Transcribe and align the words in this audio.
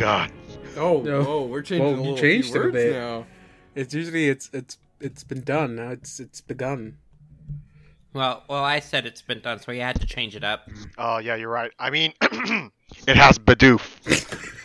It 0.00 0.04
has 0.06 0.56
begun. 0.56 0.76
Oh, 0.76 1.02
No. 1.02 1.22
whoa, 1.24 1.46
we're 1.46 1.62
changing 1.62 1.86
Whoa, 1.86 1.92
a 1.92 1.96
you 1.96 2.00
little 2.00 2.16
changed 2.18 2.52
few 2.52 2.62
it 2.62 2.68
a 2.68 2.72
bit. 2.72 2.92
now. 2.94 3.26
It's 3.74 3.92
usually 3.94 4.28
it's 4.28 4.48
it's 4.52 4.78
it's 5.00 5.24
been 5.24 5.42
done. 5.42 5.76
Now 5.76 5.90
it's 5.90 6.18
it's 6.20 6.40
begun. 6.40 6.96
Well, 8.12 8.42
well, 8.48 8.64
I 8.64 8.80
said 8.80 9.06
it's 9.06 9.22
been 9.22 9.40
done, 9.40 9.60
so 9.60 9.70
you 9.72 9.82
had 9.82 10.00
to 10.00 10.06
change 10.06 10.34
it 10.34 10.42
up. 10.42 10.68
Oh 10.98 11.18
yeah, 11.18 11.36
you're 11.36 11.50
right. 11.50 11.70
I 11.78 11.90
mean, 11.90 12.12
it 12.22 13.16
has 13.16 13.38
Bidoof. 13.38 13.80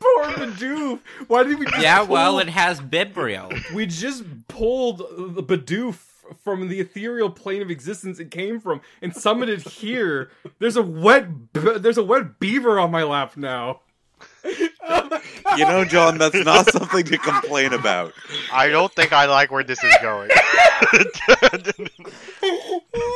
Poor 0.00 0.24
Bidoof. 0.26 1.00
Why 1.28 1.42
did 1.44 1.58
we? 1.58 1.66
Just 1.66 1.80
Yeah, 1.82 1.98
pull- 2.00 2.08
well, 2.08 2.38
it 2.40 2.48
has 2.48 2.80
Bibrio. 2.80 3.50
we 3.72 3.86
just 3.86 4.24
pulled 4.48 4.98
the 4.98 5.42
Bidoof 5.42 6.07
from 6.42 6.68
the 6.68 6.80
ethereal 6.80 7.30
plane 7.30 7.62
of 7.62 7.70
existence 7.70 8.18
it 8.18 8.30
came 8.30 8.60
from 8.60 8.80
and 9.02 9.14
summoned 9.14 9.50
it 9.50 9.62
here. 9.62 10.30
There's 10.58 10.76
a 10.76 10.82
wet, 10.82 11.52
b- 11.52 11.78
there's 11.78 11.98
a 11.98 12.04
wet 12.04 12.38
beaver 12.38 12.78
on 12.78 12.90
my 12.90 13.02
lap 13.02 13.36
now. 13.36 13.80
You 14.44 15.64
know, 15.64 15.84
John, 15.84 16.18
that's 16.18 16.44
not 16.44 16.70
something 16.70 17.04
to 17.04 17.18
complain 17.18 17.72
about. 17.72 18.12
I 18.52 18.68
don't 18.68 18.92
think 18.92 19.12
I 19.12 19.26
like 19.26 19.50
where 19.50 19.62
this 19.64 19.82
is 19.82 19.94
going. 20.02 20.30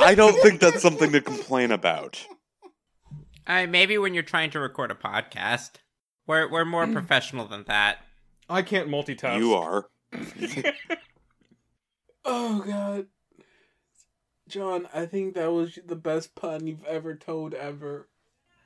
I 0.02 0.14
don't 0.14 0.36
think 0.42 0.60
that's 0.60 0.82
something 0.82 1.12
to 1.12 1.20
complain 1.20 1.70
about. 1.70 2.24
Uh, 3.46 3.66
maybe 3.66 3.98
when 3.98 4.14
you're 4.14 4.22
trying 4.22 4.50
to 4.50 4.60
record 4.60 4.90
a 4.90 4.94
podcast, 4.94 5.72
we're 6.26 6.50
we're 6.50 6.64
more 6.64 6.86
professional 6.86 7.46
than 7.46 7.64
that. 7.64 7.98
I 8.48 8.62
can't 8.62 8.88
multitask. 8.88 9.38
You 9.38 9.54
are. 9.54 9.86
Oh 12.24 12.62
God, 12.64 13.06
John, 14.48 14.88
I 14.94 15.06
think 15.06 15.34
that 15.34 15.50
was 15.52 15.78
the 15.84 15.96
best 15.96 16.34
pun 16.34 16.66
you've 16.66 16.84
ever 16.84 17.14
told 17.14 17.54
ever. 17.54 18.08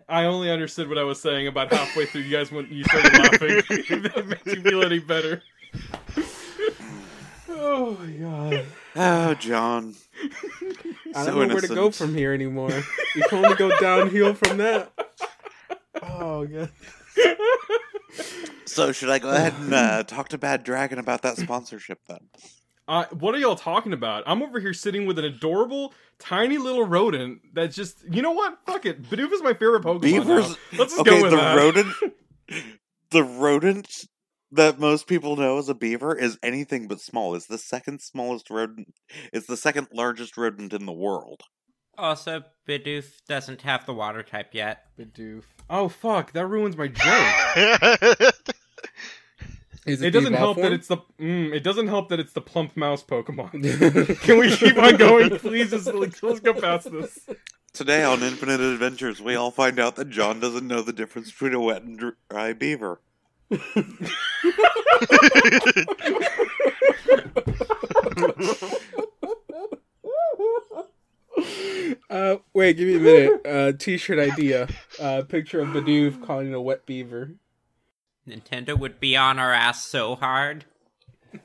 I 0.08 0.24
only 0.24 0.50
understood 0.50 0.88
what 0.88 0.98
I 0.98 1.02
was 1.02 1.20
saying 1.20 1.48
about 1.48 1.72
halfway 1.72 2.06
through. 2.06 2.22
You 2.22 2.36
guys 2.36 2.52
when 2.52 2.68
you 2.70 2.84
started 2.84 3.12
laughing. 3.18 3.62
if 3.68 3.90
it 4.16 4.26
makes 4.26 4.46
you 4.46 4.62
feel 4.62 4.82
any 4.84 5.00
better. 5.00 5.42
Oh 7.48 7.96
my 8.00 8.10
God, 8.12 8.66
Oh, 8.94 9.34
John. 9.34 9.94
I 11.14 11.24
don't 11.24 11.48
know 11.48 11.54
where 11.54 11.60
to 11.62 11.74
go 11.74 11.90
from 11.90 12.14
here 12.14 12.32
anymore. 12.32 12.70
You 13.14 13.22
can 13.28 13.44
only 13.44 13.56
go 13.56 13.76
downhill 13.78 14.34
from 14.34 14.58
that. 14.58 14.92
Oh 16.02 16.46
God. 16.46 16.70
So, 18.66 18.92
should 18.92 19.08
I 19.08 19.18
go 19.18 19.30
ahead 19.30 19.54
and 19.54 19.72
uh, 19.72 20.02
talk 20.02 20.28
to 20.30 20.38
Bad 20.38 20.62
Dragon 20.64 20.98
about 20.98 21.22
that 21.22 21.36
sponsorship 21.38 22.00
then? 22.08 22.28
Uh, 22.88 23.04
what 23.10 23.34
are 23.34 23.38
y'all 23.38 23.56
talking 23.56 23.92
about? 23.92 24.22
I'm 24.26 24.42
over 24.42 24.60
here 24.60 24.72
sitting 24.72 25.06
with 25.06 25.18
an 25.18 25.24
adorable, 25.24 25.92
tiny 26.18 26.56
little 26.58 26.84
rodent 26.84 27.40
that's 27.52 27.74
just. 27.74 27.98
You 28.10 28.22
know 28.22 28.32
what? 28.32 28.58
Fuck 28.66 28.86
it. 28.86 29.02
Bidoof 29.02 29.32
is 29.32 29.42
my 29.42 29.54
favorite 29.54 29.82
Pokemon. 29.82 30.02
Beavers. 30.02 30.50
now. 30.50 30.56
Let's 30.78 30.94
just 30.94 31.00
okay, 31.00 31.10
go 31.10 31.22
with 31.22 31.30
the 31.32 31.36
that. 31.36 31.56
rodent. 31.56 31.94
The 33.10 33.22
rodent 33.22 33.88
that 34.50 34.80
most 34.80 35.06
people 35.06 35.36
know 35.36 35.58
as 35.58 35.68
a 35.68 35.74
beaver 35.74 36.16
is 36.16 36.38
anything 36.42 36.88
but 36.88 37.00
small. 37.00 37.36
It's 37.36 37.46
the 37.46 37.56
second 37.56 38.00
smallest 38.00 38.50
rodent. 38.50 38.94
It's 39.32 39.46
the 39.46 39.56
second 39.56 39.88
largest 39.92 40.36
rodent 40.36 40.72
in 40.72 40.86
the 40.86 40.92
world. 40.92 41.42
Also, 41.96 42.42
Bidoof 42.68 43.06
doesn't 43.28 43.62
have 43.62 43.86
the 43.86 43.94
water 43.94 44.24
type 44.24 44.48
yet. 44.52 44.82
Bidoof. 44.98 45.44
Oh 45.70 45.88
fuck! 45.88 46.32
That 46.32 46.46
ruins 46.48 46.76
my 46.76 46.88
joke. 46.88 48.34
Is 49.86 50.02
it 50.02 50.12
the 50.12 50.18
doesn't 50.18 50.34
help 50.34 50.58
evolved 50.58 50.66
that 50.66 50.72
it's 50.72 50.88
the. 50.88 50.96
Mm, 51.20 51.54
it 51.54 51.62
doesn't 51.62 51.86
help 51.86 52.08
that 52.08 52.18
it's 52.18 52.32
the 52.32 52.40
plump 52.40 52.76
mouse 52.76 53.04
Pokemon. 53.04 54.20
Can 54.22 54.38
we 54.38 54.54
keep 54.54 54.76
on 54.76 54.96
going, 54.96 55.38
please? 55.38 55.70
Just 55.70 55.86
like, 55.94 56.20
let's 56.22 56.40
go 56.40 56.52
past 56.54 56.90
this. 56.90 57.20
Today 57.72 58.02
on 58.02 58.22
Infinite 58.22 58.60
Adventures, 58.60 59.20
we 59.22 59.36
all 59.36 59.50
find 59.52 59.78
out 59.78 59.96
that 59.96 60.10
John 60.10 60.40
doesn't 60.40 60.66
know 60.66 60.82
the 60.82 60.92
difference 60.92 61.30
between 61.30 61.54
a 61.54 61.60
wet 61.60 61.82
and 61.82 62.14
dry 62.28 62.52
beaver. 62.52 63.00
Uh, 72.08 72.36
wait, 72.54 72.76
give 72.76 72.88
me 72.88 72.96
a 72.96 73.00
minute. 73.00 73.46
Uh, 73.46 73.72
t-shirt 73.72 74.18
idea. 74.18 74.68
Uh, 74.98 75.22
picture 75.22 75.60
of 75.60 75.68
Bidoof 75.68 76.24
calling 76.24 76.54
a 76.54 76.60
wet 76.60 76.86
beaver. 76.86 77.32
Nintendo 78.26 78.78
would 78.78 78.98
be 79.00 79.16
on 79.16 79.38
our 79.38 79.52
ass 79.52 79.84
so 79.84 80.16
hard. 80.16 80.64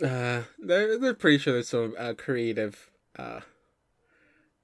Uh, 0.00 0.44
they're 0.60 0.96
they're 0.96 1.12
pretty 1.12 1.38
sure 1.38 1.54
there's 1.54 1.70
some 1.70 1.92
uh, 1.98 2.14
creative 2.16 2.88
uh 3.18 3.40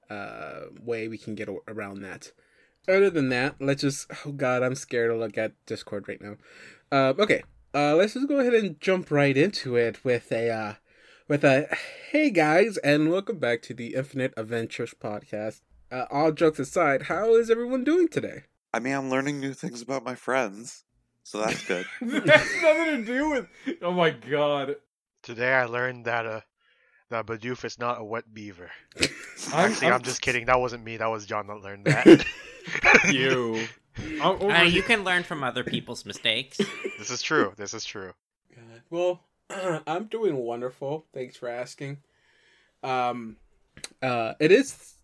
uh 0.09 0.61
way 0.81 1.09
we 1.09 1.17
can 1.17 1.35
get 1.35 1.49
around 1.67 2.01
that. 2.01 2.31
Other 2.87 3.09
than 3.09 3.29
that, 3.29 3.55
let's 3.59 3.81
just. 3.81 4.09
Oh 4.25 4.31
God, 4.31 4.63
I'm 4.63 4.75
scared 4.75 5.11
to 5.11 5.17
look 5.17 5.37
at 5.37 5.53
Discord 5.65 6.07
right 6.07 6.21
now. 6.21 6.35
Uh, 6.91 7.13
okay. 7.19 7.43
Uh, 7.73 7.95
let's 7.95 8.13
just 8.13 8.27
go 8.27 8.39
ahead 8.39 8.53
and 8.53 8.79
jump 8.79 9.11
right 9.11 9.35
into 9.35 9.75
it 9.75 10.05
with 10.05 10.31
a 10.31 10.49
uh, 10.49 10.73
with 11.27 11.43
a 11.43 11.75
hey 12.11 12.29
guys, 12.29 12.77
and 12.77 13.11
welcome 13.11 13.39
back 13.39 13.61
to 13.63 13.73
the 13.73 13.95
Infinite 13.95 14.33
Adventures 14.37 14.93
podcast. 14.93 15.61
Uh, 15.91 16.05
all 16.11 16.31
jokes 16.31 16.59
aside, 16.59 17.03
how 17.03 17.33
is 17.35 17.49
everyone 17.49 17.83
doing 17.83 18.07
today? 18.07 18.43
I 18.75 18.79
mean, 18.79 18.93
I'm 18.93 19.09
learning 19.09 19.39
new 19.39 19.53
things 19.53 19.81
about 19.81 20.03
my 20.03 20.15
friends, 20.15 20.83
so 21.23 21.37
that's 21.39 21.65
good. 21.67 21.85
That 22.01 22.27
has 22.27 22.61
nothing 22.61 23.05
to 23.05 23.05
do 23.05 23.29
with. 23.29 23.47
Oh 23.81 23.91
my 23.93 24.09
god. 24.09 24.75
Today 25.23 25.53
I 25.53 25.63
learned 25.63 26.03
that 26.05 26.25
uh, 26.25 26.41
that 27.09 27.25
Bidoof 27.25 27.63
is 27.63 27.79
not 27.79 28.01
a 28.01 28.03
wet 28.03 28.33
beaver. 28.33 28.71
I'm- 28.99 29.09
Actually, 29.71 29.87
I'm- 29.87 29.93
I'm 29.95 30.01
just 30.01 30.21
kidding. 30.21 30.45
That 30.47 30.59
wasn't 30.59 30.83
me. 30.83 30.97
That 30.97 31.07
was 31.09 31.25
John 31.25 31.47
that 31.47 31.61
learned 31.61 31.85
that. 31.85 32.25
You. 33.07 33.65
Uh, 34.21 34.65
you 34.67 34.81
can 34.81 35.03
learn 35.03 35.21
from 35.23 35.43
other 35.43 35.63
people's 35.63 36.03
mistakes. 36.05 36.57
This 36.97 37.11
is 37.11 37.21
true. 37.21 37.53
This 37.55 37.73
is 37.75 37.85
true. 37.85 38.11
God. 38.53 38.81
Well, 38.89 39.21
I'm 39.87 40.05
doing 40.05 40.35
wonderful. 40.35 41.05
Thanks 41.13 41.37
for 41.37 41.47
asking. 41.47 41.99
Um, 42.83 43.37
uh, 44.01 44.33
it 44.39 44.51
is 44.51 44.94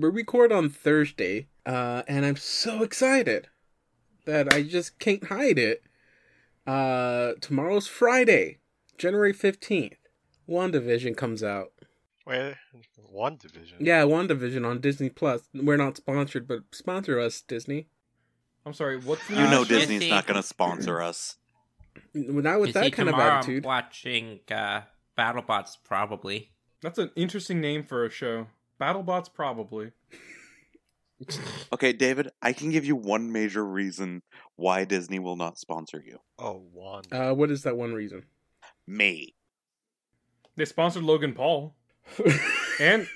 we 0.00 0.08
record 0.08 0.52
on 0.52 0.68
Thursday, 0.68 1.48
uh, 1.66 2.02
and 2.08 2.24
I'm 2.24 2.36
so 2.36 2.82
excited 2.82 3.48
that 4.24 4.52
I 4.52 4.62
just 4.62 4.98
can't 4.98 5.24
hide 5.24 5.58
it. 5.58 5.82
Uh, 6.66 7.32
tomorrow's 7.40 7.86
Friday, 7.86 8.58
January 8.98 9.32
fifteenth. 9.32 9.96
WandaVision 10.48 11.16
comes 11.16 11.42
out. 11.42 11.72
Wait, 12.26 12.54
one 13.10 13.36
division. 13.36 13.78
Yeah, 13.80 14.02
WandaVision 14.02 14.66
on 14.66 14.80
Disney 14.80 15.08
Plus. 15.10 15.42
We're 15.54 15.76
not 15.76 15.96
sponsored, 15.96 16.46
but 16.46 16.60
sponsor 16.72 17.18
us, 17.18 17.40
Disney. 17.40 17.88
I'm 18.66 18.74
sorry. 18.74 18.98
What's 18.98 19.26
the 19.28 19.34
You 19.34 19.40
know 19.48 19.62
Uh, 19.62 19.64
Disney's 19.64 20.00
Disney- 20.00 20.10
not 20.10 20.26
going 20.26 20.40
to 20.40 20.46
sponsor 20.46 21.00
us. 21.00 21.36
Not 22.14 22.60
with 22.60 22.68
You 22.68 22.72
that 22.74 22.84
see, 22.84 22.90
kind 22.90 23.08
of 23.08 23.14
attitude. 23.16 23.64
I'm 23.64 23.68
watching 23.68 24.40
uh, 24.50 24.82
BattleBots 25.18 25.78
probably. 25.84 26.50
That's 26.82 26.98
an 26.98 27.10
interesting 27.16 27.60
name 27.60 27.82
for 27.82 28.04
a 28.04 28.10
show. 28.10 28.46
BattleBots 28.80 29.32
probably. 29.32 29.92
Okay, 31.72 31.92
David, 31.92 32.30
I 32.40 32.52
can 32.52 32.70
give 32.70 32.84
you 32.84 32.94
one 32.94 33.32
major 33.32 33.64
reason 33.64 34.22
why 34.54 34.84
Disney 34.84 35.18
will 35.18 35.34
not 35.34 35.58
sponsor 35.58 36.00
you. 36.06 36.20
Oh, 36.38 36.62
one. 36.72 37.02
Uh, 37.10 37.34
what 37.34 37.50
is 37.50 37.64
that 37.64 37.76
one 37.76 37.92
reason? 37.92 38.22
Me. 38.86 39.34
They 40.54 40.64
sponsored 40.64 41.02
Logan 41.02 41.32
Paul. 41.34 41.74
And 42.80 43.08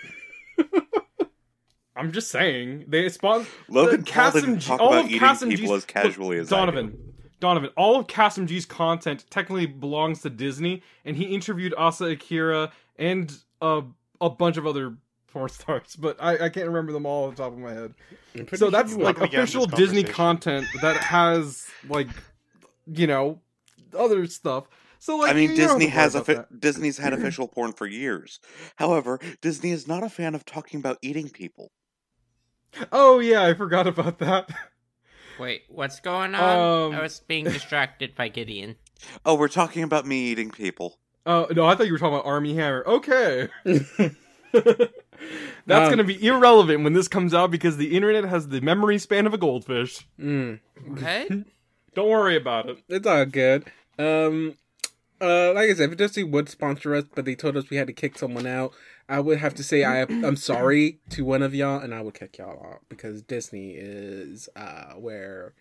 I'm 1.95 2.11
just 2.11 2.31
saying 2.31 2.87
they 2.89 3.09
spawn 3.09 3.47
Logan 3.69 4.01
the 4.01 4.11
Paul 4.11 4.31
Kassem 4.33 4.41
didn't 4.41 4.59
G- 4.59 4.67
talk 4.67 4.81
all 4.81 4.93
about 4.95 5.05
eating 5.07 5.21
Kassem 5.21 5.49
people 5.51 5.69
G's 5.69 5.77
as 5.77 5.85
casually 5.85 6.39
Look, 6.39 6.47
as 6.47 6.53
I 6.53 6.57
do. 6.57 6.67
Donovan. 6.73 7.15
Donovan, 7.39 7.71
all 7.77 8.01
of 8.01 8.09
Kassem 8.09 8.47
G's 8.47 8.67
content 8.67 9.25
technically 9.31 9.67
belongs 9.67 10.23
to 10.23 10.31
Disney, 10.31 10.83
and 11.05 11.17
he 11.17 11.27
interviewed 11.27 11.73
Asa 11.77 12.07
Akira 12.07 12.73
and 12.97 13.33
uh, 13.61 13.83
a 14.21 14.31
bunch 14.31 14.57
of 14.57 14.67
other 14.67 14.97
porn 15.33 15.49
stars, 15.49 15.97
but 15.97 16.17
I, 16.21 16.47
I 16.47 16.49
can't 16.49 16.67
remember 16.67 16.93
them 16.93 17.07
all 17.07 17.27
off 17.29 17.37
the 17.37 17.43
top 17.43 17.53
of 17.53 17.59
my 17.59 17.73
head. 17.73 17.95
So 18.35 18.57
sure 18.57 18.71
that's 18.71 18.95
like 18.95 19.19
Let 19.19 19.23
me 19.23 19.29
get 19.29 19.35
in 19.35 19.41
official 19.41 19.67
Disney 19.67 20.05
content 20.05 20.67
that 20.83 20.97
has 20.99 21.67
like, 21.89 22.09
you 22.87 23.07
know, 23.07 23.41
other 23.97 24.27
stuff. 24.27 24.65
So 24.99 25.17
like, 25.17 25.31
I 25.31 25.35
mean, 25.35 25.51
you 25.51 25.57
don't 25.57 25.69
have 25.69 25.79
Disney 25.79 25.87
has 25.91 26.15
worry 26.15 26.21
offi- 26.21 26.33
about 26.33 26.51
that. 26.51 26.61
Disney's 26.61 26.99
had 26.99 27.13
official 27.13 27.49
porn 27.49 27.73
for 27.73 27.87
years. 27.87 28.39
However, 28.77 29.19
Disney 29.41 29.71
is 29.71 29.89
not 29.89 30.03
a 30.05 30.09
fan 30.09 30.35
of 30.35 30.45
talking 30.45 30.79
about 30.79 30.99
eating 31.03 31.29
people. 31.29 31.73
Oh 32.93 33.19
yeah, 33.19 33.43
I 33.45 33.55
forgot 33.55 33.87
about 33.87 34.19
that. 34.21 34.49
Wait, 35.39 35.63
what's 35.69 36.01
going 36.01 36.35
on? 36.35 36.93
Um, 36.93 36.99
I 36.99 37.03
was 37.03 37.21
being 37.27 37.45
distracted 37.45 38.15
by 38.15 38.29
Gideon. 38.29 38.77
Oh, 39.27 39.35
we're 39.35 39.49
talking 39.49 39.83
about 39.83 40.07
me 40.07 40.27
eating 40.27 40.51
people. 40.51 40.99
Oh 41.27 41.49
no, 41.51 41.65
I 41.67 41.75
thought 41.75 41.87
you 41.87 41.93
were 41.93 41.99
talking 41.99 42.15
about 42.15 42.27
Armie 42.27 42.55
Hammer. 42.55 42.85
Okay. 42.87 43.49
That's 45.67 45.89
Um, 45.91 45.97
going 45.97 45.99
to 45.99 46.05
be 46.19 46.27
irrelevant 46.27 46.83
when 46.85 46.93
this 46.93 47.09
comes 47.09 47.33
out 47.35 47.51
because 47.51 47.77
the 47.77 47.95
internet 47.97 48.25
has 48.25 48.49
the 48.49 48.61
memory 48.61 48.99
span 48.99 49.27
of 49.27 49.35
a 49.35 49.39
goldfish. 49.39 50.07
Mm, 50.21 50.61
What? 50.87 51.29
Don't 51.95 52.09
worry 52.09 52.37
about 52.37 52.69
it. 52.71 52.79
it's 52.89 53.07
all 53.07 53.25
good. 53.27 53.65
Um, 53.99 54.57
uh, 55.21 55.53
like 55.53 55.71
I 55.71 55.75
said, 55.75 55.91
if 55.93 55.97
Disney 55.99 56.25
would 56.25 56.49
sponsor 56.49 56.95
us, 56.95 57.05
but 57.15 57.25
they 57.27 57.35
told 57.35 57.57
us 57.57 57.69
we 57.71 57.77
had 57.77 57.87
to 57.87 57.93
kick 57.93 58.17
someone 58.19 58.47
out, 58.47 58.73
I 59.09 59.21
would 59.21 59.39
have 59.39 59.55
to 59.57 59.63
say 59.63 59.85
I 59.85 60.01
I'm 60.03 60.37
sorry 60.37 60.99
to 61.11 61.25
one 61.25 61.43
of 61.43 61.55
y'all, 61.55 61.79
and 61.81 61.95
I 61.95 62.01
would 62.01 62.15
kick 62.15 62.39
y'all 62.39 62.65
out 62.67 62.81
because 62.89 63.23
Disney 63.23 63.73
is 63.77 64.49
uh, 64.57 64.95
where 64.95 65.53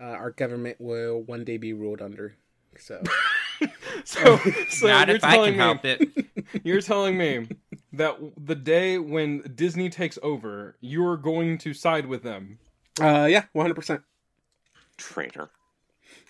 uh, 0.00 0.04
our 0.04 0.30
government 0.30 0.76
will 0.78 1.20
one 1.22 1.42
day 1.44 1.56
be 1.56 1.72
ruled 1.72 2.02
under. 2.02 2.36
So 2.78 3.02
So, 4.04 4.36
so 4.70 4.86
Not 4.86 5.08
you're 5.08 5.16
if 5.16 5.24
I 5.24 5.34
telling 5.34 5.54
can 5.54 5.58
me 5.58 5.64
help 5.64 5.84
it. 5.84 6.26
you're 6.64 6.80
telling 6.80 7.18
me 7.18 7.48
that 7.92 8.16
the 8.36 8.54
day 8.54 8.98
when 8.98 9.42
Disney 9.54 9.88
takes 9.88 10.18
over, 10.22 10.76
you're 10.80 11.16
going 11.16 11.58
to 11.58 11.72
side 11.74 12.06
with 12.06 12.22
them. 12.22 12.58
uh, 13.00 13.26
yeah, 13.30 13.44
one 13.52 13.64
hundred 13.64 13.74
percent. 13.76 14.02
Traitor. 14.96 15.50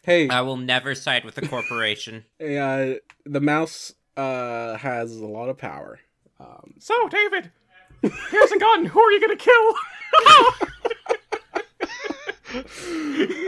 Hey, 0.04 0.28
I 0.28 0.40
will 0.42 0.56
never 0.56 0.94
side 0.94 1.24
with 1.24 1.36
a 1.38 1.46
corporation. 1.46 2.24
uh, 2.40 2.94
the 3.26 3.40
mouse 3.40 3.92
uh, 4.16 4.76
has 4.76 5.16
a 5.16 5.26
lot 5.26 5.48
of 5.48 5.58
power. 5.58 5.98
Um, 6.40 6.74
So, 6.78 7.08
David, 7.08 7.50
here's 8.02 8.52
a 8.52 8.58
gun. 8.58 8.86
Who 8.86 9.00
are 9.00 9.12
you 9.12 9.20
gonna 9.20 9.36
kill? 9.36 9.74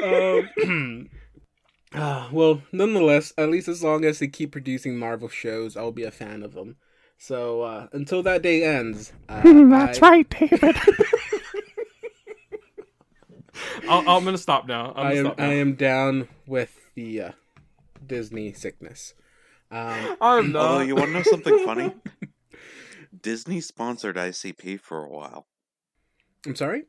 um, 0.05 1.09
uh, 1.95 2.29
well, 2.33 2.63
nonetheless, 2.73 3.33
at 3.39 3.49
least 3.51 3.69
as 3.69 3.83
long 3.83 4.05
as 4.05 4.19
they 4.19 4.29
keep 4.29 4.53
producing 4.53 4.99
Marvel 4.99 5.29
shows, 5.29 5.77
I'll 5.77 5.93
be 5.93 6.05
a 6.05 6.11
fan 6.11 6.43
of 6.43 6.53
them. 6.55 6.77
So 7.23 7.61
uh, 7.61 7.87
until 7.93 8.23
that 8.23 8.41
day 8.41 8.65
ends, 8.65 9.13
uh, 9.29 9.43
I- 9.45 9.93
right, 10.01 10.29
David. 10.31 10.75
I'll, 13.89 14.09
I'm 14.09 14.25
gonna 14.25 14.39
stop 14.39 14.67
now. 14.67 14.93
I'm 14.97 15.07
I 15.07 15.15
gonna 15.15 15.17
am 15.21 15.25
stop 15.27 15.39
now. 15.39 15.45
I 15.51 15.53
am 15.55 15.75
down 15.75 16.29
with 16.47 16.75
the 16.95 17.21
uh, 17.21 17.31
Disney 18.07 18.53
sickness. 18.55 19.13
Um, 19.71 20.17
I'm 20.21 20.53
not. 20.53 20.63
Although 20.63 20.81
you 20.85 20.95
want 20.97 21.09
to 21.09 21.13
know 21.13 21.23
something 21.23 21.59
funny? 21.67 21.93
Disney 23.23 23.61
sponsored 23.61 24.17
ICP 24.17 24.81
for 24.81 25.05
a 25.05 25.11
while. 25.11 25.47
I'm 26.47 26.57
sorry. 26.57 26.85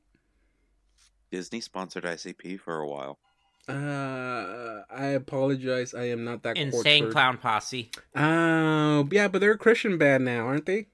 Disney 1.29 1.59
sponsored 1.59 2.05
ICP 2.05 2.57
for 2.59 2.79
a 2.79 2.87
while. 2.87 3.19
Uh, 3.69 4.81
I 4.89 5.05
apologize. 5.15 5.93
I 5.93 6.05
am 6.09 6.23
not 6.23 6.43
that 6.43 6.57
Insane 6.57 7.03
cultured. 7.03 7.11
clown 7.13 7.37
posse. 7.37 7.89
Oh, 8.15 9.07
yeah, 9.11 9.27
but 9.27 9.39
they're 9.39 9.51
a 9.53 9.57
Christian 9.57 9.97
band 9.97 10.25
now, 10.25 10.45
aren't 10.47 10.65
they? 10.65 10.87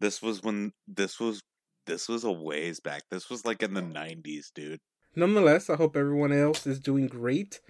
This 0.00 0.20
was 0.20 0.42
when 0.42 0.72
this 0.88 1.18
was 1.20 1.42
this 1.86 2.08
was 2.08 2.24
a 2.24 2.32
ways 2.32 2.80
back. 2.80 3.02
This 3.10 3.30
was 3.30 3.44
like 3.44 3.62
in 3.62 3.74
the 3.74 3.82
nineties, 3.82 4.50
dude. 4.54 4.80
Nonetheless, 5.16 5.70
I 5.70 5.76
hope 5.76 5.96
everyone 5.96 6.32
else 6.32 6.66
is 6.66 6.80
doing 6.80 7.06
great. 7.06 7.60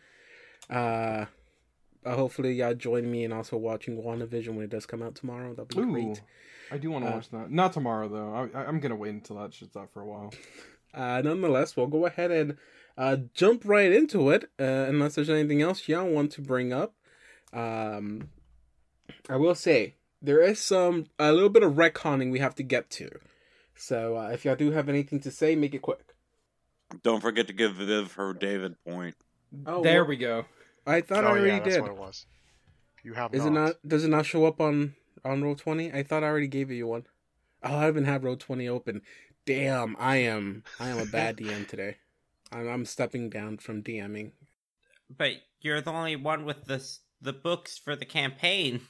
Uh, 0.71 1.27
uh 2.05 2.15
hopefully 2.17 2.55
y'all 2.55 2.75
join 2.75 3.11
me 3.11 3.25
in 3.25 3.33
also 3.33 3.57
watching 3.57 4.03
WandaVision 4.03 4.49
when 4.55 4.63
it 4.65 4.71
does 4.71 4.87
come 4.87 5.03
out 5.03 5.15
tomorrow. 5.15 5.51
That'll 5.55 5.67
be 5.67 5.79
Ooh, 5.79 5.93
great. 5.93 6.23
I 6.73 6.79
do 6.79 6.91
want 6.91 7.05
to 7.05 7.11
Uh, 7.11 7.15
watch 7.15 7.29
that. 7.31 7.51
Not 7.51 7.73
tomorrow 7.75 8.09
though. 8.09 8.35
I, 8.55 8.59
I, 8.59 8.65
I'm 8.67 8.81
gonna 8.81 8.97
wait 8.97 9.13
until 9.15 9.37
that 9.37 9.53
shit's 9.53 9.77
out 9.77 9.91
for 9.93 10.01
a 10.01 10.07
while. 10.07 10.33
Uh, 10.95 11.21
nonetheless, 11.23 11.77
we'll 11.77 11.87
go 11.89 12.07
ahead 12.07 12.31
and 12.31 12.57
uh, 12.97 13.17
jump 13.35 13.63
right 13.65 13.93
into 13.93 14.31
it. 14.31 14.45
Uh, 14.59 14.87
unless 14.89 15.15
there's 15.15 15.31
anything 15.31 15.63
else 15.63 15.89
y'all 15.89 16.09
want 16.09 16.33
to 16.33 16.41
bring 16.41 16.73
up. 16.73 16.95
Um, 17.53 18.31
I 19.29 19.37
will 19.37 19.55
say 19.55 19.95
there 20.21 20.41
is 20.41 20.59
some 20.59 21.07
a 21.19 21.33
little 21.33 21.49
bit 21.49 21.63
of 21.63 21.75
retconning 21.75 22.31
we 22.31 22.41
have 22.41 22.55
to 22.57 22.63
get 22.63 22.91
to. 22.91 23.11
So 23.77 24.17
uh, 24.17 24.29
if 24.29 24.45
y'all 24.45 24.57
do 24.57 24.71
have 24.73 24.89
anything 24.89 25.21
to 25.21 25.31
say, 25.31 25.55
make 25.57 25.75
it 25.75 25.83
quick. 25.83 26.15
Don't 27.03 27.21
forget 27.21 27.47
to 27.49 27.53
give 27.53 27.75
Viv 27.75 28.13
her 28.13 28.33
David 28.33 28.77
point. 28.87 29.17
Oh, 29.67 29.83
there 29.83 30.03
well, 30.03 30.09
we 30.09 30.17
go. 30.17 30.45
I 30.87 31.01
thought 31.01 31.25
I 31.25 31.29
oh 31.29 31.31
already 31.31 31.49
yeah, 31.49 31.59
that's 31.61 31.75
did. 31.75 31.83
what 31.83 31.91
it 31.91 31.97
was. 31.97 32.27
You 33.03 33.15
have 33.15 33.35
Is 33.35 33.45
it 33.45 33.51
not? 33.51 33.77
Does 33.87 34.05
it 34.05 34.09
not 34.09 34.27
show 34.27 34.47
up 34.47 34.61
on 34.61 34.95
on 35.25 35.43
roll 35.43 35.55
twenty? 35.55 35.93
I 35.93 36.03
thought 36.03 36.23
I 36.23 36.27
already 36.27 36.49
gave 36.49 36.71
you 36.71 36.87
one. 36.87 37.07
Oh, 37.63 37.77
I 37.77 37.85
haven't 37.85 38.05
had 38.05 38.25
roll 38.25 38.37
twenty 38.37 38.69
open. 38.69 39.03
Damn, 39.47 39.97
I 39.99 40.17
am 40.17 40.65
I 40.81 40.89
am 40.89 40.99
a 40.99 41.07
bad 41.07 41.37
DM 41.37 41.69
today. 41.69 41.97
I'm, 42.55 42.69
I'm 42.69 42.85
stepping 42.85 43.29
down 43.31 43.59
from 43.59 43.83
DMing. 43.83 44.33
But 45.15 45.33
you're 45.61 45.81
the 45.81 45.91
only 45.91 46.17
one 46.17 46.45
with 46.45 46.65
the 46.65 46.83
the 47.21 47.33
books 47.33 47.77
for 47.79 47.97
the 47.97 48.05
campaign. 48.05 48.81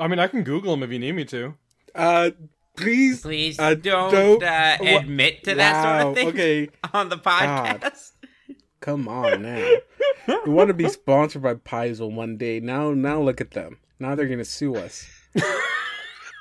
I 0.00 0.08
mean, 0.08 0.18
I 0.18 0.26
can 0.28 0.42
Google 0.42 0.72
them 0.72 0.82
if 0.82 0.90
you 0.90 0.98
need 0.98 1.12
me 1.12 1.24
to. 1.26 1.54
Uh, 1.94 2.30
please. 2.76 3.20
Please 3.22 3.58
Uh, 3.58 3.74
don't, 3.74 4.12
don't- 4.12 4.42
uh, 4.42 4.76
admit 4.80 5.44
to 5.44 5.54
that 5.54 5.82
sort 5.82 6.08
of 6.08 6.14
thing 6.16 6.28
Okay, 6.28 6.68
on 6.92 7.08
the 7.08 7.16
podcast. 7.16 8.12
come 8.80 9.06
on 9.08 9.42
now. 9.42 9.68
we 10.44 10.52
want 10.52 10.68
to 10.68 10.74
be 10.74 10.88
sponsored 10.88 11.42
by 11.42 11.54
Paizo 11.54 12.10
one 12.12 12.36
day. 12.36 12.58
Now, 12.60 12.92
now 12.92 13.20
look 13.20 13.40
at 13.40 13.52
them. 13.52 13.78
Now 14.00 14.14
they're 14.16 14.26
gonna 14.28 14.44
sue 14.44 14.74
us. 14.76 15.06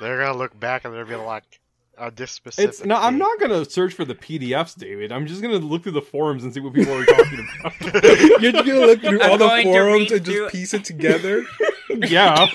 They're 0.02 0.20
gonna 0.20 0.38
look 0.38 0.60
back 0.60 0.84
and 0.86 0.94
they're 0.94 1.06
gonna 1.06 1.18
be 1.20 1.24
like, 1.24 1.62
uh, 1.98 2.10
this 2.16 2.32
specific. 2.32 2.70
It's 2.70 2.84
no. 2.86 2.96
I'm 2.96 3.18
not 3.18 3.40
gonna 3.40 3.66
search 3.66 3.94
for 3.94 4.06
the 4.06 4.16
PDFs, 4.16 4.76
David. 4.78 5.12
I'm 5.12 5.28
just 5.28 5.42
gonna 5.42 5.58
look 5.58 5.84
through 5.84 5.92
the 5.94 6.02
forums 6.02 6.44
and 6.44 6.54
see 6.54 6.60
what 6.60 6.74
people 6.74 6.94
are 6.94 7.06
talking 7.06 7.48
about. 7.60 8.04
You're 8.42 8.52
gonna 8.52 8.74
look 8.86 9.02
through 9.02 9.22
I'm 9.22 9.32
all 9.32 9.38
the 9.38 9.62
forums 9.64 10.12
and 10.12 10.26
through- 10.26 10.44
just 10.46 10.52
piece 10.54 10.74
it 10.74 10.84
together. 10.86 11.46
yeah. 11.90 12.48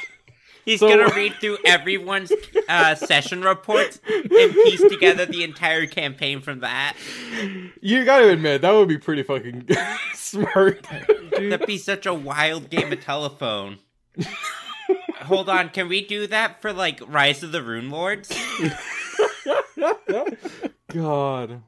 He's 0.65 0.81
So- 0.81 0.89
gonna 0.89 1.15
read 1.15 1.35
through 1.41 1.59
everyone's 1.65 2.31
uh, 2.69 2.95
session 2.95 3.41
reports 3.43 4.01
and 4.07 4.31
piece 4.53 4.83
together 4.83 5.25
the 5.25 5.43
entire 5.45 5.87
campaign 5.87 6.41
from 6.43 6.61
that. 6.61 6.95
You 7.81 8.05
gotta 8.05 8.29
admit 8.31 8.61
that 8.63 8.73
would 8.73 8.89
be 8.89 8.99
pretty 8.99 9.23
fucking 9.23 9.69
smart. 10.15 10.87
That'd 11.33 11.67
be 11.67 11.79
such 11.79 12.05
a 12.05 12.13
wild 12.13 12.69
game 12.71 12.93
of 12.93 13.03
telephone. 13.03 13.79
Hold 15.23 15.49
on, 15.49 15.69
can 15.71 15.89
we 15.89 16.05
do 16.07 16.27
that 16.27 16.61
for 16.61 16.73
like 16.73 17.01
Rise 17.07 17.43
of 17.43 17.53
the 17.53 17.61
Runelords? 17.61 18.31
God. 20.93 21.63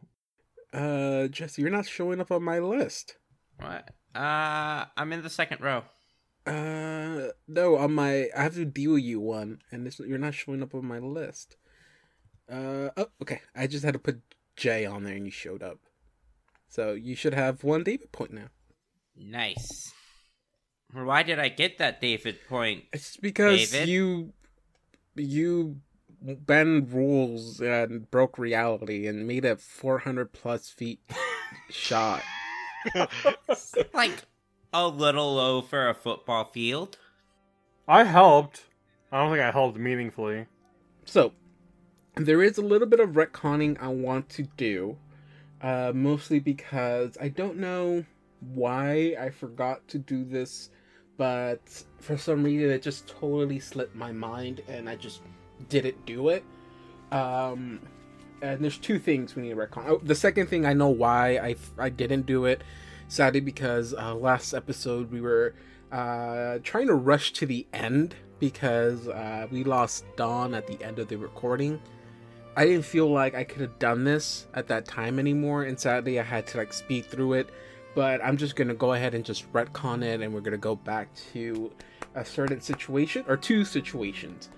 Uh, 0.73 1.29
Jesse, 1.29 1.63
you're 1.63 1.71
not 1.71 1.87
showing 1.87 2.21
up 2.21 2.31
on 2.31 2.43
my 2.43 2.59
list. 2.59 3.17
What? 3.59 3.91
Uh, 4.15 4.85
I'm 4.97 5.13
in 5.13 5.23
the 5.23 5.31
second 5.31 5.61
row. 5.61 5.83
Uh, 6.47 7.29
no, 7.47 7.77
on 7.77 7.93
my 7.93 8.29
I 8.37 8.43
have 8.43 8.55
to 8.55 8.65
deal 8.65 8.93
with 8.93 9.03
you 9.03 9.21
one, 9.21 9.61
and 9.71 9.87
this, 9.87 10.01
you're 10.01 10.19
not 10.19 10.35
showing 10.35 10.63
up 10.63 10.75
on 10.75 10.87
my 10.87 10.99
list. 10.99 11.57
Uh, 12.51 12.91
oh, 12.97 13.07
okay. 13.23 13.41
I 13.55 13.67
just 13.67 13.85
had 13.85 13.93
to 13.95 14.01
put 14.01 14.21
J 14.57 14.87
on 14.87 15.05
there, 15.05 15.15
and 15.15 15.27
you 15.27 15.31
showed 15.31 15.63
up. 15.63 15.79
So 16.69 16.93
you 16.93 17.15
should 17.15 17.35
have 17.35 17.63
one 17.63 17.85
David 17.85 18.13
point 18.13 18.33
now. 18.33 18.49
Nice. 19.17 19.93
Why 20.93 21.23
did 21.23 21.39
I 21.39 21.49
get 21.49 21.79
that 21.79 22.01
David 22.01 22.39
point? 22.49 22.85
It's 22.93 23.17
because 23.17 23.71
David? 23.71 23.89
you 23.89 24.33
you 25.15 25.81
bend 26.23 26.93
rules 26.93 27.61
and 27.61 28.11
broke 28.11 28.39
reality 28.39 29.07
and 29.07 29.27
made 29.27 29.45
a 29.45 29.57
400 29.57 30.33
plus 30.33 30.69
feet 30.69 31.01
shot. 31.71 32.23
Like 33.93 34.23
a 34.73 34.89
little 34.89 35.35
low 35.35 35.61
for 35.61 35.89
a 35.89 35.95
football 35.95 36.45
field. 36.45 36.97
I 37.87 38.05
helped. 38.05 38.65
I 39.13 39.19
don't 39.19 39.33
think 39.33 39.43
I 39.43 39.51
helped 39.51 39.77
meaningfully. 39.77 40.47
So, 41.05 41.33
there 42.15 42.43
is 42.43 42.57
a 42.57 42.63
little 42.63 42.87
bit 42.87 43.01
of 43.01 43.11
retconning 43.11 43.77
I 43.81 43.89
want 43.89 44.29
to 44.31 44.45
do, 44.57 44.97
uh, 45.61 45.93
mostly 45.95 46.39
because 46.39 47.19
I 47.21 47.29
don't 47.29 47.57
know 47.57 48.05
why 48.41 49.17
I 49.21 49.31
forgot 49.31 49.87
to 49.89 49.99
do 49.99 50.25
this, 50.25 50.71
but 51.17 51.61
for 51.99 52.17
some 52.17 52.45
reason 52.45 52.71
it 52.71 52.83
just 52.83 53.09
totally 53.09 53.59
slipped 53.59 53.95
my 53.95 54.13
mind 54.13 54.63
and 54.69 54.89
I 54.89 54.97
just 54.97 55.21
didn't 55.69 56.07
do 56.07 56.29
it. 56.29 56.45
Um, 57.13 57.81
and 58.43 58.63
there's 58.63 58.79
two 58.79 58.99
things 58.99 59.35
we 59.35 59.43
need 59.43 59.51
to 59.51 59.57
retcon. 59.57 59.85
Oh, 59.89 60.01
the 60.03 60.15
second 60.15 60.47
thing 60.49 60.65
I 60.65 60.73
know 60.73 60.89
why 60.89 61.37
I, 61.39 61.57
I 61.79 61.89
didn't 61.89 62.27
do 62.27 62.47
it, 62.47 62.63
sadly, 63.09 63.41
because 63.41 63.95
uh, 63.95 64.15
last 64.15 64.55
episode 64.55 65.11
we 65.11 65.21
were 65.21 65.55
uh, 65.93 66.59
trying 66.63 66.87
to 66.87 66.95
rush 66.95 67.33
to 67.35 67.47
the 67.47 67.67
end 67.73 68.15
because 68.39 69.09
uh, 69.09 69.47
we 69.51 69.65
lost 69.65 70.05
Dawn 70.17 70.55
at 70.55 70.67
the 70.67 70.83
end 70.83 70.99
of 70.99 71.09
the 71.09 71.17
recording. 71.17 71.81
I 72.57 72.65
didn't 72.65 72.85
feel 72.85 73.11
like 73.11 73.35
I 73.35 73.45
could 73.45 73.61
have 73.61 73.79
done 73.79 74.05
this 74.05 74.47
at 74.55 74.67
that 74.69 74.87
time 74.87 75.19
anymore, 75.19 75.65
and 75.65 75.79
sadly, 75.79 76.19
I 76.19 76.23
had 76.23 76.47
to 76.49 76.59
like 76.59 76.73
speed 76.73 77.07
through 77.07 77.35
it. 77.35 77.51
But 77.95 78.25
I'm 78.25 78.37
just 78.37 78.55
gonna 78.55 78.75
go 78.75 78.93
ahead 78.93 79.15
and 79.15 79.25
just 79.25 79.53
retcon 79.53 80.03
it, 80.03 80.21
and 80.21 80.33
we're 80.33 80.41
gonna 80.41 80.57
go 80.57 80.77
back 80.77 81.09
to 81.33 81.73
a 82.15 82.25
certain 82.25 82.61
situation 82.61 83.25
or 83.29 83.37
two 83.37 83.65
situations. 83.65 84.49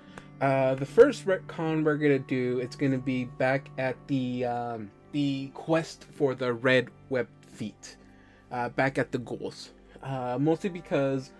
Uh, 0.42 0.74
the 0.74 0.84
first 0.84 1.24
retcon 1.24 1.84
we're 1.84 1.96
gonna 1.96 2.18
do, 2.18 2.58
it's 2.58 2.74
gonna 2.74 2.98
be 2.98 3.26
back 3.26 3.70
at 3.78 3.96
the 4.08 4.44
um, 4.44 4.90
the 5.12 5.46
quest 5.54 6.04
for 6.14 6.34
the 6.34 6.52
red 6.52 6.88
web 7.10 7.28
feet, 7.46 7.96
uh, 8.50 8.68
back 8.70 8.98
at 8.98 9.12
the 9.12 9.18
ghouls. 9.18 9.70
Uh, 10.02 10.36
mostly 10.40 10.68
because 10.68 11.30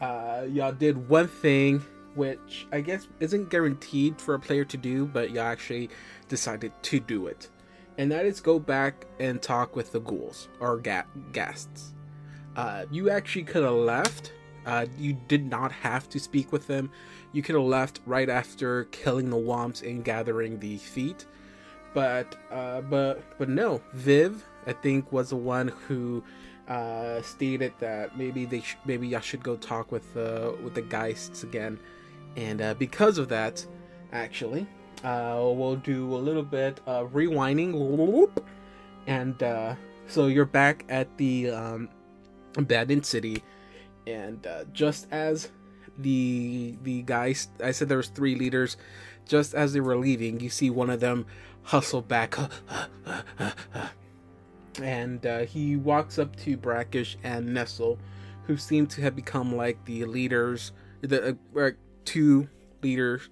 uh, 0.00 0.46
y'all 0.48 0.70
did 0.70 1.08
one 1.08 1.26
thing 1.26 1.82
which 2.14 2.68
I 2.70 2.80
guess 2.80 3.08
isn't 3.18 3.50
guaranteed 3.50 4.20
for 4.20 4.34
a 4.34 4.38
player 4.38 4.64
to 4.66 4.76
do, 4.76 5.04
but 5.04 5.32
y'all 5.32 5.46
actually 5.46 5.90
decided 6.28 6.70
to 6.80 7.00
do 7.00 7.26
it, 7.26 7.48
and 7.98 8.08
that 8.12 8.24
is 8.24 8.40
go 8.40 8.60
back 8.60 9.04
and 9.18 9.42
talk 9.42 9.74
with 9.74 9.90
the 9.90 9.98
ghouls 9.98 10.46
or 10.60 10.78
ga- 10.78 11.10
ghasts. 11.32 11.92
Uh, 12.54 12.84
you 12.92 13.10
actually 13.10 13.42
could 13.42 13.64
have 13.64 13.72
left, 13.74 14.32
Uh, 14.66 14.86
you 14.98 15.14
did 15.28 15.48
not 15.48 15.72
have 15.72 16.08
to 16.10 16.18
speak 16.18 16.52
with 16.52 16.66
them. 16.66 16.90
You 17.32 17.42
could 17.42 17.54
have 17.54 17.64
left 17.64 18.00
right 18.06 18.28
after 18.28 18.84
killing 18.84 19.30
the 19.30 19.36
Womps 19.36 19.82
and 19.82 20.04
gathering 20.04 20.58
the 20.60 20.78
feet. 20.78 21.26
But 21.92 22.36
uh, 22.50 22.80
but 22.82 23.38
but 23.38 23.48
no, 23.48 23.80
Viv 23.92 24.44
I 24.66 24.72
think 24.72 25.12
was 25.12 25.30
the 25.30 25.36
one 25.36 25.68
who 25.86 26.22
uh, 26.68 27.22
stated 27.22 27.72
that 27.78 28.16
maybe 28.16 28.44
they 28.44 28.60
sh- 28.60 28.76
maybe 28.84 29.14
I 29.14 29.20
should 29.20 29.42
go 29.42 29.56
talk 29.56 29.92
with 29.92 30.16
uh, 30.16 30.52
with 30.62 30.74
the 30.74 30.82
Geists 30.82 31.42
again, 31.42 31.78
and 32.36 32.60
uh, 32.60 32.74
because 32.74 33.18
of 33.18 33.28
that, 33.28 33.64
actually, 34.12 34.66
uh, 35.04 35.38
we'll 35.40 35.76
do 35.76 36.14
a 36.14 36.16
little 36.16 36.42
bit 36.42 36.80
of 36.86 37.12
rewinding, 37.12 38.30
and 39.06 39.42
uh, 39.42 39.74
so 40.08 40.26
you're 40.26 40.46
back 40.46 40.84
at 40.88 41.16
the 41.16 41.50
um, 41.50 41.88
abandoned 42.56 43.04
city, 43.04 43.42
and 44.06 44.46
uh, 44.46 44.64
just 44.72 45.06
as 45.10 45.50
the 45.98 46.76
the 46.82 47.02
guys, 47.02 47.48
I 47.62 47.70
said 47.70 47.88
there 47.88 47.96
was 47.96 48.08
three 48.08 48.34
leaders, 48.34 48.76
just 49.26 49.54
as 49.54 49.72
they 49.72 49.80
were 49.80 49.96
leaving, 49.96 50.40
you 50.40 50.50
see 50.50 50.70
one 50.70 50.90
of 50.90 51.00
them 51.00 51.26
hustle 51.62 52.02
back 52.02 52.36
and 54.82 55.24
uh, 55.26 55.40
he 55.40 55.76
walks 55.76 56.18
up 56.18 56.34
to 56.36 56.56
Brackish 56.56 57.16
and 57.22 57.52
Nestle, 57.52 57.98
who 58.46 58.56
seem 58.56 58.86
to 58.88 59.02
have 59.02 59.16
become 59.16 59.54
like 59.54 59.84
the 59.84 60.04
leaders, 60.04 60.72
the 61.00 61.36
uh, 61.56 61.70
two 62.04 62.48
leaders 62.82 63.28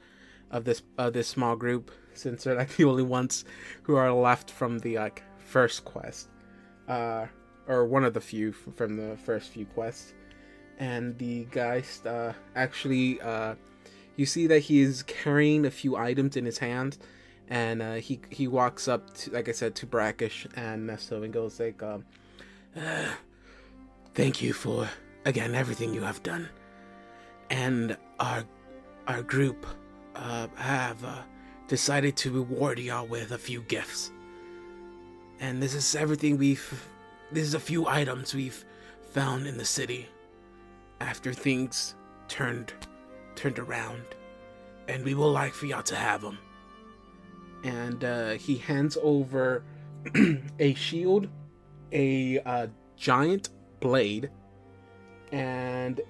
of 0.51 0.65
this 0.65 0.83
of 0.99 1.13
this 1.13 1.29
small 1.29 1.57
group, 1.57 1.91
since 2.15 2.45
they're 2.45 2.55
like 2.55 2.77
the 2.77 2.85
only 2.85 3.03
ones 3.03 3.45
who 3.83 3.97
are 3.97 4.13
left 4.13 4.51
from 4.51 4.79
the 4.79 4.99
like 4.99 5.23
first 5.39 5.85
quest, 5.85 6.29
uh, 6.89 7.27
or 7.67 7.85
one 7.87 8.05
of 8.05 8.15
the 8.15 8.21
few 8.21 8.53
from 8.53 8.97
the 8.97 9.17
first 9.17 9.51
few 9.51 9.67
quests. 9.67 10.15
And 10.83 11.17
the 11.19 11.47
guy 11.53 11.85
uh, 12.05 12.33
actually, 12.57 13.21
uh, 13.21 13.55
you 14.17 14.27
see 14.27 14.49
that 14.49 14.59
he 14.59 14.81
is 14.81 15.05
carrying 15.05 15.65
a 15.65 15.71
few 15.71 15.95
items 15.95 16.37
in 16.37 16.45
his 16.45 16.59
hand 16.59 16.99
and 17.49 17.83
uh, 17.83 17.95
he 17.95 18.19
he 18.31 18.49
walks 18.49 18.89
up 18.89 19.15
to 19.15 19.31
like 19.31 19.49
I 19.49 19.53
said 19.53 19.77
to 19.77 19.87
Brackish 19.87 20.47
and 20.57 20.89
Nestle 20.89 21.23
and 21.23 21.33
goes 21.33 21.61
like, 21.61 21.83
um, 21.85 22.05
"Thank 24.15 24.43
you 24.43 24.53
for 24.53 24.89
again 25.25 25.55
everything 25.55 25.95
you 25.95 26.01
have 26.01 26.21
done, 26.25 26.49
and 27.49 27.97
our 28.19 28.43
our 29.07 29.23
group 29.23 29.67
uh, 30.17 30.49
have 30.57 31.05
uh, 31.05 31.23
decided 31.69 32.17
to 32.17 32.33
reward 32.33 32.81
y'all 32.81 33.07
with 33.07 33.31
a 33.31 33.39
few 33.39 33.61
gifts, 33.69 34.11
and 35.39 35.63
this 35.63 35.75
is 35.75 35.95
everything 35.95 36.39
we've 36.39 36.89
this 37.31 37.45
is 37.45 37.55
a 37.55 37.61
few 37.61 37.87
items 37.87 38.35
we've 38.35 38.65
found 39.13 39.47
in 39.47 39.59
the 39.59 39.65
city 39.65 40.09
after 41.03 41.33
things 41.33 41.95
turned 42.29 42.73
turned 43.35 43.59
around, 43.59 44.03
and 44.89 45.05
we 45.05 45.15
will 45.15 45.31
like 45.31 45.53
for 45.53 45.67
y'all 45.67 45.83
to 45.83 45.97
have 45.97 46.23
them." 46.23 46.39
and 47.65 48.05
uh, 48.05 48.31
he 48.31 48.57
hands 48.57 48.99
over 49.03 49.65
a 50.59 50.75
shield, 50.75 51.29
a 51.93 52.41
uh, 52.41 52.67
giant 52.97 53.51
blade, 53.81 54.31
and 55.31 56.01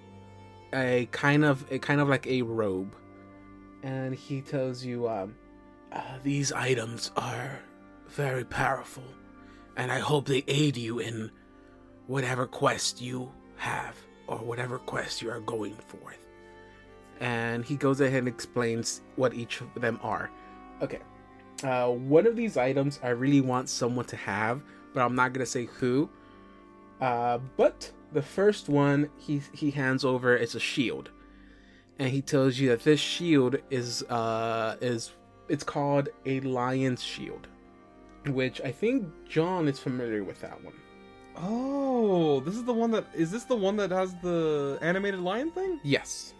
a 0.73 1.07
kind 1.13 1.45
of 1.45 1.71
a 1.71 1.79
kind 1.79 2.01
of 2.01 2.09
like 2.09 2.27
a 2.27 2.43
robe. 2.43 2.95
And 3.83 4.15
he 4.15 4.41
tells 4.41 4.85
you, 4.85 5.09
um, 5.09 5.37
uh, 5.93 6.19
"These 6.23 6.53
items 6.53 7.11
are 7.17 7.61
very 8.09 8.45
powerful, 8.45 9.05
and 9.77 9.93
I 9.93 9.99
hope 9.99 10.27
they 10.27 10.45
aid 10.49 10.77
you 10.77 10.99
in 10.99 11.31
whatever 12.07 12.47
quest 12.47 13.01
you 13.01 13.31
have 13.57 13.97
or 14.27 14.39
whatever 14.39 14.79
quest 14.79 15.23
you 15.23 15.31
are 15.31 15.41
going 15.41 15.77
for." 15.87 16.15
And 17.21 17.65
he 17.65 17.77
goes 17.77 18.01
ahead 18.01 18.21
and 18.21 18.29
explains 18.29 19.03
what 19.17 19.35
each 19.35 19.61
of 19.61 19.73
them 19.81 20.01
are. 20.03 20.31
Okay, 20.81 21.01
uh, 21.63 21.89
one 21.89 22.27
of 22.27 22.35
these 22.37 22.57
items 22.57 22.99
I 23.03 23.11
really 23.11 23.41
want 23.41 23.69
someone 23.69 24.07
to 24.07 24.17
have, 24.17 24.63
but 24.93 25.05
I'm 25.05 25.15
not 25.15 25.33
gonna 25.33 25.47
say 25.47 25.67
who. 25.67 26.09
Uh, 27.01 27.39
but 27.57 27.91
the 28.13 28.23
first 28.23 28.69
one 28.69 29.11
he 29.17 29.43
he 29.53 29.71
hands 29.71 30.05
over 30.05 30.37
is 30.37 30.55
a 30.55 30.61
shield, 30.61 31.11
and 31.99 32.09
he 32.09 32.21
tells 32.23 32.59
you 32.59 32.69
that 32.71 32.83
this 32.83 33.01
shield 33.01 33.57
is 33.71 34.03
uh 34.05 34.77
is 34.81 35.13
it's 35.49 35.65
called 35.65 36.09
a 36.27 36.41
lion's 36.41 37.03
shield, 37.03 37.49
which 38.27 38.61
I 38.63 38.73
think 38.73 39.07
John 39.29 39.69
is 39.69 39.79
familiar 39.79 40.25
with 40.25 40.41
that 40.41 40.63
one. 40.65 40.75
Oh, 41.37 42.41
this 42.41 42.55
is 42.55 42.65
the 42.65 42.73
one 42.73 42.91
that 42.93 43.07
is 43.15 43.31
this 43.31 43.45
the 43.45 43.57
one 43.57 43.77
that 43.77 43.91
has 43.91 44.15
the 44.17 44.79
animated 44.83 45.21
lion 45.21 45.51
thing? 45.51 45.81
Yes, 45.83 46.35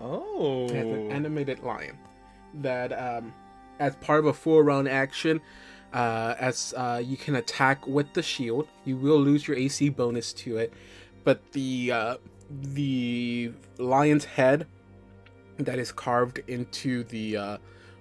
Oh, 0.00 0.66
it 0.66 0.74
has 0.74 0.86
an 0.86 1.10
animated 1.10 1.60
lion 1.60 1.98
that 2.54 2.92
um 2.92 3.32
as 3.80 3.96
part 3.96 4.20
of 4.20 4.26
a 4.26 4.32
full 4.32 4.62
round 4.62 4.88
action, 4.88 5.40
uh, 5.92 6.34
as 6.38 6.74
uh, 6.76 7.00
you 7.04 7.16
can 7.16 7.36
attack 7.36 7.86
with 7.86 8.12
the 8.12 8.22
shield. 8.22 8.68
You 8.84 8.96
will 8.96 9.20
lose 9.20 9.46
your 9.46 9.56
AC 9.56 9.88
bonus 9.90 10.32
to 10.34 10.58
it, 10.58 10.72
but 11.24 11.52
the 11.52 11.92
uh, 11.92 12.16
the 12.50 13.52
lion's 13.78 14.24
head 14.24 14.66
that 15.58 15.78
is 15.78 15.90
carved 15.92 16.40
into 16.48 17.04
the 17.04 17.36
uh, 17.36 17.58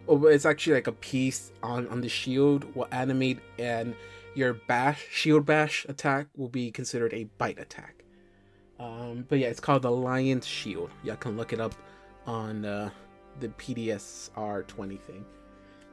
oh, 0.08 0.26
it's 0.26 0.46
actually 0.46 0.76
like 0.76 0.88
a 0.88 0.92
piece 0.94 1.52
on 1.64 1.88
on 1.88 2.02
the 2.02 2.10
shield 2.10 2.76
will 2.76 2.88
animate, 2.92 3.40
and 3.58 3.96
your 4.38 4.54
bash 4.54 5.06
shield 5.12 5.46
bash 5.46 5.86
attack 5.90 6.28
will 6.36 6.48
be 6.48 6.72
considered 6.72 7.14
a 7.14 7.24
bite 7.38 7.60
attack. 7.60 8.04
Um, 8.80 9.26
but 9.28 9.40
yeah, 9.40 9.48
it's 9.48 9.60
called 9.60 9.82
the 9.82 9.92
lion's 9.92 10.46
shield. 10.46 10.92
Y'all 11.04 11.16
can 11.16 11.36
look 11.36 11.52
it 11.52 11.60
up 11.60 11.74
on 12.28 12.64
uh, 12.64 12.92
the 13.40 13.48
PDSR 13.50 14.68
twenty 14.68 14.98
thing. 14.98 15.26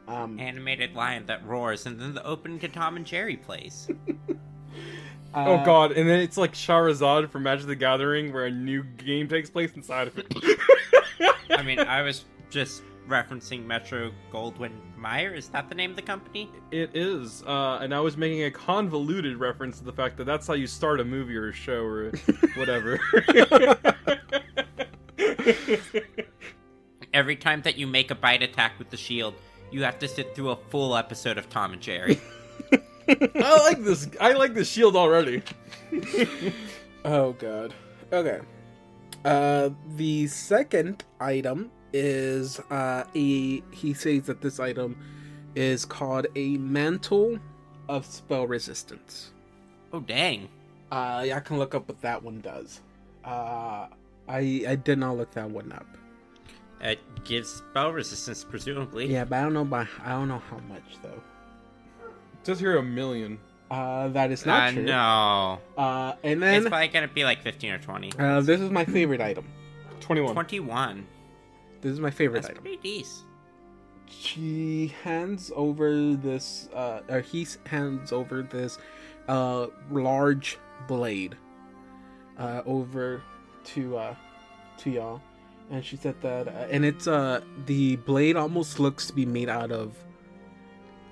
Um, 0.06 0.38
Animated 0.38 0.94
lion 0.94 1.24
that 1.26 1.46
roars, 1.46 1.86
and 1.86 1.98
then 1.98 2.12
the 2.12 2.24
open 2.26 2.58
Tom 2.58 2.96
and 2.96 3.06
Jerry 3.06 3.38
plays. 3.38 3.88
oh 5.34 5.54
uh, 5.54 5.64
god, 5.64 5.92
and 5.92 6.06
then 6.06 6.20
it's 6.20 6.36
like 6.36 6.52
Charizard 6.52 7.30
from 7.30 7.44
Magic 7.44 7.66
the 7.66 7.74
Gathering, 7.74 8.32
where 8.32 8.44
a 8.44 8.50
new 8.50 8.82
game 8.82 9.28
takes 9.28 9.48
place 9.48 9.72
inside 9.74 10.08
of 10.08 10.18
it. 10.18 10.26
I 11.50 11.62
mean, 11.62 11.80
I 11.80 12.02
was 12.02 12.26
just 12.50 12.82
referencing 13.08 13.64
Metro 13.66 14.10
Goldwyn 14.32 14.72
Mayer. 14.98 15.34
Is 15.34 15.48
that 15.50 15.68
the 15.68 15.74
name 15.74 15.90
of 15.90 15.96
the 15.96 16.02
company? 16.02 16.50
It 16.70 16.90
is, 16.94 17.42
uh, 17.46 17.78
and 17.80 17.94
I 17.94 18.00
was 18.00 18.16
making 18.16 18.44
a 18.44 18.50
convoluted 18.50 19.36
reference 19.38 19.78
to 19.78 19.84
the 19.84 19.92
fact 19.92 20.16
that 20.16 20.24
that's 20.24 20.46
how 20.46 20.54
you 20.54 20.66
start 20.66 21.00
a 21.00 21.04
movie 21.04 21.36
or 21.36 21.48
a 21.48 21.52
show 21.52 21.82
or 21.82 22.12
whatever. 22.54 22.98
Every 27.12 27.36
time 27.36 27.62
that 27.62 27.76
you 27.76 27.86
make 27.86 28.10
a 28.10 28.14
bite 28.14 28.42
attack 28.42 28.78
with 28.78 28.90
the 28.90 28.96
shield, 28.96 29.34
you 29.70 29.84
have 29.84 29.98
to 30.00 30.08
sit 30.08 30.34
through 30.34 30.50
a 30.50 30.56
full 30.56 30.96
episode 30.96 31.38
of 31.38 31.48
Tom 31.48 31.72
and 31.72 31.82
Jerry. 31.82 32.20
I 33.08 33.60
like 33.62 33.82
this. 33.84 34.08
I 34.20 34.32
like 34.32 34.54
the 34.54 34.64
shield 34.64 34.96
already. 34.96 35.42
Oh 37.04 37.32
god. 37.34 37.74
Okay. 38.12 38.40
Uh 39.24 39.70
the 39.96 40.26
second 40.26 41.04
item 41.20 41.70
is 41.96 42.58
uh 42.70 43.04
a 43.14 43.62
he 43.70 43.94
says 43.94 44.22
that 44.26 44.40
this 44.40 44.58
item 44.58 44.96
is 45.54 45.84
called 45.84 46.26
a 46.34 46.56
mantle 46.58 47.38
of 47.88 48.04
spell 48.04 48.46
resistance. 48.46 49.30
oh 49.92 50.00
dang! 50.00 50.48
Uh 50.90 51.22
yeah, 51.26 51.36
I 51.36 51.40
can 51.40 51.58
look 51.58 51.74
up 51.74 51.86
what 51.88 52.00
that 52.02 52.22
one 52.22 52.40
does. 52.40 52.80
Uh 53.24 53.86
I 54.28 54.64
I 54.68 54.74
did 54.76 54.98
not 54.98 55.16
look 55.16 55.30
that 55.32 55.48
one 55.48 55.70
up. 55.72 55.86
It 56.80 56.98
gives 57.24 57.48
spell 57.48 57.92
resistance, 57.92 58.44
presumably. 58.44 59.06
Yeah, 59.06 59.24
but 59.24 59.36
I 59.38 59.42
don't 59.42 59.54
know 59.54 59.64
by 59.64 59.86
I 60.04 60.10
don't 60.10 60.28
know 60.28 60.42
how 60.50 60.58
much 60.68 60.82
though. 61.02 61.22
Just 62.44 62.60
here 62.60 62.76
a 62.76 62.82
million. 62.82 63.38
Uh 63.70 64.08
that 64.08 64.30
is 64.32 64.44
not 64.44 64.70
Uh, 64.70 64.72
true. 64.72 64.82
no. 64.82 65.60
Uh 65.78 66.14
and 66.24 66.42
then 66.42 66.54
It's 66.62 66.68
probably 66.68 66.88
gonna 66.88 67.08
be 67.08 67.22
like 67.24 67.40
15 67.42 67.70
or 67.72 67.78
20. 67.78 68.12
uh 68.18 68.40
this 68.40 68.60
is 68.60 68.70
my 68.70 68.84
favorite 68.84 69.20
item. 69.20 69.46
Twenty-one. 70.00 70.34
21. 70.34 71.06
This 71.84 71.92
is 71.92 72.00
my 72.00 72.10
favorite 72.10 72.40
That's 72.42 72.50
item. 72.52 72.62
pretty 72.62 72.78
decent. 72.82 73.26
she 74.08 74.92
hands 75.04 75.52
over 75.54 76.14
this 76.16 76.68
uh 76.74 77.00
or 77.08 77.20
he 77.20 77.46
hands 77.66 78.10
over 78.12 78.42
this 78.42 78.78
uh 79.28 79.66
large 79.90 80.58
blade 80.88 81.36
uh 82.38 82.62
over 82.66 83.22
to 83.64 83.96
uh 83.96 84.14
to 84.78 84.90
y'all 84.90 85.20
and 85.70 85.84
she 85.84 85.96
said 85.96 86.14
that 86.20 86.48
uh, 86.48 86.66
and 86.70 86.84
it's 86.84 87.06
uh 87.06 87.40
the 87.66 87.96
blade 87.96 88.36
almost 88.36 88.78
looks 88.80 89.06
to 89.06 89.12
be 89.12 89.24
made 89.26 89.48
out 89.48 89.70
of 89.72 89.96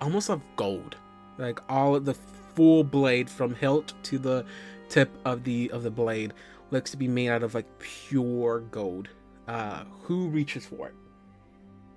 almost 0.00 0.28
of 0.30 0.40
gold 0.56 0.96
like 1.38 1.58
all 1.70 1.94
of 1.94 2.04
the 2.04 2.14
full 2.54 2.84
blade 2.84 3.30
from 3.30 3.54
hilt 3.54 3.94
to 4.02 4.18
the 4.18 4.44
tip 4.90 5.10
of 5.24 5.44
the 5.44 5.70
of 5.70 5.82
the 5.82 5.90
blade 5.90 6.32
looks 6.70 6.90
to 6.90 6.96
be 6.96 7.08
made 7.08 7.28
out 7.30 7.42
of 7.42 7.54
like 7.54 7.66
pure 7.78 8.60
gold 8.70 9.08
uh 9.48 9.84
who 10.02 10.28
reaches 10.28 10.64
for 10.66 10.88
it 10.88 10.94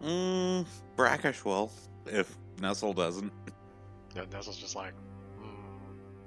Mm, 0.03 0.65
Brackish 0.97 1.43
will, 1.45 1.71
if 2.05 2.37
Nestle 2.61 2.93
doesn't. 2.93 3.31
Yeah, 4.13 4.25
Nestle's 4.31 4.57
just 4.57 4.75
like, 4.75 4.93
mm, 5.41 5.47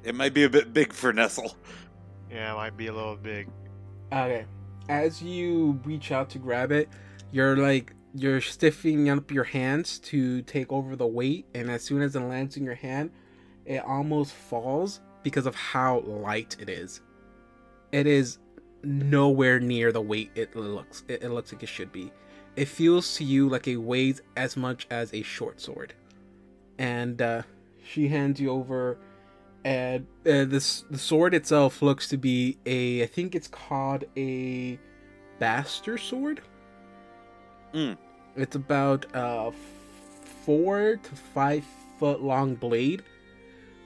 It 0.03 0.15
might 0.15 0.33
be 0.35 0.45
a 0.45 0.49
bit 0.51 0.73
big 0.73 0.93
for 0.93 1.13
Nestle. 1.13 1.55
yeah, 2.31 2.53
it 2.53 2.57
might 2.57 2.77
be 2.77 2.87
a 2.87 2.93
little 2.93 3.15
big. 3.17 3.49
Okay. 4.11 4.47
as 4.89 5.23
you 5.23 5.79
reach 5.85 6.13
out 6.13 6.31
to 6.31 6.39
grab 6.39 6.73
it, 6.73 6.89
you're 7.31 7.57
like 7.57 7.93
you're 8.15 8.41
stiffening 8.41 9.11
up 9.11 9.31
your 9.31 9.45
hands 9.45 9.99
to 10.01 10.41
take 10.43 10.73
over 10.73 10.97
the 10.97 11.07
weight, 11.07 11.45
and 11.55 11.71
as 11.71 11.83
soon 11.85 12.01
as 12.01 12.17
it 12.17 12.21
lands 12.21 12.57
in 12.57 12.65
your 12.65 12.75
hand, 12.75 13.11
it 13.67 13.85
almost 13.85 14.33
falls 14.33 15.01
because 15.23 15.45
of 15.47 15.55
how 15.55 16.01
light 16.01 16.57
it 16.59 16.71
is. 16.71 17.03
It 17.93 18.07
is 18.07 18.39
nowhere 18.83 19.61
near 19.61 19.93
the 19.93 20.01
weight 20.01 20.31
it 20.35 20.55
looks 20.55 21.03
it, 21.09 21.23
it 21.23 21.31
looks 21.31 21.53
like 21.53 21.63
it 21.63 21.69
should 21.69 21.93
be. 21.93 22.13
It 22.57 22.67
feels 22.67 23.17
to 23.17 23.25
you 23.25 23.49
like 23.49 23.69
it 23.69 23.77
weighs 23.77 24.21
as 24.37 24.57
much 24.57 24.87
as 24.91 25.13
a 25.15 25.23
short 25.23 25.61
sword. 25.61 25.95
And 26.79 27.21
uh, 27.21 27.43
she 27.85 28.09
hands 28.09 28.41
you 28.41 28.51
over 28.51 28.99
and 29.65 30.07
uh, 30.27 30.45
this 30.45 30.85
the 30.91 30.99
sword 30.99 31.35
itself 31.35 31.83
looks 31.83 32.09
to 32.09 32.17
be 32.17 32.59
a 32.67 33.03
I 33.03 33.07
think 33.07 33.35
it's 33.35 33.49
called 33.49 34.05
a 34.17 34.79
Baster 35.41 35.99
sword. 35.99 36.41
Mm. 37.75 37.97
It's 38.37 38.57
about 38.57 39.07
a 39.15 39.53
four 40.45 40.97
to 40.97 41.17
five 41.35 41.65
foot 41.99 42.23
long 42.23 42.55
blade 42.55 43.03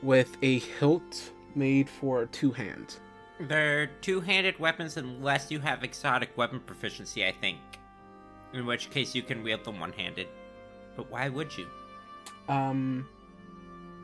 with 0.03 0.37
a 0.43 0.59
hilt 0.59 1.33
made 1.55 1.89
for 1.89 2.27
two 2.27 2.53
hands. 2.53 3.01
They're 3.49 3.89
two-handed 4.01 4.59
weapons 4.59 4.97
unless 4.97 5.51
you 5.51 5.59
have 5.61 5.83
exotic 5.83 6.37
weapon 6.37 6.61
proficiency, 6.61 7.27
I 7.27 7.33
think. 7.33 7.59
In 8.53 8.67
which 8.67 8.91
case 8.91 9.15
you 9.15 9.23
can 9.23 9.43
wield 9.43 9.65
them 9.65 9.81
one-handed. 9.81 10.29
But 10.97 11.11
why 11.11 11.29
would 11.29 11.57
you? 11.57 11.67
Um, 12.49 13.09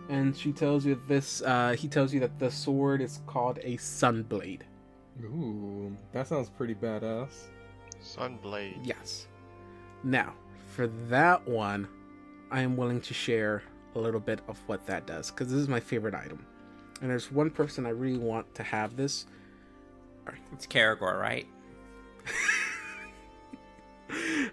and 0.09 0.37
she 0.37 0.53
tells 0.53 0.87
you 0.87 1.01
this. 1.07 1.43
Uh, 1.43 1.77
he 1.79 1.87
tells 1.87 2.15
you 2.15 2.21
that 2.21 2.39
the 2.39 2.51
sword 2.51 3.01
is 3.01 3.21
called 3.27 3.59
a 3.63 3.77
Sunblade. 3.77 4.63
Ooh, 5.23 5.97
that 6.13 6.29
sounds 6.29 6.49
pretty 6.49 6.75
badass. 6.75 7.49
Sunblade. 8.03 8.79
Yes. 8.83 9.27
Now, 10.05 10.35
for 10.75 10.87
that 11.09 11.47
one, 11.47 11.89
I 12.51 12.63
am 12.63 12.77
willing 12.77 13.01
to 13.03 13.15
share 13.15 13.63
a 13.95 13.99
little 13.99 14.21
bit 14.21 14.41
of 14.49 14.59
what 14.67 14.87
that 14.87 15.07
does 15.07 15.31
because 15.31 15.51
this 15.51 15.61
is 15.61 15.69
my 15.69 15.81
favorite 15.81 16.15
item. 16.15 16.47
And 17.01 17.11
there's 17.11 17.31
one 17.31 17.51
person 17.51 17.87
I 17.87 17.91
really 17.91 18.19
want 18.19 18.55
to 18.57 18.63
have 18.63 18.97
this. 18.97 19.27
It's 20.53 20.67
Karagor, 20.67 21.19
right? 21.19 21.47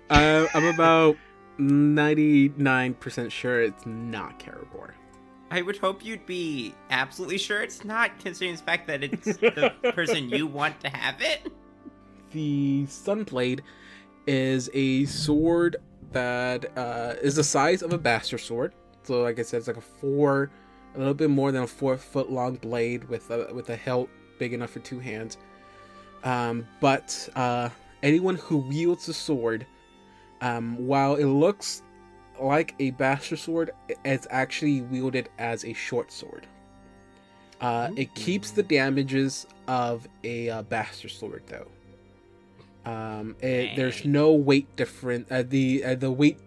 Uh, 0.10 0.46
I'm 0.54 0.66
about 0.66 1.16
99% 1.58 3.32
sure 3.32 3.62
it's 3.62 3.86
not 3.86 4.38
Karagor. 4.40 4.92
I 5.52 5.62
would 5.62 5.78
hope 5.78 6.04
you'd 6.04 6.26
be 6.26 6.74
absolutely 6.90 7.38
sure 7.38 7.62
it's 7.62 7.86
not, 7.86 8.20
considering 8.20 8.56
the 8.56 8.62
fact 8.62 8.88
that 8.88 9.04
it's 9.04 9.26
the 9.38 9.74
person 9.94 10.30
you 10.30 10.48
want 10.48 10.80
to 10.82 10.90
have 10.90 11.22
it. 11.22 11.52
The 12.32 12.86
Sunblade 12.88 13.62
is 14.28 14.70
a 14.74 15.06
sword 15.06 15.78
that 16.12 16.78
uh, 16.78 17.14
is 17.22 17.36
the 17.36 17.44
size 17.44 17.82
of 17.82 17.94
a 17.94 17.98
bastard 17.98 18.42
sword. 18.42 18.74
So, 19.04 19.22
like 19.22 19.40
I 19.40 19.44
said, 19.44 19.60
it's 19.60 19.68
like 19.68 19.78
a 19.78 19.82
four, 19.82 20.52
a 20.96 21.00
little 21.00 21.14
bit 21.14 21.30
more 21.30 21.52
than 21.52 21.64
a 21.64 21.68
four 21.68 21.98
foot 21.98 22.32
long 22.32 22.56
blade 22.56 23.04
with 23.10 23.30
a 23.30 23.54
with 23.54 23.70
a 23.70 23.76
hilt 23.76 24.10
big 24.40 24.54
enough 24.54 24.72
for 24.72 24.80
two 24.80 25.00
hands. 25.00 25.38
Um, 26.24 26.66
but 26.80 27.30
uh, 27.36 27.70
anyone 28.02 28.36
who 28.36 28.58
wields 28.58 29.06
the 29.06 29.14
sword, 29.14 29.66
um, 30.42 30.88
while 30.88 31.16
it 31.16 31.26
looks 31.26 31.84
like 32.40 32.76
a 32.80 32.92
bastard 32.92 33.40
sword, 33.40 33.72
it's 34.04 34.28
actually 34.30 34.82
wielded 34.82 35.30
as 35.38 35.64
a 35.66 35.74
short 35.74 36.12
sword. 36.12 36.48
Uh, 37.62 37.90
it 37.96 38.14
keeps 38.16 38.52
the 38.52 38.64
damages 38.64 39.48
of 39.68 40.08
a 40.24 40.50
uh, 40.50 40.62
bastard 40.64 41.12
sword, 41.12 41.44
though. 41.48 41.68
Um, 42.86 43.36
it, 43.40 43.76
there's 43.76 44.06
no 44.06 44.34
weight 44.34 44.76
difference. 44.76 45.32
Uh, 45.32 45.44
the 45.48 45.84
uh, 45.84 45.96
the 45.96 46.12
weight 46.12 46.40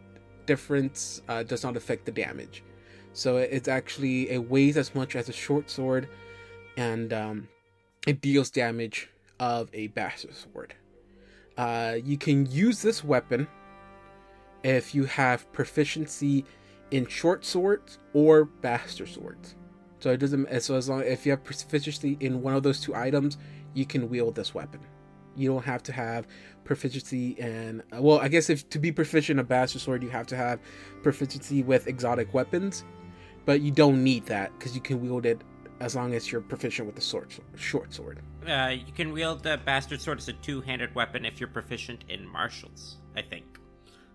difference 0.47 1.23
uh, 1.29 1.43
does 1.43 1.65
not 1.65 1.77
affect 1.77 2.05
the 2.05 2.13
damage, 2.13 2.63
so 3.19 3.37
it's 3.37 3.67
actually 3.67 4.31
it 4.31 4.49
weighs 4.49 4.77
as 4.77 4.95
much 4.95 5.17
as 5.17 5.29
a 5.29 5.33
short 5.33 5.69
sword, 5.69 6.09
and 6.77 7.13
um, 7.13 7.49
it 8.07 8.21
deals 8.21 8.49
damage 8.49 9.09
of 9.41 9.69
a 9.73 9.89
bastard 9.89 10.35
sword. 10.35 10.75
Uh, 11.57 11.97
you 12.05 12.17
can 12.17 12.47
use 12.47 12.81
this 12.81 13.03
weapon 13.03 13.49
if 14.63 14.95
you 14.95 15.05
have 15.05 15.53
proficiency 15.53 16.45
in 16.93 17.07
short 17.07 17.45
swords 17.45 17.99
or 18.13 18.45
bastard 18.45 19.09
swords. 19.09 19.57
So 19.99 20.11
it 20.11 20.19
doesn't. 20.19 20.63
So 20.63 20.77
as 20.77 20.89
long 20.89 21.03
if 21.03 21.27
you 21.27 21.33
have 21.33 21.43
proficiency 21.43 22.17
in 22.21 22.41
one 22.41 22.55
of 22.55 22.63
those 22.63 22.81
two 22.81 22.95
items, 22.95 23.37
you 23.75 23.85
can 23.85 24.09
wield 24.09 24.37
this 24.37 24.55
weapon. 24.55 24.81
You 25.35 25.53
don't 25.53 25.65
have 25.65 25.83
to 25.85 25.93
have 25.93 26.29
proficiency 26.65 27.31
in. 27.31 27.83
uh, 27.93 28.01
Well, 28.01 28.21
I 28.21 28.29
guess 28.29 28.49
if 28.49 28.69
to 28.71 28.79
be 28.79 28.93
proficient 28.93 29.41
in 29.41 29.45
a 29.45 29.49
bastard 29.49 29.83
sword, 29.83 30.05
you 30.05 30.11
have 30.11 30.29
to 30.29 30.37
have 30.37 30.61
proficiency 31.03 31.65
with 31.65 31.89
exotic 31.89 32.33
weapons, 32.33 32.85
but 33.49 33.63
you 33.63 33.71
don't 33.71 34.05
need 34.05 34.27
that 34.27 34.53
because 34.59 34.75
you 34.75 34.81
can 34.83 35.01
wield 35.01 35.25
it 35.25 35.41
as 35.81 35.97
long 35.97 36.13
as 36.13 36.31
you're 36.31 36.43
proficient 36.43 36.85
with 36.85 36.95
the 36.95 37.01
sword, 37.01 37.33
short 37.57 37.95
sword. 37.95 38.21
Uh, 38.47 38.75
you 38.75 38.93
can 38.93 39.11
wield 39.11 39.43
the 39.43 39.59
bastard 39.65 40.03
sword 40.03 40.19
as 40.19 40.29
a 40.29 40.35
two-handed 40.35 40.95
weapon 40.95 41.25
if 41.25 41.41
you're 41.41 41.49
proficient 41.49 42.05
in 42.11 42.29
martials. 42.29 42.99
I 43.17 43.23
think. 43.23 43.59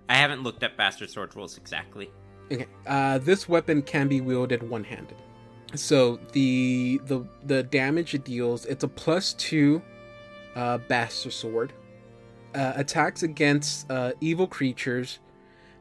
I 0.07 0.17
haven't 0.17 0.43
looked 0.43 0.61
at 0.61 0.77
bastard 0.77 1.09
sword 1.09 1.35
rules 1.35 1.57
exactly. 1.57 2.11
Okay. 2.51 2.67
Uh, 2.85 3.17
this 3.17 3.49
weapon 3.49 3.81
can 3.81 4.07
be 4.07 4.21
wielded 4.21 4.69
one-handed. 4.69 5.17
So 5.73 6.19
the 6.33 7.01
the 7.05 7.25
the 7.43 7.63
damage 7.63 8.13
it 8.13 8.25
deals, 8.25 8.67
it's 8.67 8.83
a 8.83 8.87
plus 8.87 9.33
two 9.33 9.81
uh, 10.55 10.77
bastard 10.77 11.33
sword. 11.33 11.73
Uh, 12.53 12.73
attacks 12.75 13.23
against 13.23 13.89
uh, 13.89 14.11
evil 14.21 14.45
creatures, 14.45 15.17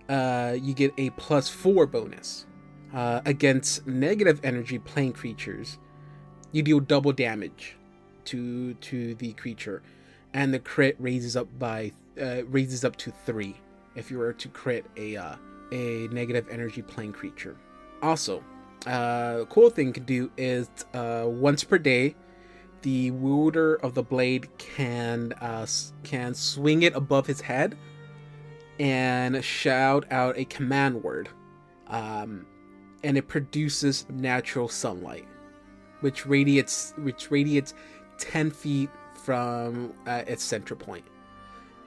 uh, 0.08 0.56
you 0.58 0.72
get 0.72 0.94
a 0.96 1.10
plus 1.10 1.50
four 1.50 1.84
bonus. 1.86 2.46
Uh, 2.94 3.22
against 3.24 3.86
negative 3.86 4.40
energy 4.44 4.78
plane 4.78 5.12
creatures, 5.12 5.78
you 6.52 6.62
deal 6.62 6.80
double 6.80 7.12
damage 7.12 7.76
to 8.26 8.74
to 8.74 9.14
the 9.14 9.32
creature, 9.32 9.82
and 10.34 10.52
the 10.52 10.58
crit 10.58 10.96
raises 10.98 11.36
up 11.36 11.48
by 11.58 11.92
uh, 12.20 12.44
raises 12.46 12.84
up 12.84 12.96
to 12.96 13.10
three 13.24 13.56
if 13.94 14.10
you 14.10 14.18
were 14.18 14.32
to 14.34 14.48
crit 14.48 14.84
a 14.96 15.16
uh, 15.16 15.36
a 15.72 16.08
negative 16.08 16.46
energy 16.50 16.82
plane 16.82 17.12
creature. 17.12 17.56
Also, 18.02 18.44
uh, 18.86 19.44
cool 19.48 19.70
thing 19.70 19.92
can 19.92 20.04
do 20.04 20.30
is 20.36 20.68
uh, 20.92 21.24
once 21.26 21.64
per 21.64 21.78
day, 21.78 22.14
the 22.82 23.10
wielder 23.12 23.76
of 23.76 23.94
the 23.94 24.02
blade 24.02 24.48
can 24.58 25.32
uh, 25.40 25.66
can 26.02 26.34
swing 26.34 26.82
it 26.82 26.94
above 26.94 27.26
his 27.26 27.40
head 27.40 27.74
and 28.78 29.44
shout 29.44 30.04
out 30.10 30.36
a 30.36 30.44
command 30.46 31.02
word, 31.02 31.28
um, 31.88 32.46
and 33.04 33.16
it 33.16 33.28
produces 33.28 34.06
natural 34.08 34.68
sunlight, 34.68 35.26
which 36.00 36.26
radiates 36.26 36.94
which 36.98 37.30
radiates 37.30 37.74
ten 38.18 38.50
feet 38.50 38.90
from 39.14 39.92
uh, 40.06 40.22
its 40.26 40.42
center 40.42 40.74
point. 40.74 41.04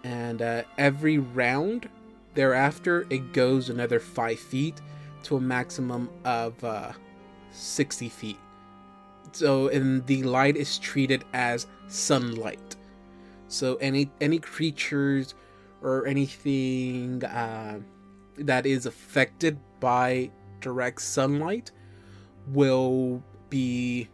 And 0.03 0.41
uh, 0.41 0.63
every 0.77 1.17
round 1.17 1.89
thereafter, 2.33 3.07
it 3.09 3.33
goes 3.33 3.69
another 3.69 3.99
five 3.99 4.39
feet 4.39 4.81
to 5.23 5.37
a 5.37 5.41
maximum 5.41 6.09
of 6.23 6.63
uh, 6.63 6.91
60 7.51 8.09
feet. 8.09 8.37
So, 9.31 9.69
and 9.69 10.05
the 10.05 10.23
light 10.23 10.55
is 10.55 10.77
treated 10.77 11.25
as 11.33 11.67
sunlight. 11.87 12.75
So, 13.47 13.75
any 13.75 14.09
any 14.21 14.39
creatures 14.39 15.35
or 15.81 16.07
anything 16.07 17.23
uh, 17.23 17.79
that 18.37 18.65
is 18.65 18.85
affected 18.85 19.57
by 19.79 20.29
direct 20.65 20.99
sunlight 20.99 21.71
will 22.47 23.23
be 23.49 24.09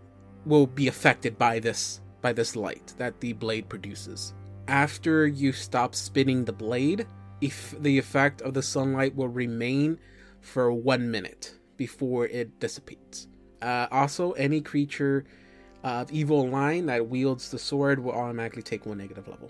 will 0.46 0.68
be 0.68 0.90
affected 0.90 1.38
by 1.38 1.60
this 1.60 2.02
by 2.22 2.34
this 2.34 2.58
light 2.58 2.94
that 2.98 3.22
the 3.22 3.32
blade 3.32 3.70
produces. 3.70 4.34
After 4.68 5.26
you 5.26 5.54
stop 5.54 5.96
spinning 5.96 6.44
the 6.44 6.52
blade, 6.52 7.08
if 7.40 7.74
the 7.82 7.98
effect 7.98 8.42
of 8.42 8.54
the 8.54 8.62
sunlight 8.62 9.16
will 9.16 9.30
remain 9.30 9.98
for 10.42 10.74
one 10.74 11.10
minute 11.10 11.56
before 11.78 12.28
it 12.28 12.60
dissipates. 12.60 13.30
Uh, 13.62 13.88
also, 13.92 14.34
any 14.34 14.60
creature 14.60 15.24
of 15.84 16.12
evil 16.12 16.50
line 16.50 16.86
that 16.88 17.08
wields 17.08 17.50
the 17.50 17.60
sword 17.60 17.98
will 17.98 18.12
automatically 18.12 18.62
take 18.62 18.86
one 18.86 18.98
negative 18.98 19.28
level. 19.28 19.50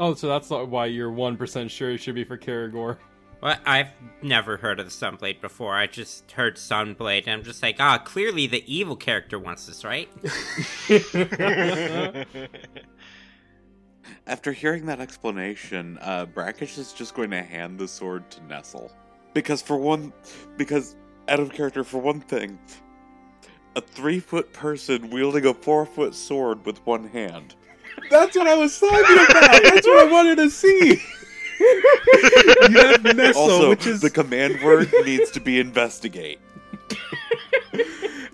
Oh, 0.00 0.14
so 0.14 0.26
that's 0.26 0.50
not 0.50 0.68
why 0.68 0.86
you're 0.86 1.12
one 1.12 1.36
percent 1.36 1.70
sure 1.70 1.92
it 1.92 1.98
should 1.98 2.16
be 2.16 2.24
for 2.24 2.36
Karagor. 2.36 2.98
Well, 3.40 3.56
I've 3.64 3.90
never 4.20 4.56
heard 4.56 4.80
of 4.80 4.86
the 4.86 4.90
Sunblade 4.90 5.40
before. 5.40 5.74
I 5.74 5.86
just 5.86 6.32
heard 6.32 6.56
Sunblade, 6.56 7.24
and 7.26 7.34
I'm 7.34 7.44
just 7.44 7.62
like, 7.62 7.76
ah, 7.78 7.98
clearly 7.98 8.48
the 8.48 8.64
evil 8.72 8.96
character 8.96 9.38
wants 9.38 9.66
this, 9.66 9.84
right? 9.84 10.08
After 14.26 14.52
hearing 14.52 14.86
that 14.86 15.00
explanation, 15.00 15.98
uh, 16.00 16.26
Brackish 16.26 16.78
is 16.78 16.92
just 16.92 17.14
going 17.14 17.30
to 17.30 17.42
hand 17.42 17.78
the 17.78 17.86
sword 17.86 18.28
to 18.32 18.44
Nestle. 18.44 18.90
Because 19.34 19.62
for 19.62 19.76
one, 19.76 20.12
because 20.56 20.96
out 21.28 21.38
of 21.38 21.52
character, 21.52 21.84
for 21.84 21.98
one 21.98 22.20
thing, 22.20 22.58
a 23.76 23.80
three 23.80 24.18
foot 24.18 24.52
person 24.52 25.10
wielding 25.10 25.46
a 25.46 25.54
four 25.54 25.86
foot 25.86 26.14
sword 26.14 26.64
with 26.66 26.84
one 26.86 27.06
hand. 27.08 27.54
That's 28.10 28.36
what 28.36 28.46
I 28.46 28.54
was 28.56 28.78
talking 28.78 28.96
about. 28.98 29.62
That's 29.62 29.86
what 29.86 30.08
I 30.08 30.10
wanted 30.10 30.36
to 30.36 30.50
see. 30.50 31.00
you 31.60 32.78
have 32.78 33.02
Nestle, 33.02 33.42
Also, 33.42 33.68
which 33.70 33.86
is 33.86 34.00
the 34.00 34.10
command 34.10 34.62
word 34.62 34.90
needs 35.04 35.30
to 35.32 35.40
be 35.40 35.58
investigate. 35.58 36.40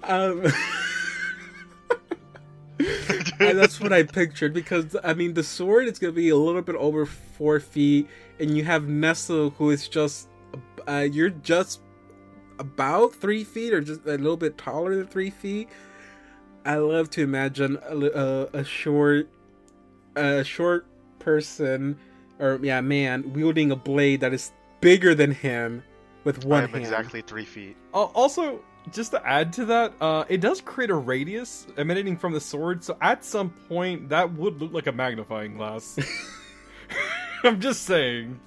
um, 0.05 0.45
and 3.41 3.59
that's 3.59 3.81
what 3.81 3.93
I 3.93 4.03
pictured 4.03 4.53
because 4.53 4.97
I 5.03 5.15
mean 5.15 5.35
the 5.35 5.45
sword 5.45 5.87
is 5.87 5.99
gonna 5.99 6.13
be 6.13 6.29
a 6.29 6.37
little 6.37 6.63
bit 6.63 6.77
over 6.77 7.07
four 7.07 7.61
feet, 7.61 8.09
and 8.39 8.57
you 8.57 8.65
have 8.65 8.89
Nestle 8.89 9.51
who 9.51 9.71
is 9.71 9.89
just 9.89 10.29
uh, 10.87 11.07
you're 11.11 11.31
just 11.31 11.81
about 12.59 13.15
three 13.15 13.45
feet 13.45 13.73
or 13.73 13.81
just 13.81 14.05
a 14.07 14.17
little 14.17 14.37
bit 14.37 14.59
taller 14.59 14.95
than 14.97 15.07
three 15.07 15.31
feet. 15.31 15.69
I 16.65 16.77
love 16.77 17.11
to 17.11 17.23
imagine 17.23 17.79
a, 17.87 17.97
a, 17.97 18.61
a 18.61 18.65
short, 18.65 19.29
a 20.17 20.43
short 20.45 20.87
person, 21.19 21.99
or 22.38 22.59
yeah, 22.62 22.81
man 22.81 23.33
wielding 23.33 23.70
a 23.70 23.77
blade 23.77 24.20
that 24.20 24.33
is 24.33 24.53
bigger 24.81 25.14
than 25.14 25.31
him 25.31 25.83
with 26.25 26.44
I 26.44 26.49
one 26.49 26.62
am 26.64 26.70
hand. 26.70 26.83
exactly 26.83 27.23
three 27.23 27.44
feet. 27.44 27.77
Al- 27.94 28.12
also, 28.14 28.61
just 28.92 29.12
to 29.12 29.27
add 29.27 29.53
to 29.55 29.64
that, 29.66 29.94
uh, 30.01 30.25
it 30.29 30.40
does 30.40 30.61
create 30.61 30.90
a 30.90 30.94
radius 30.94 31.66
emanating 31.77 32.16
from 32.16 32.33
the 32.33 32.40
sword, 32.40 32.85
so 32.85 32.97
at 33.01 33.25
some 33.25 33.51
point 33.68 34.09
that 34.09 34.33
would 34.35 34.61
look 34.61 34.73
like 34.73 34.87
a 34.87 34.92
magnifying 34.92 35.57
glass. 35.57 35.99
I'm 37.44 37.61
just 37.61 37.83
saying. 37.83 38.40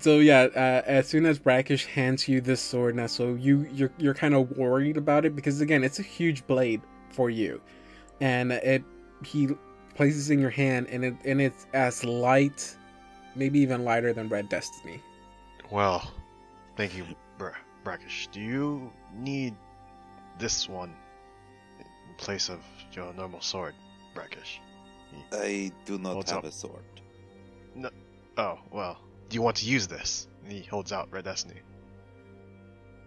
So 0.00 0.18
yeah, 0.18 0.48
uh, 0.54 0.82
as 0.86 1.08
soon 1.08 1.24
as 1.24 1.38
Brackish 1.38 1.86
hands 1.86 2.28
you 2.28 2.40
this 2.40 2.60
sword, 2.60 2.96
now 2.96 3.06
so 3.06 3.34
you 3.34 3.66
you're 3.72 3.92
you're 3.98 4.14
kind 4.14 4.34
of 4.34 4.50
worried 4.56 4.96
about 4.96 5.24
it 5.24 5.34
because 5.34 5.60
again, 5.60 5.82
it's 5.82 5.98
a 5.98 6.02
huge 6.02 6.46
blade 6.46 6.82
for 7.10 7.30
you, 7.30 7.60
and 8.20 8.52
it 8.52 8.84
he 9.24 9.48
places 9.94 10.30
in 10.30 10.40
your 10.40 10.50
hand, 10.50 10.88
and 10.90 11.04
it 11.04 11.14
and 11.24 11.40
it's 11.40 11.66
as 11.72 12.04
light, 12.04 12.76
maybe 13.38 13.60
even 13.60 13.84
lighter 13.84 14.12
than 14.12 14.28
Red 14.28 14.48
Destiny. 14.48 15.00
Well, 15.70 16.12
thank 16.76 16.96
you, 16.96 17.04
Bra- 17.38 17.52
Brackish. 17.84 18.28
Do 18.32 18.40
you 18.40 18.90
need 19.14 19.54
this 20.38 20.68
one 20.68 20.94
in 21.78 22.14
place 22.16 22.48
of 22.48 22.60
your 22.92 23.12
normal 23.14 23.40
sword, 23.40 23.74
Brackish? 24.14 24.60
I 25.32 25.72
do 25.84 25.98
not 25.98 26.16
What's 26.16 26.30
have 26.30 26.40
up? 26.40 26.44
a 26.44 26.52
sword. 26.52 26.84
No. 27.74 27.90
Oh, 28.36 28.58
well. 28.70 28.98
Do 29.28 29.34
you 29.34 29.42
want 29.42 29.56
to 29.58 29.66
use 29.66 29.86
this? 29.86 30.26
And 30.44 30.52
he 30.52 30.62
holds 30.62 30.90
out 30.92 31.08
Red 31.12 31.24
Destiny. 31.24 31.60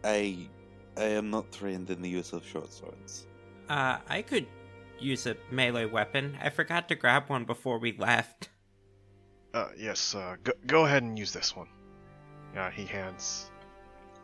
I 0.04 0.48
I 0.98 1.04
am 1.06 1.30
not 1.30 1.52
trained 1.52 1.90
in 1.90 2.02
the 2.02 2.10
use 2.10 2.34
of 2.34 2.46
short 2.46 2.72
swords. 2.72 3.28
Uh, 3.70 3.98
I 4.08 4.22
could 4.22 4.46
use 5.00 5.26
a 5.26 5.36
melee 5.52 5.86
weapon. 5.86 6.38
I 6.42 6.50
forgot 6.50 6.88
to 6.90 6.96
grab 6.96 7.24
one 7.28 7.46
before 7.46 7.80
we 7.80 7.96
left. 7.98 8.50
Uh, 9.54 9.68
yes, 9.78 10.16
uh, 10.16 10.36
go, 10.44 10.52
go 10.68 10.86
ahead 10.86 11.04
and 11.04 11.18
use 11.20 11.32
this 11.34 11.56
one. 11.56 11.68
Uh, 12.58 12.70
he 12.70 12.86
hands. 12.86 13.52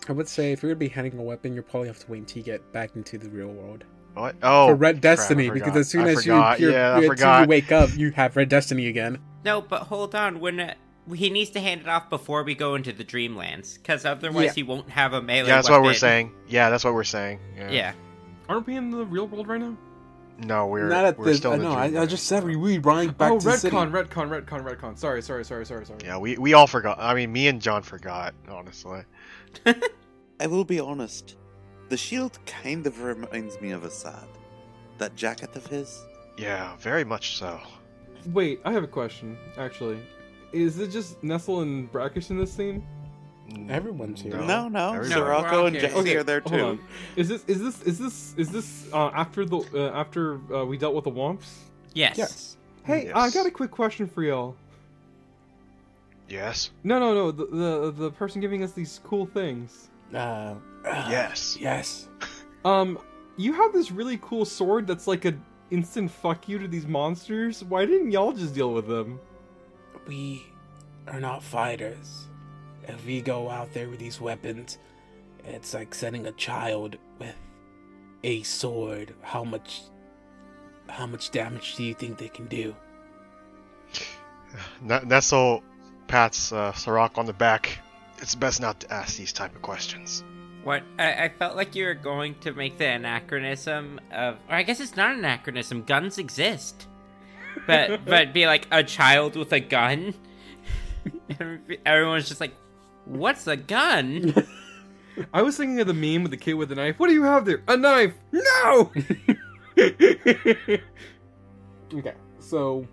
I 0.07 0.13
would 0.13 0.27
say 0.27 0.51
if 0.51 0.61
you're 0.63 0.71
gonna 0.71 0.79
be 0.79 0.87
handing 0.89 1.17
a 1.19 1.23
weapon, 1.23 1.53
you 1.53 1.61
probably 1.61 1.87
have 1.87 1.99
to 1.99 2.11
wait 2.11 2.19
until 2.19 2.37
you 2.37 2.43
get 2.43 2.71
back 2.71 2.95
into 2.95 3.17
the 3.17 3.29
real 3.29 3.49
world 3.49 3.83
What? 4.13 4.35
Oh, 4.41 4.67
for 4.69 4.75
Red 4.75 4.95
crap, 4.95 5.17
Destiny, 5.17 5.49
because 5.49 5.75
as 5.75 5.89
soon 5.89 6.05
I 6.05 6.09
as 6.11 6.23
forgot. 6.23 6.59
you 6.59 6.71
yeah, 6.71 6.93
I 6.93 6.97
as 6.99 7.19
soon 7.19 7.27
as 7.29 7.41
you 7.41 7.47
wake 7.47 7.71
up, 7.71 7.89
you 7.97 8.11
have 8.11 8.35
Red 8.35 8.49
Destiny 8.49 8.87
again. 8.87 9.19
No, 9.43 9.61
but 9.61 9.83
hold 9.83 10.15
on. 10.15 10.39
When 10.39 10.59
uh, 10.59 10.73
he 11.13 11.29
needs 11.29 11.49
to 11.51 11.59
hand 11.59 11.81
it 11.81 11.87
off 11.87 12.09
before 12.09 12.43
we 12.43 12.55
go 12.55 12.75
into 12.75 12.91
the 12.93 13.03
Dreamlands, 13.03 13.75
because 13.75 14.05
otherwise 14.05 14.45
Yeah. 14.45 14.53
he 14.53 14.63
won't 14.63 14.89
have 14.89 15.13
a 15.13 15.21
melee. 15.21 15.49
Yeah, 15.49 15.55
that's 15.55 15.69
what 15.69 15.81
we're 15.83 15.93
saying. 15.93 16.31
Yeah, 16.47 16.69
that's 16.69 16.83
what 16.83 16.93
we're 16.93 17.03
saying. 17.03 17.39
Yeah. 17.55 17.69
Yeah. 17.71 17.93
Aren't 18.49 18.65
we 18.67 18.75
in 18.77 18.91
the 18.91 19.05
real 19.05 19.27
world 19.27 19.47
right 19.47 19.59
now? 19.59 19.75
No, 20.39 20.67
we're 20.67 20.87
Not 20.87 21.05
at 21.05 21.17
we're 21.17 21.25
the. 21.25 21.35
still 21.35 21.51
uh, 21.51 21.55
in 21.55 21.61
the 21.61 21.69
no, 21.69 21.75
I, 21.75 22.01
I 22.01 22.05
just 22.05 22.27
said 22.27 22.43
we 22.43 22.55
we 22.55 22.77
running 22.77 23.09
back 23.11 23.31
oh, 23.31 23.39
to 23.39 23.45
the 23.45 23.57
city. 23.57 23.75
retcon, 23.75 23.91
retcon, 23.91 24.29
retcon, 24.29 24.63
retcon. 24.63 24.97
Sorry, 24.97 25.21
sorry, 25.21 25.43
sorry, 25.43 25.65
sorry, 25.65 25.85
sorry. 25.85 25.99
Yeah, 26.03 26.17
we 26.17 26.37
we 26.37 26.53
all 26.53 26.67
forgot. 26.67 26.97
I 26.99 27.13
mean, 27.15 27.31
me 27.31 27.47
and 27.47 27.61
John 27.61 27.81
forgot. 27.81 28.35
Honestly. 28.47 29.01
I 30.39 30.47
will 30.47 30.63
be 30.65 30.79
honest. 30.79 31.35
The 31.89 31.97
shield 31.97 32.37
kind 32.45 32.85
of 32.85 33.01
reminds 33.01 33.59
me 33.61 33.71
of 33.71 33.83
Assad. 33.83 34.27
That 34.99 35.15
jacket 35.15 35.55
of 35.55 35.65
his. 35.65 36.05
Yeah, 36.37 36.75
very 36.77 37.03
much 37.03 37.37
so. 37.37 37.59
Wait, 38.27 38.59
I 38.65 38.71
have 38.73 38.83
a 38.83 38.87
question. 38.87 39.37
Actually, 39.57 39.99
is 40.51 40.79
it 40.79 40.89
just 40.89 41.23
Nestle 41.23 41.61
and 41.61 41.91
Brackish 41.91 42.29
in 42.29 42.37
this 42.37 42.53
scene? 42.53 42.85
Everyone's 43.69 44.21
here. 44.21 44.35
No, 44.37 44.67
no, 44.67 44.93
everybody- 44.93 44.93
No, 44.93 44.95
we're 44.99 45.25
Sirocco 45.39 45.65
and 45.67 45.75
here. 45.75 45.81
Jesse 45.87 45.95
Okay, 45.99 46.15
are 46.17 46.23
there 46.23 46.41
hold 46.41 46.53
too. 46.53 46.65
on. 46.65 46.79
Is 47.15 47.29
this 47.29 47.43
is 47.47 47.59
this 47.61 47.81
is 47.83 47.97
this 47.99 48.33
is 48.37 48.49
this 48.51 48.87
uh, 48.93 49.07
after 49.13 49.45
the 49.45 49.57
uh, 49.73 49.91
after 49.97 50.39
uh, 50.53 50.65
we 50.65 50.77
dealt 50.77 50.93
with 50.95 51.05
the 51.05 51.11
Womps? 51.11 51.47
Yes. 51.93 52.17
Yes. 52.17 52.57
Hey, 52.83 53.11
I 53.11 53.29
got 53.29 53.45
a 53.45 53.51
quick 53.51 53.71
question 53.71 54.07
for 54.07 54.23
y'all. 54.23 54.55
Yes. 56.29 56.71
No, 56.83 56.99
no, 56.99 57.13
no. 57.13 57.31
The, 57.31 57.45
the 57.45 57.91
the 57.91 58.11
person 58.11 58.41
giving 58.41 58.63
us 58.63 58.73
these 58.73 58.99
cool 59.05 59.25
things. 59.25 59.89
Uh, 60.13 60.55
Yes. 60.85 61.57
Yes. 61.59 62.07
Um, 62.65 62.99
you 63.37 63.53
have 63.53 63.71
this 63.73 63.91
really 63.91 64.17
cool 64.21 64.45
sword 64.45 64.87
that's 64.87 65.07
like 65.07 65.25
a 65.25 65.33
instant 65.71 66.09
fuck 66.11 66.47
you 66.49 66.59
to 66.59 66.67
these 66.67 66.85
monsters. 66.87 67.63
Why 67.63 67.85
didn't 67.85 68.11
y'all 68.11 68.31
just 68.33 68.53
deal 68.53 68.73
with 68.73 68.87
them? 68.87 69.19
We 70.07 70.45
are 71.07 71.19
not 71.19 71.43
fighters. 71.43 72.25
If 72.87 73.05
we 73.05 73.21
go 73.21 73.49
out 73.49 73.73
there 73.73 73.89
with 73.89 73.99
these 73.99 74.21
weapons, 74.21 74.77
it's 75.43 75.73
like 75.73 75.93
sending 75.93 76.25
a 76.25 76.31
child 76.31 76.97
with 77.19 77.35
a 78.23 78.43
sword. 78.43 79.13
How 79.21 79.43
much 79.43 79.81
how 80.89 81.05
much 81.05 81.31
damage 81.31 81.75
do 81.75 81.83
you 81.83 81.93
think 81.93 82.17
they 82.17 82.29
can 82.29 82.47
do? 82.47 82.75
N- 84.89 85.07
Nestle 85.07 85.63
pats 86.07 86.51
uh, 86.51 86.71
Sirocco 86.73 87.19
on 87.19 87.25
the 87.25 87.33
back. 87.33 87.79
It's 88.19 88.35
best 88.35 88.61
not 88.61 88.79
to 88.81 88.93
ask 88.93 89.17
these 89.17 89.33
type 89.33 89.55
of 89.55 89.61
questions. 89.61 90.23
What? 90.63 90.83
I, 90.97 91.25
I 91.25 91.29
felt 91.29 91.55
like 91.55 91.75
you 91.75 91.85
were 91.85 91.93
going 91.93 92.35
to 92.39 92.53
make 92.53 92.77
the 92.77 92.87
anachronism 92.87 93.99
of, 94.11 94.35
or 94.49 94.55
I 94.55 94.63
guess 94.63 94.79
it's 94.79 94.95
not 94.95 95.11
an 95.11 95.19
anachronism. 95.19 95.83
Guns 95.83 96.17
exist, 96.17 96.87
but 97.65 98.03
but 98.05 98.33
be 98.33 98.47
like 98.47 98.67
a 98.71 98.83
child 98.83 99.35
with 99.35 99.53
a 99.53 99.59
gun. 99.59 100.13
Everyone's 101.85 102.27
just 102.27 102.41
like, 102.41 102.53
"What's 103.07 103.47
a 103.47 103.57
gun?" 103.57 104.33
I 105.33 105.41
was 105.41 105.57
thinking 105.57 105.79
of 105.79 105.87
the 105.87 105.93
meme 105.93 106.23
with 106.23 106.31
the 106.31 106.37
kid 106.37 106.53
with 106.53 106.69
the 106.69 106.75
knife. 106.75 106.99
What 106.99 107.07
do 107.07 107.13
you 107.13 107.23
have 107.23 107.45
there? 107.45 107.63
A 107.67 107.75
knife? 107.75 108.13
No. 108.31 108.91
okay, 111.93 112.13
so 112.39 112.87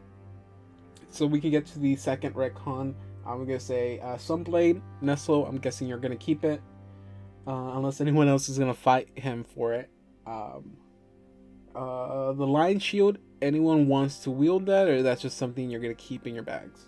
so 1.11 1.27
we 1.27 1.41
can 1.41 1.51
get 1.51 1.67
to 1.67 1.79
the 1.79 1.97
second 1.97 2.35
retcon. 2.35 2.95
I'm 3.27 3.47
gonna 3.47 3.61
say 3.61 4.01
uh, 4.01 4.17
Sunblade, 4.17 4.81
Nestle. 5.01 5.47
I'm 5.47 5.59
guessing 5.59 5.89
you're 5.89 5.99
gonna 5.99 6.17
keep 6.17 6.45
it, 6.45 6.61
uh, 7.47 7.73
unless 7.75 8.01
anyone 8.01 8.29
else 8.29 8.49
is 8.49 8.59
gonna 8.59 8.75
fight 8.75 9.09
him 9.19 9.45
for 9.45 9.75
it. 9.75 9.91
Um, 10.27 10.77
uh, 11.75 12.33
the 12.33 12.47
Lion 12.47 12.79
Shield. 12.79 13.19
Anyone 13.43 13.89
wants 13.89 14.21
to 14.21 14.31
wield 14.31 14.67
that, 14.67 14.89
or 14.89 15.03
that's 15.03 15.21
just 15.21 15.37
something 15.37 15.69
you're 15.71 15.81
gonna 15.81 15.95
keep 15.95 16.27
in 16.27 16.35
your 16.35 16.45
bags? 16.45 16.87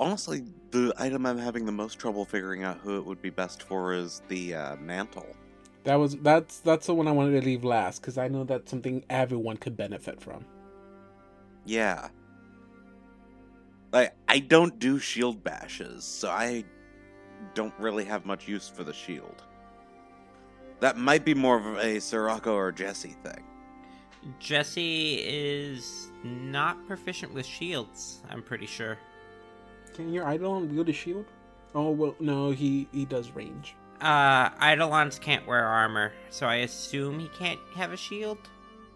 Honestly, 0.00 0.42
the 0.70 0.94
item 0.96 1.26
I'm 1.26 1.36
having 1.36 1.66
the 1.66 1.72
most 1.72 1.98
trouble 1.98 2.24
figuring 2.24 2.64
out 2.64 2.78
who 2.78 2.96
it 2.96 3.04
would 3.04 3.20
be 3.20 3.28
best 3.28 3.62
for 3.62 3.92
is 3.92 4.22
the 4.28 4.54
uh, 4.54 4.76
mantle. 4.76 5.26
That 5.84 5.96
was 5.96 6.16
that's 6.16 6.60
that's 6.60 6.86
the 6.86 6.94
one 6.94 7.06
I 7.06 7.12
wanted 7.12 7.38
to 7.38 7.46
leave 7.46 7.64
last 7.64 8.00
because 8.00 8.16
I 8.16 8.26
know 8.26 8.44
that's 8.44 8.70
something 8.70 9.04
everyone 9.10 9.58
could 9.58 9.76
benefit 9.76 10.20
from. 10.22 10.46
Yeah. 11.66 12.08
Like, 13.92 14.14
I 14.26 14.38
don't 14.38 14.78
do 14.78 14.98
shield 14.98 15.44
bashes, 15.44 16.04
so 16.04 16.30
I 16.30 16.64
don't 17.54 17.74
really 17.78 18.04
have 18.04 18.24
much 18.24 18.48
use 18.48 18.68
for 18.68 18.84
the 18.84 18.94
shield. 18.94 19.42
That 20.80 20.96
might 20.96 21.26
be 21.26 21.34
more 21.34 21.58
of 21.58 21.76
a 21.78 22.00
Sirocco 22.00 22.54
or 22.54 22.72
Jesse 22.72 23.16
thing. 23.22 23.44
Jesse 24.38 25.16
is 25.16 26.10
not 26.24 26.86
proficient 26.86 27.34
with 27.34 27.44
shields. 27.44 28.22
I'm 28.30 28.42
pretty 28.42 28.66
sure. 28.66 28.96
Can 29.94 30.12
your 30.12 30.30
Eidolon 30.30 30.74
wield 30.74 30.88
a 30.88 30.92
shield? 30.92 31.26
Oh 31.74 31.90
well, 31.90 32.14
no, 32.20 32.50
he 32.50 32.88
he 32.92 33.04
does 33.04 33.30
range. 33.30 33.74
Uh, 34.00 34.48
Eidolons 34.62 35.18
can't 35.18 35.46
wear 35.46 35.64
armor, 35.64 36.12
so 36.30 36.46
I 36.46 36.56
assume 36.56 37.20
he 37.20 37.28
can't 37.28 37.60
have 37.74 37.92
a 37.92 37.96
shield. 37.96 38.38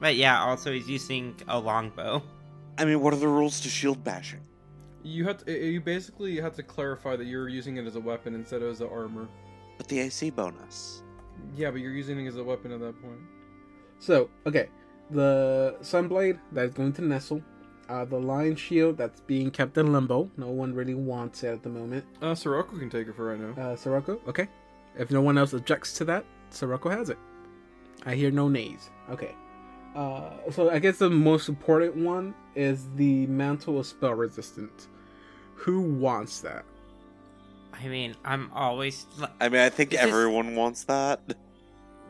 But 0.00 0.16
yeah, 0.16 0.42
also 0.42 0.72
he's 0.72 0.88
using 0.88 1.36
a 1.46 1.58
longbow. 1.58 2.22
I 2.78 2.84
mean, 2.84 3.00
what 3.00 3.12
are 3.12 3.18
the 3.18 3.28
rules 3.28 3.60
to 3.60 3.68
shield 3.68 4.02
bashing? 4.02 4.40
You 5.02 5.24
have 5.26 5.44
to, 5.44 5.52
you 5.52 5.80
basically 5.80 6.40
have 6.40 6.54
to 6.54 6.62
clarify 6.62 7.16
that 7.16 7.26
you're 7.26 7.48
using 7.48 7.76
it 7.76 7.86
as 7.86 7.96
a 7.96 8.00
weapon 8.00 8.34
instead 8.34 8.62
of 8.62 8.70
as 8.70 8.80
an 8.80 8.88
armor. 8.88 9.28
But 9.76 9.88
the 9.88 10.00
AC 10.00 10.30
bonus. 10.30 11.02
Yeah, 11.54 11.70
but 11.70 11.80
you're 11.80 11.92
using 11.92 12.24
it 12.24 12.28
as 12.28 12.36
a 12.36 12.44
weapon 12.44 12.72
at 12.72 12.80
that 12.80 13.00
point. 13.02 13.20
So 13.98 14.30
okay, 14.46 14.68
the 15.10 15.76
Sunblade 15.82 16.38
that 16.52 16.64
is 16.64 16.74
going 16.74 16.92
to 16.94 17.02
Nestle. 17.02 17.42
Uh, 17.88 18.04
the 18.04 18.16
Lion 18.18 18.56
Shield 18.56 18.96
that's 18.96 19.20
being 19.20 19.50
kept 19.50 19.76
in 19.76 19.92
limbo. 19.92 20.30
No 20.36 20.48
one 20.48 20.74
really 20.74 20.94
wants 20.94 21.42
it 21.42 21.48
at 21.48 21.62
the 21.62 21.68
moment. 21.68 22.04
Uh, 22.22 22.34
Sirocco 22.34 22.78
can 22.78 22.88
take 22.88 23.08
it 23.08 23.14
for 23.14 23.26
right 23.26 23.38
now. 23.40 23.62
Uh, 23.62 23.76
Sirocco, 23.76 24.20
okay. 24.26 24.48
If 24.98 25.10
no 25.10 25.20
one 25.20 25.36
else 25.36 25.52
objects 25.52 25.92
to 25.94 26.04
that, 26.06 26.24
Sirocco 26.50 26.88
has 26.88 27.10
it. 27.10 27.18
I 28.06 28.14
hear 28.14 28.30
no 28.30 28.48
nays. 28.48 28.90
Okay. 29.10 29.34
Uh, 29.94 30.30
so 30.50 30.70
I 30.70 30.78
guess 30.78 30.98
the 30.98 31.10
most 31.10 31.48
important 31.48 31.96
one 31.96 32.34
is 32.54 32.86
the 32.96 33.26
mantle 33.26 33.78
of 33.78 33.86
spell 33.86 34.14
resistance. 34.14 34.88
Who 35.56 35.80
wants 35.80 36.40
that? 36.40 36.64
I 37.72 37.86
mean, 37.88 38.14
I'm 38.24 38.50
always. 38.54 39.06
I 39.40 39.48
mean, 39.48 39.60
I 39.60 39.68
think 39.68 39.92
Is 39.92 40.00
this- 40.00 40.08
everyone 40.08 40.54
wants 40.56 40.84
that. 40.84 41.20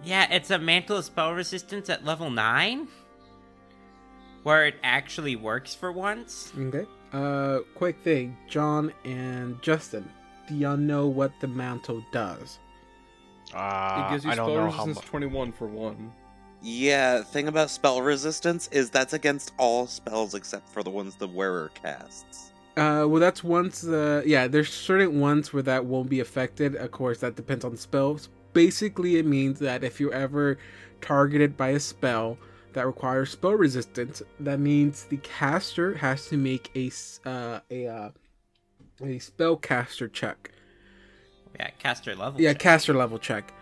Yeah, 0.04 0.30
it's 0.30 0.50
a 0.50 0.58
mantle 0.58 0.98
of 0.98 1.04
spell 1.06 1.32
resistance 1.32 1.88
at 1.88 2.04
level 2.04 2.28
9? 2.30 2.86
Where 4.44 4.66
it 4.66 4.76
actually 4.82 5.36
works 5.36 5.74
for 5.74 5.90
once? 5.90 6.52
Okay. 6.56 6.86
Uh, 7.12 7.60
quick 7.74 7.98
thing, 8.00 8.36
John 8.48 8.92
and 9.04 9.60
Justin. 9.62 10.08
Do 10.48 10.54
y'all 10.54 10.76
know 10.76 11.06
what 11.08 11.32
the 11.40 11.48
mantle 11.48 12.04
does? 12.12 12.58
Uh, 13.54 14.06
it 14.06 14.12
gives 14.12 14.24
you 14.24 14.30
I 14.30 14.34
don't 14.34 14.50
spell 14.50 14.54
know 14.66 14.70
how 14.70 14.84
resistance 14.84 14.96
much. 14.96 15.06
21 15.06 15.52
for 15.52 15.66
one. 15.66 16.12
Yeah, 16.60 17.22
thing 17.22 17.48
about 17.48 17.70
spell 17.70 18.02
resistance 18.02 18.68
is 18.70 18.90
that's 18.90 19.12
against 19.12 19.52
all 19.58 19.86
spells 19.86 20.34
except 20.34 20.68
for 20.68 20.82
the 20.82 20.90
ones 20.90 21.16
the 21.16 21.28
wearer 21.28 21.70
casts. 21.74 22.52
Uh, 22.76 23.06
well, 23.08 23.20
that's 23.20 23.44
once. 23.44 23.84
Uh, 23.84 24.22
yeah, 24.26 24.46
there's 24.46 24.72
certain 24.72 25.20
ones 25.20 25.52
where 25.52 25.62
that 25.62 25.84
won't 25.86 26.08
be 26.10 26.20
affected. 26.20 26.74
Of 26.74 26.90
course, 26.90 27.20
that 27.20 27.36
depends 27.36 27.64
on 27.64 27.76
spells. 27.76 28.28
Basically, 28.52 29.16
it 29.16 29.26
means 29.26 29.58
that 29.60 29.84
if 29.84 30.00
you're 30.00 30.12
ever 30.12 30.58
targeted 31.00 31.56
by 31.56 31.70
a 31.70 31.80
spell 31.80 32.36
that 32.74 32.86
requires 32.86 33.30
spell 33.30 33.52
resistance, 33.52 34.22
that 34.40 34.60
means 34.60 35.04
the 35.04 35.16
caster 35.18 35.94
has 35.94 36.28
to 36.28 36.36
make 36.36 36.70
a 36.74 36.88
s- 36.88 37.20
uh, 37.24 37.60
a 37.70 37.86
uh, 37.86 38.10
a 39.02 39.18
spell 39.18 39.56
caster 39.56 40.08
check. 40.08 40.50
Yeah, 41.58 41.70
caster 41.78 42.14
level. 42.14 42.40
Yeah, 42.40 42.52
check. 42.52 42.58
caster 42.60 42.94
level 42.94 43.18
check 43.18 43.52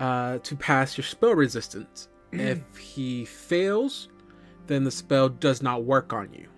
uh, 0.00 0.38
to 0.38 0.56
pass 0.56 0.96
your 0.96 1.04
spell 1.04 1.34
resistance. 1.34 2.08
if 2.32 2.60
he 2.78 3.26
fails, 3.26 4.08
then 4.66 4.84
the 4.84 4.90
spell 4.90 5.28
does 5.28 5.60
not 5.62 5.84
work 5.84 6.14
on 6.14 6.32
you. 6.32 6.48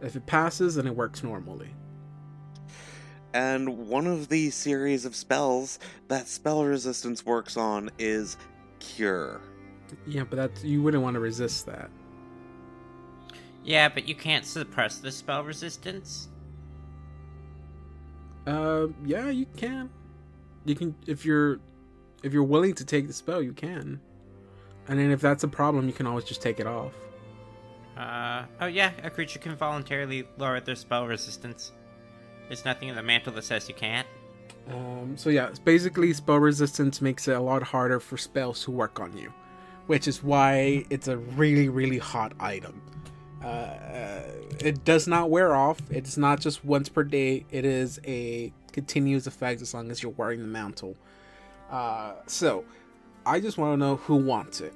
If 0.00 0.14
it 0.14 0.24
passes, 0.26 0.76
then 0.76 0.86
it 0.86 0.94
works 0.94 1.24
normally. 1.24 1.70
And 3.32 3.88
one 3.88 4.06
of 4.06 4.28
the 4.28 4.50
series 4.50 5.04
of 5.04 5.16
spells 5.16 5.80
that 6.06 6.28
spell 6.28 6.64
resistance 6.64 7.26
works 7.26 7.56
on 7.56 7.90
is 7.98 8.36
Cure. 8.78 9.40
Yeah, 10.06 10.24
but 10.24 10.36
that's 10.36 10.64
you 10.64 10.82
wouldn't 10.82 11.02
want 11.02 11.14
to 11.14 11.20
resist 11.20 11.66
that. 11.66 11.90
Yeah, 13.64 13.88
but 13.88 14.06
you 14.06 14.14
can't 14.14 14.44
suppress 14.44 14.98
the 14.98 15.10
spell 15.10 15.42
resistance. 15.42 16.28
Uh, 18.46 18.88
yeah, 19.04 19.30
you 19.30 19.46
can. 19.56 19.90
You 20.66 20.74
can 20.74 20.94
if 21.06 21.24
you're 21.24 21.60
if 22.22 22.32
you're 22.32 22.44
willing 22.44 22.74
to 22.74 22.84
take 22.84 23.06
the 23.06 23.12
spell, 23.12 23.42
you 23.42 23.52
can. 23.52 24.00
And 24.88 24.98
then 24.98 25.10
if 25.10 25.20
that's 25.20 25.44
a 25.44 25.48
problem, 25.48 25.86
you 25.86 25.94
can 25.94 26.06
always 26.06 26.24
just 26.24 26.42
take 26.42 26.60
it 26.60 26.66
off. 26.66 26.92
Uh, 27.96 28.44
oh 28.60 28.66
yeah, 28.66 28.92
a 29.02 29.10
creature 29.10 29.38
can 29.38 29.56
voluntarily 29.56 30.26
lower 30.36 30.60
their 30.60 30.74
spell 30.74 31.06
resistance. 31.06 31.72
There's 32.48 32.64
nothing 32.64 32.88
in 32.88 32.96
the 32.96 33.02
mantle 33.02 33.32
that 33.32 33.44
says 33.44 33.68
you 33.68 33.74
can't. 33.74 34.06
Um, 34.68 35.16
so 35.16 35.30
yeah, 35.30 35.50
basically 35.64 36.12
spell 36.12 36.38
resistance 36.38 37.00
makes 37.00 37.28
it 37.28 37.36
a 37.36 37.40
lot 37.40 37.62
harder 37.62 38.00
for 38.00 38.16
spells 38.16 38.64
to 38.64 38.70
work 38.70 39.00
on 39.00 39.16
you, 39.16 39.32
which 39.86 40.08
is 40.08 40.22
why 40.22 40.84
it's 40.90 41.08
a 41.08 41.16
really 41.16 41.68
really 41.68 41.98
hot 41.98 42.32
item. 42.40 42.80
Uh, 43.42 43.46
uh, 43.46 44.22
it 44.58 44.84
does 44.84 45.06
not 45.06 45.28
wear 45.28 45.54
off. 45.54 45.78
It's 45.90 46.16
not 46.16 46.40
just 46.40 46.64
once 46.64 46.88
per 46.88 47.04
day. 47.04 47.44
It 47.50 47.66
is 47.66 48.00
a 48.06 48.52
continuous 48.72 49.26
effect 49.26 49.60
as 49.60 49.74
long 49.74 49.90
as 49.90 50.02
you're 50.02 50.12
wearing 50.12 50.40
the 50.40 50.46
mantle. 50.46 50.96
Uh, 51.70 52.14
so, 52.26 52.64
I 53.26 53.40
just 53.40 53.58
want 53.58 53.74
to 53.74 53.76
know 53.76 53.96
who 53.96 54.16
wants 54.16 54.62
it. 54.62 54.72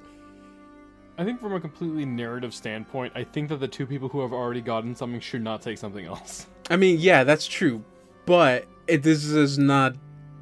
I 1.16 1.25
think 1.25 1.40
from 1.40 1.55
a 1.55 1.61
completely 1.61 2.05
narrative 2.05 2.55
standpoint, 2.55 3.12
I 3.16 3.25
think 3.25 3.49
that 3.49 3.57
the 3.57 3.68
two 3.68 3.87
people 3.87 4.09
who 4.09 4.21
have 4.21 4.33
already 4.33 4.61
gotten 4.61 4.94
something 4.94 5.21
should 5.21 5.42
not 5.42 5.62
take 5.62 5.79
something 5.79 6.05
else. 6.05 6.47
I 6.71 6.77
mean, 6.77 6.99
yeah, 7.01 7.25
that's 7.25 7.47
true, 7.47 7.83
but 8.27 8.66
it, 8.87 9.03
this 9.03 9.25
is 9.25 9.59
not 9.59 9.97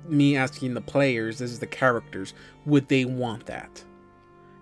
me 0.06 0.36
asking 0.36 0.74
the 0.74 0.80
players. 0.80 1.38
This 1.38 1.50
is 1.50 1.60
the 1.60 1.66
characters. 1.66 2.34
Would 2.66 2.88
they 2.88 3.04
want 3.04 3.46
that? 3.46 3.84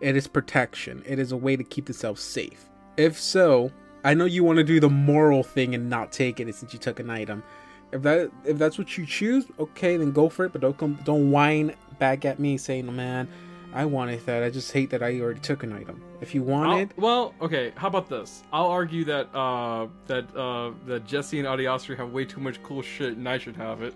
It 0.04 0.16
is 0.16 0.26
protection. 0.26 1.02
It 1.06 1.18
is 1.18 1.32
a 1.32 1.36
way 1.36 1.56
to 1.56 1.64
keep 1.64 1.86
themselves 1.86 2.20
safe. 2.20 2.66
If 2.98 3.18
so, 3.18 3.72
I 4.04 4.12
know 4.12 4.26
you 4.26 4.44
want 4.44 4.58
to 4.58 4.62
do 4.62 4.78
the 4.78 4.90
moral 4.90 5.42
thing 5.42 5.74
and 5.74 5.88
not 5.88 6.12
take 6.12 6.40
it 6.40 6.54
since 6.54 6.74
you 6.74 6.78
took 6.78 7.00
an 7.00 7.08
item. 7.08 7.42
If 7.90 8.02
that 8.02 8.30
if 8.44 8.58
that's 8.58 8.76
what 8.76 8.98
you 8.98 9.06
choose, 9.06 9.46
okay, 9.58 9.96
then 9.96 10.12
go 10.12 10.28
for 10.28 10.44
it. 10.44 10.52
But 10.52 10.60
don't 10.60 10.76
come, 10.76 10.98
don't 11.04 11.30
whine 11.30 11.74
back 11.98 12.26
at 12.26 12.38
me 12.38 12.58
saying, 12.58 12.94
"Man, 12.94 13.26
I 13.72 13.86
wanted 13.86 14.20
that. 14.26 14.42
I 14.42 14.50
just 14.50 14.72
hate 14.72 14.90
that 14.90 15.02
I 15.02 15.18
already 15.20 15.40
took 15.40 15.62
an 15.62 15.72
item." 15.72 16.02
If 16.20 16.34
you 16.34 16.42
want 16.42 16.70
I'll- 16.70 16.78
it, 16.80 16.90
well, 16.98 17.34
okay. 17.40 17.72
How 17.74 17.88
about 17.88 18.10
this? 18.10 18.42
I'll 18.52 18.66
argue 18.66 19.06
that 19.06 19.34
uh, 19.34 19.86
that 20.06 20.36
uh, 20.36 20.72
that 20.84 21.06
Jesse 21.06 21.38
and 21.38 21.48
Adiastri 21.48 21.96
have 21.96 22.12
way 22.12 22.26
too 22.26 22.40
much 22.40 22.62
cool 22.62 22.82
shit, 22.82 23.16
and 23.16 23.26
I 23.26 23.38
should 23.38 23.56
have 23.56 23.80
it. 23.80 23.94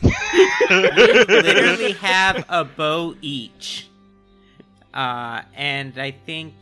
They 0.70 1.42
literally 1.42 1.92
have 1.92 2.44
a 2.48 2.64
bow 2.64 3.16
each. 3.20 3.89
Uh, 4.92 5.42
and 5.54 5.98
I 5.98 6.10
think, 6.10 6.54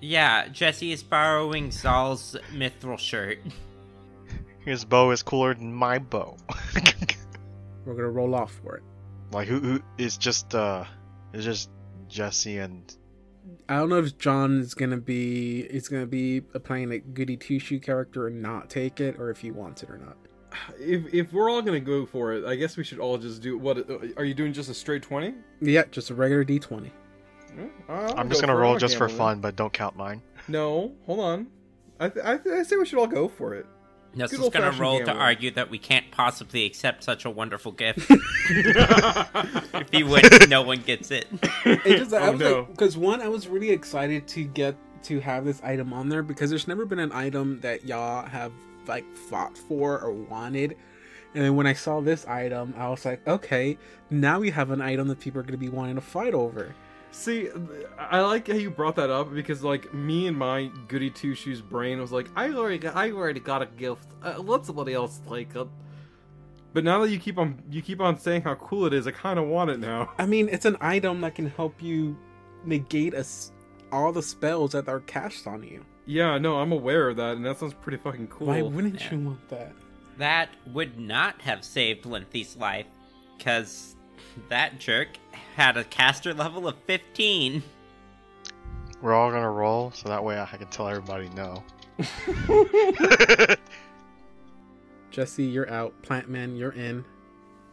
yeah, 0.00 0.48
Jesse 0.48 0.92
is 0.92 1.02
borrowing 1.02 1.70
Zal's 1.70 2.36
mithril 2.52 2.98
shirt. 2.98 3.38
His 4.64 4.84
bow 4.84 5.10
is 5.10 5.22
cooler 5.22 5.54
than 5.54 5.72
my 5.72 5.98
bow. 5.98 6.36
we're 7.84 7.94
gonna 7.94 8.10
roll 8.10 8.34
off 8.34 8.52
for 8.62 8.76
it. 8.76 8.82
like 9.32 9.48
who? 9.48 9.58
Who 9.60 9.82
is 9.96 10.16
just? 10.18 10.54
uh 10.54 10.84
It's 11.32 11.44
just 11.44 11.70
Jesse 12.08 12.58
and 12.58 12.94
I 13.68 13.76
don't 13.76 13.88
know 13.88 13.98
if 13.98 14.18
John 14.18 14.60
is 14.60 14.74
gonna 14.74 14.98
be 14.98 15.60
is 15.60 15.88
gonna 15.88 16.06
be 16.06 16.40
playing 16.42 16.92
a 16.92 16.98
goody 16.98 17.36
two 17.38 17.58
shoe 17.58 17.80
character 17.80 18.26
and 18.26 18.42
not 18.42 18.68
take 18.68 19.00
it, 19.00 19.18
or 19.18 19.30
if 19.30 19.38
he 19.38 19.50
wants 19.50 19.82
it 19.82 19.90
or 19.90 19.96
not. 19.98 20.16
If 20.78 21.12
if 21.14 21.32
we're 21.32 21.48
all 21.50 21.62
gonna 21.62 21.80
go 21.80 22.04
for 22.04 22.34
it, 22.34 22.44
I 22.44 22.56
guess 22.56 22.76
we 22.76 22.84
should 22.84 22.98
all 22.98 23.16
just 23.16 23.40
do 23.40 23.56
what? 23.56 23.88
Are 24.18 24.24
you 24.24 24.34
doing 24.34 24.52
just 24.52 24.68
a 24.68 24.74
straight 24.74 25.02
twenty? 25.02 25.34
Yeah, 25.62 25.84
just 25.90 26.10
a 26.10 26.14
regular 26.14 26.44
D 26.44 26.58
twenty. 26.58 26.92
I'm 27.88 28.28
just 28.28 28.40
gonna 28.40 28.56
roll 28.56 28.76
just 28.78 28.96
for 28.96 29.08
fun, 29.08 29.40
but 29.40 29.56
don't 29.56 29.72
count 29.72 29.96
mine. 29.96 30.22
No, 30.48 30.92
hold 31.06 31.20
on. 31.20 31.46
I 31.98 32.08
th- 32.08 32.24
I, 32.24 32.36
th- 32.38 32.54
I 32.54 32.62
say 32.62 32.76
we 32.76 32.86
should 32.86 32.98
all 32.98 33.06
go 33.06 33.28
for 33.28 33.54
it. 33.54 33.66
Nestle's 34.14 34.40
Good 34.48 34.52
gonna 34.54 34.64
old-fashioned 34.66 34.80
roll 34.80 35.04
to 35.04 35.12
argue 35.12 35.50
that 35.52 35.70
we 35.70 35.78
can't 35.78 36.10
possibly 36.10 36.64
accept 36.66 37.04
such 37.04 37.24
a 37.24 37.30
wonderful 37.30 37.70
gift. 37.72 38.10
if 38.10 39.88
he 39.92 40.02
wins, 40.02 40.48
no 40.48 40.62
one 40.62 40.80
gets 40.80 41.10
it. 41.10 41.26
It 41.64 41.98
just 41.98 42.12
I 42.12 42.26
Oh, 42.28 42.32
was 42.32 42.40
no. 42.40 42.58
like, 42.60 42.70
because 42.70 42.96
one, 42.96 43.20
I 43.20 43.28
was 43.28 43.46
really 43.46 43.70
excited 43.70 44.26
to 44.28 44.44
get 44.44 44.74
to 45.04 45.20
have 45.20 45.44
this 45.44 45.62
item 45.62 45.92
on 45.92 46.08
there 46.08 46.22
because 46.22 46.50
there's 46.50 46.66
never 46.66 46.84
been 46.84 46.98
an 46.98 47.12
item 47.12 47.60
that 47.60 47.86
y'all 47.86 48.26
have 48.26 48.52
like 48.88 49.04
fought 49.14 49.56
for 49.56 50.00
or 50.00 50.12
wanted. 50.12 50.76
And 51.34 51.44
then 51.44 51.54
when 51.54 51.66
I 51.68 51.74
saw 51.74 52.00
this 52.00 52.26
item, 52.26 52.74
I 52.76 52.88
was 52.88 53.04
like, 53.04 53.26
okay, 53.28 53.78
now 54.10 54.40
we 54.40 54.50
have 54.50 54.70
an 54.72 54.80
item 54.80 55.06
that 55.08 55.20
people 55.20 55.38
are 55.38 55.44
going 55.44 55.52
to 55.52 55.58
be 55.58 55.68
wanting 55.68 55.94
to 55.94 56.00
fight 56.00 56.34
over. 56.34 56.74
See, 57.12 57.48
I 57.98 58.20
like 58.20 58.46
how 58.48 58.54
you 58.54 58.70
brought 58.70 58.96
that 58.96 59.10
up 59.10 59.34
because, 59.34 59.62
like, 59.64 59.92
me 59.92 60.26
and 60.28 60.36
my 60.36 60.70
goody 60.88 61.10
two 61.10 61.34
shoes 61.34 61.60
brain 61.60 62.00
was 62.00 62.12
like, 62.12 62.28
I 62.36 62.50
already, 62.50 62.78
got, 62.78 62.94
I 62.96 63.10
already 63.10 63.40
got 63.40 63.62
a 63.62 63.66
gift. 63.66 64.06
Uh, 64.22 64.38
let 64.38 64.64
somebody 64.64 64.94
else 64.94 65.20
take 65.28 65.54
it. 65.54 65.66
But 66.72 66.84
now 66.84 67.00
that 67.00 67.10
you 67.10 67.18
keep 67.18 67.36
on, 67.36 67.60
you 67.68 67.82
keep 67.82 68.00
on 68.00 68.16
saying 68.18 68.42
how 68.42 68.54
cool 68.54 68.86
it 68.86 68.92
is, 68.94 69.06
I 69.06 69.10
kind 69.10 69.38
of 69.40 69.46
want 69.46 69.70
it 69.70 69.80
now. 69.80 70.12
I 70.18 70.26
mean, 70.26 70.48
it's 70.48 70.66
an 70.66 70.76
item 70.80 71.20
that 71.22 71.34
can 71.34 71.50
help 71.50 71.82
you 71.82 72.16
negate 72.64 73.12
us 73.14 73.50
all 73.90 74.12
the 74.12 74.22
spells 74.22 74.70
that 74.72 74.88
are 74.88 75.00
cast 75.00 75.48
on 75.48 75.64
you. 75.64 75.84
Yeah, 76.06 76.38
no, 76.38 76.56
I'm 76.60 76.70
aware 76.70 77.08
of 77.08 77.16
that, 77.16 77.36
and 77.36 77.44
that 77.44 77.58
sounds 77.58 77.74
pretty 77.74 77.98
fucking 77.98 78.28
cool. 78.28 78.46
Why 78.46 78.62
wouldn't 78.62 79.00
Yeah. 79.00 79.10
you 79.14 79.18
want 79.18 79.48
that? 79.48 79.72
That 80.18 80.50
would 80.72 80.98
not 80.98 81.40
have 81.42 81.64
saved 81.64 82.04
Linthy's 82.04 82.56
life, 82.56 82.86
because 83.36 83.96
that 84.48 84.78
jerk 84.78 85.08
had 85.56 85.76
a 85.76 85.84
caster 85.84 86.32
level 86.34 86.66
of 86.68 86.76
15. 86.86 87.62
We're 89.02 89.14
all 89.14 89.30
gonna 89.30 89.50
roll, 89.50 89.90
so 89.92 90.08
that 90.08 90.22
way 90.22 90.38
I 90.38 90.46
can 90.56 90.66
tell 90.68 90.88
everybody 90.88 91.30
no. 91.30 91.62
Jesse, 95.10 95.44
you're 95.44 95.70
out. 95.70 95.94
Plantman, 96.02 96.58
you're 96.58 96.72
in. 96.72 97.04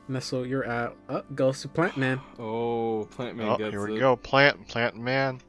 Nestle, 0.07 0.45
you're 0.45 0.67
out. 0.67 0.95
Up 1.09 1.33
goes 1.35 1.61
to 1.61 1.67
Plantman. 1.67 2.21
Oh, 2.39 3.07
Plant 3.11 3.35
Man 3.37 3.49
oh, 3.49 3.57
gets 3.57 3.71
here 3.71 3.85
we 3.87 3.97
it. 3.97 3.99
go. 3.99 4.15
Plant, 4.15 4.67
plant 4.67 4.95
man. 4.95 5.41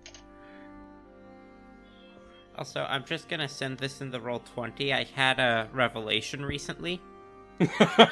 Also, 2.56 2.82
I'm 2.82 3.04
just 3.04 3.28
gonna 3.28 3.48
send 3.48 3.78
this 3.78 4.00
in 4.00 4.10
the 4.10 4.20
roll 4.20 4.40
20. 4.54 4.92
I 4.92 5.04
had 5.04 5.38
a 5.38 5.68
revelation 5.72 6.44
recently. 6.44 7.00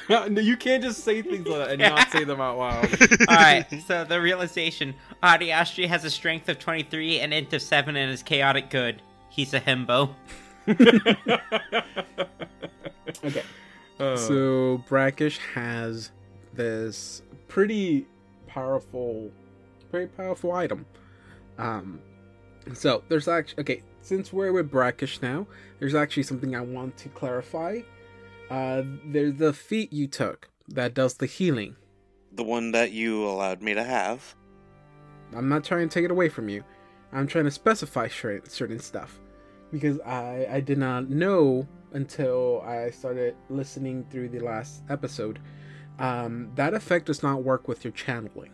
No, 0.08 0.40
you 0.40 0.56
can't 0.56 0.82
just 0.82 1.04
say 1.04 1.22
things 1.22 1.46
like 1.46 1.58
that 1.58 1.70
and 1.70 1.80
not 1.80 2.10
say 2.10 2.24
them 2.24 2.40
out 2.40 2.58
loud. 2.58 2.88
Alright, 3.28 3.82
so 3.86 4.04
the 4.04 4.20
realization 4.20 4.94
Adiastri 5.22 5.86
has 5.86 6.04
a 6.04 6.10
strength 6.10 6.48
of 6.48 6.58
23 6.58 7.20
and 7.20 7.32
int 7.32 7.52
of 7.52 7.62
7 7.62 7.94
and 7.96 8.10
is 8.12 8.22
chaotic 8.22 8.70
good. 8.70 9.00
He's 9.30 9.54
a 9.54 9.60
himbo. 9.60 10.14
Okay. 13.24 13.42
Uh, 13.98 14.16
So 14.16 14.82
Brackish 14.88 15.38
has 15.54 16.10
this 16.54 17.22
pretty 17.48 18.06
powerful, 18.46 19.30
pretty 19.90 20.06
powerful 20.08 20.52
item. 20.52 20.84
Um, 21.58 22.00
So 22.74 23.02
there's 23.08 23.28
actually 23.28 23.60
okay. 23.62 23.82
Since 24.02 24.32
we're 24.32 24.52
with 24.52 24.70
brackish 24.70 25.20
now, 25.20 25.46
there's 25.80 25.94
actually 25.96 26.22
something 26.24 26.54
I 26.54 26.60
want 26.60 26.96
to 26.98 27.08
clarify. 27.08 27.80
Uh, 28.50 28.82
there's 29.04 29.34
the 29.34 29.52
feat 29.52 29.92
you 29.92 30.06
took 30.06 30.48
that 30.68 30.94
does 30.94 31.14
the 31.14 31.26
healing. 31.26 31.76
The 32.32 32.44
one 32.44 32.72
that 32.72 32.92
you 32.92 33.24
allowed 33.24 33.62
me 33.62 33.74
to 33.74 33.82
have. 33.84 34.34
I'm 35.34 35.48
not 35.48 35.64
trying 35.64 35.88
to 35.88 35.92
take 35.94 36.04
it 36.04 36.10
away 36.10 36.28
from 36.28 36.48
you. 36.48 36.62
I'm 37.12 37.26
trying 37.26 37.44
to 37.46 37.50
specify 37.50 38.08
certain 38.08 38.48
certain 38.50 38.78
stuff 38.78 39.18
because 39.72 39.98
I 40.00 40.46
I 40.50 40.60
did 40.60 40.78
not 40.78 41.08
know 41.08 41.66
until 41.92 42.60
I 42.66 42.90
started 42.90 43.34
listening 43.48 44.04
through 44.10 44.28
the 44.28 44.40
last 44.40 44.82
episode. 44.90 45.38
Um, 45.98 46.50
that 46.56 46.74
effect 46.74 47.06
does 47.06 47.22
not 47.22 47.42
work 47.42 47.68
with 47.68 47.82
your 47.84 47.92
channeling. 47.92 48.50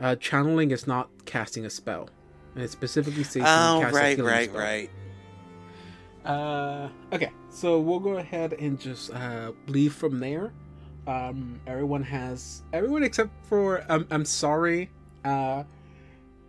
Uh, 0.00 0.16
channeling 0.16 0.70
is 0.70 0.86
not 0.86 1.08
casting 1.26 1.66
a 1.66 1.70
spell, 1.70 2.08
and 2.54 2.64
it 2.64 2.70
specifically 2.70 3.22
you 3.22 3.42
Oh, 3.42 3.78
cast 3.82 3.92
a 3.94 3.96
right, 3.96 4.16
healing 4.16 4.32
right, 4.32 4.48
spell. 4.48 4.60
right. 4.60 4.90
Uh, 6.24 6.88
okay, 7.12 7.30
so 7.50 7.78
we'll 7.78 8.00
go 8.00 8.16
ahead 8.16 8.54
and 8.54 8.80
just 8.80 9.12
uh, 9.12 9.52
leave 9.66 9.92
from 9.92 10.18
there. 10.18 10.52
Um, 11.06 11.60
everyone 11.66 12.02
has 12.02 12.62
everyone 12.72 13.02
except 13.02 13.30
for 13.46 13.84
I'm 13.90 14.06
I'm 14.10 14.24
sorry, 14.24 14.90
uh, 15.24 15.64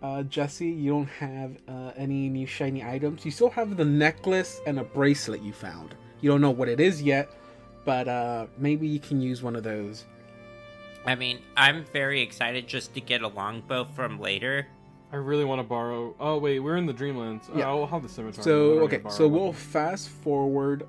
uh, 0.02 0.22
Jesse, 0.22 0.68
you 0.68 0.92
don't 0.92 1.08
have 1.08 1.56
uh, 1.68 1.92
any 1.96 2.28
new 2.28 2.46
shiny 2.46 2.82
items. 2.82 3.24
You 3.24 3.30
still 3.30 3.50
have 3.50 3.76
the 3.76 3.84
necklace 3.84 4.60
and 4.66 4.78
a 4.78 4.84
bracelet 4.84 5.42
you 5.42 5.52
found. 5.52 5.94
You 6.20 6.30
don't 6.30 6.40
know 6.40 6.50
what 6.50 6.68
it 6.68 6.80
is 6.80 7.02
yet, 7.02 7.30
but 7.84 8.08
uh, 8.08 8.46
maybe 8.56 8.86
you 8.86 9.00
can 9.00 9.20
use 9.20 9.42
one 9.42 9.56
of 9.56 9.62
those. 9.62 10.04
I 11.04 11.14
mean, 11.14 11.40
I'm 11.56 11.84
very 11.92 12.20
excited 12.22 12.66
just 12.66 12.94
to 12.94 13.00
get 13.00 13.22
a 13.22 13.28
longbow 13.28 13.84
from 13.84 14.18
later. 14.18 14.66
I 15.12 15.16
really 15.16 15.44
want 15.44 15.60
to 15.60 15.62
borrow. 15.64 16.14
Oh 16.18 16.38
wait, 16.38 16.58
we're 16.60 16.76
in 16.76 16.86
the 16.86 16.94
Dreamlands. 16.94 17.48
Yeah. 17.50 17.58
Yeah, 17.60 17.68
I'll 17.68 17.86
have 17.86 18.02
the 18.02 18.08
scimitar. 18.08 18.42
So 18.42 18.50
but 18.50 18.72
I 18.72 18.74
don't 18.74 18.84
okay, 18.84 19.10
so 19.10 19.28
borrow 19.28 19.42
we'll 19.42 19.52
fast 19.52 20.08
forward 20.08 20.86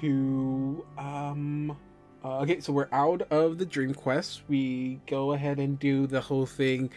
to 0.00 0.84
um. 0.98 1.76
Uh, 2.22 2.40
okay, 2.40 2.60
so 2.60 2.70
we're 2.72 2.88
out 2.92 3.22
of 3.30 3.56
the 3.56 3.64
Dream 3.64 3.94
Quest. 3.94 4.42
We 4.48 5.00
go 5.06 5.32
ahead 5.32 5.58
and 5.58 5.78
do 5.78 6.06
the 6.06 6.20
whole 6.20 6.44
thing 6.44 6.90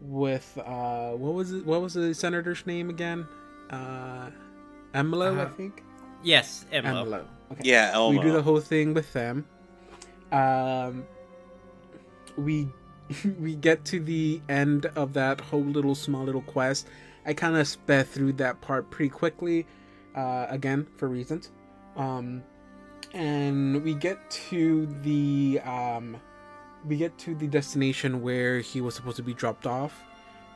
with 0.00 0.56
uh, 0.64 1.10
what 1.10 1.34
was 1.34 1.52
it? 1.52 1.66
What 1.66 1.82
was 1.82 1.94
the 1.94 2.14
senator's 2.14 2.64
name 2.64 2.88
again? 2.88 3.26
Uh, 3.68 4.30
Emilo, 4.94 5.36
I 5.38 5.42
Uh, 5.42 5.48
think. 5.50 5.82
Yes, 6.22 6.64
Emlo. 6.72 7.04
Emilo. 7.04 7.24
Okay. 7.52 7.60
Yeah, 7.64 7.90
Elmo. 7.92 8.18
We 8.18 8.24
do 8.24 8.32
the 8.32 8.42
whole 8.42 8.60
thing 8.60 8.94
with 8.94 9.12
them. 9.12 9.44
Um, 10.32 11.04
we 12.38 12.68
we 13.40 13.54
get 13.54 13.84
to 13.86 14.00
the 14.00 14.40
end 14.48 14.86
of 14.96 15.12
that 15.14 15.40
whole 15.40 15.64
little 15.64 15.94
small 15.94 16.24
little 16.24 16.42
quest. 16.42 16.86
I 17.26 17.34
kind 17.34 17.56
of 17.56 17.66
sped 17.66 18.08
through 18.08 18.34
that 18.34 18.60
part 18.60 18.90
pretty 18.90 19.10
quickly, 19.10 19.66
uh, 20.14 20.46
again 20.48 20.86
for 20.96 21.08
reasons. 21.08 21.50
Um, 21.96 22.42
and 23.12 23.82
we 23.82 23.94
get 23.94 24.30
to 24.30 24.86
the 25.02 25.60
um, 25.64 26.16
we 26.86 26.96
get 26.96 27.16
to 27.18 27.34
the 27.34 27.46
destination 27.46 28.22
where 28.22 28.60
he 28.60 28.80
was 28.80 28.94
supposed 28.94 29.16
to 29.16 29.22
be 29.22 29.34
dropped 29.34 29.66
off. 29.66 30.02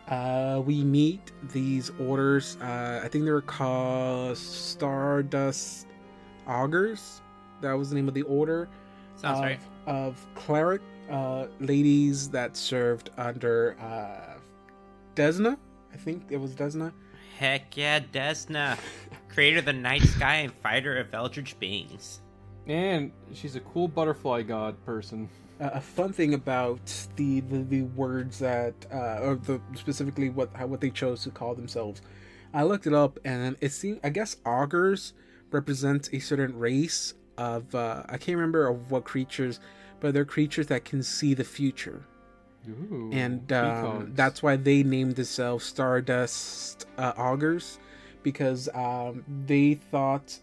Uh, 0.08 0.62
we 0.64 0.84
meet 0.84 1.32
these 1.52 1.90
orders. 1.98 2.58
Uh, 2.60 3.00
I 3.02 3.08
think 3.08 3.24
they 3.24 3.30
were 3.30 3.40
called 3.40 4.36
Stardust 4.36 5.86
Augurs. 6.46 7.22
That 7.62 7.72
was 7.72 7.88
the 7.88 7.96
name 7.96 8.08
of 8.08 8.14
the 8.14 8.22
order 8.22 8.68
Sounds 9.16 9.38
of, 9.38 9.44
right. 9.44 9.60
of 9.86 10.26
cleric 10.34 10.82
uh, 11.10 11.46
ladies 11.60 12.28
that 12.30 12.56
served 12.56 13.10
under 13.16 13.76
uh, 13.80 14.38
Desna. 15.14 15.56
I 15.92 15.96
think 15.96 16.24
it 16.30 16.36
was 16.36 16.54
Desna. 16.54 16.92
Heck 17.38 17.76
yeah, 17.76 18.00
Desna. 18.00 18.78
Creator 19.28 19.58
of 19.58 19.64
the 19.64 19.72
night 19.72 20.02
sky 20.02 20.36
and 20.36 20.52
fighter 20.52 20.96
of 20.98 21.12
eldritch 21.12 21.58
beings. 21.58 22.20
And 22.66 23.12
she's 23.32 23.56
a 23.56 23.60
cool 23.60 23.88
butterfly 23.88 24.42
god 24.42 24.82
person. 24.86 25.28
Uh, 25.60 25.70
a 25.74 25.80
fun 25.80 26.12
thing 26.12 26.34
about 26.34 26.80
the 27.16 27.40
the, 27.40 27.58
the 27.58 27.82
words 27.82 28.38
that, 28.38 28.74
uh, 28.92 29.20
or 29.22 29.36
the 29.36 29.60
specifically 29.74 30.30
what 30.30 30.50
how, 30.54 30.66
what 30.66 30.80
they 30.80 30.90
chose 30.90 31.22
to 31.24 31.30
call 31.30 31.54
themselves. 31.54 32.02
I 32.52 32.62
looked 32.62 32.86
it 32.86 32.94
up 32.94 33.18
and 33.24 33.56
it 33.60 33.72
seemed 33.72 34.00
I 34.04 34.10
guess 34.10 34.36
augurs 34.46 35.12
represents 35.50 36.08
a 36.12 36.18
certain 36.18 36.56
race 36.58 37.14
of 37.36 37.74
uh, 37.74 38.04
I 38.08 38.16
can't 38.16 38.36
remember 38.36 38.68
of 38.68 38.90
what 38.90 39.04
creatures, 39.04 39.60
but 40.04 40.12
they're 40.12 40.26
creatures 40.26 40.66
that 40.66 40.84
can 40.84 41.02
see 41.02 41.32
the 41.32 41.44
future. 41.44 42.04
Ooh, 42.68 43.08
and 43.10 43.50
um, 43.54 44.12
that's 44.14 44.42
why 44.42 44.54
they 44.54 44.82
named 44.82 45.16
themselves 45.16 45.64
Stardust 45.64 46.86
uh, 46.98 47.14
Augurs, 47.16 47.78
because 48.22 48.68
um, 48.74 49.24
they 49.46 49.72
thought, 49.72 50.38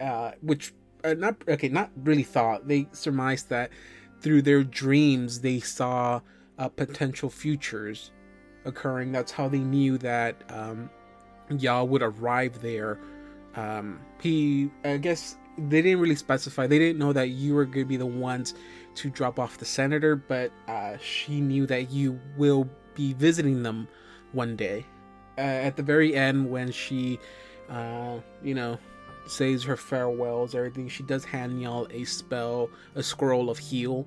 uh, 0.00 0.32
which 0.42 0.74
uh, 1.04 1.14
not 1.14 1.36
okay, 1.46 1.68
not 1.68 1.92
really 2.02 2.24
thought. 2.24 2.66
They 2.66 2.88
surmised 2.90 3.50
that 3.50 3.70
through 4.20 4.42
their 4.42 4.64
dreams 4.64 5.42
they 5.42 5.60
saw 5.60 6.20
uh, 6.58 6.68
potential 6.68 7.30
futures 7.30 8.10
occurring. 8.64 9.12
That's 9.12 9.30
how 9.30 9.46
they 9.46 9.60
knew 9.60 9.96
that 9.98 10.42
um, 10.48 10.90
y'all 11.56 11.86
would 11.86 12.02
arrive 12.02 12.60
there. 12.62 12.98
Um, 13.54 14.00
he, 14.20 14.72
I 14.84 14.96
guess, 14.96 15.36
they 15.56 15.82
didn't 15.82 16.00
really 16.00 16.16
specify. 16.16 16.66
They 16.66 16.80
didn't 16.80 16.98
know 16.98 17.12
that 17.12 17.28
you 17.28 17.54
were 17.54 17.64
going 17.64 17.84
to 17.84 17.84
be 17.84 17.96
the 17.96 18.06
ones 18.06 18.54
to 18.94 19.10
drop 19.10 19.38
off 19.38 19.58
the 19.58 19.64
senator, 19.64 20.16
but 20.16 20.50
uh, 20.68 20.96
she 20.98 21.40
knew 21.40 21.66
that 21.66 21.90
you 21.90 22.18
will 22.36 22.68
be 22.94 23.12
visiting 23.14 23.62
them 23.62 23.88
one 24.32 24.56
day. 24.56 24.84
Uh, 25.36 25.40
at 25.40 25.76
the 25.76 25.82
very 25.82 26.14
end, 26.14 26.48
when 26.48 26.70
she, 26.70 27.18
uh, 27.68 28.18
you 28.42 28.54
know, 28.54 28.78
says 29.26 29.64
her 29.64 29.76
farewells, 29.76 30.54
everything, 30.54 30.88
she 30.88 31.02
does 31.02 31.24
hand 31.24 31.60
y'all 31.60 31.88
a 31.90 32.04
spell, 32.04 32.70
a 32.94 33.02
scroll 33.02 33.50
of 33.50 33.58
heal, 33.58 34.06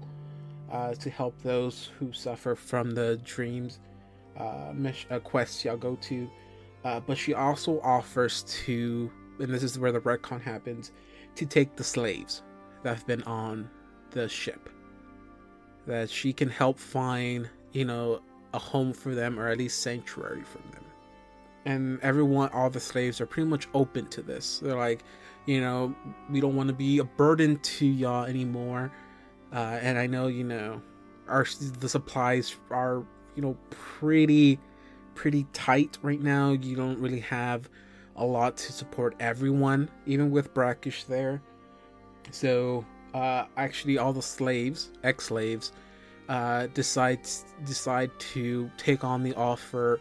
uh, 0.71 0.93
to 0.93 1.10
help 1.10 1.41
those 1.41 1.89
who 2.00 2.12
suffer 2.13 2.56
from 2.56 2.91
the 2.91 3.19
dreams, 3.23 3.80
uh, 4.39 4.73
uh, 5.10 5.19
quests 5.19 5.65
y'all 5.65 5.78
go 5.78 5.95
to. 5.97 6.30
But 6.84 7.17
she 7.17 7.34
also 7.34 7.82
offers 7.82 8.43
to, 8.63 9.12
and 9.39 9.54
this 9.54 9.63
is 9.63 9.78
where 9.78 9.91
the 9.91 10.00
retcon 10.00 10.41
happens, 10.41 10.93
to 11.36 11.45
take 11.45 11.76
the 11.76 11.84
slaves 11.84 12.43
that 12.84 12.95
have 12.95 13.06
been 13.06 13.23
on 13.23 13.69
the 14.12 14.30
ship 14.30 14.69
that 15.88 16.10
she 16.10 16.34
can 16.34 16.50
help 16.50 16.78
find, 16.78 17.50
you 17.71 17.86
know, 17.86 18.21
a 18.54 18.60
home 18.60 18.93
for 18.93 19.15
them 19.15 19.39
or 19.39 19.47
at 19.47 19.58
least 19.58 19.82
sanctuary 19.82 20.43
for 20.43 20.60
them. 20.73 20.84
And 21.65 22.00
everyone, 22.02 22.50
all 22.54 22.69
the 22.69 22.80
slaves 22.80 23.19
are 23.19 23.26
pretty 23.26 23.50
much 23.50 23.67
open 23.73 24.08
to 24.08 24.21
this. 24.21 24.60
They're 24.60 24.78
like, 24.78 25.04
you 25.45 25.60
know, 25.60 25.95
we 26.30 26.39
don't 26.39 26.56
want 26.56 26.67
to 26.67 26.76
be 26.76 27.00
a 27.00 27.04
burden 27.04 27.58
to 27.60 27.86
y'all 27.86 28.26
anymore. 28.26 28.91
Uh, 29.54 29.80
and 29.82 29.97
I 29.97 30.08
know, 30.08 30.28
you 30.28 30.43
know, 30.43 30.82
our 31.28 31.45
the 31.80 31.89
supplies 31.89 32.56
are, 32.69 33.04
you 33.36 33.41
know, 33.41 33.57
pretty, 33.70 34.59
pretty 35.16 35.45
tight 35.53 35.97
right 36.01 36.22
now. 36.22 36.51
You 36.51 36.76
don't 36.76 36.99
really 36.99 37.22
have 37.22 37.70
a 38.16 38.26
lot 38.26 38.57
to 38.57 38.72
support 38.72 39.16
everyone, 39.20 39.89
even 40.05 40.32
with 40.32 40.53
brackish 40.53 41.03
there. 41.05 41.41
So 42.32 42.86
uh, 43.14 43.45
actually 43.55 43.97
all 43.97 44.14
the 44.14 44.22
slaves, 44.22 44.91
ex-slaves, 45.03 45.72
uh, 46.30 46.67
decide 46.67 47.19
decide 47.65 48.11
to 48.19 48.69
take 48.78 49.03
on 49.03 49.23
the 49.23 49.34
offer, 49.36 49.99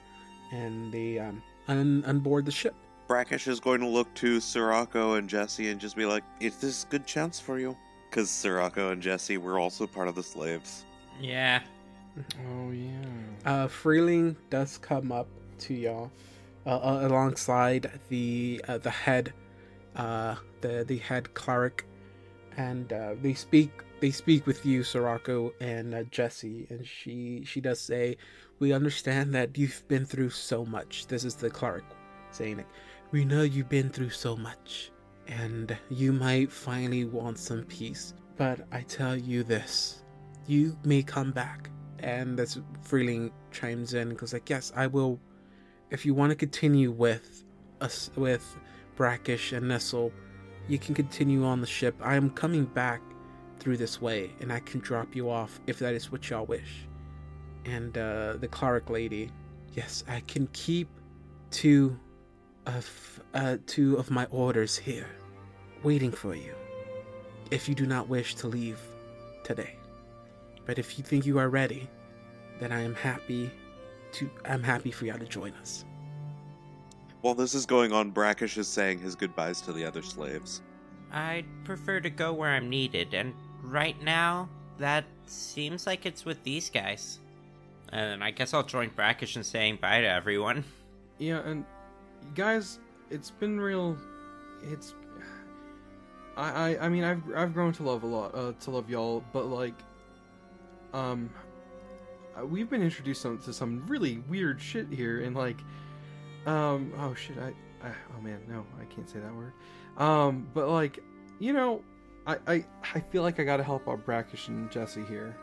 and 0.52 0.92
they 0.92 1.18
um, 1.18 1.42
un- 1.68 2.02
unboard 2.06 2.44
the 2.44 2.52
ship. 2.52 2.74
Brackish 3.08 3.46
is 3.46 3.60
going 3.60 3.80
to 3.80 3.86
look 3.86 4.12
to 4.14 4.40
Sirocco 4.40 5.14
and 5.14 5.28
Jesse 5.28 5.68
and 5.68 5.80
just 5.80 5.96
be 5.96 6.06
like, 6.06 6.24
"Is 6.40 6.56
this 6.56 6.84
a 6.84 6.86
good 6.88 7.06
chance 7.06 7.38
for 7.38 7.58
you?" 7.58 7.76
Because 8.10 8.30
Sirocco 8.30 8.90
and 8.90 9.00
Jesse 9.00 9.38
were 9.38 9.58
also 9.58 9.86
part 9.86 10.08
of 10.08 10.14
the 10.14 10.22
slaves. 10.22 10.84
Yeah. 11.20 11.60
Oh 12.48 12.70
yeah. 12.70 12.90
Uh, 13.44 13.68
Freeling 13.68 14.36
does 14.50 14.78
come 14.78 15.12
up 15.12 15.28
to 15.58 15.74
y'all 15.74 16.10
uh, 16.66 16.70
uh, 16.70 17.06
alongside 17.06 18.00
the 18.08 18.60
uh, 18.66 18.78
the 18.78 18.90
head, 18.90 19.32
uh, 19.94 20.34
the 20.60 20.84
the 20.84 20.98
head 20.98 21.32
cleric, 21.34 21.86
and 22.56 22.92
uh, 22.92 23.14
they 23.22 23.34
speak 23.34 23.70
they 24.00 24.10
speak 24.10 24.46
with 24.46 24.66
you, 24.66 24.82
Sirocco 24.82 25.52
and 25.60 25.94
uh, 25.94 26.02
Jesse, 26.04 26.66
and 26.70 26.86
she 26.86 27.42
she 27.44 27.60
does 27.60 27.80
say, 27.80 28.16
"We 28.58 28.72
understand 28.72 29.34
that 29.34 29.56
you've 29.56 29.86
been 29.88 30.04
through 30.04 30.30
so 30.30 30.64
much." 30.64 31.06
This 31.06 31.24
is 31.24 31.34
the 31.34 31.50
cleric 31.50 31.84
saying 32.30 32.58
it. 32.60 32.66
We 33.10 33.24
know 33.24 33.42
you've 33.42 33.68
been 33.68 33.90
through 33.90 34.10
so 34.10 34.36
much, 34.36 34.90
and 35.28 35.76
you 35.88 36.12
might 36.12 36.52
finally 36.52 37.04
want 37.04 37.38
some 37.38 37.64
peace. 37.64 38.14
But 38.36 38.66
I 38.72 38.82
tell 38.82 39.16
you 39.16 39.42
this: 39.42 40.02
you 40.46 40.76
may 40.84 41.02
come 41.02 41.32
back. 41.32 41.70
And 42.00 42.38
this 42.38 42.58
Freeling 42.82 43.32
chimes 43.50 43.94
in 43.94 44.08
and 44.08 44.18
goes 44.18 44.34
like, 44.34 44.50
"Yes, 44.50 44.70
I 44.76 44.86
will. 44.86 45.18
If 45.90 46.04
you 46.04 46.12
want 46.12 46.30
to 46.30 46.36
continue 46.36 46.90
with 46.90 47.44
us 47.80 48.10
with 48.16 48.44
Brackish 48.96 49.52
and 49.52 49.68
Nestle, 49.68 50.12
you 50.68 50.78
can 50.78 50.94
continue 50.94 51.44
on 51.44 51.62
the 51.62 51.66
ship. 51.66 51.94
I 52.02 52.16
am 52.16 52.28
coming 52.30 52.66
back 52.66 53.00
through 53.66 53.76
this 53.76 54.00
way, 54.00 54.30
and 54.38 54.52
I 54.52 54.60
can 54.60 54.78
drop 54.78 55.16
you 55.16 55.28
off 55.28 55.58
if 55.66 55.80
that 55.80 55.92
is 55.92 56.12
what 56.12 56.30
y'all 56.30 56.46
wish." 56.46 56.86
And 57.64 57.98
uh, 57.98 58.34
the 58.36 58.46
cleric 58.46 58.90
lady, 58.90 59.32
"Yes, 59.74 60.04
I 60.06 60.20
can 60.20 60.46
keep 60.52 60.88
to 61.50 61.98
of 62.66 63.20
uh, 63.34 63.56
two 63.66 63.96
of 63.96 64.08
my 64.08 64.26
orders 64.26 64.76
here, 64.76 65.08
waiting 65.82 66.12
for 66.12 66.36
you. 66.36 66.54
If 67.50 67.68
you 67.68 67.74
do 67.74 67.86
not 67.86 68.08
wish 68.08 68.36
to 68.36 68.46
leave 68.46 68.78
today, 69.42 69.74
but 70.64 70.78
if 70.78 70.96
you 70.96 71.02
think 71.02 71.26
you 71.26 71.40
are 71.40 71.48
ready, 71.48 71.90
then 72.60 72.70
I 72.70 72.82
am 72.82 72.94
happy 72.94 73.50
to. 74.12 74.30
I'm 74.44 74.62
happy 74.62 74.92
for 74.92 75.06
y'all 75.06 75.18
to 75.18 75.26
join 75.26 75.54
us. 75.54 75.84
While 77.22 77.34
this 77.34 77.52
is 77.52 77.66
going 77.66 77.92
on, 77.92 78.12
Brackish 78.12 78.58
is 78.58 78.68
saying 78.68 79.00
his 79.00 79.16
goodbyes 79.16 79.60
to 79.62 79.72
the 79.72 79.84
other 79.84 80.02
slaves. 80.02 80.62
I'd 81.10 81.46
prefer 81.64 81.98
to 81.98 82.10
go 82.10 82.32
where 82.32 82.50
I'm 82.50 82.70
needed, 82.70 83.12
and 83.12 83.34
right 83.62 84.00
now, 84.02 84.48
that 84.78 85.04
seems 85.26 85.86
like 85.86 86.06
it's 86.06 86.24
with 86.24 86.42
these 86.42 86.70
guys. 86.70 87.18
And 87.90 88.22
I 88.22 88.30
guess 88.30 88.52
I'll 88.52 88.62
join 88.62 88.90
Brackish 88.90 89.36
in 89.36 89.44
saying 89.44 89.78
bye 89.80 90.00
to 90.00 90.08
everyone. 90.08 90.64
Yeah, 91.18 91.38
and 91.48 91.64
guys, 92.34 92.78
it's 93.10 93.30
been 93.30 93.58
real. 93.58 93.96
It's. 94.64 94.94
I, 96.36 96.50
I 96.74 96.84
I 96.84 96.88
mean 96.90 97.04
I've 97.04 97.22
I've 97.34 97.54
grown 97.54 97.72
to 97.72 97.82
love 97.84 98.02
a 98.02 98.06
lot 98.06 98.34
uh, 98.34 98.52
to 98.60 98.70
love 98.70 98.90
y'all, 98.90 99.24
but 99.32 99.46
like, 99.46 99.72
um, 100.92 101.30
uh, 102.38 102.44
we've 102.44 102.68
been 102.68 102.82
introduced 102.82 103.22
some, 103.22 103.38
to 103.38 103.52
some 103.54 103.86
really 103.86 104.18
weird 104.28 104.60
shit 104.60 104.88
here, 104.90 105.22
and 105.22 105.34
like, 105.34 105.56
um, 106.44 106.92
oh 106.98 107.14
shit, 107.14 107.38
I, 107.38 107.54
I 107.86 107.92
oh 108.16 108.20
man, 108.20 108.40
no, 108.46 108.66
I 108.78 108.84
can't 108.94 109.08
say 109.08 109.18
that 109.18 109.34
word. 109.34 109.54
Um, 109.96 110.46
but 110.52 110.68
like, 110.68 110.98
you 111.38 111.54
know, 111.54 111.82
I 112.26 112.36
I 112.46 112.64
I 112.94 113.00
feel 113.00 113.22
like 113.22 113.40
I 113.40 113.44
gotta 113.44 113.62
help 113.62 113.88
out 113.88 114.04
Brackish 114.04 114.48
and 114.48 114.70
Jesse 114.70 115.04
here. 115.04 115.36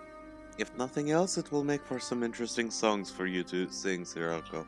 If 0.57 0.75
nothing 0.77 1.11
else, 1.11 1.37
it 1.37 1.51
will 1.51 1.63
make 1.63 1.83
for 1.85 1.99
some 1.99 2.23
interesting 2.23 2.69
songs 2.69 3.09
for 3.09 3.25
you 3.25 3.43
to 3.45 3.69
sing, 3.69 4.05
Sirocco. 4.05 4.67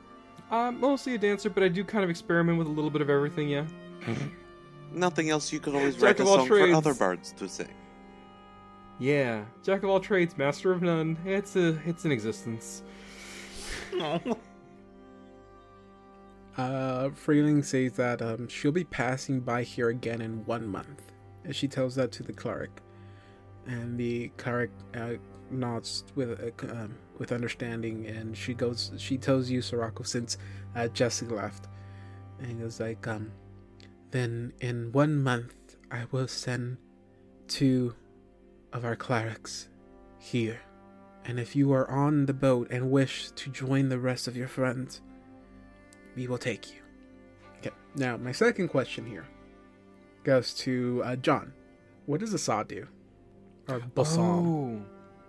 I'm 0.49 0.79
mostly 0.79 1.15
a 1.15 1.17
dancer, 1.17 1.49
but 1.49 1.63
I 1.63 1.67
do 1.67 1.83
kind 1.83 2.03
of 2.03 2.09
experiment 2.09 2.57
with 2.57 2.67
a 2.67 2.71
little 2.71 2.89
bit 2.89 3.01
of 3.01 3.09
everything. 3.09 3.49
Yeah. 3.49 3.65
Nothing 4.91 5.29
else, 5.29 5.51
you 5.51 5.59
could 5.59 5.75
always 5.75 5.95
Jack 5.95 6.03
write 6.03 6.19
a 6.19 6.23
of 6.23 6.29
all 6.29 6.37
song 6.37 6.47
for 6.47 6.73
other 6.73 6.93
bards 6.93 7.33
to 7.33 7.49
sing. 7.49 7.73
Yeah, 8.97 9.43
jack 9.61 9.83
of 9.83 9.89
all 9.89 9.99
trades, 9.99 10.37
master 10.37 10.71
of 10.71 10.81
none. 10.81 11.17
It's 11.25 11.57
a 11.57 11.77
it's 11.85 12.05
an 12.05 12.11
existence. 12.11 12.83
Uh, 16.57 17.09
Freeling 17.09 17.61
says 17.61 17.91
that 17.97 18.21
um, 18.21 18.47
she'll 18.47 18.71
be 18.71 18.85
passing 18.85 19.41
by 19.41 19.61
here 19.61 19.89
again 19.89 20.21
in 20.21 20.45
one 20.45 20.65
month. 20.65 21.11
She 21.51 21.67
tells 21.67 21.95
that 21.95 22.11
to 22.13 22.23
the 22.23 22.33
cleric, 22.33 22.81
and 23.65 23.97
the 23.97 24.29
cleric 24.37 24.71
uh, 24.95 25.13
nods 25.49 26.03
with 26.15 26.39
uh, 26.39 26.71
um, 26.71 26.97
with 27.17 27.31
understanding, 27.31 28.07
and 28.07 28.35
she 28.37 28.53
goes. 28.53 28.91
She 28.97 29.17
tells 29.17 29.49
you, 29.49 29.61
Sirocco, 29.61 30.03
since 30.03 30.37
uh, 30.75 30.87
Jesse 30.89 31.25
left, 31.25 31.67
and 32.39 32.47
he 32.47 32.53
goes 32.55 32.79
like, 32.79 33.07
um, 33.07 33.31
then 34.11 34.53
in 34.61 34.91
one 34.91 35.21
month 35.21 35.75
I 35.91 36.05
will 36.11 36.27
send 36.27 36.77
two 37.47 37.95
of 38.73 38.85
our 38.85 38.95
clerics 38.95 39.69
here, 40.19 40.59
and 41.25 41.39
if 41.39 41.55
you 41.55 41.71
are 41.73 41.89
on 41.89 42.25
the 42.25 42.33
boat 42.33 42.67
and 42.71 42.91
wish 42.91 43.31
to 43.31 43.49
join 43.49 43.89
the 43.89 43.99
rest 43.99 44.27
of 44.27 44.35
your 44.35 44.47
friends 44.47 45.01
we 46.15 46.27
will 46.27 46.37
take 46.37 46.71
you. 46.71 46.81
Okay. 47.59 47.75
Now, 47.95 48.17
my 48.17 48.31
second 48.31 48.69
question 48.69 49.05
here 49.05 49.25
goes 50.25 50.53
to 50.55 51.01
uh, 51.05 51.15
John. 51.15 51.53
What 52.05 52.19
does 52.19 52.33
Assad 52.33 52.67
do? 52.67 52.87
Or 53.69 53.79
Bassam 53.79 54.19
Oh, 54.19 54.81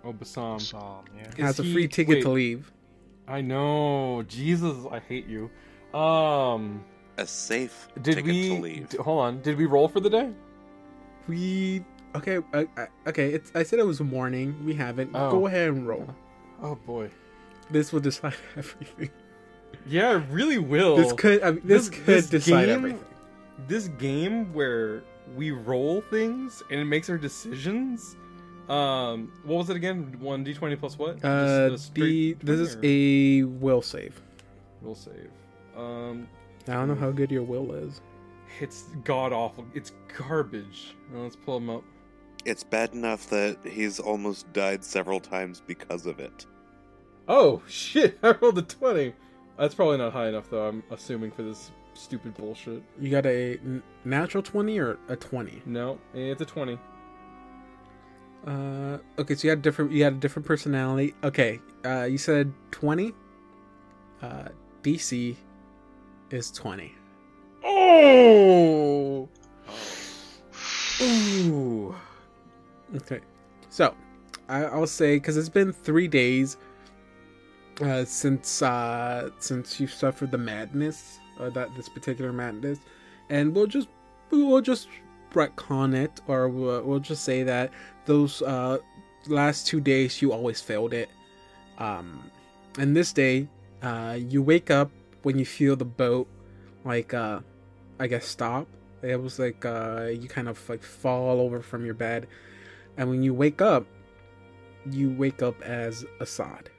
oh 0.09 0.13
Bassam. 0.13 0.59
Psalm, 0.59 1.05
yeah. 1.15 1.27
Is 1.29 1.35
has 1.37 1.59
a 1.59 1.63
free 1.63 1.87
ticket 1.87 2.15
wait. 2.17 2.21
to 2.23 2.29
leave. 2.29 2.71
I 3.27 3.41
know. 3.41 4.23
Jesus, 4.27 4.75
I 4.91 4.99
hate 4.99 5.25
you. 5.27 5.49
Um, 5.97 6.83
A 7.17 7.25
safe 7.25 7.87
did 8.01 8.15
ticket 8.15 8.25
we? 8.25 8.47
to 8.49 8.61
leave. 8.61 8.89
d- 8.89 8.97
hold 8.97 9.21
on. 9.21 9.41
Did 9.41 9.57
we 9.57 9.65
roll 9.65 9.87
for 9.87 9.99
the 9.99 10.09
day? 10.09 10.29
We 11.27 11.83
okay. 12.15 12.37
Uh, 12.53 12.65
uh, 12.77 12.85
okay. 13.07 13.31
It's. 13.33 13.51
I 13.55 13.63
said 13.63 13.79
it 13.79 13.85
was 13.85 13.99
morning. 14.01 14.55
We 14.65 14.73
haven't. 14.75 15.11
Oh. 15.13 15.31
Go 15.31 15.47
ahead 15.47 15.69
and 15.69 15.87
roll. 15.87 16.07
Oh 16.61 16.75
boy. 16.75 17.09
This 17.69 17.91
will 17.91 17.99
decide 17.99 18.35
everything. 18.55 19.09
Yeah, 19.85 20.17
it 20.17 20.23
really 20.29 20.57
will. 20.57 20.95
This 20.95 21.11
could. 21.13 21.41
I 21.43 21.51
mean, 21.51 21.61
this, 21.65 21.89
This- 21.89 21.99
could 21.99 22.05
this 22.05 22.29
decide 22.29 22.65
game- 22.67 22.75
everything. 22.77 23.03
This 23.67 23.87
game 23.89 24.53
where 24.53 25.03
we 25.35 25.51
roll 25.51 26.01
things 26.09 26.63
and 26.69 26.79
it 26.79 26.85
makes 26.85 27.09
our 27.09 27.17
decisions. 27.17 28.15
Um, 28.69 29.31
what 29.43 29.57
was 29.57 29.69
it 29.69 29.75
again? 29.77 30.15
One 30.19 30.43
d 30.43 30.53
twenty 30.53 30.75
plus 30.75 30.97
what? 30.99 31.23
Uh, 31.23 31.69
Just 31.69 31.97
a 31.97 32.01
the 32.01 32.33
this 32.41 32.59
is 32.59 32.75
or- 32.75 32.79
a 32.83 33.43
will 33.43 33.81
save. 33.81 34.21
We'll 34.81 34.95
save. 34.95 35.29
Um, 35.75 36.27
I 36.67 36.73
don't 36.73 36.87
know 36.89 36.95
how 36.95 37.11
good 37.11 37.31
your 37.31 37.43
will 37.43 37.73
is. 37.73 38.01
it's 38.59 38.83
god 39.03 39.31
awful. 39.31 39.65
It's 39.73 39.93
garbage. 40.17 40.95
Now 41.13 41.21
let's 41.21 41.35
pull 41.35 41.59
them 41.59 41.69
up. 41.69 41.83
It's 42.45 42.63
bad 42.63 42.93
enough 42.93 43.29
that 43.29 43.57
he's 43.65 43.99
almost 43.99 44.51
died 44.53 44.83
several 44.83 45.19
times 45.19 45.61
because 45.65 46.05
of 46.05 46.19
it. 46.19 46.45
Oh 47.27 47.61
shit! 47.67 48.17
I 48.23 48.31
rolled 48.41 48.57
a 48.57 48.61
twenty. 48.63 49.13
That's 49.57 49.73
probably 49.75 49.97
not 49.97 50.11
high 50.13 50.27
enough 50.27 50.49
though. 50.49 50.67
I'm 50.67 50.83
assuming 50.91 51.31
for 51.31 51.43
this 51.43 51.71
stupid 51.97 52.35
bullshit. 52.35 52.83
You 52.99 53.09
got 53.09 53.25
a 53.25 53.59
natural 54.05 54.43
twenty 54.43 54.79
or 54.79 54.97
a 55.09 55.15
twenty? 55.15 55.61
No, 55.65 55.99
it's 56.13 56.41
a 56.41 56.45
twenty. 56.45 56.77
Uh, 58.45 58.97
okay, 59.19 59.35
so 59.35 59.43
you 59.43 59.49
had 59.49 59.61
different. 59.61 59.91
You 59.91 60.03
had 60.03 60.13
a 60.13 60.17
different 60.17 60.45
personality. 60.45 61.13
Okay, 61.23 61.59
uh, 61.85 62.03
you 62.03 62.17
said 62.17 62.53
twenty. 62.71 63.13
Uh, 64.21 64.49
DC 64.83 65.35
is 66.31 66.51
twenty. 66.51 66.93
Oh. 67.63 69.27
Ooh. 71.01 71.95
Okay, 72.95 73.19
so 73.69 73.93
I, 74.47 74.63
I'll 74.63 74.87
say 74.87 75.17
because 75.17 75.37
it's 75.37 75.49
been 75.49 75.73
three 75.73 76.07
days 76.07 76.57
uh, 77.81 78.05
since 78.05 78.61
uh, 78.61 79.29
since 79.39 79.79
you 79.79 79.87
suffered 79.87 80.31
the 80.31 80.37
madness, 80.37 81.19
uh, 81.39 81.49
that 81.51 81.75
this 81.75 81.89
particular 81.89 82.31
man 82.33 82.63
is, 82.63 82.79
and 83.29 83.55
we'll 83.55 83.67
just 83.67 83.87
we'll 84.31 84.61
just 84.61 84.87
retcon 85.33 85.93
it, 85.93 86.21
or 86.27 86.49
we'll, 86.49 86.83
we'll 86.83 86.99
just 86.99 87.23
say 87.23 87.43
that 87.43 87.71
those 88.05 88.41
uh, 88.41 88.77
last 89.27 89.67
two 89.67 89.79
days 89.79 90.21
you 90.21 90.31
always 90.31 90.61
failed 90.61 90.93
it. 90.93 91.09
Um, 91.77 92.31
and 92.77 92.95
this 92.95 93.13
day, 93.13 93.47
uh, 93.81 94.17
you 94.19 94.41
wake 94.41 94.71
up 94.71 94.91
when 95.23 95.37
you 95.37 95.45
feel 95.45 95.75
the 95.75 95.85
boat, 95.85 96.27
like 96.83 97.13
uh, 97.13 97.39
I 97.99 98.07
guess 98.07 98.25
stop. 98.25 98.67
It 99.01 99.21
was 99.21 99.39
like 99.39 99.63
uh, 99.65 100.09
you 100.11 100.27
kind 100.27 100.47
of 100.47 100.69
like 100.69 100.83
fall 100.83 101.39
over 101.39 101.61
from 101.61 101.85
your 101.85 101.93
bed, 101.93 102.27
and 102.97 103.09
when 103.09 103.23
you 103.23 103.33
wake 103.33 103.61
up, 103.61 103.85
you 104.91 105.11
wake 105.11 105.41
up 105.41 105.61
as 105.61 106.05
Assad. 106.19 106.69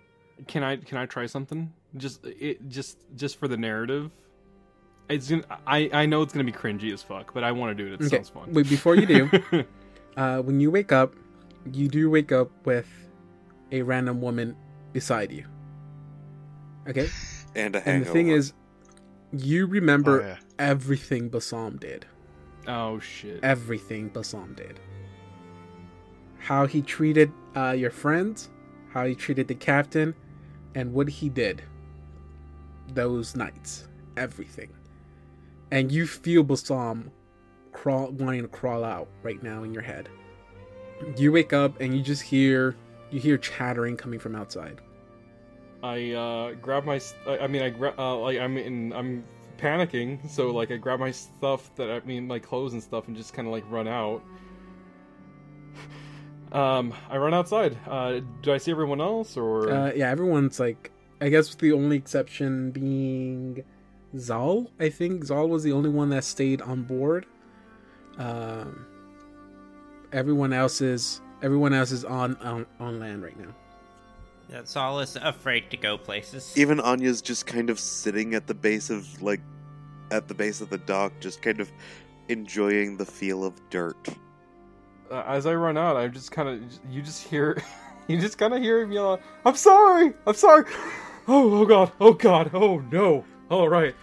Can 0.47 0.63
I 0.63 0.77
can 0.77 0.99
I 0.99 1.07
try 1.07 1.27
something? 1.27 1.73
Just 1.97 2.25
it 2.25 2.69
just 2.69 2.99
just 3.17 3.39
for 3.39 3.49
the 3.49 3.57
narrative. 3.57 4.11
It's 5.09 5.31
gonna, 5.31 5.43
I 5.67 5.89
I 5.93 6.07
know 6.07 6.23
it's 6.23 6.33
gonna 6.33 6.45
be 6.45 6.53
cringy 6.53 6.93
as 6.93 7.03
fuck, 7.03 7.33
but 7.33 7.43
I 7.45 7.53
want 7.53 7.77
to 7.77 7.83
do 7.85 7.91
it. 7.91 7.95
It 8.01 8.05
Okay, 8.07 8.17
sounds 8.17 8.29
fun. 8.29 8.53
Wait, 8.53 8.69
before 8.69 8.95
you 8.95 9.07
do, 9.07 9.31
uh, 10.17 10.43
when 10.43 10.61
you 10.61 10.71
wake 10.71 10.93
up, 10.93 11.15
you 11.73 11.89
do 11.89 12.11
wake 12.11 12.31
up 12.33 12.51
with 12.67 12.87
a 13.73 13.83
random 13.83 14.21
woman 14.21 14.55
beside 14.93 15.33
you. 15.33 15.45
Okay, 16.89 17.09
And 17.55 17.75
a 17.77 17.89
and 17.89 18.05
the 18.05 18.11
thing 18.11 18.29
is, 18.29 18.53
you 19.33 19.67
remember 19.67 20.23
Oh, 20.23 20.27
yeah. 20.27 20.37
everything 20.59 21.31
Bassam 21.31 21.79
did. 21.79 22.05
oh 22.67 22.99
shit. 23.01 23.41
Everything 23.43 24.11
Bassam 24.11 24.55
did. 24.55 24.79
How 26.39 26.67
he 26.67 26.83
treated 26.83 27.33
uh, 27.57 27.73
your 27.73 27.91
friends, 27.91 28.49
how 28.91 29.05
he 29.07 29.15
treated 29.15 29.49
the 29.49 29.55
captain, 29.55 30.15
and 30.75 30.93
what 30.93 31.09
he 31.09 31.29
did 31.29 31.63
those 32.95 33.37
nights. 33.37 33.87
Everything. 34.17 34.71
And 35.71 35.93
you 35.93 36.07
feel 36.07 36.43
Bassam 36.43 37.11
crawl, 37.73 38.11
wanting 38.11 38.43
to 38.43 38.49
crawl 38.49 38.85
out 38.85 39.09
right 39.23 39.43
now 39.43 39.63
in 39.63 39.73
your 39.73 39.83
head. 39.83 40.09
You 41.17 41.33
wake 41.33 41.53
up 41.53 41.81
and 41.81 41.97
you 41.97 42.03
just 42.03 42.23
hear 42.23 42.77
you 43.11 43.21
hear 43.21 43.39
chattering 43.39 43.97
coming 43.97 44.19
from 44.19 44.35
outside. 44.35 44.81
I 45.83 46.13
uh 46.13 46.53
grab 46.55 46.85
my. 46.85 47.01
I 47.27 47.47
mean 47.47 47.63
I 47.63 47.71
gra- 47.71 47.95
uh, 47.97 48.17
like 48.17 48.39
I'm 48.39 48.57
in 48.57 48.93
I'm 48.93 49.25
panicking, 49.59 50.29
so 50.29 50.51
like 50.51 50.71
I 50.71 50.77
grab 50.77 50.99
my 51.01 51.11
stuff 51.11 51.75
that 51.77 51.91
I 51.91 52.01
mean 52.01 52.27
my 52.27 52.39
clothes 52.39 52.73
and 52.73 52.83
stuff 52.83 53.07
and 53.07 53.17
just 53.17 53.33
kind 53.35 53.47
of 53.47 53.53
like 53.53 53.65
run 53.71 53.87
out. 53.87 54.23
Um, 56.51 56.95
I 57.11 57.19
run 57.19 57.35
outside. 57.35 57.77
Uh, 57.87 58.21
do 58.43 58.53
I 58.53 58.59
see 58.59 58.71
everyone 58.71 59.01
else 59.01 59.37
or? 59.37 59.71
Uh, 59.71 59.93
yeah, 59.95 60.09
everyone's 60.11 60.59
like, 60.59 60.91
I 61.21 61.29
guess 61.29 61.55
the 61.55 61.73
only 61.73 61.97
exception 61.97 62.71
being 62.71 63.63
Zal. 64.17 64.71
I 64.81 64.89
think 64.89 65.25
Zal 65.25 65.49
was 65.49 65.63
the 65.63 65.73
only 65.73 65.91
one 65.91 66.11
that 66.11 66.25
stayed 66.25 66.63
on 66.63 66.83
board. 66.83 67.27
Um, 68.17 68.87
everyone 70.13 70.53
else 70.53 70.81
is 70.81 71.21
everyone 71.43 71.73
else 71.73 71.93
is 71.93 72.05
on 72.05 72.37
on, 72.37 72.67
on 72.81 72.99
land 72.99 73.23
right 73.23 73.39
now. 73.39 73.55
That's 74.49 74.77
all 74.77 75.01
is 75.01 75.17
afraid 75.17 75.71
to 75.71 75.77
go 75.77 75.99
places. 75.99 76.55
Even 76.57 76.81
Anya's 76.81 77.21
just 77.21 77.47
kind 77.47 77.69
of 77.69 77.79
sitting 77.79 78.35
at 78.35 78.47
the 78.47 78.55
base 78.55 78.89
of 78.89 79.21
like 79.21 79.41
at 80.11 80.27
the 80.27 80.35
base 80.35 80.61
of 80.61 80.71
the 80.71 80.79
dock, 80.79 81.13
just 81.21 81.43
kind 81.43 81.61
of 81.61 81.71
enjoying 82.29 82.97
the 82.97 83.05
feel 83.05 83.45
of 83.45 83.55
dirt. 83.69 84.09
Uh, 85.11 85.23
as 85.27 85.47
I 85.47 85.55
run 85.55 85.77
out, 85.77 85.97
I'm 85.97 86.13
just 86.13 86.33
kind 86.33 86.49
of 86.49 86.61
you 86.91 87.03
just 87.03 87.27
hear 87.27 87.63
you 88.09 88.19
just 88.19 88.39
kind 88.39 88.55
of 88.55 88.63
hear 88.63 88.81
him 88.81 88.91
yell, 88.93 89.21
"I'm 89.45 89.57
sorry, 89.57 90.15
I'm 90.27 90.35
sorry." 90.35 90.65
Oh, 91.31 91.59
oh 91.59 91.67
god, 91.67 91.93
oh 92.01 92.15
god, 92.15 92.53
oh 92.55 92.79
no. 92.91 93.23
All 93.51 93.69
right. 93.69 93.95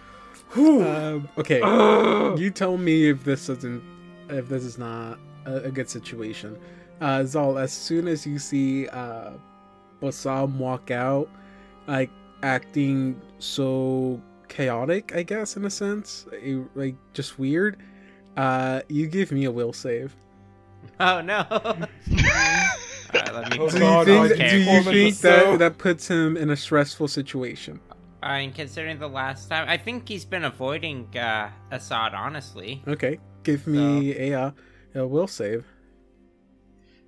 Whew. 0.50 0.84
Um, 0.86 1.28
okay, 1.38 1.58
you 2.40 2.50
tell 2.50 2.76
me 2.78 3.10
if 3.10 3.24
this 3.24 3.48
isn't, 3.48 3.82
if 4.28 4.48
this 4.48 4.64
is 4.64 4.78
not 4.78 5.18
a, 5.44 5.64
a 5.64 5.70
good 5.70 5.88
situation. 5.88 6.58
Uh, 7.00 7.24
Zal, 7.24 7.58
as 7.58 7.72
soon 7.72 8.08
as 8.08 8.26
you 8.26 8.38
see 8.38 8.88
uh, 8.88 9.32
Bassam 10.00 10.58
walk 10.58 10.90
out, 10.90 11.28
like 11.86 12.10
acting 12.42 13.20
so 13.38 14.20
chaotic, 14.48 15.14
I 15.14 15.22
guess 15.22 15.56
in 15.56 15.64
a 15.64 15.70
sense, 15.70 16.26
eh, 16.42 16.58
like 16.74 16.94
just 17.12 17.38
weird. 17.38 17.78
Uh, 18.36 18.82
you 18.88 19.06
give 19.06 19.32
me 19.32 19.44
a 19.44 19.50
will 19.50 19.72
save. 19.72 20.14
Oh 21.00 21.20
no. 21.20 21.44
Alright, 21.50 23.34
let 23.34 23.50
me 23.50 23.58
Oh, 23.58 24.04
Do 24.04 24.12
you 24.12 24.28
think, 24.28 24.40
my 24.66 24.92
do 24.92 24.98
you 24.98 25.12
think 25.12 25.18
that 25.18 25.58
that 25.58 25.78
puts 25.78 26.08
him 26.08 26.36
in 26.36 26.50
a 26.50 26.56
stressful 26.56 27.08
situation? 27.08 27.80
I 28.22 28.40
mean, 28.40 28.52
considering 28.52 28.98
the 28.98 29.08
last 29.08 29.48
time, 29.48 29.68
I 29.68 29.76
think 29.76 30.08
he's 30.08 30.24
been 30.24 30.44
avoiding 30.44 31.16
uh, 31.16 31.50
Assad. 31.70 32.14
Honestly, 32.14 32.82
Okay, 32.88 33.18
give 33.42 33.66
me 33.66 34.16
a, 34.16 34.34
uh, 34.40 34.50
a 34.94 35.06
will 35.06 35.26
save. 35.26 35.64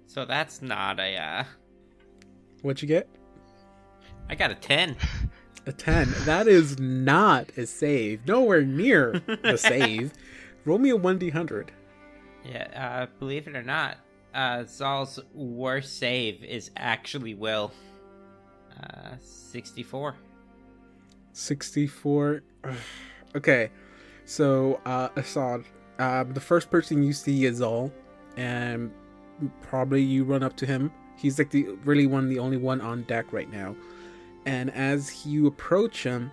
so 0.06 0.24
that's 0.24 0.62
not 0.62 1.00
a. 1.00 1.16
Uh, 1.16 1.44
What 2.62 2.82
you 2.82 2.88
get? 2.88 3.08
I 4.28 4.34
got 4.34 4.50
a 4.50 4.54
ten. 4.54 4.96
A 5.66 5.72
10. 5.72 6.14
That 6.24 6.48
is 6.48 6.78
not 6.78 7.50
a 7.58 7.66
save. 7.66 8.26
Nowhere 8.26 8.62
near 8.62 9.20
a 9.44 9.58
save. 9.58 10.12
Roll 10.64 10.78
me 10.78 10.88
a 10.90 10.96
1d100. 10.96 11.68
Yeah, 12.42 12.68
uh, 12.74 13.06
believe 13.18 13.46
it 13.48 13.54
or 13.54 13.62
not, 13.62 13.98
uh, 14.32 14.64
Zal's 14.64 15.18
worst 15.34 15.98
save 15.98 16.42
is 16.42 16.70
actually 16.76 17.34
Will. 17.34 17.70
Uh, 18.82 19.16
64. 19.20 20.14
64. 21.38 22.42
Okay, 23.36 23.70
so 24.24 24.80
uh, 24.86 25.10
Assad, 25.14 25.62
um, 25.98 26.32
the 26.32 26.40
first 26.40 26.70
person 26.70 27.02
you 27.02 27.12
see 27.12 27.44
is 27.44 27.60
all, 27.60 27.92
and 28.38 28.90
probably 29.60 30.02
you 30.02 30.24
run 30.24 30.42
up 30.42 30.56
to 30.56 30.66
him. 30.66 30.90
He's 31.18 31.38
like 31.38 31.50
the 31.50 31.64
really 31.84 32.06
one, 32.06 32.30
the 32.30 32.38
only 32.38 32.56
one 32.56 32.80
on 32.80 33.02
deck 33.02 33.30
right 33.30 33.50
now. 33.52 33.76
And 34.46 34.70
as 34.70 35.26
you 35.26 35.46
approach 35.46 36.04
him, 36.04 36.32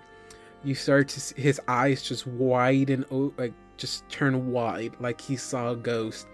you 0.63 0.73
start 0.73 1.09
to 1.09 1.19
see 1.19 1.41
his 1.41 1.59
eyes 1.67 2.01
just 2.01 2.25
widen, 2.25 3.03
like 3.37 3.53
just 3.75 4.07
turn 4.07 4.53
wide, 4.53 4.95
like 5.01 5.19
he 5.19 5.35
saw 5.35 5.71
a 5.71 5.75
ghost. 5.75 6.27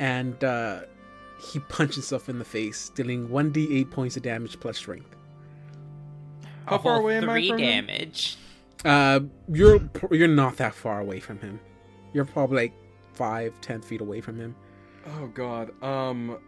And 0.00 0.44
uh, 0.44 0.80
he 1.50 1.60
punches 1.60 1.96
himself 1.96 2.28
in 2.28 2.38
the 2.38 2.44
face, 2.44 2.90
dealing 2.90 3.26
1d8 3.28 3.90
points 3.90 4.18
of 4.18 4.22
damage 4.22 4.60
plus 4.60 4.76
strength. 4.76 5.16
How 6.68 6.76
A 6.76 6.78
far 6.78 6.92
whole 6.94 7.02
away 7.02 7.16
am 7.18 7.28
I 7.28 7.32
three 7.34 7.48
from 7.48 7.58
him? 7.58 7.86
damage. 7.86 8.36
Uh, 8.84 9.20
you're 9.52 9.80
you're 10.10 10.28
not 10.28 10.56
that 10.58 10.74
far 10.74 11.00
away 11.00 11.20
from 11.20 11.38
him. 11.40 11.58
You're 12.12 12.24
probably 12.24 12.56
like 12.64 12.72
five, 13.14 13.52
ten 13.60 13.80
feet 13.82 14.00
away 14.00 14.20
from 14.20 14.38
him. 14.38 14.54
Oh 15.06 15.26
god. 15.28 15.70
Um 15.82 16.38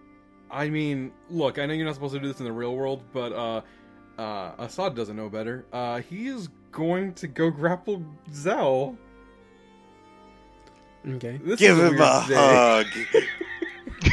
I 0.50 0.68
mean, 0.68 1.12
look, 1.28 1.58
I 1.58 1.66
know 1.66 1.74
you're 1.74 1.86
not 1.86 1.94
supposed 1.94 2.14
to 2.14 2.20
do 2.20 2.26
this 2.28 2.38
in 2.40 2.44
the 2.44 2.52
real 2.52 2.74
world, 2.74 3.02
but 3.12 3.32
uh 3.32 3.60
uh 4.20 4.52
Assad 4.58 4.94
doesn't 4.94 5.16
know 5.16 5.28
better. 5.28 5.64
Uh 5.72 6.00
he 6.00 6.28
is 6.28 6.48
going 6.72 7.14
to 7.14 7.26
go 7.26 7.50
grapple 7.50 8.02
Zal. 8.32 8.96
Okay. 11.08 11.40
This 11.42 11.58
Give 11.58 11.78
him 11.78 11.96
weird 11.96 12.00
a 12.00 12.24
day. 12.28 12.34
hug. 12.36 12.86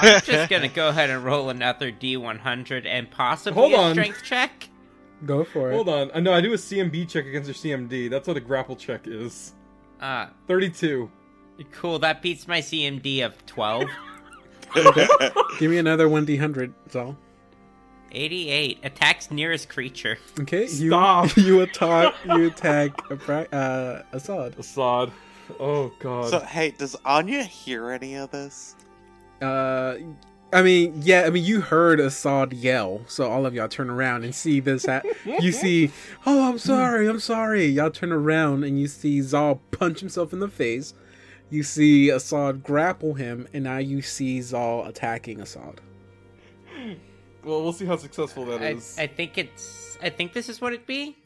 I'm 0.00 0.20
just 0.22 0.50
gonna 0.50 0.68
go 0.68 0.88
ahead 0.88 1.08
and 1.10 1.24
roll 1.24 1.48
another 1.50 1.92
D100 1.92 2.84
and 2.86 3.10
possibly 3.10 3.58
Hold 3.60 3.72
a 3.72 3.76
on. 3.76 3.92
strength 3.94 4.22
check. 4.24 4.68
Go 5.26 5.44
for 5.44 5.70
it. 5.70 5.74
Hold 5.74 5.88
on. 5.88 6.10
I 6.14 6.20
know 6.20 6.32
I 6.32 6.40
do 6.40 6.52
a 6.52 6.56
CMB 6.56 7.08
check 7.08 7.26
against 7.26 7.48
your 7.48 7.78
CMD. 7.78 8.10
That's 8.10 8.28
what 8.28 8.36
a 8.36 8.40
grapple 8.40 8.76
check 8.76 9.06
is. 9.06 9.52
Uh, 10.00 10.26
32. 10.48 11.10
cool. 11.72 11.98
That 11.98 12.20
beats 12.22 12.46
my 12.48 12.60
CMD 12.60 13.24
of 13.24 13.44
12. 13.46 13.84
Give 15.58 15.70
me 15.70 15.78
another 15.78 16.08
one 16.08 16.24
d 16.24 16.36
hundred. 16.36 16.74
Zal. 16.90 17.16
88. 18.12 18.78
Attacks 18.82 19.30
nearest 19.30 19.68
creature. 19.68 20.18
Okay. 20.40 20.62
You 20.62 20.88
Stop. 20.88 21.36
you 21.36 21.60
attack 21.62 22.14
you 22.24 22.46
attack 22.46 23.10
a 23.10 23.16
bra- 23.16 23.46
uh, 23.52 24.02
Assad. 24.12 24.58
Assad. 24.58 25.12
Oh 25.60 25.92
god. 26.00 26.30
so, 26.30 26.40
hey, 26.40 26.70
does 26.70 26.96
Anya 27.04 27.42
hear 27.42 27.90
any 27.90 28.16
of 28.16 28.30
this? 28.30 28.76
Uh, 29.42 29.96
I 30.54 30.62
mean, 30.62 31.02
yeah. 31.02 31.22
I 31.22 31.30
mean, 31.30 31.44
you 31.44 31.60
heard 31.60 31.98
Assad 31.98 32.52
yell, 32.52 33.02
so 33.08 33.28
all 33.28 33.44
of 33.44 33.54
y'all 33.54 33.66
turn 33.66 33.90
around 33.90 34.22
and 34.22 34.32
see 34.32 34.60
this. 34.60 34.86
Ha- 34.86 35.02
you 35.24 35.50
see, 35.52 35.90
oh, 36.24 36.48
I'm 36.48 36.58
sorry, 36.58 37.08
I'm 37.08 37.18
sorry. 37.18 37.66
Y'all 37.66 37.90
turn 37.90 38.12
around 38.12 38.62
and 38.62 38.78
you 38.78 38.86
see 38.86 39.20
Zal 39.20 39.60
punch 39.72 39.98
himself 39.98 40.32
in 40.32 40.38
the 40.38 40.48
face. 40.48 40.94
You 41.50 41.64
see 41.64 42.08
Assad 42.08 42.62
grapple 42.62 43.14
him, 43.14 43.48
and 43.52 43.64
now 43.64 43.78
you 43.78 44.00
see 44.00 44.40
Zal 44.42 44.84
attacking 44.86 45.40
Assad. 45.40 45.80
well, 47.42 47.62
we'll 47.62 47.72
see 47.72 47.86
how 47.86 47.96
successful 47.96 48.44
that 48.46 48.62
I, 48.62 48.70
is. 48.70 48.96
I 48.96 49.08
think 49.08 49.36
it's. 49.36 49.98
I 50.00 50.08
think 50.08 50.34
this 50.34 50.48
is 50.48 50.60
what 50.60 50.72
it'd 50.72 50.86
be. 50.86 51.16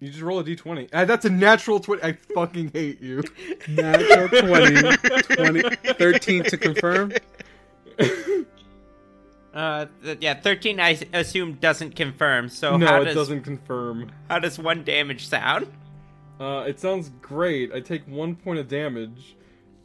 You 0.00 0.08
just 0.08 0.22
roll 0.22 0.38
a 0.38 0.44
d20. 0.44 0.88
Uh, 0.90 1.04
that's 1.04 1.26
a 1.26 1.30
natural 1.30 1.80
20. 1.80 2.02
I 2.02 2.12
fucking 2.34 2.70
hate 2.72 3.00
you. 3.02 3.22
Natural 3.68 4.28
20, 4.28 4.96
20 5.36 5.62
13 5.94 6.44
to 6.44 6.56
confirm. 6.56 7.12
Uh, 9.54 9.86
th- 10.02 10.18
yeah, 10.20 10.34
13 10.34 10.80
I 10.80 10.92
s- 10.92 11.04
assume 11.12 11.54
doesn't 11.54 11.94
confirm. 11.94 12.48
So 12.48 12.76
no, 12.76 12.86
how 12.86 13.02
it 13.02 13.04
does 13.06 13.14
doesn't 13.14 13.42
confirm. 13.42 14.10
how 14.28 14.40
does 14.40 14.58
one 14.58 14.82
damage 14.82 15.28
sound? 15.28 15.68
Uh, 16.40 16.64
it 16.66 16.80
sounds 16.80 17.10
great. 17.22 17.72
I 17.72 17.78
take 17.80 18.02
one 18.08 18.34
point 18.34 18.58
of 18.58 18.66
damage. 18.66 19.36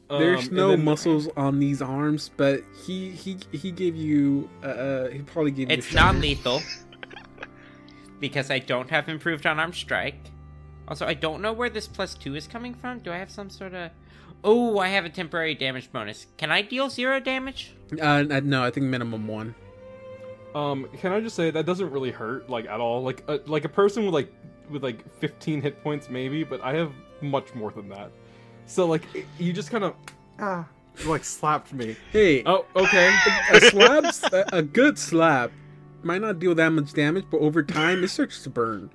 Um, 0.09 0.19
There's 0.19 0.49
no 0.51 0.71
then- 0.71 0.83
muscles 0.83 1.27
on 1.37 1.59
these 1.59 1.83
arms, 1.83 2.31
but 2.35 2.63
he 2.83 3.11
he 3.11 3.37
he 3.51 3.71
gave 3.71 3.95
you 3.95 4.49
uh, 4.63 4.67
uh 4.67 5.09
he 5.09 5.19
probably 5.19 5.51
gave 5.51 5.69
you. 5.69 5.77
It's 5.77 5.91
a 5.91 5.95
non-lethal 5.95 6.61
because 8.19 8.49
I 8.49 8.57
don't 8.59 8.89
have 8.89 9.07
improved 9.07 9.45
unarmed 9.45 9.75
strike. 9.75 10.17
Also, 10.87 11.05
I 11.05 11.13
don't 11.13 11.41
know 11.43 11.53
where 11.53 11.69
this 11.69 11.87
plus 11.87 12.15
two 12.15 12.35
is 12.35 12.47
coming 12.47 12.73
from. 12.73 12.99
Do 12.99 13.11
I 13.11 13.17
have 13.17 13.29
some 13.29 13.51
sort 13.51 13.75
of? 13.75 13.91
Oh, 14.43 14.79
I 14.79 14.87
have 14.87 15.05
a 15.05 15.09
temporary 15.09 15.53
damage 15.53 15.91
bonus. 15.91 16.25
Can 16.37 16.51
I 16.51 16.63
deal 16.63 16.89
zero 16.89 17.19
damage? 17.19 17.73
Uh, 17.99 18.03
uh, 18.29 18.41
no, 18.43 18.63
I 18.63 18.71
think 18.71 18.85
minimum 18.87 19.27
one. 19.27 19.55
Um, 20.55 20.87
can 20.97 21.11
I 21.11 21.19
just 21.21 21.35
say 21.35 21.51
that 21.51 21.65
doesn't 21.65 21.91
really 21.91 22.11
hurt 22.11 22.49
like 22.49 22.65
at 22.65 22.79
all? 22.79 23.03
Like, 23.03 23.23
a, 23.27 23.39
like 23.45 23.65
a 23.65 23.69
person 23.69 24.05
with 24.05 24.13
like 24.13 24.33
with 24.69 24.83
like 24.83 25.09
15 25.19 25.61
hit 25.61 25.81
points 25.83 26.09
maybe, 26.09 26.43
but 26.43 26.61
I 26.61 26.73
have 26.73 26.91
much 27.21 27.53
more 27.55 27.71
than 27.71 27.89
that. 27.89 28.11
So 28.65 28.85
like, 28.85 29.03
it- 29.15 29.25
you 29.37 29.53
just 29.53 29.69
kind 29.71 29.83
of 29.83 29.95
ah, 30.39 30.67
you, 31.03 31.09
like 31.09 31.23
slapped 31.23 31.71
me. 31.73 31.95
Hey, 32.11 32.43
Oh, 32.45 32.65
okay. 32.75 33.13
a 33.51 33.61
slap's 33.61 34.23
a, 34.23 34.45
a 34.53 34.61
good 34.61 34.97
slap 34.97 35.51
might 36.01 36.21
not 36.21 36.39
deal 36.39 36.55
that 36.55 36.69
much 36.69 36.93
damage, 36.93 37.25
but 37.29 37.37
over 37.41 37.61
time 37.61 38.03
it 38.03 38.07
starts 38.09 38.41
to 38.43 38.49
burn. 38.49 38.89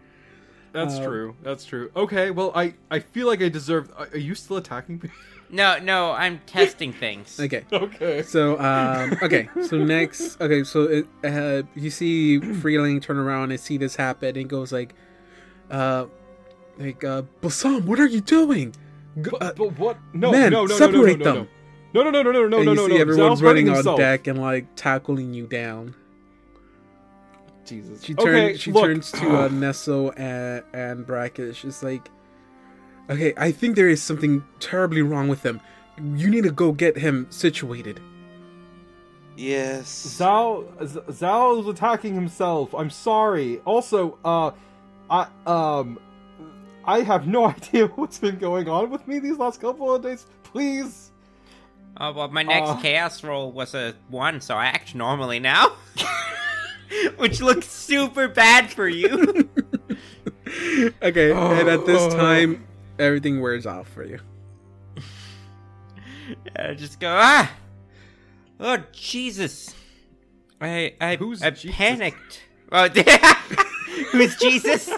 That's 0.73 0.95
Uh, 0.97 1.05
true. 1.05 1.37
That's 1.43 1.65
true. 1.65 1.91
Okay. 1.95 2.31
Well, 2.33 2.51
I 2.55 2.75
I 2.91 2.99
feel 2.99 3.27
like 3.29 3.41
I 3.43 3.49
deserve. 3.49 3.93
Are 3.97 4.09
are 4.13 4.19
you 4.19 4.35
still 4.35 4.57
attacking 4.57 5.01
me? 5.03 5.11
No, 5.55 5.79
no, 5.79 6.11
I'm 6.13 6.41
testing 6.47 6.93
things. 6.93 7.39
Okay. 7.39 7.63
okay. 7.73 8.23
So 8.23 8.59
um 8.59 9.17
okay 9.23 9.49
so 9.63 9.77
next 9.79 10.41
okay 10.41 10.65
so 10.65 10.83
it, 10.83 11.07
uh, 11.23 11.63
you 11.77 11.91
see 11.91 12.41
Freeling 12.41 13.01
turn 13.01 13.19
around 13.19 13.53
and 13.53 13.61
see 13.61 13.77
this 13.79 13.95
happen 13.95 14.37
and 14.37 14.49
goes 14.51 14.73
like 14.73 14.95
uh 15.71 16.07
like 16.77 17.05
uh 17.05 17.23
Bassam 17.41 17.87
what 17.87 18.01
are 18.01 18.07
you 18.09 18.21
doing 18.21 18.75
Go- 19.23 19.37
uh, 19.39 19.53
But, 19.53 19.57
but 19.57 19.79
what? 19.79 19.97
No, 20.13 20.33
man, 20.33 20.51
no, 20.51 20.63
no, 20.65 20.67
no, 20.67 20.75
separate 20.77 21.21
no, 21.21 21.25
no, 21.25 21.35
them. 21.35 21.49
no, 21.95 22.03
no, 22.03 22.11
no, 22.11 22.23
no, 22.23 22.33
no, 22.33 22.49
no, 22.49 22.57
and 22.57 22.67
no, 22.67 22.73
you 22.73 22.77
no, 22.77 22.89
see 22.89 22.95
no. 22.95 23.01
everyone 23.01 23.29
Zal's 23.29 23.41
hurting 23.41 23.67
running 23.67 23.69
on 23.69 23.75
himself. 23.77 23.99
deck 23.99 24.27
and 24.27 24.41
like 24.41 24.67
tackling 24.75 25.33
you 25.35 25.47
down 25.47 25.95
Jesus. 27.65 28.03
she 28.03 28.13
turns 28.15 28.29
okay, 28.29 28.57
she 28.57 28.73
look. 28.73 28.85
turns 28.85 29.13
to 29.13 29.27
uh, 29.39 29.49
Nesso 29.49 30.13
and 30.19 30.65
and 30.75 31.07
Brackish 31.07 31.59
she's 31.59 31.83
like 31.85 32.11
okay 33.11 33.33
I 33.37 33.53
think 33.53 33.77
there 33.77 33.89
is 33.89 34.03
something 34.03 34.45
terribly 34.61 35.03
wrong 35.03 35.29
with 35.29 35.43
him 35.45 35.61
you 36.15 36.29
need 36.31 36.45
to 36.45 36.51
go 36.51 36.73
get 36.73 36.97
him 36.99 37.27
situated 37.31 38.01
Yes. 39.37 39.89
Zal 39.89 40.65
Z- 40.85 41.01
Zal 41.11 41.59
is 41.61 41.67
attacking 41.67 42.15
himself. 42.15 42.73
I'm 42.73 42.89
sorry. 42.89 43.59
Also, 43.65 44.17
uh, 44.25 44.53
I 45.11 45.27
um, 45.45 45.99
I 46.85 47.01
have 47.01 47.27
no 47.27 47.47
idea 47.57 47.89
what's 47.89 48.19
been 48.21 48.39
going 48.39 48.69
on 48.69 48.91
with 48.91 49.09
me 49.09 49.19
these 49.19 49.37
last 49.37 49.61
couple 49.61 49.93
of 49.93 50.03
days. 50.05 50.27
Please. 50.45 51.11
Oh 51.97 52.13
well, 52.13 52.29
my 52.29 52.45
next 52.45 52.71
Uh. 52.71 52.77
chaos 52.81 53.25
roll 53.25 53.51
was 53.51 53.75
a 53.75 53.95
one, 54.09 54.41
so 54.41 54.55
I 54.55 54.67
act 54.67 54.95
normally 54.95 55.41
now, 55.41 55.73
which 57.17 57.41
looks 57.41 57.69
super 57.69 58.29
bad 58.29 58.71
for 58.71 58.87
you. 58.87 59.49
okay 61.03 61.33
and 61.33 61.69
at 61.69 61.87
this 61.87 62.03
Oh. 62.03 62.17
time 62.17 62.65
everything 62.99 63.41
wears 63.41 63.67
off 63.67 63.89
for 63.89 64.05
you. 64.05 64.19
I 66.57 66.75
just 66.75 67.01
go 67.01 67.09
ah. 67.19 67.51
Oh 68.61 68.79
Jesus! 68.93 69.75
I 70.61 70.95
I 71.01 71.17
Who's 71.17 71.43
I 71.43 71.51
Jesus? 71.51 71.77
panicked. 71.77 72.43
Oh, 72.73 72.89
who's 74.13 74.37
Jesus? 74.37 74.91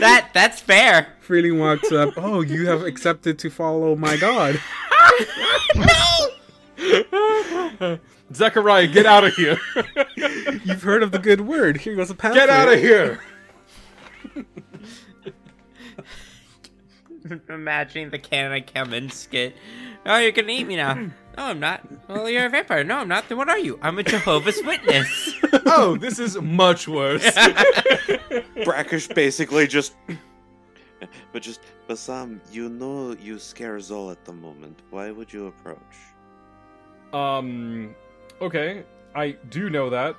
that 0.00 0.30
that's 0.32 0.60
fair. 0.60 1.14
Freeling 1.20 1.58
walks 1.58 1.90
up. 1.92 2.14
Oh, 2.18 2.42
you 2.42 2.66
have 2.66 2.82
accepted 2.82 3.38
to 3.40 3.50
follow 3.50 3.96
my 3.96 4.16
god. 4.16 4.60
Zechariah, 8.32 8.86
get 8.88 9.06
out 9.06 9.24
of 9.24 9.34
here! 9.34 9.58
You've 10.64 10.82
heard 10.82 11.02
of 11.02 11.12
the 11.12 11.18
good 11.18 11.42
word. 11.42 11.78
Here 11.78 11.94
goes 11.94 12.10
a 12.10 12.14
pamphlet. 12.14 12.46
get 12.46 12.50
out 12.50 12.72
of 12.72 12.78
here! 12.78 13.20
Imagining 17.48 18.10
the 18.10 18.18
Canada 18.18 18.64
come 18.72 18.92
in 18.92 19.10
skit. 19.10 19.56
Oh, 20.06 20.18
you're 20.18 20.32
gonna 20.32 20.52
eat 20.52 20.66
me 20.66 20.76
now. 20.76 21.10
No, 21.36 21.46
I'm 21.46 21.58
not. 21.58 21.84
Well, 22.08 22.30
you're 22.30 22.46
a 22.46 22.48
vampire. 22.48 22.84
No, 22.84 22.98
I'm 22.98 23.08
not. 23.08 23.28
Then 23.28 23.38
what 23.38 23.48
are 23.48 23.58
you? 23.58 23.76
I'm 23.82 23.98
a 23.98 24.04
Jehovah's 24.04 24.62
Witness. 24.64 25.34
Oh, 25.66 25.96
this 25.96 26.20
is 26.20 26.40
much 26.40 26.86
worse. 26.86 27.28
Brackish 28.64 29.08
basically 29.08 29.66
just. 29.66 29.96
But 31.32 31.42
just, 31.42 31.60
Bassam, 31.88 32.40
you 32.52 32.68
know 32.68 33.16
you 33.20 33.40
scare 33.40 33.80
Zal 33.80 34.12
at 34.12 34.24
the 34.24 34.32
moment. 34.32 34.78
Why 34.90 35.10
would 35.10 35.32
you 35.32 35.48
approach? 35.48 35.96
Um, 37.12 37.96
okay, 38.40 38.84
I 39.16 39.32
do 39.50 39.70
know 39.70 39.90
that. 39.90 40.14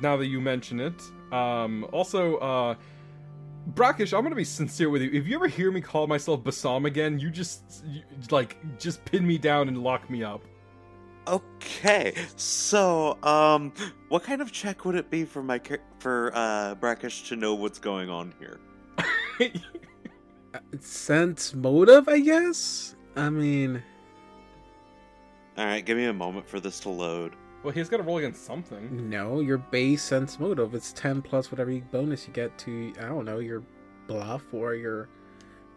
Now 0.00 0.16
that 0.16 0.26
you 0.26 0.40
mention 0.40 0.78
it. 0.78 1.02
Um, 1.32 1.88
also, 1.90 2.36
uh, 2.36 2.74
Brackish, 3.66 4.12
I'm 4.12 4.22
gonna 4.22 4.36
be 4.36 4.44
sincere 4.44 4.90
with 4.90 5.02
you. 5.02 5.10
If 5.12 5.26
you 5.26 5.34
ever 5.36 5.48
hear 5.48 5.70
me 5.72 5.80
call 5.80 6.06
myself 6.06 6.44
Bassam 6.44 6.86
again, 6.86 7.18
you 7.18 7.30
just 7.30 7.84
you, 7.86 8.02
like 8.30 8.56
just 8.78 9.04
pin 9.04 9.26
me 9.26 9.38
down 9.38 9.68
and 9.68 9.82
lock 9.82 10.08
me 10.08 10.22
up. 10.22 10.42
Okay, 11.28 12.14
so 12.36 13.20
um, 13.24 13.72
what 14.08 14.22
kind 14.22 14.40
of 14.40 14.52
check 14.52 14.84
would 14.84 14.94
it 14.94 15.10
be 15.10 15.24
for 15.24 15.42
my 15.42 15.60
for 15.98 16.30
uh 16.34 16.76
Brackish 16.76 17.28
to 17.28 17.36
know 17.36 17.54
what's 17.54 17.78
going 17.80 18.08
on 18.08 18.32
here? 18.38 18.60
Sense 20.80 21.52
motive, 21.54 22.08
I 22.08 22.20
guess. 22.20 22.94
I 23.16 23.30
mean, 23.30 23.82
All 25.58 25.64
right, 25.64 25.84
give 25.84 25.96
me 25.96 26.04
a 26.04 26.12
moment 26.12 26.48
for 26.48 26.60
this 26.60 26.78
to 26.80 26.90
load. 26.90 27.34
Well, 27.66 27.74
he's 27.74 27.88
got 27.88 27.96
to 27.96 28.02
roll 28.04 28.18
against 28.18 28.44
something. 28.46 29.10
no, 29.10 29.40
your 29.40 29.58
base 29.58 30.02
sense 30.02 30.38
motive. 30.38 30.72
It's 30.74 30.92
ten 30.92 31.20
plus 31.20 31.50
whatever 31.50 31.72
bonus 31.90 32.26
you 32.26 32.32
get 32.32 32.56
to. 32.60 32.92
I 33.00 33.06
don't 33.06 33.24
know 33.24 33.40
your 33.40 33.62
bluff 34.06 34.42
or 34.52 34.74
your 34.74 35.08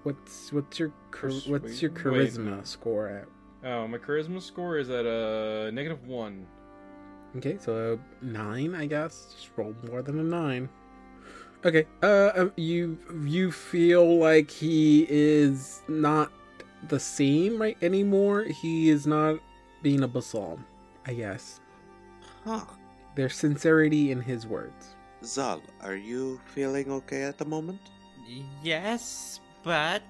what's 0.04 0.54
what's 0.54 0.78
your 0.80 0.90
what's 1.48 1.82
your 1.82 1.92
Persuade- 1.92 2.12
wait. 2.14 2.32
charisma 2.32 2.66
score 2.68 3.08
at? 3.08 3.26
Oh, 3.64 3.88
my 3.88 3.98
charisma 3.98 4.42
score 4.42 4.78
is 4.78 4.90
at 4.90 5.06
a 5.06 5.72
negative 5.74 6.06
one. 6.08 6.46
Okay, 7.38 7.58
so 7.60 8.00
a 8.00 8.26
nine, 8.26 8.74
I 8.76 8.86
guess. 8.86 9.34
Just 9.36 9.50
roll 9.58 9.76
more 9.90 10.02
than 10.02 10.20
a 10.20 10.24
nine. 10.24 10.70
Okay. 11.66 11.86
Uh, 12.02 12.32
um, 12.36 12.54
you 12.56 12.98
you 13.26 13.52
feel 13.52 14.18
like 14.20 14.50
he 14.50 15.06
is 15.10 15.82
not 15.88 16.32
the 16.88 17.00
same 17.00 17.60
right 17.62 17.78
anymore. 17.82 18.44
He 18.44 18.90
is 18.90 19.06
not 19.06 19.40
being 19.84 20.04
a 20.04 20.08
basal, 20.08 20.60
I 21.06 21.14
guess. 21.14 21.60
Huh. 22.50 22.66
There's 23.14 23.36
sincerity 23.36 24.10
in 24.10 24.22
his 24.22 24.47
words. 24.47 24.95
Zal, 25.24 25.62
are 25.82 25.95
you 25.95 26.41
feeling 26.47 26.91
okay 26.91 27.22
at 27.22 27.38
the 27.38 27.45
moment? 27.45 27.80
yes, 28.64 29.39
but 29.62 30.02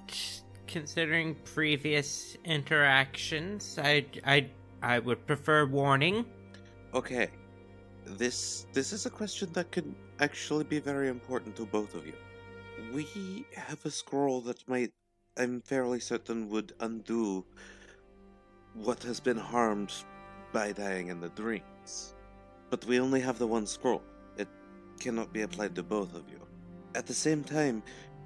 considering 0.65 1.35
previous 1.43 2.37
interactions, 2.45 3.77
I 3.77 4.05
I 4.25 4.47
I 4.81 4.99
would 4.99 5.27
prefer 5.27 5.65
warning. 5.65 6.23
Okay. 6.93 7.27
This 8.05 8.67
this 8.71 8.93
is 8.93 9.05
a 9.05 9.09
question 9.09 9.51
that 9.51 9.73
could 9.73 9.93
actually 10.21 10.63
be 10.63 10.79
very 10.79 11.09
important 11.09 11.57
to 11.57 11.65
both 11.65 11.93
of 11.93 12.07
you. 12.07 12.15
We 12.93 13.43
have 13.53 13.85
a 13.85 13.91
scroll 13.91 14.39
that 14.47 14.65
might 14.65 14.93
I'm 15.35 15.59
fairly 15.59 15.99
certain 15.99 16.47
would 16.47 16.71
undo 16.79 17.43
what 18.75 19.03
has 19.03 19.19
been 19.19 19.41
harmed 19.53 19.91
by 20.53 20.71
dying 20.71 21.09
in 21.09 21.19
the 21.19 21.35
dreams. 21.35 22.15
But 22.69 22.85
we 22.85 22.99
only 22.99 23.21
have 23.21 23.39
the 23.39 23.47
one 23.47 23.65
scroll. 23.65 24.03
It 24.37 24.47
cannot 24.99 25.33
be 25.33 25.41
applied 25.41 25.75
to 25.75 25.83
both 25.83 26.13
of 26.15 26.29
you. 26.29 26.39
At 26.95 27.05
the 27.05 27.13
same 27.13 27.43
time, 27.43 27.83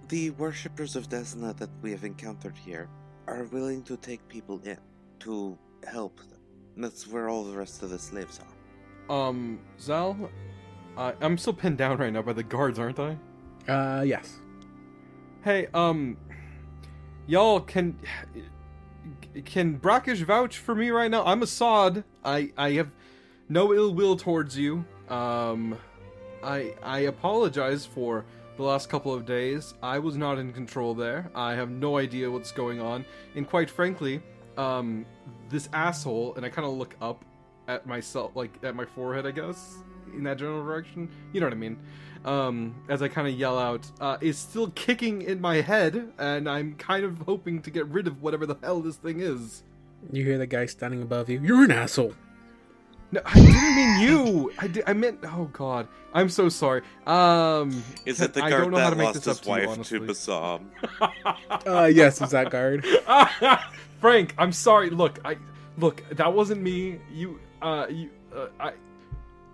the 0.09 0.31
worshippers 0.31 0.95
of 0.95 1.09
Desna 1.09 1.55
that 1.57 1.69
we 1.81 1.91
have 1.91 2.03
encountered 2.03 2.57
here 2.57 2.89
are 3.27 3.45
willing 3.45 3.83
to 3.83 3.97
take 3.97 4.27
people 4.27 4.61
in 4.65 4.77
to 5.19 5.57
help 5.89 6.17
them. 6.17 6.39
That's 6.77 7.07
where 7.07 7.29
all 7.29 7.43
the 7.43 7.57
rest 7.57 7.83
of 7.83 7.89
the 7.89 7.99
slaves 7.99 8.39
are. 8.39 8.53
Um, 9.09 9.59
Zal, 9.79 10.29
I 10.97 11.13
I'm 11.21 11.37
still 11.37 11.53
pinned 11.53 11.77
down 11.77 11.97
right 11.97 12.11
now 12.11 12.21
by 12.21 12.33
the 12.33 12.43
guards, 12.43 12.79
aren't 12.79 12.99
I? 12.99 13.17
Uh, 13.67 14.01
yes. 14.01 14.39
Hey, 15.43 15.67
um, 15.73 16.17
y'all 17.27 17.59
can 17.59 17.97
can 19.45 19.75
Brackish 19.75 20.21
vouch 20.21 20.57
for 20.57 20.73
me 20.73 20.89
right 20.89 21.11
now? 21.11 21.25
I'm 21.25 21.41
Assad. 21.43 22.03
I 22.23 22.51
I 22.57 22.71
have 22.71 22.91
no 23.53 23.73
ill 23.73 23.93
will 23.93 24.15
towards 24.17 24.57
you. 24.57 24.83
Um, 25.09 25.77
I 26.43 26.73
I 26.83 26.99
apologize 27.01 27.85
for 27.85 28.25
the 28.57 28.63
last 28.63 28.89
couple 28.89 29.13
of 29.13 29.25
days. 29.25 29.73
I 29.81 29.99
was 29.99 30.17
not 30.17 30.37
in 30.37 30.51
control 30.53 30.93
there. 30.93 31.29
I 31.35 31.53
have 31.53 31.69
no 31.69 31.97
idea 31.97 32.29
what's 32.29 32.51
going 32.51 32.79
on, 32.81 33.05
and 33.35 33.47
quite 33.47 33.69
frankly, 33.69 34.21
um, 34.57 35.05
this 35.49 35.69
asshole. 35.73 36.35
And 36.35 36.45
I 36.45 36.49
kind 36.49 36.67
of 36.67 36.73
look 36.73 36.95
up 37.01 37.23
at 37.67 37.85
myself, 37.87 38.35
like 38.35 38.51
at 38.63 38.75
my 38.75 38.85
forehead, 38.85 39.25
I 39.25 39.31
guess, 39.31 39.77
in 40.13 40.23
that 40.23 40.37
general 40.37 40.63
direction. 40.63 41.09
You 41.31 41.39
know 41.39 41.47
what 41.47 41.53
I 41.53 41.57
mean? 41.57 41.77
um, 42.25 42.75
as 42.89 43.01
I 43.01 43.07
kind 43.07 43.27
of 43.27 43.33
yell 43.33 43.59
out, 43.59 43.85
uh, 43.99 44.17
is 44.21 44.37
still 44.37 44.69
kicking 44.71 45.21
in 45.21 45.41
my 45.41 45.61
head, 45.61 46.13
and 46.17 46.49
I'm 46.49 46.75
kind 46.75 47.03
of 47.03 47.19
hoping 47.19 47.61
to 47.63 47.71
get 47.71 47.85
rid 47.87 48.07
of 48.07 48.21
whatever 48.21 48.45
the 48.45 48.55
hell 48.63 48.81
this 48.81 48.95
thing 48.95 49.19
is. 49.19 49.63
You 50.11 50.23
hear 50.23 50.37
the 50.37 50.47
guy 50.47 50.65
standing 50.65 51.01
above 51.01 51.29
you. 51.29 51.41
You're 51.41 51.63
an 51.63 51.71
asshole. 51.71 52.13
No, 53.13 53.21
I 53.25 53.35
didn't 53.35 53.75
mean 53.75 53.99
you. 54.01 54.51
I 54.57 54.67
did, 54.67 54.83
I 54.87 54.93
meant. 54.93 55.19
Oh 55.23 55.47
God, 55.53 55.87
I'm 56.15 56.29
so 56.29 56.49
sorry. 56.49 56.81
Um, 57.05 57.83
Is 58.07 58.19
it 58.19 58.33
the 58.33 58.43
I 58.43 58.49
guard 58.49 58.63
don't 58.63 58.71
know 58.71 58.79
how 58.79 58.85
that 58.85 58.89
to 58.89 58.95
make 58.95 59.05
lost 59.05 59.23
this 59.23 59.25
his 59.25 59.37
up 59.37 59.43
to 59.43 59.49
you, 59.49 59.67
wife 59.67 59.87
to, 59.87 59.97
honestly. 59.97 59.99
Bassam? 59.99 60.71
Uh, 61.67 61.85
yes, 61.85 62.21
is 62.23 62.31
that 62.31 62.49
guard? 62.49 62.83
Frank, 64.01 64.33
I'm 64.39 64.51
sorry. 64.51 64.89
Look, 64.89 65.19
I 65.23 65.37
look. 65.77 66.03
That 66.09 66.33
wasn't 66.33 66.63
me. 66.63 66.99
You, 67.11 67.39
uh, 67.61 67.85
you, 67.87 68.09
uh, 68.35 68.47
I. 68.59 68.73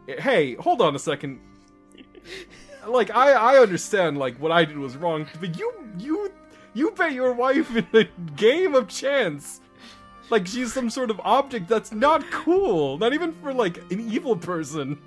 Hey, 0.08 0.56
hold 0.56 0.82
on 0.82 0.96
a 0.96 1.00
second. 1.00 1.42
Like, 2.88 3.12
I, 3.12 3.34
I 3.34 3.58
understand. 3.58 4.18
Like, 4.18 4.38
what 4.38 4.54
I 4.54 4.64
did 4.64 4.78
was 4.78 4.96
wrong, 4.96 5.28
but 5.42 5.60
you, 5.60 5.74
you, 5.98 6.32
you 6.74 6.92
bet 6.92 7.12
your 7.12 7.34
wife 7.34 7.76
in 7.76 7.86
a 7.94 8.06
game 8.38 8.74
of 8.74 8.88
chance. 8.88 9.60
Like 10.30 10.48
she's 10.48 10.74
some 10.74 10.90
sort 10.90 11.10
of 11.10 11.20
object 11.24 11.68
that's 11.68 11.92
not 11.92 12.30
cool. 12.32 12.98
Not 12.98 13.14
even 13.14 13.34
for 13.42 13.54
like 13.54 13.78
an 13.92 14.00
evil 14.12 14.36
person. 14.36 15.00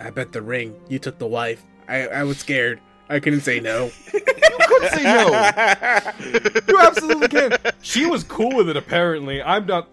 I 0.00 0.10
bet 0.10 0.32
the 0.32 0.42
ring. 0.42 0.74
You 0.88 0.98
took 0.98 1.18
the 1.18 1.26
wife. 1.26 1.62
I, 1.88 2.06
I 2.08 2.24
was 2.24 2.38
scared. 2.38 2.80
I 3.08 3.20
couldn't 3.20 3.40
say 3.42 3.60
no. 3.60 3.90
You 4.12 4.66
could 4.68 4.90
say 4.90 5.02
no. 5.04 6.62
You 6.68 6.80
absolutely 6.80 7.28
can. 7.28 7.52
She 7.82 8.06
was 8.06 8.24
cool 8.24 8.56
with 8.56 8.68
it, 8.68 8.76
apparently. 8.76 9.42
I'm 9.42 9.66
not. 9.66 9.88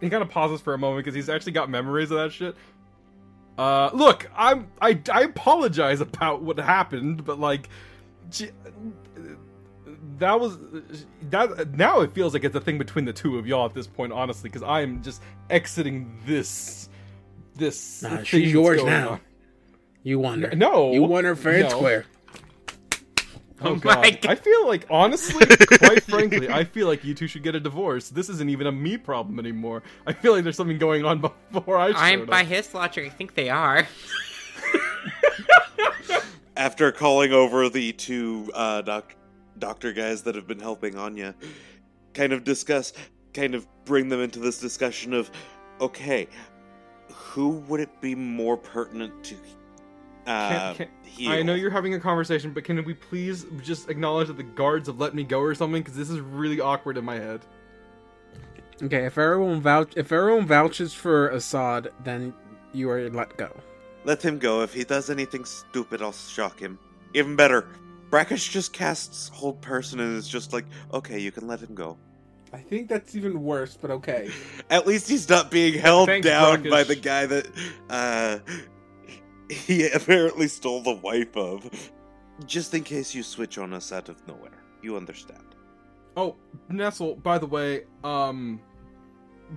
He 0.00 0.10
kind 0.10 0.22
of 0.22 0.30
pauses 0.30 0.60
for 0.60 0.74
a 0.74 0.78
moment 0.78 1.04
because 1.04 1.14
he's 1.14 1.28
actually 1.28 1.52
got 1.52 1.70
memories 1.70 2.10
of 2.10 2.18
that 2.18 2.32
shit. 2.32 2.56
Uh, 3.56 3.90
look, 3.92 4.28
I'm 4.36 4.68
I 4.80 5.00
I 5.12 5.22
apologize 5.22 6.00
about 6.00 6.42
what 6.42 6.58
happened, 6.58 7.24
but 7.24 7.38
like, 7.38 7.68
she, 8.30 8.50
that 10.18 10.38
was 10.40 10.58
that. 11.30 11.70
Now 11.76 12.00
it 12.00 12.12
feels 12.12 12.34
like 12.34 12.44
it's 12.44 12.54
a 12.56 12.60
thing 12.60 12.78
between 12.78 13.04
the 13.04 13.12
two 13.12 13.38
of 13.38 13.46
y'all 13.46 13.66
at 13.66 13.74
this 13.74 13.86
point, 13.86 14.12
honestly, 14.12 14.48
because 14.50 14.62
I 14.62 14.80
am 14.82 15.02
just 15.02 15.22
exiting 15.50 16.18
this. 16.26 16.88
This 17.56 18.02
Nah, 18.02 18.16
thing 18.16 18.24
she's 18.24 18.52
yours 18.52 18.82
now. 18.82 19.08
on. 19.10 19.20
You 20.02 20.18
won 20.18 20.42
her. 20.42 20.54
No, 20.56 20.92
You 20.92 21.04
won 21.04 21.24
her 21.24 21.36
fair 21.36 21.54
and 21.60 21.62
no. 21.70 21.76
square. 21.76 22.04
Oh, 23.62 23.68
Oh 23.70 23.76
god. 23.76 24.02
my 24.02 24.10
God. 24.10 24.26
I 24.26 24.34
feel 24.34 24.66
like 24.66 24.86
honestly, 24.90 25.46
quite 25.78 26.02
frankly, 26.10 26.48
I 26.50 26.64
feel 26.64 26.88
like 26.88 27.04
you 27.04 27.14
two 27.14 27.28
should 27.28 27.44
get 27.44 27.54
a 27.54 27.60
divorce. 27.60 28.08
This 28.10 28.28
isn't 28.28 28.50
even 28.50 28.66
a 28.66 28.72
me 28.72 28.98
problem 28.98 29.38
anymore. 29.38 29.84
I 30.06 30.12
feel 30.12 30.32
like 30.32 30.42
there's 30.42 30.56
something 30.56 30.78
going 30.78 31.04
on 31.04 31.20
before 31.52 31.78
I 31.78 31.92
I'm 31.94 32.22
up. 32.22 32.26
by 32.28 32.42
his 32.42 32.74
logic. 32.74 33.06
I 33.06 33.08
think 33.10 33.34
they 33.36 33.48
are. 33.48 33.86
After 36.56 36.92
calling 36.92 37.32
over 37.32 37.68
the 37.68 37.92
two 37.92 38.50
uh, 38.54 38.82
doc- 38.82 39.14
doctor 39.58 39.92
guys 39.92 40.22
that 40.22 40.34
have 40.34 40.46
been 40.46 40.60
helping 40.60 40.96
Anya, 40.96 41.34
kind 42.12 42.32
of 42.32 42.44
discuss, 42.44 42.92
kind 43.32 43.54
of 43.54 43.66
bring 43.84 44.08
them 44.08 44.20
into 44.20 44.38
this 44.38 44.58
discussion 44.58 45.12
of, 45.12 45.30
okay, 45.80 46.28
who 47.12 47.50
would 47.68 47.80
it 47.80 48.00
be 48.00 48.14
more 48.14 48.56
pertinent 48.56 49.24
to 49.24 49.36
Uh, 50.26 50.72
can- 50.74 50.88
heal. 51.02 51.30
I 51.30 51.42
know 51.42 51.54
you're 51.54 51.70
having 51.70 51.92
a 51.94 52.00
conversation, 52.00 52.52
but 52.52 52.64
can 52.64 52.82
we 52.84 52.94
please 52.94 53.44
just 53.62 53.90
acknowledge 53.90 54.28
that 54.28 54.38
the 54.38 54.42
guards 54.42 54.86
have 54.88 54.98
let 54.98 55.14
me 55.14 55.22
go 55.22 55.40
or 55.40 55.54
something? 55.54 55.82
Because 55.82 55.96
this 55.96 56.08
is 56.08 56.18
really 56.20 56.60
awkward 56.60 56.96
in 56.96 57.04
my 57.04 57.16
head. 57.16 57.42
Okay, 58.82 59.04
if 59.04 59.18
everyone 59.18 59.60
vouch 59.60 59.92
if 59.96 60.10
everyone 60.10 60.46
vouches 60.46 60.92
for 60.94 61.28
Assad, 61.28 61.92
then 62.02 62.32
you 62.72 62.90
are 62.90 63.08
let 63.10 63.36
go. 63.36 63.54
Let 64.04 64.22
him 64.22 64.38
go. 64.38 64.62
If 64.62 64.74
he 64.74 64.82
does 64.82 65.10
anything 65.10 65.44
stupid, 65.44 66.02
I'll 66.02 66.12
shock 66.12 66.58
him. 66.58 66.78
Even 67.14 67.36
better, 67.36 67.68
Brackish 68.14 68.48
just 68.48 68.72
casts 68.72 69.28
Hold 69.30 69.60
Person 69.60 69.98
and 69.98 70.16
is 70.16 70.28
just 70.28 70.52
like, 70.52 70.66
okay, 70.92 71.18
you 71.18 71.32
can 71.32 71.48
let 71.48 71.58
him 71.58 71.74
go. 71.74 71.98
I 72.52 72.58
think 72.58 72.88
that's 72.88 73.16
even 73.16 73.42
worse, 73.42 73.76
but 73.76 73.90
okay. 73.90 74.30
At 74.70 74.86
least 74.86 75.08
he's 75.08 75.28
not 75.28 75.50
being 75.50 75.74
held 75.74 76.06
Thanks, 76.06 76.24
down 76.24 76.62
Brackish. 76.62 76.70
by 76.70 76.84
the 76.84 76.94
guy 76.94 77.26
that 77.26 77.48
uh, 77.90 78.38
he 79.50 79.88
apparently 79.92 80.46
stole 80.46 80.80
the 80.80 80.94
wife 80.94 81.36
of. 81.36 81.68
Just 82.46 82.72
in 82.72 82.84
case 82.84 83.16
you 83.16 83.24
switch 83.24 83.58
on 83.58 83.72
us 83.72 83.90
out 83.90 84.08
of 84.08 84.24
nowhere. 84.28 84.62
You 84.80 84.96
understand. 84.96 85.56
Oh, 86.16 86.36
Nestle, 86.68 87.16
by 87.16 87.38
the 87.38 87.46
way, 87.46 87.82
um, 88.04 88.60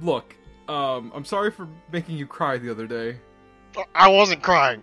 look, 0.01 0.35
um, 0.67 1.11
I'm 1.13 1.25
sorry 1.25 1.51
for 1.51 1.67
making 1.91 2.17
you 2.17 2.25
cry 2.25 2.57
the 2.57 2.71
other 2.71 2.87
day. 2.87 3.19
I 3.93 4.07
wasn't 4.07 4.41
crying. 4.41 4.81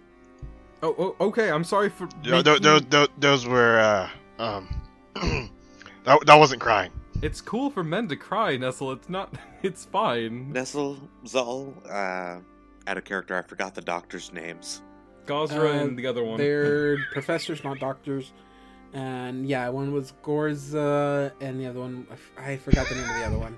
Oh, 0.85 0.95
oh 1.19 1.27
okay, 1.29 1.51
I'm 1.51 1.65
sorry 1.65 1.89
for. 1.89 2.07
Those, 2.23 2.45
making- 2.45 2.63
those, 2.63 2.83
those, 2.91 3.09
those 3.19 3.47
were 3.47 3.79
uh, 3.79 4.43
um, 4.43 4.69
that, 6.05 6.21
that 6.27 6.35
wasn't 6.35 6.61
crying. 6.61 6.93
It's 7.23 7.41
cool 7.41 7.71
for 7.71 7.83
men 7.83 8.07
to 8.09 8.17
cry, 8.17 8.57
Nestle. 8.57 8.93
It's 8.93 9.09
not. 9.09 9.35
It's 9.63 9.87
fine. 9.87 10.53
Nestle, 10.53 10.99
Zal, 11.27 11.73
uh, 11.89 12.37
out 12.87 12.99
of 12.99 13.05
character, 13.05 13.35
I 13.35 13.41
forgot 13.41 13.75
the 13.75 13.81
doctor's 13.81 14.31
names. 14.31 14.83
Gosra 15.25 15.71
Um, 15.71 15.89
and 15.89 15.99
the 15.99 16.07
other 16.07 16.23
one. 16.23 16.37
They're 16.37 16.99
professors, 17.13 17.65
not 17.65 17.79
doctors. 17.79 18.35
And 18.93 19.49
yeah, 19.49 19.71
one 19.71 19.91
was 19.91 20.13
Gorza, 20.23 21.33
and 21.41 21.59
the 21.59 21.67
other 21.67 21.81
one 21.81 22.07
I 22.37 22.59
forgot 22.59 22.91
the 22.91 22.97
name 22.97 23.09
of 23.09 23.17
the 23.17 23.25
other 23.25 23.39
one. 23.39 23.57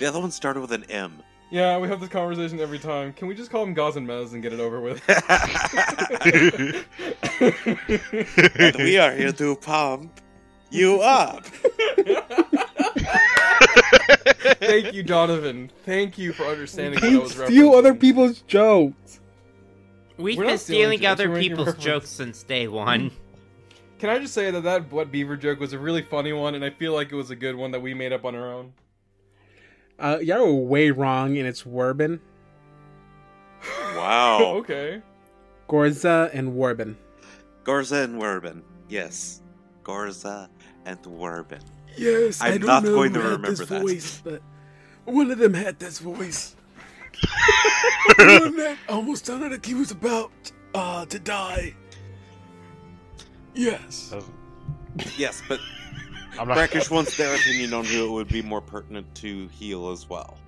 The 0.00 0.06
other 0.06 0.18
one 0.18 0.32
started 0.32 0.60
with 0.60 0.72
an 0.72 0.82
M. 0.90 1.22
Yeah, 1.52 1.76
we 1.76 1.86
have 1.88 2.00
this 2.00 2.08
conversation 2.08 2.58
every 2.60 2.78
time. 2.78 3.12
Can 3.12 3.28
we 3.28 3.34
just 3.34 3.50
call 3.50 3.62
him 3.62 3.74
Gaz 3.74 3.96
and 3.96 4.08
Mez 4.08 4.32
and 4.32 4.42
get 4.42 4.54
it 4.54 4.58
over 4.58 4.80
with? 4.80 5.02
and 8.62 8.76
we 8.78 8.96
are 8.96 9.12
here 9.12 9.32
to 9.32 9.56
pump 9.56 10.18
you 10.70 11.02
up. 11.02 11.44
Thank 14.64 14.94
you, 14.94 15.02
Donovan. 15.02 15.70
Thank 15.84 16.16
you 16.16 16.32
for 16.32 16.44
understanding 16.44 16.94
what 16.94 17.04
I 17.04 17.10
Can't 17.10 17.22
was 17.22 17.32
steal 17.32 17.74
other 17.74 17.94
people's 17.94 18.40
jokes. 18.42 19.20
We've 20.16 20.38
We're 20.38 20.44
been 20.44 20.52
not 20.52 20.60
stealing 20.60 20.98
stealing 20.98 20.98
jokes, 21.00 21.12
other 21.12 21.28
we're 21.28 21.34
making 21.34 21.50
people's 21.50 21.66
reference. 21.66 21.84
jokes 21.84 22.08
since 22.08 22.42
day 22.44 22.66
one. 22.66 23.10
Can 23.98 24.08
I 24.08 24.18
just 24.18 24.32
say 24.32 24.50
that 24.50 24.62
that 24.62 24.90
wet 24.90 25.12
beaver 25.12 25.36
joke 25.36 25.60
was 25.60 25.74
a 25.74 25.78
really 25.78 26.00
funny 26.02 26.32
one, 26.32 26.54
and 26.54 26.64
I 26.64 26.70
feel 26.70 26.94
like 26.94 27.12
it 27.12 27.14
was 27.16 27.30
a 27.30 27.36
good 27.36 27.56
one 27.56 27.72
that 27.72 27.80
we 27.80 27.92
made 27.92 28.14
up 28.14 28.24
on 28.24 28.34
our 28.34 28.50
own. 28.50 28.72
Uh, 30.02 30.18
y'all 30.20 30.44
were 30.44 30.62
way 30.62 30.90
wrong, 30.90 31.38
and 31.38 31.46
it's 31.46 31.62
Warbin, 31.62 32.18
Wow. 33.96 34.38
okay. 34.56 35.00
Gorza, 35.68 36.28
and 36.34 36.52
Warbin. 36.54 36.96
Gorza 37.64 38.02
and 38.04 38.20
Werbin. 38.20 38.62
Yes. 38.88 39.40
Gorza 39.84 40.48
and 40.84 40.98
Werbin. 41.06 41.62
Yes, 41.96 42.40
I'm 42.40 42.54
I 42.54 42.58
don't 42.58 42.66
not 42.66 42.82
know 42.84 42.94
going 42.96 43.14
who 43.14 43.18
to 43.18 43.22
had 43.22 43.30
remember 43.32 43.50
this 43.56 43.68
that. 43.68 43.80
voice, 43.82 44.20
but 44.24 44.42
one 45.04 45.30
of 45.30 45.38
them 45.38 45.54
had 45.54 45.78
this 45.78 45.98
voice. 46.00 46.56
the 48.18 48.40
one 48.42 48.56
that 48.56 48.78
almost 48.88 49.26
sounded 49.26 49.52
like 49.52 49.64
he 49.64 49.74
was 49.74 49.92
about 49.92 50.32
uh, 50.74 51.04
to 51.06 51.18
die. 51.20 51.74
Yes. 53.54 54.12
Yes, 55.16 55.42
but 55.48 55.60
I'm 56.38 56.48
not. 56.48 56.56
Brackish 56.56 56.90
wants 56.90 57.16
their 57.16 57.34
opinion 57.34 57.74
on 57.74 57.84
who 57.84 58.06
it 58.06 58.10
would 58.10 58.28
be 58.28 58.42
more 58.42 58.60
pertinent 58.60 59.12
to 59.16 59.48
heal 59.48 59.90
as 59.90 60.08
well. 60.08 60.38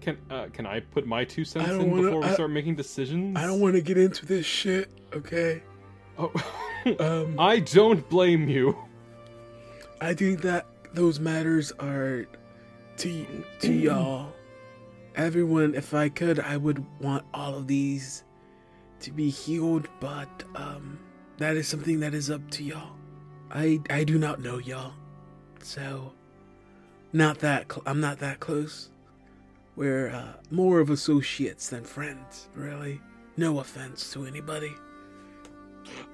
Can 0.00 0.18
uh, 0.30 0.46
can 0.52 0.66
I 0.66 0.80
put 0.80 1.06
my 1.06 1.24
two 1.24 1.44
cents 1.44 1.68
in 1.70 1.90
wanna- 1.90 2.02
before 2.02 2.20
we 2.20 2.26
I- 2.26 2.34
start 2.34 2.50
making 2.50 2.76
decisions? 2.76 3.36
I 3.36 3.46
don't 3.46 3.60
want 3.60 3.74
to 3.74 3.80
get 3.82 3.96
into 3.98 4.26
this 4.26 4.46
shit, 4.46 4.90
okay? 5.14 5.62
Oh. 6.18 6.32
Um, 6.98 7.38
I 7.38 7.60
don't 7.60 8.08
blame 8.08 8.48
you. 8.48 8.76
I 10.00 10.14
think 10.14 10.40
that 10.42 10.66
those 10.92 11.20
matters 11.20 11.70
are 11.78 12.26
to 12.96 13.44
to 13.60 13.72
y'all. 13.72 14.32
Everyone, 15.14 15.76
if 15.76 15.94
I 15.94 16.08
could, 16.08 16.40
I 16.40 16.56
would 16.56 16.84
want 17.00 17.24
all 17.32 17.54
of 17.54 17.68
these 17.68 18.24
to 18.98 19.12
be 19.12 19.30
healed, 19.30 19.86
but 20.00 20.42
um, 20.56 20.98
that 21.36 21.56
is 21.56 21.68
something 21.68 22.00
that 22.00 22.14
is 22.14 22.30
up 22.30 22.50
to 22.50 22.64
y'all. 22.64 22.96
I 23.52 23.78
I 23.88 24.02
do 24.02 24.18
not 24.18 24.40
know 24.40 24.58
y'all, 24.58 24.92
so 25.64 26.12
not 27.12 27.38
that 27.40 27.70
cl- 27.70 27.82
I'm 27.86 28.00
not 28.00 28.18
that 28.20 28.40
close. 28.40 28.88
We're 29.76 30.10
uh, 30.10 30.34
more 30.50 30.80
of 30.80 30.90
associates 30.90 31.68
than 31.70 31.84
friends, 31.84 32.48
really. 32.54 33.00
No 33.36 33.60
offense 33.60 34.12
to 34.12 34.24
anybody. 34.26 34.74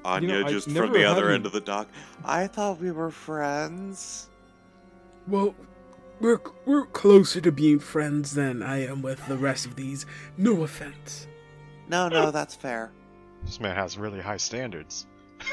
Anya, 0.04 0.44
I 0.46 0.50
just 0.50 0.68
never 0.68 0.86
from 0.86 0.94
the 0.96 1.04
other 1.04 1.26
any- 1.26 1.36
end 1.36 1.46
of 1.46 1.52
the 1.52 1.60
dock. 1.60 1.88
I 2.24 2.46
thought 2.46 2.80
we 2.80 2.90
were 2.90 3.10
friends. 3.10 4.28
Well, 5.26 5.54
we're 6.20 6.40
we're 6.64 6.86
closer 6.86 7.40
to 7.40 7.52
being 7.52 7.78
friends 7.78 8.34
than 8.34 8.62
I 8.62 8.86
am 8.86 9.02
with 9.02 9.26
the 9.26 9.36
rest 9.36 9.66
of 9.66 9.76
these. 9.76 10.06
No 10.36 10.62
offense. 10.62 11.26
No, 11.88 12.08
no, 12.08 12.30
that's 12.30 12.54
fair. 12.54 12.90
This 13.44 13.60
man 13.60 13.74
has 13.74 13.96
really 13.98 14.20
high 14.20 14.36
standards. 14.36 15.06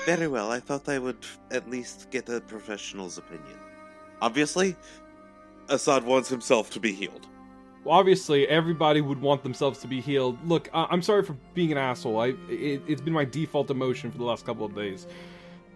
Very 0.06 0.28
well. 0.28 0.52
I 0.52 0.60
thought 0.60 0.89
I 0.89 1.00
would 1.00 1.24
at 1.52 1.70
least 1.70 2.10
get 2.12 2.28
a 2.30 2.41
professional's 2.41 3.18
opinion. 3.18 3.60
Obviously, 4.26 4.76
Assad 5.69 6.03
wants 6.03 6.30
himself 6.30 6.71
to 6.71 6.80
be 6.80 6.91
healed. 6.91 7.28
Well, 7.84 7.95
obviously, 7.99 8.47
everybody 8.47 8.99
would 9.01 9.21
want 9.21 9.43
themselves 9.43 9.78
to 9.82 9.88
be 9.88 10.01
healed. 10.01 10.38
Look, 10.47 10.67
I- 10.73 10.88
I'm 10.89 11.03
sorry 11.03 11.21
for 11.23 11.34
being 11.53 11.71
an 11.71 11.78
asshole. 11.78 12.19
I 12.19 12.28
it, 12.49 12.82
it's 12.88 13.01
been 13.01 13.13
my 13.13 13.26
default 13.26 13.69
emotion 13.69 14.11
for 14.11 14.17
the 14.17 14.23
last 14.23 14.43
couple 14.45 14.65
of 14.65 14.76
days. 14.76 15.05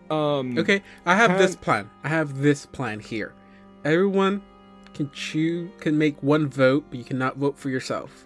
Um, 0.10 0.58
Okay, 0.58 0.82
I 1.06 1.16
have 1.16 1.38
this 1.38 1.56
plan. 1.56 1.88
I 2.04 2.10
have 2.10 2.40
this 2.42 2.66
plan 2.66 3.00
here. 3.00 3.34
Everyone 3.86 4.42
can 4.96 5.12
choose 5.12 5.70
can 5.80 5.96
make 6.00 6.22
one 6.24 6.48
vote, 6.50 6.86
but 6.90 6.98
you 6.98 7.06
cannot 7.06 7.38
vote 7.38 7.56
for 7.60 7.70
yourself. 7.70 8.26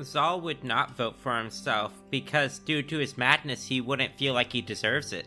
Zal 0.00 0.40
would 0.42 0.62
not 0.62 0.96
vote 0.96 1.16
for 1.18 1.36
himself 1.36 1.92
because, 2.10 2.60
due 2.60 2.82
to 2.84 2.98
his 2.98 3.18
madness, 3.18 3.66
he 3.66 3.80
wouldn't 3.80 4.16
feel 4.16 4.32
like 4.32 4.52
he 4.52 4.62
deserves 4.62 5.12
it. 5.12 5.26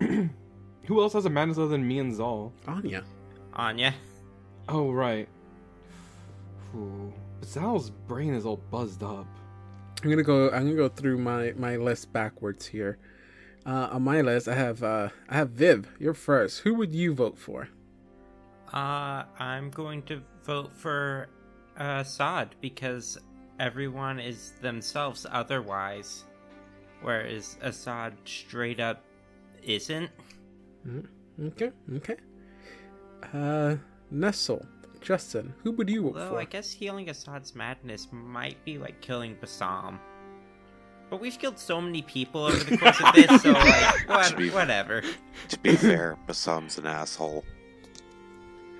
Who 0.00 1.00
else 1.00 1.12
has 1.12 1.24
a 1.26 1.30
madness 1.30 1.56
other 1.58 1.68
than 1.68 1.86
me 1.86 2.00
and 2.00 2.12
Zal? 2.12 2.52
Anya. 2.66 3.04
Anya. 3.54 3.94
Oh 4.68 4.90
right. 4.90 5.28
Ooh. 6.74 7.12
Zal's 7.44 7.90
brain 7.90 8.34
is 8.34 8.46
all 8.46 8.60
buzzed 8.70 9.02
up. 9.02 9.26
I'm 10.02 10.10
gonna 10.10 10.22
go. 10.22 10.50
I'm 10.50 10.64
gonna 10.64 10.74
go 10.74 10.88
through 10.88 11.18
my 11.18 11.52
my 11.56 11.76
list 11.76 12.12
backwards 12.12 12.66
here. 12.66 12.98
Uh, 13.64 13.88
on 13.92 14.02
my 14.02 14.20
list, 14.20 14.48
I 14.48 14.54
have 14.54 14.82
uh, 14.82 15.08
I 15.28 15.36
have 15.36 15.50
Viv. 15.50 15.88
You're 15.98 16.14
first. 16.14 16.60
Who 16.60 16.74
would 16.74 16.92
you 16.92 17.14
vote 17.14 17.38
for? 17.38 17.68
Uh, 18.72 19.24
I'm 19.38 19.70
going 19.70 20.02
to 20.04 20.22
vote 20.44 20.74
for 20.74 21.28
uh, 21.78 21.98
Assad 22.00 22.56
because 22.60 23.18
everyone 23.60 24.18
is 24.18 24.54
themselves 24.62 25.26
otherwise, 25.30 26.24
whereas 27.02 27.58
Assad 27.60 28.14
straight 28.24 28.80
up 28.80 29.04
isn't. 29.62 30.10
Okay. 31.40 31.70
Okay. 31.96 32.16
Uh, 33.32 33.76
Nestle. 34.10 34.64
Justin. 35.02 35.52
Who 35.64 35.72
would 35.72 35.90
you 35.90 36.02
vote 36.02 36.16
Although 36.16 36.28
for? 36.30 36.40
I 36.40 36.44
guess 36.44 36.70
healing 36.70 37.10
Assad's 37.10 37.54
madness 37.54 38.08
might 38.12 38.64
be 38.64 38.78
like 38.78 39.00
killing 39.00 39.36
Bassam. 39.40 39.98
But 41.10 41.20
we've 41.20 41.38
killed 41.38 41.58
so 41.58 41.80
many 41.80 42.00
people 42.02 42.44
over 42.44 42.56
the 42.64 42.78
course 42.78 42.98
of 43.04 43.14
this, 43.14 43.42
so 43.42 43.52
like, 43.52 44.08
what, 44.08 44.38
whatever. 44.54 45.02
To 45.48 45.58
be 45.58 45.76
fair, 45.76 46.16
Bassam's 46.26 46.78
an 46.78 46.86
asshole. 46.86 47.44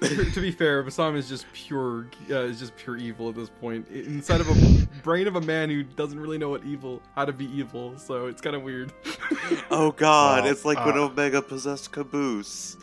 to, 0.01 0.30
to 0.32 0.40
be 0.40 0.51
fair, 0.51 0.82
Bassam 0.82 1.14
is 1.16 1.28
just 1.28 1.45
pure 1.53 2.07
uh, 2.30 2.40
is 2.45 2.59
just 2.59 2.74
pure 2.76 2.97
evil 2.97 3.28
at 3.28 3.34
this 3.34 3.51
point. 3.51 3.86
Inside 3.88 4.40
of 4.40 4.49
a 4.49 4.86
brain 5.03 5.26
of 5.26 5.36
a 5.36 5.43
man 5.43 5.68
who 5.68 5.82
doesn't 5.82 6.18
really 6.18 6.38
know 6.38 6.49
what 6.49 6.64
evil, 6.64 7.03
how 7.14 7.26
to 7.26 7.32
be 7.32 7.47
evil. 7.47 7.99
So 7.99 8.26
it's 8.28 8.40
kind 8.40 8.57
of 8.57 8.62
weird. 8.62 8.93
Oh 9.70 9.90
god, 9.90 10.45
Well, 10.45 10.53
it's 10.53 10.64
like 10.64 10.82
when 10.86 10.97
uh, 10.97 11.03
Omega 11.03 11.43
possessed 11.43 11.93
Caboose. 11.93 12.76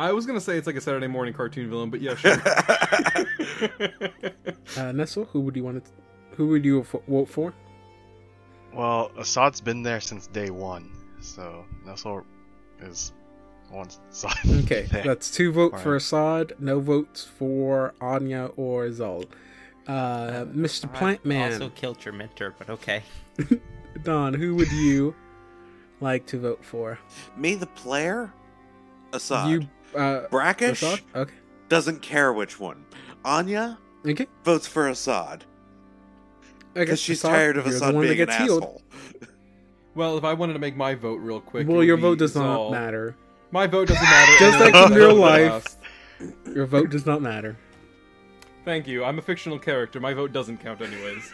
I 0.00 0.12
was 0.12 0.24
gonna 0.24 0.40
say 0.40 0.56
it's 0.56 0.66
like 0.66 0.76
a 0.76 0.80
Saturday 0.80 1.08
morning 1.08 1.34
cartoon 1.34 1.68
villain, 1.68 1.90
but 1.90 2.00
yeah, 2.00 2.14
sure. 2.14 2.36
Uh, 4.76 4.92
Nestle. 4.92 5.24
Who 5.26 5.40
would 5.40 5.56
you 5.56 5.64
want 5.64 5.84
to? 5.84 5.90
Who 6.36 6.46
would 6.48 6.64
you 6.64 6.82
vote 6.82 7.28
for? 7.28 7.52
Well, 8.72 9.10
Assad's 9.18 9.60
been 9.60 9.82
there 9.82 10.00
since 10.00 10.28
day 10.28 10.48
one, 10.48 10.90
so 11.20 11.66
Nestle 11.84 12.24
is 12.80 13.12
wants 13.70 14.00
Assad. 14.10 14.38
Okay, 14.64 14.86
there. 14.90 15.02
that's 15.02 15.30
two 15.30 15.52
votes 15.52 15.82
for 15.82 15.96
Assad, 15.96 16.54
no 16.58 16.80
votes 16.80 17.24
for 17.24 17.94
Anya 18.00 18.50
or 18.56 18.90
Zal. 18.90 19.24
Uh, 19.86 20.44
Mr. 20.46 20.64
Assad 20.64 20.94
Plant 20.94 21.24
Man. 21.26 21.52
also 21.52 21.68
killed 21.70 22.02
your 22.04 22.14
mentor, 22.14 22.54
but 22.58 22.70
okay. 22.70 23.02
Don, 24.04 24.32
who 24.32 24.54
would 24.54 24.70
you 24.72 25.14
like 26.00 26.24
to 26.26 26.38
vote 26.38 26.64
for? 26.64 26.98
Me, 27.36 27.54
the 27.54 27.66
player? 27.66 28.32
Assad. 29.12 29.50
You, 29.50 29.68
uh, 29.94 30.28
Brackish 30.30 30.82
Assad? 30.82 31.00
Okay. 31.14 31.34
doesn't 31.68 32.00
care 32.02 32.32
which 32.32 32.58
one. 32.60 32.84
Anya 33.24 33.78
Okay. 34.06 34.26
votes 34.44 34.66
for 34.66 34.88
Assad 34.88 35.44
Okay. 36.70 36.80
because 36.84 37.00
she's 37.00 37.18
Assad, 37.18 37.30
tired 37.30 37.56
of 37.56 37.64
you're 37.66 37.72
the 37.72 37.76
Assad 37.76 37.94
one 37.94 38.04
that 38.06 38.08
being 38.10 38.20
an 38.22 38.26
gets 38.28 38.38
healed. 38.38 38.62
asshole. 38.62 38.82
Well, 39.94 40.16
if 40.18 40.24
I 40.24 40.32
wanted 40.34 40.52
to 40.54 40.58
make 40.60 40.76
my 40.76 40.94
vote 40.94 41.16
real 41.20 41.40
quick, 41.40 41.62
it 41.62 41.68
Well, 41.68 41.78
would 41.78 41.86
your 41.86 41.96
be 41.96 42.02
vote 42.02 42.18
does 42.18 42.34
not 42.34 42.42
Zal. 42.56 42.70
matter. 42.70 43.16
My 43.50 43.66
vote 43.66 43.88
doesn't 43.88 44.02
matter. 44.04 44.32
Just 44.38 44.60
like 44.60 44.74
in 44.90 44.96
real 44.96 45.14
life. 45.14 45.76
Your 46.54 46.66
vote 46.66 46.90
does 46.90 47.04
not 47.06 47.20
matter. 47.22 47.56
Thank 48.64 48.86
you. 48.86 49.04
I'm 49.04 49.18
a 49.18 49.22
fictional 49.22 49.58
character. 49.58 49.98
My 50.00 50.14
vote 50.14 50.32
doesn't 50.32 50.58
count 50.58 50.80
anyways. 50.80 51.32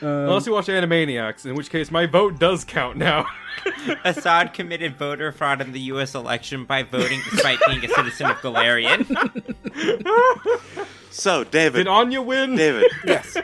Um, 0.00 0.08
Unless 0.08 0.46
you 0.46 0.52
watch 0.52 0.66
Animaniacs, 0.66 1.44
in 1.44 1.56
which 1.56 1.70
case 1.70 1.90
my 1.90 2.06
vote 2.06 2.38
does 2.38 2.64
count 2.64 2.96
now. 2.96 3.26
Assad 4.04 4.54
committed 4.54 4.96
voter 4.96 5.32
fraud 5.32 5.60
in 5.60 5.72
the 5.72 5.80
U.S. 5.80 6.14
election 6.14 6.64
by 6.64 6.84
voting 6.84 7.20
despite 7.30 7.58
being 7.66 7.84
a 7.84 7.88
citizen 7.88 8.26
of 8.26 8.36
Galarian. 8.36 9.04
So, 11.10 11.42
David, 11.42 11.78
Did 11.78 11.88
Anya 11.88 12.20
win? 12.20 12.54
David, 12.54 12.90
yes. 13.04 13.36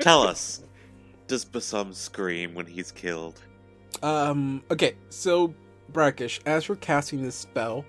tell 0.00 0.22
us: 0.22 0.62
Does 1.28 1.44
Bassam 1.44 1.92
scream 1.92 2.54
when 2.54 2.66
he's 2.66 2.90
killed? 2.90 3.40
Um. 4.02 4.62
Okay. 4.70 4.94
So, 5.10 5.54
Brackish, 5.92 6.40
as 6.46 6.66
you're 6.66 6.78
casting 6.78 7.22
this 7.22 7.34
spell, 7.34 7.84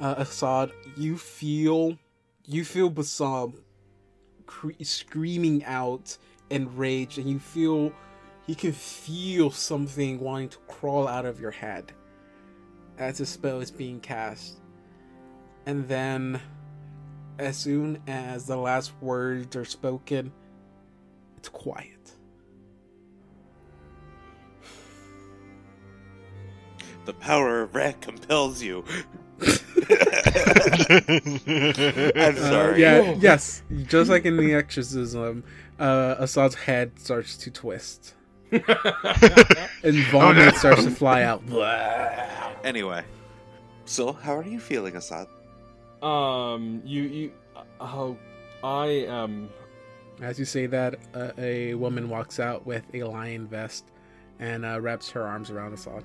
uh, 0.00 0.16
Assad, 0.18 0.72
you 0.96 1.16
feel, 1.16 1.96
you 2.44 2.64
feel 2.64 2.90
Bassam 2.90 3.54
cre- 4.52 4.82
screaming 4.82 5.64
out 5.64 6.16
in 6.50 6.76
rage, 6.76 7.18
and 7.18 7.28
you 7.28 7.38
feel, 7.38 7.92
you 8.46 8.54
can 8.54 8.72
feel 8.72 9.50
something 9.50 10.20
wanting 10.20 10.50
to 10.50 10.58
crawl 10.68 11.08
out 11.08 11.24
of 11.24 11.40
your 11.40 11.50
head 11.50 11.92
as 12.98 13.18
the 13.18 13.26
spell 13.26 13.60
is 13.60 13.70
being 13.70 13.98
cast, 14.00 14.58
and 15.64 15.88
then, 15.88 16.40
as 17.38 17.56
soon 17.56 18.02
as 18.06 18.46
the 18.46 18.56
last 18.56 18.92
words 19.00 19.56
are 19.56 19.64
spoken, 19.64 20.30
it's 21.38 21.48
quiet. 21.48 22.12
The 27.04 27.14
power 27.14 27.62
of 27.62 27.74
Rat 27.74 28.00
compels 28.00 28.62
you. 28.62 28.84
I'm 30.90 32.36
Uh, 32.36 32.50
sorry. 32.50 32.80
yeah, 32.80 33.14
yes. 33.18 33.62
Just 33.84 34.10
like 34.10 34.24
in 34.24 34.36
the 34.36 34.54
exorcism, 34.54 35.44
uh, 35.78 36.16
Assad's 36.18 36.54
head 36.54 36.98
starts 36.98 37.36
to 37.38 37.50
twist. 37.50 38.14
and 38.52 39.96
vomit 40.10 40.54
starts 40.56 40.84
to 40.84 40.90
fly 40.90 41.22
out. 41.22 41.42
Anyway, 42.64 43.02
so 43.86 44.12
how 44.12 44.36
are 44.36 44.44
you 44.46 44.60
feeling, 44.60 44.94
Assad? 44.94 45.26
um, 46.00 46.80
you 46.84 47.02
you 47.02 47.32
oh, 47.80 48.16
I 48.62 48.86
am. 49.08 49.48
As 50.20 50.38
you 50.38 50.44
say 50.44 50.66
that, 50.66 50.94
uh, 51.12 51.32
a 51.38 51.74
woman 51.74 52.08
walks 52.08 52.38
out 52.38 52.64
with 52.64 52.84
a 52.94 53.02
lion 53.02 53.48
vest 53.48 53.86
and 54.38 54.64
uh, 54.64 54.80
wraps 54.80 55.10
her 55.10 55.26
arms 55.26 55.50
around 55.50 55.72
Assad. 55.72 56.04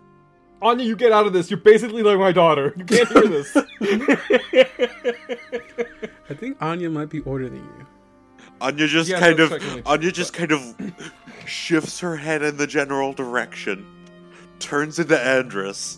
Anya, 0.61 0.85
you 0.85 0.95
get 0.95 1.11
out 1.11 1.25
of 1.25 1.33
this. 1.33 1.49
You're 1.49 1.59
basically 1.59 2.03
like 2.03 2.19
my 2.19 2.31
daughter. 2.31 2.73
You 2.77 2.85
can't 2.85 3.09
hear 3.09 3.27
this. 3.27 3.55
I 6.29 6.33
think 6.35 6.61
Anya 6.61 6.89
might 6.89 7.09
be 7.09 7.21
older 7.23 7.49
than 7.49 7.57
you. 7.63 7.87
Anya 8.61 8.87
just 8.87 9.09
Yeah, 9.09 9.19
kind 9.19 9.39
of 9.39 9.49
that's 9.49 9.63
technically 9.63 9.81
true, 9.81 9.91
Anya 9.91 10.11
just 10.11 10.33
kind 10.33 10.51
of 10.51 10.75
shifts 11.45 11.99
her 11.99 12.15
head 12.15 12.43
in 12.43 12.57
the 12.57 12.67
general 12.67 13.11
direction, 13.11 13.85
turns 14.59 14.99
into 14.99 15.19
Andrus, 15.19 15.97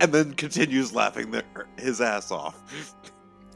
and 0.00 0.12
then 0.12 0.32
continues 0.34 0.94
laughing 0.94 1.32
their, 1.32 1.42
his 1.76 2.00
ass 2.00 2.30
off. 2.30 2.94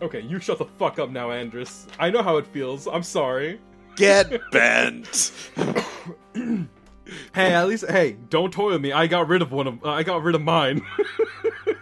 okay, 0.03 0.21
you 0.21 0.41
shut 0.41 0.59
the 0.59 0.65
fuck 0.65 0.99
up 0.99 1.11
now, 1.11 1.31
Andrus. 1.31 1.87
I 2.01 2.11
know 2.11 2.23
how 2.23 2.37
it 2.39 2.47
feels. 2.49 2.89
I'm 2.89 3.05
sorry. 3.05 3.61
Get 3.95 4.41
bent. 4.51 5.31
Hey, 7.35 7.55
at 7.55 7.69
least 7.69 7.85
hey, 7.89 8.17
don't 8.29 8.53
toy 8.53 8.73
with 8.73 8.81
me. 8.81 8.93
I 8.93 9.07
got 9.07 9.29
rid 9.29 9.43
of 9.43 9.53
one 9.53 9.67
of. 9.67 9.85
Uh, 9.85 9.91
I 9.91 10.03
got 10.03 10.23
rid 10.23 10.35
of 10.35 10.43
mine. 10.43 10.83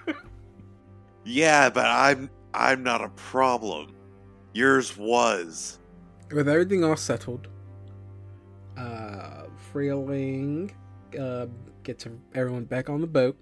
yeah, 1.25 1.71
but 1.71 1.87
I'm 1.87 2.31
I'm 2.55 2.83
not 2.83 3.03
a 3.03 3.09
problem. 3.11 3.95
Yours 4.53 4.97
was. 4.97 5.79
With 6.33 6.49
everything 6.49 6.85
all 6.85 6.97
settled, 6.97 7.49
uh, 8.77 9.45
Freeling 9.73 10.73
uh, 11.19 11.47
gets 11.83 12.07
everyone 12.35 12.65
back 12.65 12.89
on 12.89 13.01
the 13.01 13.07
boat. 13.07 13.37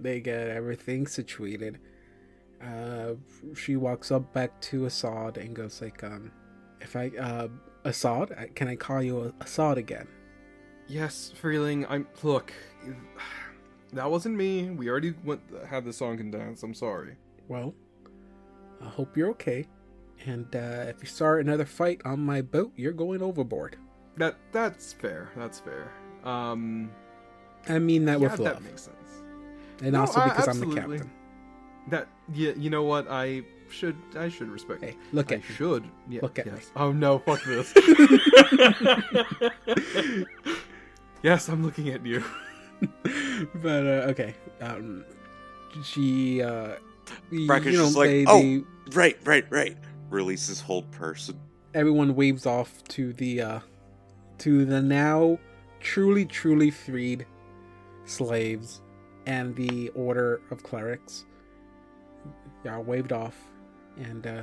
They 0.00 0.20
get 0.20 0.48
everything 0.48 1.06
situated. 1.06 1.78
Uh, 2.62 3.14
she 3.54 3.76
walks 3.76 4.10
up 4.10 4.32
back 4.32 4.60
to 4.62 4.86
Assad 4.86 5.36
and 5.36 5.54
goes 5.54 5.80
like, 5.80 6.02
um, 6.04 6.32
"If 6.80 6.96
I, 6.96 7.08
uh, 7.18 7.48
Assad, 7.84 8.32
I- 8.32 8.48
can 8.54 8.68
I 8.68 8.76
call 8.76 9.02
you 9.02 9.34
Assad 9.40 9.78
again?" 9.78 10.08
Yes, 10.88 11.32
Freeling. 11.34 11.86
I'm 11.88 12.06
look. 12.22 12.52
That 13.92 14.10
wasn't 14.10 14.36
me. 14.36 14.70
We 14.70 14.88
already 14.88 15.14
went 15.24 15.40
had 15.68 15.84
the 15.84 15.92
song 15.92 16.20
and 16.20 16.32
dance. 16.32 16.62
I'm 16.62 16.74
sorry. 16.74 17.16
Well, 17.48 17.74
I 18.82 18.88
hope 18.88 19.16
you're 19.16 19.30
okay. 19.30 19.66
And 20.24 20.54
uh, 20.56 20.86
if 20.88 20.96
you 21.00 21.06
start 21.06 21.44
another 21.44 21.66
fight 21.66 22.00
on 22.04 22.20
my 22.20 22.42
boat, 22.42 22.72
you're 22.76 22.92
going 22.92 23.22
overboard. 23.22 23.76
That 24.16 24.36
that's 24.52 24.92
fair. 24.92 25.30
That's 25.36 25.60
fair. 25.60 25.92
Um, 26.24 26.90
I 27.68 27.78
mean 27.78 28.04
that 28.06 28.20
yeah, 28.20 28.30
with 28.32 28.42
that 28.44 28.62
makes 28.62 28.82
sense. 28.82 29.22
and 29.82 29.92
No, 29.92 30.00
also 30.00 30.24
because 30.24 30.48
I'm 30.48 30.60
the 30.68 30.74
captain. 30.74 31.10
That 31.88 32.08
yeah, 32.32 32.52
you 32.56 32.70
know 32.70 32.82
what? 32.82 33.06
I 33.10 33.42
should 33.68 33.96
I 34.16 34.28
should 34.28 34.48
respect. 34.48 34.82
Hey, 34.82 34.96
look 35.12 35.30
I 35.30 35.36
at 35.36 35.48
me. 35.48 35.54
should. 35.54 35.84
Yeah, 36.08 36.20
Look 36.22 36.38
at 36.40 36.46
yes. 36.46 36.56
me. 36.56 36.62
Oh 36.76 36.90
no, 36.92 37.18
fuck 37.20 37.42
this. 37.44 37.72
yes, 41.26 41.48
I'm 41.48 41.64
looking 41.64 41.88
at 41.88 42.06
you. 42.06 42.22
but 43.56 43.84
uh, 43.84 44.10
okay, 44.10 44.34
um, 44.60 45.04
she, 45.82 46.40
uh, 46.40 46.76
Brackish 47.46 47.72
you 47.72 47.78
know, 47.78 47.86
is 47.86 47.96
like, 47.96 48.08
they, 48.08 48.24
"Oh." 48.26 48.40
they, 48.40 48.62
Right, 48.92 49.18
right, 49.24 49.44
right. 49.50 49.76
Releases 50.08 50.60
hold 50.60 50.88
person. 50.92 51.38
everyone 51.74 52.14
waves 52.14 52.46
off 52.46 52.84
to 52.84 53.12
the, 53.14 53.42
uh, 53.42 53.60
to 54.38 54.64
the 54.64 54.80
now 54.80 55.36
truly, 55.80 56.24
truly 56.24 56.70
freed 56.70 57.26
slaves 58.04 58.82
and 59.26 59.56
the 59.56 59.88
order 59.90 60.40
of 60.52 60.62
clerics. 60.62 61.24
Y'all 62.64 62.84
waved 62.84 63.12
off, 63.12 63.34
and 63.96 64.26
uh, 64.28 64.42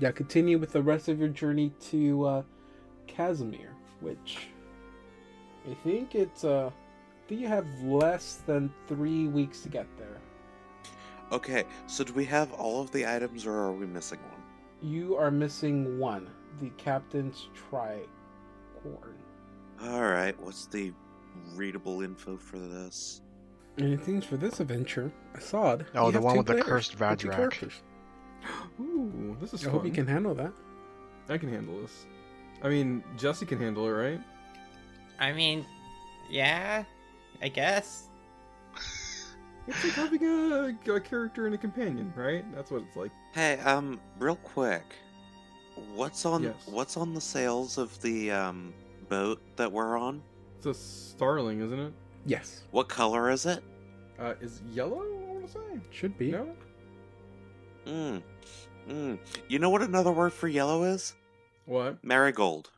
yeah, 0.00 0.10
continue 0.10 0.58
with 0.58 0.72
the 0.72 0.82
rest 0.82 1.08
of 1.08 1.20
your 1.20 1.28
journey 1.28 1.72
to 1.90 2.24
uh, 2.26 2.42
Casimir, 3.06 3.72
which 4.00 4.48
I 5.68 5.74
think 5.74 6.14
it's 6.14 6.44
uh, 6.44 6.70
I 6.70 7.28
think 7.28 7.40
you 7.40 7.48
have 7.48 7.66
less 7.82 8.42
than 8.46 8.72
three 8.86 9.26
weeks 9.28 9.60
to 9.62 9.68
get 9.68 9.86
there. 9.98 10.18
Okay, 11.32 11.64
so 11.86 12.04
do 12.04 12.12
we 12.12 12.24
have 12.26 12.52
all 12.52 12.80
of 12.80 12.92
the 12.92 13.04
items 13.04 13.46
or 13.46 13.52
are 13.52 13.72
we 13.72 13.84
missing 13.86 14.20
one? 14.30 14.42
You 14.80 15.16
are 15.16 15.30
missing 15.30 15.98
one, 15.98 16.30
the 16.60 16.70
captain's 16.76 17.48
tricorn. 17.70 19.14
Alright, 19.82 20.40
what's 20.40 20.66
the 20.66 20.92
readable 21.54 22.02
info 22.02 22.36
for 22.36 22.58
this? 22.58 23.22
Anything 23.78 24.20
for 24.20 24.36
this 24.36 24.60
adventure? 24.60 25.10
Assad. 25.34 25.86
Oh, 25.94 26.06
you 26.06 26.12
the 26.12 26.18
have 26.18 26.24
one 26.24 26.34
two 26.34 26.38
with 26.38 26.46
the 26.46 26.62
cursed 26.62 26.98
with 26.98 27.18
two 27.18 27.28
Vajrak. 27.28 27.72
Ooh, 28.80 29.36
this 29.40 29.52
is 29.52 29.62
I 29.62 29.64
fun. 29.64 29.72
hope 29.74 29.84
you 29.86 29.92
can 29.92 30.06
handle 30.06 30.34
that. 30.36 30.52
I 31.28 31.38
can 31.38 31.50
handle 31.50 31.80
this. 31.80 32.06
I 32.62 32.68
mean, 32.68 33.02
Jesse 33.18 33.44
can 33.44 33.58
handle 33.58 33.86
it, 33.88 33.90
right? 33.90 34.20
I 35.18 35.32
mean, 35.32 35.64
yeah, 36.30 36.84
I 37.42 37.48
guess. 37.48 38.08
It's 39.68 39.82
like 39.82 39.94
having 39.94 40.24
a, 40.24 40.76
a 40.94 41.00
character 41.00 41.46
and 41.46 41.54
a 41.54 41.58
companion, 41.58 42.12
right? 42.16 42.44
That's 42.54 42.70
what 42.70 42.82
it's 42.82 42.96
like. 42.96 43.10
Hey, 43.32 43.58
um, 43.60 43.98
real 44.18 44.36
quick. 44.36 44.84
What's 45.94 46.24
on 46.24 46.44
Yes. 46.44 46.54
what's 46.66 46.96
on 46.96 47.12
the 47.14 47.20
sails 47.20 47.76
of 47.76 48.00
the 48.00 48.30
um 48.30 48.72
boat 49.08 49.40
that 49.56 49.70
we're 49.70 49.98
on? 49.98 50.22
it's 50.56 50.66
a 50.66 50.72
starling, 50.74 51.60
isn't 51.60 51.78
it? 51.78 51.92
Yes, 52.24 52.62
What 52.70 52.88
color 52.88 53.30
is 53.30 53.44
it? 53.46 53.62
Uh, 54.18 54.34
is 54.40 54.62
yellow? 54.72 55.02
I 55.02 55.32
want 55.32 55.46
to 55.46 55.52
say. 55.52 55.58
should 55.90 56.16
be. 56.16 56.30
No. 56.32 56.48
Mm. 57.86 58.22
Mm. 58.88 59.18
You 59.48 59.58
know 59.58 59.70
what 59.70 59.82
another 59.82 60.10
word 60.12 60.32
for 60.32 60.48
yellow 60.48 60.84
is? 60.84 61.14
What? 61.66 62.02
Marigold. 62.04 62.70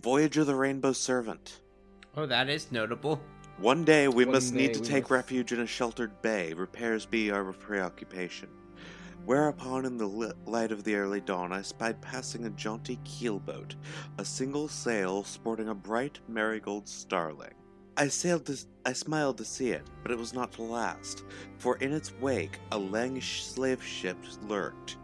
Voyage 0.00 0.36
of 0.38 0.46
the 0.46 0.54
Rainbow 0.54 0.92
Serpent. 0.92 1.60
Oh, 2.16 2.26
that 2.26 2.48
is 2.48 2.72
notable. 2.72 3.20
One 3.58 3.84
day 3.84 4.08
we 4.08 4.24
One 4.24 4.34
must 4.34 4.54
need 4.54 4.74
to 4.74 4.80
take 4.80 5.04
must- 5.04 5.10
refuge 5.10 5.52
in 5.52 5.60
a 5.60 5.66
sheltered 5.66 6.20
bay. 6.22 6.52
Repairs 6.52 7.06
be 7.06 7.30
our 7.30 7.52
preoccupation. 7.52 8.48
Whereupon, 9.24 9.84
in 9.84 9.98
the 9.98 10.06
li- 10.06 10.32
light 10.46 10.72
of 10.72 10.82
the 10.82 10.96
early 10.96 11.20
dawn, 11.20 11.52
I 11.52 11.62
spied 11.62 12.00
passing 12.00 12.44
a 12.44 12.50
jaunty 12.50 12.98
keelboat, 13.04 13.76
a 14.18 14.24
single 14.24 14.66
sail 14.66 15.22
sporting 15.22 15.68
a 15.68 15.74
bright 15.74 16.18
marigold 16.26 16.88
starling. 16.88 17.54
I 17.96 18.08
sailed 18.08 18.46
to, 18.46 18.58
I 18.84 18.94
smiled 18.94 19.38
to 19.38 19.44
see 19.44 19.68
it, 19.70 19.86
but 20.02 20.10
it 20.10 20.18
was 20.18 20.32
not 20.34 20.50
to 20.52 20.62
last, 20.62 21.22
for 21.58 21.76
in 21.76 21.92
its 21.92 22.12
wake 22.20 22.58
a 22.72 22.78
Langish 22.78 23.42
slave 23.44 23.82
ship 23.84 24.16
lurked, 24.48 24.96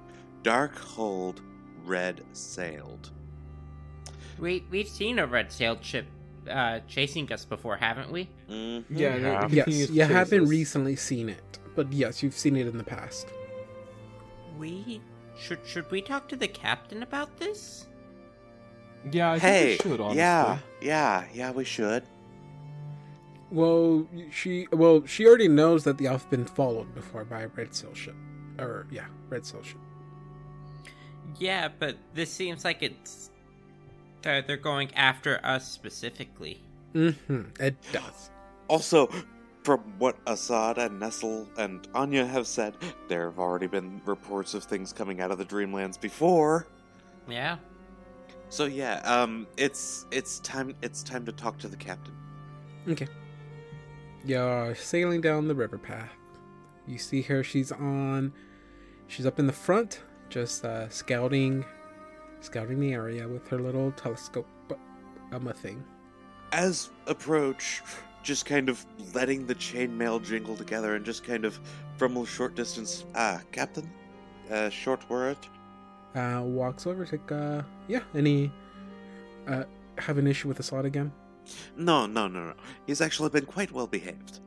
dark 0.42 0.76
hulled, 0.76 1.42
red 1.84 2.22
sailed. 2.32 3.12
We 4.38 4.64
we've 4.70 4.88
seen 4.88 5.18
a 5.18 5.26
red 5.26 5.50
sailed 5.52 5.84
ship 5.84 6.06
uh, 6.50 6.80
chasing 6.88 7.30
us 7.32 7.44
before, 7.44 7.76
haven't 7.76 8.10
we? 8.10 8.28
Mhm. 8.48 8.84
Yeah. 8.90 9.16
Yeah. 9.16 9.48
Yes, 9.50 9.64
continues 9.64 9.90
you 9.90 10.02
haven't 10.04 10.46
recently 10.46 10.96
seen 10.96 11.28
it, 11.28 11.58
but 11.74 11.92
yes, 11.92 12.22
you've 12.22 12.34
seen 12.36 12.56
it 12.56 12.66
in 12.66 12.78
the 12.78 12.84
past. 12.84 13.28
We 14.58 15.00
should 15.38 15.60
should 15.66 15.90
we 15.90 16.02
talk 16.02 16.28
to 16.28 16.36
the 16.36 16.48
captain 16.48 17.02
about 17.02 17.36
this? 17.38 17.86
Yeah, 19.12 19.32
I 19.32 19.38
Hey, 19.38 19.76
think 19.76 19.84
we 19.84 19.90
should. 19.92 20.00
Honestly. 20.00 20.18
yeah, 20.18 20.58
yeah, 20.80 21.24
yeah, 21.32 21.50
we 21.52 21.64
should. 21.64 22.02
Well, 23.50 24.06
she 24.30 24.66
well 24.72 25.06
she 25.06 25.26
already 25.26 25.48
knows 25.48 25.84
that 25.84 25.96
the 25.98 26.06
elf 26.06 26.28
been 26.28 26.44
followed 26.44 26.94
before 26.94 27.24
by 27.24 27.42
a 27.42 27.48
red 27.48 27.74
sail 27.74 27.94
ship, 27.94 28.16
or 28.58 28.86
yeah, 28.90 29.06
red 29.28 29.46
sail 29.46 29.62
ship. 29.62 29.78
Yeah, 31.38 31.68
but 31.78 31.96
this 32.14 32.32
seems 32.32 32.64
like 32.64 32.82
it's 32.82 33.27
they're, 34.22 34.42
they're 34.42 34.56
going 34.56 34.94
after 34.94 35.40
us 35.44 35.70
specifically. 35.70 36.60
Mm-hmm. 36.94 37.42
It 37.60 37.76
does. 37.92 38.30
Also, 38.68 39.08
from 39.64 39.80
what 39.98 40.16
Assad 40.26 40.78
and 40.78 40.98
Nestle 40.98 41.48
and 41.58 41.86
Anya 41.94 42.24
have 42.24 42.46
said, 42.46 42.74
there 43.08 43.28
have 43.28 43.38
already 43.38 43.66
been 43.66 44.00
reports 44.04 44.54
of 44.54 44.64
things 44.64 44.92
coming 44.92 45.20
out 45.20 45.30
of 45.30 45.38
the 45.38 45.44
Dreamlands 45.44 46.00
before. 46.00 46.66
Yeah. 47.28 47.58
So 48.50 48.64
yeah, 48.64 49.00
um, 49.04 49.46
it's 49.56 50.06
it's 50.10 50.40
time 50.40 50.74
it's 50.80 51.02
time 51.02 51.26
to 51.26 51.32
talk 51.32 51.58
to 51.58 51.68
the 51.68 51.76
captain. 51.76 52.14
Okay. 52.88 53.08
You're 54.24 54.74
sailing 54.74 55.20
down 55.20 55.48
the 55.48 55.54
river 55.54 55.78
path. 55.78 56.10
You 56.86 56.98
see 56.98 57.22
her. 57.22 57.44
She's 57.44 57.70
on. 57.70 58.32
She's 59.06 59.26
up 59.26 59.38
in 59.38 59.46
the 59.46 59.52
front, 59.52 60.00
just 60.28 60.64
uh, 60.64 60.88
scouting, 60.88 61.64
scouting 62.40 62.80
the 62.80 62.92
area 62.92 63.26
with 63.26 63.46
her 63.48 63.58
little 63.58 63.92
telescope, 63.92 64.46
um, 65.32 65.48
a 65.48 65.52
thing. 65.52 65.82
As 66.52 66.90
approach, 67.06 67.82
just 68.22 68.46
kind 68.46 68.68
of 68.68 68.84
letting 69.14 69.46
the 69.46 69.54
chainmail 69.54 70.24
jingle 70.24 70.56
together 70.56 70.94
and 70.94 71.04
just 71.04 71.24
kind 71.24 71.44
of 71.44 71.58
from 71.96 72.16
a 72.16 72.26
short 72.26 72.54
distance, 72.54 73.04
ah, 73.14 73.40
captain, 73.52 73.90
uh, 74.50 74.68
short 74.70 75.08
word. 75.10 75.36
Uh, 76.14 76.42
walks 76.44 76.86
over. 76.86 77.02
It's 77.02 77.12
like, 77.12 77.30
uh, 77.30 77.62
yeah. 77.86 78.00
Any, 78.14 78.50
uh, 79.46 79.64
have 79.98 80.18
an 80.18 80.26
issue 80.26 80.48
with 80.48 80.58
Assad 80.60 80.84
again? 80.84 81.12
No, 81.76 82.06
no, 82.06 82.28
no, 82.28 82.46
no. 82.46 82.54
He's 82.86 83.00
actually 83.00 83.30
been 83.30 83.46
quite 83.46 83.72
well 83.72 83.86
behaved. 83.86 84.40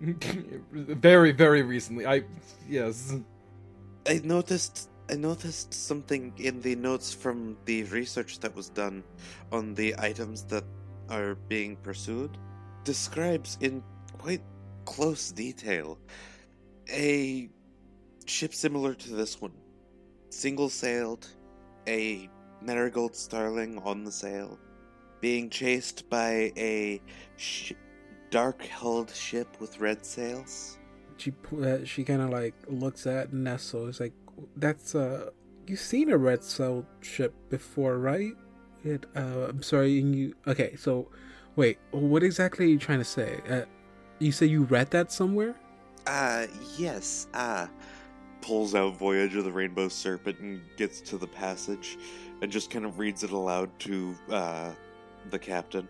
very, 0.00 1.32
very 1.32 1.62
recently. 1.62 2.06
I 2.06 2.24
yes. 2.68 3.14
I 4.06 4.20
noticed 4.22 4.90
I 5.08 5.14
noticed 5.14 5.72
something 5.72 6.32
in 6.36 6.60
the 6.60 6.74
notes 6.74 7.12
from 7.12 7.56
the 7.64 7.84
research 7.84 8.40
that 8.40 8.54
was 8.54 8.68
done 8.70 9.04
on 9.52 9.74
the 9.74 9.94
items 9.98 10.42
that 10.44 10.64
are 11.08 11.36
being 11.48 11.76
pursued 11.76 12.36
describes 12.84 13.56
in 13.60 13.82
quite 14.18 14.42
close 14.84 15.30
detail 15.30 15.98
a 16.90 17.48
ship 18.26 18.54
similar 18.54 18.94
to 18.94 19.10
this 19.14 19.40
one 19.40 19.52
single 20.30 20.68
sailed 20.68 21.28
a 21.86 22.28
marigold 22.60 23.14
starling 23.14 23.78
on 23.78 24.02
the 24.04 24.10
sail 24.12 24.58
being 25.20 25.48
chased 25.48 26.08
by 26.10 26.52
a 26.56 27.00
sh- 27.36 27.72
dark 28.30 28.66
hulled 28.66 29.10
ship 29.10 29.48
with 29.60 29.78
red 29.78 30.04
sails 30.04 30.78
She 31.18 31.32
uh, 31.62 31.84
she 31.84 32.04
kind 32.04 32.22
of 32.22 32.30
like 32.30 32.54
looks 32.68 33.06
at 33.06 33.32
Nestle. 33.32 33.88
It's 33.88 34.00
like, 34.00 34.12
that's 34.56 34.94
uh, 34.94 35.30
you've 35.66 35.80
seen 35.80 36.10
a 36.10 36.16
red 36.16 36.42
cell 36.42 36.86
ship 37.00 37.34
before, 37.48 37.98
right? 37.98 38.32
It, 38.84 39.06
uh, 39.16 39.48
I'm 39.48 39.62
sorry, 39.62 40.00
and 40.00 40.14
you. 40.14 40.34
Okay, 40.46 40.76
so 40.76 41.08
wait, 41.56 41.78
what 41.90 42.22
exactly 42.22 42.66
are 42.66 42.68
you 42.68 42.78
trying 42.78 42.98
to 42.98 43.04
say? 43.04 43.40
Uh, 43.48 43.62
you 44.18 44.32
say 44.32 44.46
you 44.46 44.64
read 44.64 44.90
that 44.92 45.12
somewhere? 45.12 45.54
Uh, 46.06 46.46
yes, 46.76 47.26
uh. 47.34 47.66
Pulls 48.42 48.76
out 48.76 48.96
Voyage 48.96 49.34
of 49.34 49.44
the 49.44 49.50
Rainbow 49.50 49.88
Serpent 49.88 50.38
and 50.38 50.60
gets 50.76 51.00
to 51.00 51.18
the 51.18 51.26
passage 51.26 51.98
and 52.42 52.52
just 52.52 52.70
kind 52.70 52.84
of 52.84 52.98
reads 52.98 53.24
it 53.24 53.30
aloud 53.30 53.76
to, 53.80 54.14
uh, 54.30 54.70
the 55.30 55.38
captain. 55.38 55.88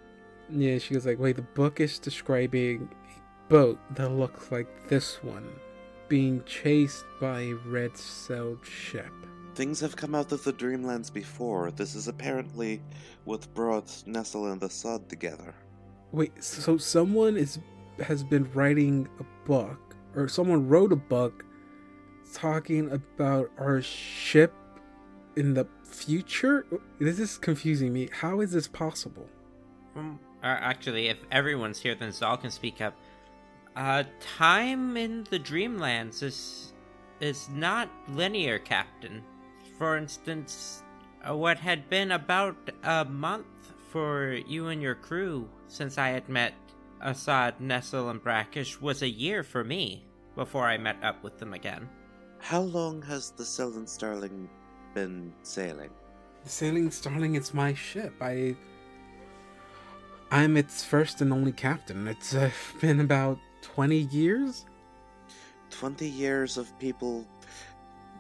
Yeah, 0.49 0.79
she 0.79 0.95
goes 0.95 1.05
like, 1.05 1.19
wait, 1.19 1.37
the 1.37 1.43
book 1.43 1.81
is 1.81 1.99
describing 1.99 2.89
a 3.19 3.51
boat 3.51 3.79
that 3.97 4.11
looks 4.11 4.51
like 4.51 4.89
this 4.89 5.23
one 5.23 5.47
being 6.09 6.43
chased 6.45 7.05
by 7.21 7.41
a 7.41 7.53
red 7.55 7.97
sailed 7.97 8.65
ship. 8.65 9.13
Things 9.55 9.81
have 9.81 9.97
come 9.97 10.15
out 10.15 10.33
of 10.33 10.45
the 10.45 10.53
Dreamlands 10.53 11.13
before. 11.13 11.71
This 11.71 11.95
is 11.95 12.09
apparently 12.09 12.83
what 13.25 13.47
brought 13.55 14.03
Nestle 14.07 14.47
and 14.47 14.61
the 14.61 14.69
Sod 14.69 15.09
together. 15.09 15.55
Wait, 16.13 16.43
so 16.43 16.77
someone 16.77 17.37
is 17.37 17.59
has 18.05 18.23
been 18.23 18.51
writing 18.53 19.09
a 19.21 19.25
book, 19.47 19.97
or 20.15 20.29
someone 20.29 20.69
wrote 20.69 20.93
a 20.93 20.97
book 20.97 21.45
talking 22.35 22.91
about 22.93 23.51
our 23.59 23.81
ship 23.81 24.53
in 25.37 25.55
the 25.55 25.67
future? 25.85 26.67
This 26.99 27.19
is 27.19 27.39
confusing 27.39 27.93
me. 27.93 28.09
How 28.13 28.41
is 28.41 28.53
this 28.53 28.69
possible? 28.69 29.29
Um, 29.95 30.19
actually, 30.43 31.09
if 31.09 31.19
everyone's 31.31 31.79
here, 31.79 31.95
then 31.95 32.13
Zal 32.13 32.37
can 32.37 32.51
speak 32.51 32.81
up. 32.81 32.97
Uh, 33.77 34.05
time 34.39 34.97
in 34.97 35.27
the 35.29 35.39
Dreamlands 35.39 36.23
is 36.23 36.73
is 37.21 37.49
not 37.51 37.91
linear, 38.09 38.59
Captain. 38.59 39.23
For 39.79 39.99
instance, 39.99 40.83
uh, 41.29 41.37
what 41.37 41.59
had 41.59 41.91
been 41.91 42.13
about 42.13 42.57
a 42.83 43.05
month 43.05 43.47
for 43.91 44.33
you 44.47 44.69
and 44.69 44.81
your 44.81 44.95
crew 44.95 45.49
since 45.69 45.99
I 45.99 46.09
had 46.09 46.29
met 46.29 46.55
Assad, 47.03 47.61
Nestle, 47.61 48.09
and 48.09 48.23
Brackish 48.23 48.81
was 48.81 49.03
a 49.03 49.09
year 49.09 49.43
for 49.43 49.63
me 49.63 50.07
before 50.35 50.65
I 50.65 50.79
met 50.79 50.97
up 51.03 51.23
with 51.23 51.39
them 51.39 51.53
again. 51.53 51.89
How 52.39 52.61
long 52.61 53.03
has 53.03 53.31
the 53.31 53.45
Sylvan 53.45 53.87
Starling 53.87 54.49
been 54.95 55.33
sailing? 55.43 55.91
The 56.45 56.51
Sailing 56.51 56.91
Starling 56.91 57.35
is 57.35 57.53
my 57.53 57.75
ship. 57.75 58.15
I 58.23 58.57
I'm 60.31 60.57
its 60.57 60.83
first 60.83 61.21
and 61.21 61.33
only 61.33 61.53
captain. 61.53 62.09
It's 62.09 62.35
uh, 62.35 62.51
been 62.81 63.01
about 63.01 63.39
20 63.75 63.97
years. 63.97 64.65
20 65.71 66.09
years 66.09 66.57
of 66.57 66.79
people 66.79 67.27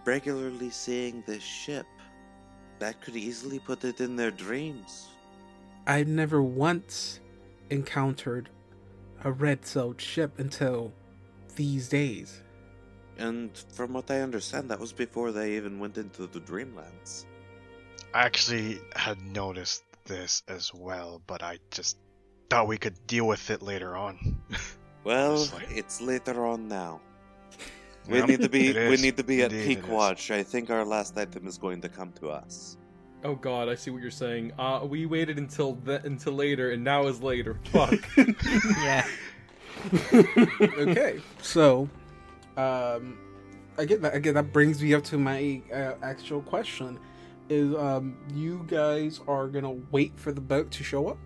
regularly 0.04 0.70
seeing 0.70 1.22
this 1.26 1.42
ship. 1.42 1.86
That 2.80 3.00
could 3.00 3.16
easily 3.16 3.60
put 3.60 3.84
it 3.84 4.00
in 4.00 4.16
their 4.16 4.32
dreams. 4.32 5.06
I've 5.86 6.08
never 6.08 6.42
once 6.42 7.20
encountered 7.70 8.50
a 9.24 9.30
red 9.30 9.64
sailed 9.64 10.00
ship 10.00 10.38
until 10.38 10.92
these 11.54 11.88
days. 11.88 12.42
And 13.16 13.56
from 13.72 13.92
what 13.92 14.10
I 14.10 14.20
understand, 14.20 14.68
that 14.70 14.80
was 14.80 14.92
before 14.92 15.32
they 15.32 15.56
even 15.56 15.78
went 15.78 15.96
into 15.96 16.26
the 16.26 16.40
Dreamlands. 16.40 17.24
I 18.12 18.24
actually 18.26 18.80
had 18.94 19.18
noticed 19.24 19.84
this 20.04 20.42
as 20.48 20.74
well, 20.74 21.22
but 21.26 21.42
I 21.42 21.58
just 21.70 21.96
thought 22.50 22.66
we 22.66 22.78
could 22.78 23.06
deal 23.06 23.26
with 23.26 23.48
it 23.50 23.62
later 23.62 23.96
on. 23.96 24.42
Well, 25.06 25.34
Honestly. 25.34 25.64
it's 25.70 26.00
later 26.00 26.44
on 26.46 26.66
now. 26.66 27.00
We 28.08 28.18
Yep, 28.18 28.28
need 28.28 28.40
to 28.42 28.48
be 28.48 28.68
it 28.70 28.88
we 28.88 28.94
is. 28.94 29.02
need 29.02 29.16
to 29.18 29.22
be 29.24 29.42
at 29.42 29.52
Indeed 29.52 29.82
peak 29.82 29.88
watch. 29.88 30.32
I 30.32 30.42
think 30.42 30.68
our 30.68 30.84
last 30.84 31.16
item 31.16 31.46
is 31.46 31.58
going 31.58 31.80
to 31.82 31.88
come 31.88 32.10
to 32.20 32.30
us. 32.30 32.76
Oh 33.22 33.36
God, 33.36 33.68
I 33.68 33.76
see 33.76 33.90
what 33.92 34.02
you're 34.02 34.10
saying. 34.10 34.52
Uh, 34.58 34.80
we 34.84 35.06
waited 35.06 35.38
until 35.38 35.74
the, 35.74 36.02
until 36.04 36.32
later, 36.32 36.72
and 36.72 36.82
now 36.82 37.06
is 37.06 37.22
later. 37.22 37.56
Fuck. 37.72 37.94
Yeah. 38.82 39.06
okay, 40.12 41.20
so 41.40 41.88
um, 42.56 43.16
I 43.78 43.84
get 43.84 44.02
that. 44.02 44.14
Again, 44.14 44.34
that 44.34 44.52
brings 44.52 44.82
me 44.82 44.92
up 44.94 45.04
to 45.04 45.18
my 45.18 45.62
uh, 45.72 45.94
actual 46.02 46.42
question: 46.42 46.98
Is 47.48 47.74
um, 47.76 48.16
you 48.34 48.64
guys 48.66 49.20
are 49.28 49.46
gonna 49.46 49.76
wait 49.92 50.18
for 50.18 50.32
the 50.32 50.40
boat 50.40 50.72
to 50.72 50.82
show 50.82 51.08
up? 51.08 51.18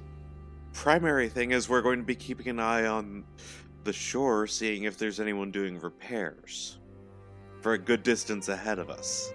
primary 0.72 1.28
thing 1.28 1.50
is 1.50 1.68
we're 1.68 1.82
going 1.82 1.98
to 1.98 2.04
be 2.04 2.14
keeping 2.14 2.46
an 2.46 2.60
eye 2.60 2.86
on 2.86 3.24
the 3.84 3.92
shore, 3.92 4.46
seeing 4.46 4.84
if 4.84 4.98
there's 4.98 5.20
anyone 5.20 5.50
doing 5.50 5.78
repairs 5.80 6.78
for 7.60 7.72
a 7.72 7.78
good 7.78 8.02
distance 8.02 8.48
ahead 8.48 8.78
of 8.78 8.90
us. 8.90 9.32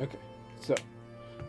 Okay, 0.00 0.18
so 0.60 0.74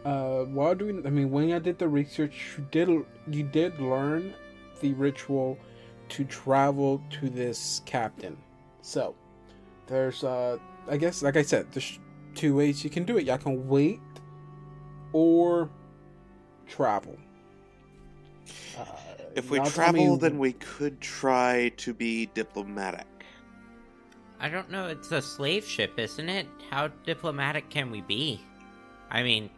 uh, 0.05 0.45
while 0.45 0.75
doing, 0.75 1.05
I 1.05 1.09
mean, 1.09 1.29
when 1.29 1.51
I 1.51 1.59
did 1.59 1.77
the 1.77 1.87
research, 1.87 2.57
you 2.57 2.67
did 2.71 3.05
you 3.29 3.43
did 3.43 3.79
learn 3.79 4.33
the 4.81 4.93
ritual 4.93 5.57
to 6.09 6.23
travel 6.23 7.01
to 7.11 7.29
this 7.29 7.81
captain. 7.85 8.37
So 8.81 9.15
there's, 9.87 10.23
uh, 10.23 10.57
I 10.89 10.97
guess, 10.97 11.21
like 11.21 11.35
I 11.35 11.41
said, 11.41 11.71
there's 11.71 11.99
two 12.33 12.55
ways 12.55 12.83
you 12.83 12.89
can 12.89 13.03
do 13.03 13.17
it. 13.17 13.25
Y'all 13.25 13.37
can 13.37 13.67
wait 13.67 13.99
or 15.13 15.69
travel. 16.67 17.17
Uh, 18.77 18.85
If 19.39 19.49
we 19.51 19.57
y'all 19.57 19.65
me- 19.65 19.71
travel, 19.71 20.17
then 20.17 20.37
we 20.37 20.53
could 20.53 21.01
try 21.01 21.69
to 21.77 21.93
be 21.93 22.27
diplomatic. 22.27 23.07
I 24.39 24.47
don't 24.49 24.69
know. 24.71 24.87
It's 24.87 25.11
a 25.11 25.21
slave 25.21 25.65
ship, 25.65 25.97
isn't 25.97 26.29
it? 26.29 26.47
How 26.69 26.87
diplomatic 27.05 27.69
can 27.69 27.91
we 27.91 28.01
be? 28.01 28.39
I 29.11 29.23
mean, 29.23 29.49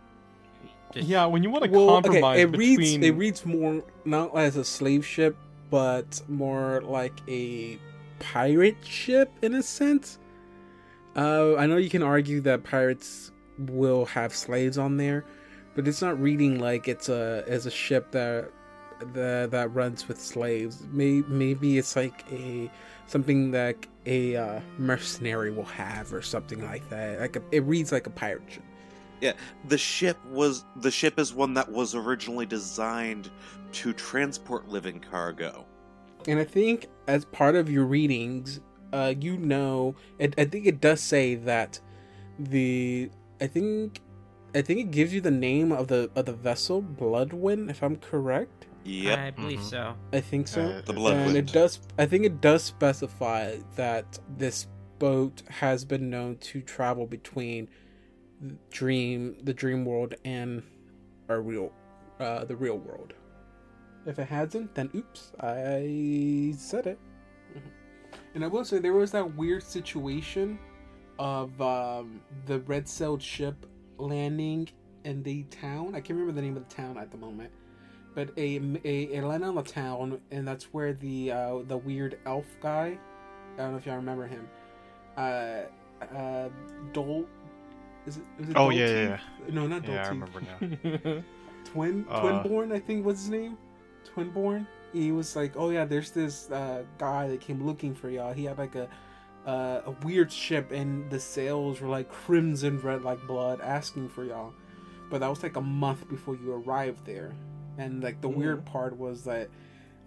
just, 0.93 1.07
Yeah, 1.07 1.25
when 1.25 1.43
you 1.43 1.49
want 1.49 1.65
to 1.65 1.69
well, 1.69 1.87
compromise 2.01 2.39
okay, 2.39 2.41
it 2.43 2.51
between 2.51 2.77
reads 2.79 3.05
it 3.05 3.11
reads 3.11 3.45
more 3.45 3.83
not 4.05 4.35
as 4.35 4.55
a 4.55 4.63
slave 4.63 5.05
ship, 5.05 5.35
but 5.69 6.21
more 6.27 6.81
like 6.81 7.13
a 7.27 7.77
pirate 8.19 8.77
ship 8.83 9.31
in 9.41 9.55
a 9.55 9.63
sense. 9.63 10.17
Uh, 11.15 11.55
I 11.57 11.65
know 11.67 11.77
you 11.77 11.89
can 11.89 12.03
argue 12.03 12.39
that 12.41 12.63
pirates 12.63 13.31
will 13.57 14.05
have 14.05 14.33
slaves 14.33 14.77
on 14.77 14.97
there, 14.97 15.25
but 15.75 15.87
it's 15.87 16.01
not 16.01 16.19
reading 16.19 16.59
like 16.59 16.87
it's 16.87 17.09
a 17.09 17.43
as 17.47 17.65
a 17.65 17.71
ship 17.71 18.11
that 18.11 18.49
that 19.13 19.51
that 19.51 19.73
runs 19.73 20.07
with 20.07 20.19
slaves. 20.19 20.83
May, 20.91 21.23
maybe 21.27 21.77
it's 21.77 21.95
like 21.95 22.25
a 22.31 22.69
something 23.07 23.51
that 23.51 23.75
a 24.05 24.35
uh, 24.35 24.59
mercenary 24.77 25.51
will 25.51 25.65
have 25.65 26.13
or 26.13 26.21
something 26.21 26.63
like 26.63 26.87
that. 26.89 27.19
Like 27.19 27.35
a, 27.35 27.41
it 27.51 27.63
reads 27.63 27.91
like 27.91 28.07
a 28.07 28.11
pirate 28.11 28.43
ship. 28.47 28.63
Yeah, 29.19 29.33
the 29.67 29.77
ship 29.77 30.17
was 30.25 30.65
the 30.77 30.91
ship 30.91 31.19
is 31.19 31.33
one 31.33 31.53
that 31.53 31.71
was 31.71 31.93
originally 31.93 32.45
designed 32.45 33.29
to 33.73 33.93
transport 33.93 34.67
living 34.67 34.99
cargo. 34.99 35.65
And 36.27 36.39
I 36.39 36.43
think 36.43 36.87
as 37.07 37.25
part 37.25 37.55
of 37.55 37.69
your 37.69 37.85
readings, 37.85 38.59
uh, 38.93 39.13
you 39.19 39.37
know, 39.37 39.95
it, 40.19 40.33
I 40.37 40.45
think 40.45 40.65
it 40.65 40.81
does 40.81 41.01
say 41.01 41.35
that 41.35 41.79
the 42.39 43.09
I 43.39 43.47
think 43.47 44.01
I 44.53 44.61
think 44.61 44.79
it 44.79 44.91
gives 44.91 45.13
you 45.13 45.21
the 45.21 45.31
name 45.31 45.71
of 45.71 45.87
the 45.87 46.09
of 46.15 46.25
the 46.25 46.33
vessel, 46.33 46.81
Bloodwind, 46.81 47.69
if 47.69 47.83
I'm 47.83 47.97
correct. 47.97 48.67
Yep. 48.83 49.19
I 49.19 49.31
believe 49.31 49.59
Mhm. 49.59 49.69
so. 49.69 49.95
I 50.11 50.21
think 50.21 50.47
so. 50.47 50.61
Uh, 50.63 50.81
The 50.81 50.93
Bloodwind. 50.93 51.29
and 51.29 51.37
it 51.37 51.51
does. 51.53 51.79
I 51.99 52.05
think 52.05 52.25
it 52.25 52.41
does 52.41 52.63
specify 52.63 53.57
that 53.75 54.19
this 54.37 54.67
boat 54.99 55.43
has 55.49 55.85
been 55.85 56.09
known 56.09 56.37
to 56.37 56.61
travel 56.61 57.05
between 57.05 57.69
dream, 58.71 59.35
the 59.43 59.53
dream 59.53 59.85
world, 59.85 60.15
and 60.25 60.63
our 61.29 61.41
real, 61.41 61.71
uh, 62.19 62.45
the 62.45 62.55
real 62.55 62.77
world. 62.77 63.13
If 64.05 64.17
it 64.17 64.27
hasn't, 64.27 64.73
then 64.73 64.89
oops, 64.95 65.31
I 65.39 66.53
said 66.57 66.87
it. 66.87 66.99
And 68.33 68.43
I 68.43 68.47
will 68.47 68.65
say 68.65 68.79
there 68.79 68.93
was 68.93 69.11
that 69.11 69.35
weird 69.35 69.61
situation 69.61 70.57
of 71.19 71.59
um, 71.61 72.21
the 72.47 72.59
red 72.61 72.87
sailed 72.87 73.21
ship 73.21 73.65
landing 73.97 74.69
in 75.03 75.21
the 75.21 75.43
town. 75.43 75.89
I 75.89 75.99
can't 76.01 76.11
remember 76.17 76.31
the 76.31 76.41
name 76.41 76.57
of 76.57 76.67
the 76.67 76.73
town 76.75 76.97
at 76.97 77.11
the 77.11 77.17
moment, 77.17 77.51
but 78.13 78.29
a 78.37 78.61
a, 78.83 79.17
a 79.17 79.21
on 79.21 79.55
the 79.55 79.61
town, 79.63 80.19
and 80.31 80.47
that's 80.47 80.65
where 80.65 80.93
the 80.93 81.31
uh, 81.31 81.59
the 81.67 81.77
weird 81.77 82.19
elf 82.25 82.45
guy. 82.61 82.97
I 83.55 83.57
don't 83.57 83.71
know 83.71 83.77
if 83.77 83.85
y'all 83.85 83.95
remember 83.95 84.27
him. 84.27 84.47
Uh, 85.17 85.61
uh, 86.15 86.49
Dol. 86.93 87.25
Is 88.07 88.17
it? 88.17 88.23
Oh, 88.55 88.69
yeah, 88.69 88.87
yeah, 88.87 89.17
Dolteeth? 89.47 89.53
No, 89.53 89.67
not 89.67 89.87
Yeah, 89.87 90.05
I 90.05 90.09
remember 90.09 90.41
now. 90.41 91.23
Twin 91.65 92.05
Uh, 92.09 92.21
Twinborn, 92.21 92.73
I 92.73 92.79
think 92.79 93.05
was 93.05 93.19
his 93.19 93.29
name. 93.29 93.57
Twinborn. 94.15 94.65
He 94.93 95.11
was 95.11 95.35
like, 95.35 95.53
oh 95.55 95.69
yeah, 95.69 95.85
there's 95.85 96.11
this 96.11 96.49
uh, 96.51 96.83
guy 96.97 97.27
that 97.29 97.39
came 97.39 97.65
looking 97.65 97.93
for 97.93 98.09
y'all. 98.09 98.33
He 98.33 98.45
had 98.45 98.57
like 98.57 98.75
a 98.75 98.89
uh, 99.45 99.81
a 99.85 99.91
weird 100.03 100.31
ship, 100.31 100.71
and 100.71 101.09
the 101.09 101.19
sails 101.19 101.81
were 101.81 101.87
like 101.87 102.09
crimson 102.11 102.79
red 102.81 103.03
like 103.03 103.25
blood, 103.25 103.61
asking 103.61 104.09
for 104.09 104.23
y'all. 104.23 104.53
But 105.09 105.19
that 105.19 105.29
was 105.29 105.43
like 105.43 105.55
a 105.55 105.61
month 105.61 106.07
before 106.09 106.35
you 106.35 106.53
arrived 106.53 107.05
there, 107.05 107.33
and 107.77 108.03
like 108.03 108.21
the 108.21 108.29
weird 108.29 108.65
part 108.65 108.97
was 108.97 109.23
that, 109.23 109.49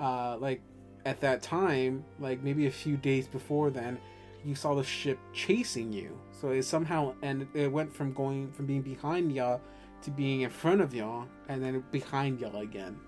uh, 0.00 0.36
like 0.38 0.60
at 1.04 1.20
that 1.20 1.42
time, 1.42 2.04
like 2.18 2.42
maybe 2.42 2.66
a 2.66 2.70
few 2.70 2.96
days 2.96 3.26
before 3.26 3.70
then, 3.70 3.98
you 4.44 4.54
saw 4.54 4.74
the 4.74 4.84
ship 4.84 5.18
chasing 5.32 5.92
you. 5.92 6.18
So 6.32 6.50
it 6.50 6.64
somehow 6.64 7.14
and 7.22 7.46
it 7.54 7.70
went 7.70 7.92
from 7.92 8.12
going 8.12 8.52
from 8.52 8.66
being 8.66 8.82
behind 8.82 9.32
y'all 9.32 9.60
to 10.02 10.10
being 10.10 10.42
in 10.42 10.50
front 10.50 10.80
of 10.80 10.94
y'all 10.94 11.26
and 11.48 11.62
then 11.62 11.82
behind 11.90 12.40
y'all 12.40 12.56
again. 12.56 12.98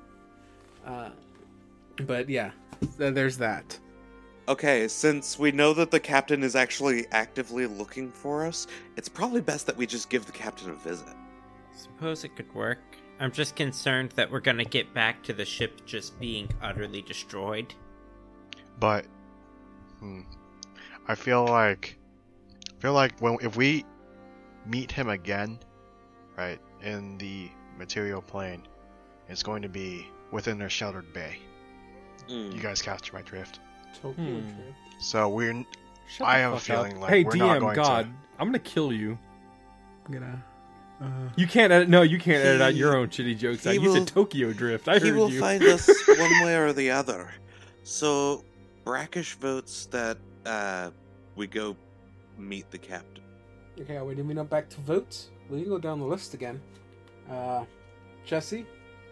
Uh, 0.84 1.10
but 2.06 2.28
yeah, 2.28 2.52
th- 2.98 3.14
there's 3.14 3.38
that. 3.38 3.78
Okay, 4.48 4.86
since 4.86 5.38
we 5.38 5.50
know 5.50 5.74
that 5.74 5.90
the 5.90 5.98
captain 5.98 6.44
is 6.44 6.54
actually 6.54 7.06
actively 7.10 7.66
looking 7.66 8.12
for 8.12 8.46
us, 8.46 8.68
it's 8.96 9.08
probably 9.08 9.40
best 9.40 9.66
that 9.66 9.76
we 9.76 9.86
just 9.86 10.08
give 10.08 10.24
the 10.24 10.32
captain 10.32 10.70
a 10.70 10.74
visit. 10.74 11.14
Suppose 11.74 12.22
it 12.22 12.36
could 12.36 12.52
work. 12.54 12.95
I'm 13.18 13.32
just 13.32 13.56
concerned 13.56 14.10
that 14.16 14.30
we're 14.30 14.40
gonna 14.40 14.64
get 14.64 14.92
back 14.92 15.22
to 15.24 15.32
the 15.32 15.44
ship 15.44 15.84
just 15.86 16.18
being 16.20 16.48
utterly 16.62 17.02
destroyed. 17.02 17.72
But 18.78 19.06
hmm, 20.00 20.20
I 21.08 21.14
feel 21.14 21.44
like 21.46 21.96
I 22.76 22.80
feel 22.82 22.92
like 22.92 23.18
when 23.20 23.38
if 23.40 23.56
we 23.56 23.84
meet 24.66 24.90
him 24.92 25.08
again, 25.08 25.58
right, 26.36 26.60
in 26.82 27.16
the 27.18 27.48
material 27.78 28.20
plane, 28.20 28.62
it's 29.28 29.42
going 29.42 29.62
to 29.62 29.68
be 29.68 30.08
within 30.30 30.58
their 30.58 30.68
sheltered 30.70 31.10
bay. 31.12 31.38
Mm. 32.28 32.52
You 32.54 32.60
guys 32.60 32.82
capture 32.82 33.14
my 33.14 33.22
drift. 33.22 33.60
Tokyo 33.94 34.24
Hmm. 34.40 34.40
trip. 34.40 34.74
So 34.98 35.28
we're 35.28 35.64
Shut 36.08 36.26
I 36.28 36.38
have 36.38 36.52
a 36.52 36.58
fuck 36.60 36.70
up. 36.78 36.84
feeling 36.86 37.00
like 37.00 37.10
hey, 37.10 37.24
we're 37.24 37.32
DM 37.32 37.38
not 37.38 37.60
going 37.60 37.76
to- 37.76 37.80
God, 37.82 38.08
I'm 38.38 38.48
gonna 38.48 38.58
kill 38.58 38.92
you. 38.92 39.18
I'm 40.04 40.12
gonna. 40.12 40.44
Uh, 41.00 41.28
You 41.36 41.46
can't 41.46 41.72
edit. 41.72 41.88
No, 41.88 42.02
you 42.02 42.18
can't 42.18 42.44
edit 42.44 42.62
out 42.62 42.74
your 42.74 42.96
own 42.96 43.08
shitty 43.08 43.36
jokes. 43.38 43.64
he 43.64 43.70
out. 43.70 43.74
You 43.74 43.80
will- 43.82 43.94
said 43.94 44.06
Tokyo 44.08 44.52
Drift. 44.52 44.88
I 44.88 44.98
he 44.98 45.08
heard 45.08 45.16
will 45.16 45.30
you. 45.30 45.40
find 45.40 45.62
us 45.62 45.88
one 46.08 46.44
way 46.44 46.56
or 46.56 46.72
the 46.72 46.90
other. 46.90 47.30
So 47.82 48.44
Brackish 48.84 49.34
votes 49.34 49.86
that 49.86 50.18
uh, 50.46 50.90
we 51.36 51.46
go 51.46 51.76
meet 52.38 52.70
the 52.70 52.78
captain. 52.78 53.22
okay, 53.80 53.96
are 53.96 54.04
we 54.04 54.14
moving 54.14 54.38
up 54.38 54.48
back 54.48 54.68
to 54.70 54.80
votes? 54.80 55.30
We 55.50 55.60
can 55.62 55.68
go 55.70 55.78
down 55.78 56.00
the 56.00 56.06
list 56.06 56.34
again. 56.34 56.60
Uh, 57.30 57.64
Jesse, 58.24 58.66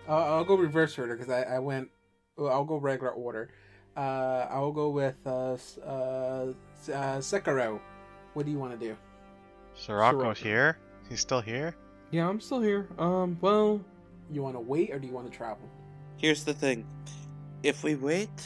uh, 0.09 0.13
I'll 0.37 0.45
go 0.45 0.57
reverse 0.57 0.99
order 0.99 1.17
because 1.17 1.31
I, 1.33 1.43
I 1.43 1.59
went. 1.59 1.89
well, 2.37 2.53
I'll 2.53 2.65
go 2.65 2.77
regular 2.77 3.13
order. 3.13 3.51
Uh, 3.97 4.47
I'll 4.51 4.73
go 4.73 4.89
with 4.89 5.15
uh, 5.27 5.53
uh, 5.53 5.57
S- 5.57 6.89
uh, 6.89 7.19
Sekiro. 7.19 7.79
What 8.33 8.47
do 8.47 8.51
you 8.53 8.59
want 8.59 8.73
to 8.79 8.87
do? 8.89 8.97
Sirocco's 9.77 10.19
Sirocco. 10.19 10.35
here. 10.35 10.79
He's 11.09 11.21
still 11.21 11.41
here. 11.41 11.77
Yeah, 12.11 12.29
I'm 12.29 12.41
still 12.41 12.61
here. 12.61 12.89
Um, 12.99 13.39
well, 13.41 13.81
You 14.31 14.43
want 14.43 14.57
to 14.57 14.61
wait 14.61 14.91
or 14.91 14.99
do 14.99 15.07
you 15.07 15.13
want 15.13 15.31
to 15.31 15.37
travel? 15.37 15.69
Here's 16.17 16.45
the 16.45 16.55
thing 16.55 16.87
if 17.63 17.83
we 17.85 17.95
wait, 17.95 18.37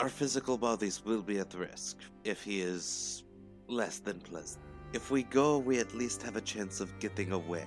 our 0.00 0.08
physical 0.08 0.56
bodies 0.58 1.02
will 1.04 1.22
be 1.22 1.38
at 1.38 1.52
risk 1.54 1.96
if 2.24 2.42
he 2.42 2.60
is 2.60 3.24
less 3.68 3.98
than 3.98 4.18
pleasant. 4.20 4.64
If 4.92 5.10
we 5.10 5.22
go, 5.24 5.58
we 5.58 5.78
at 5.78 5.94
least 5.94 6.22
have 6.22 6.36
a 6.36 6.40
chance 6.40 6.80
of 6.80 6.88
getting 6.98 7.32
away. 7.32 7.66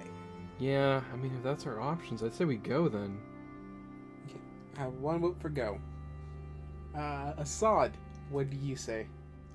yeah. 0.60 1.01
I 1.11 1.15
mean, 1.15 1.34
if 1.38 1.43
that's 1.43 1.65
our 1.68 1.80
options, 1.80 2.23
I'd 2.23 2.34
say 2.34 2.45
we 2.45 2.57
go 2.57 2.88
then. 2.89 3.18
I 4.77 4.80
have 4.81 4.93
one 4.95 5.19
vote 5.22 5.38
for 5.39 5.49
go. 5.49 5.80
Uh, 6.95 7.34
Assad, 7.38 7.91
what 8.30 8.49
do 8.49 8.57
you 8.57 8.76
say? 8.76 9.07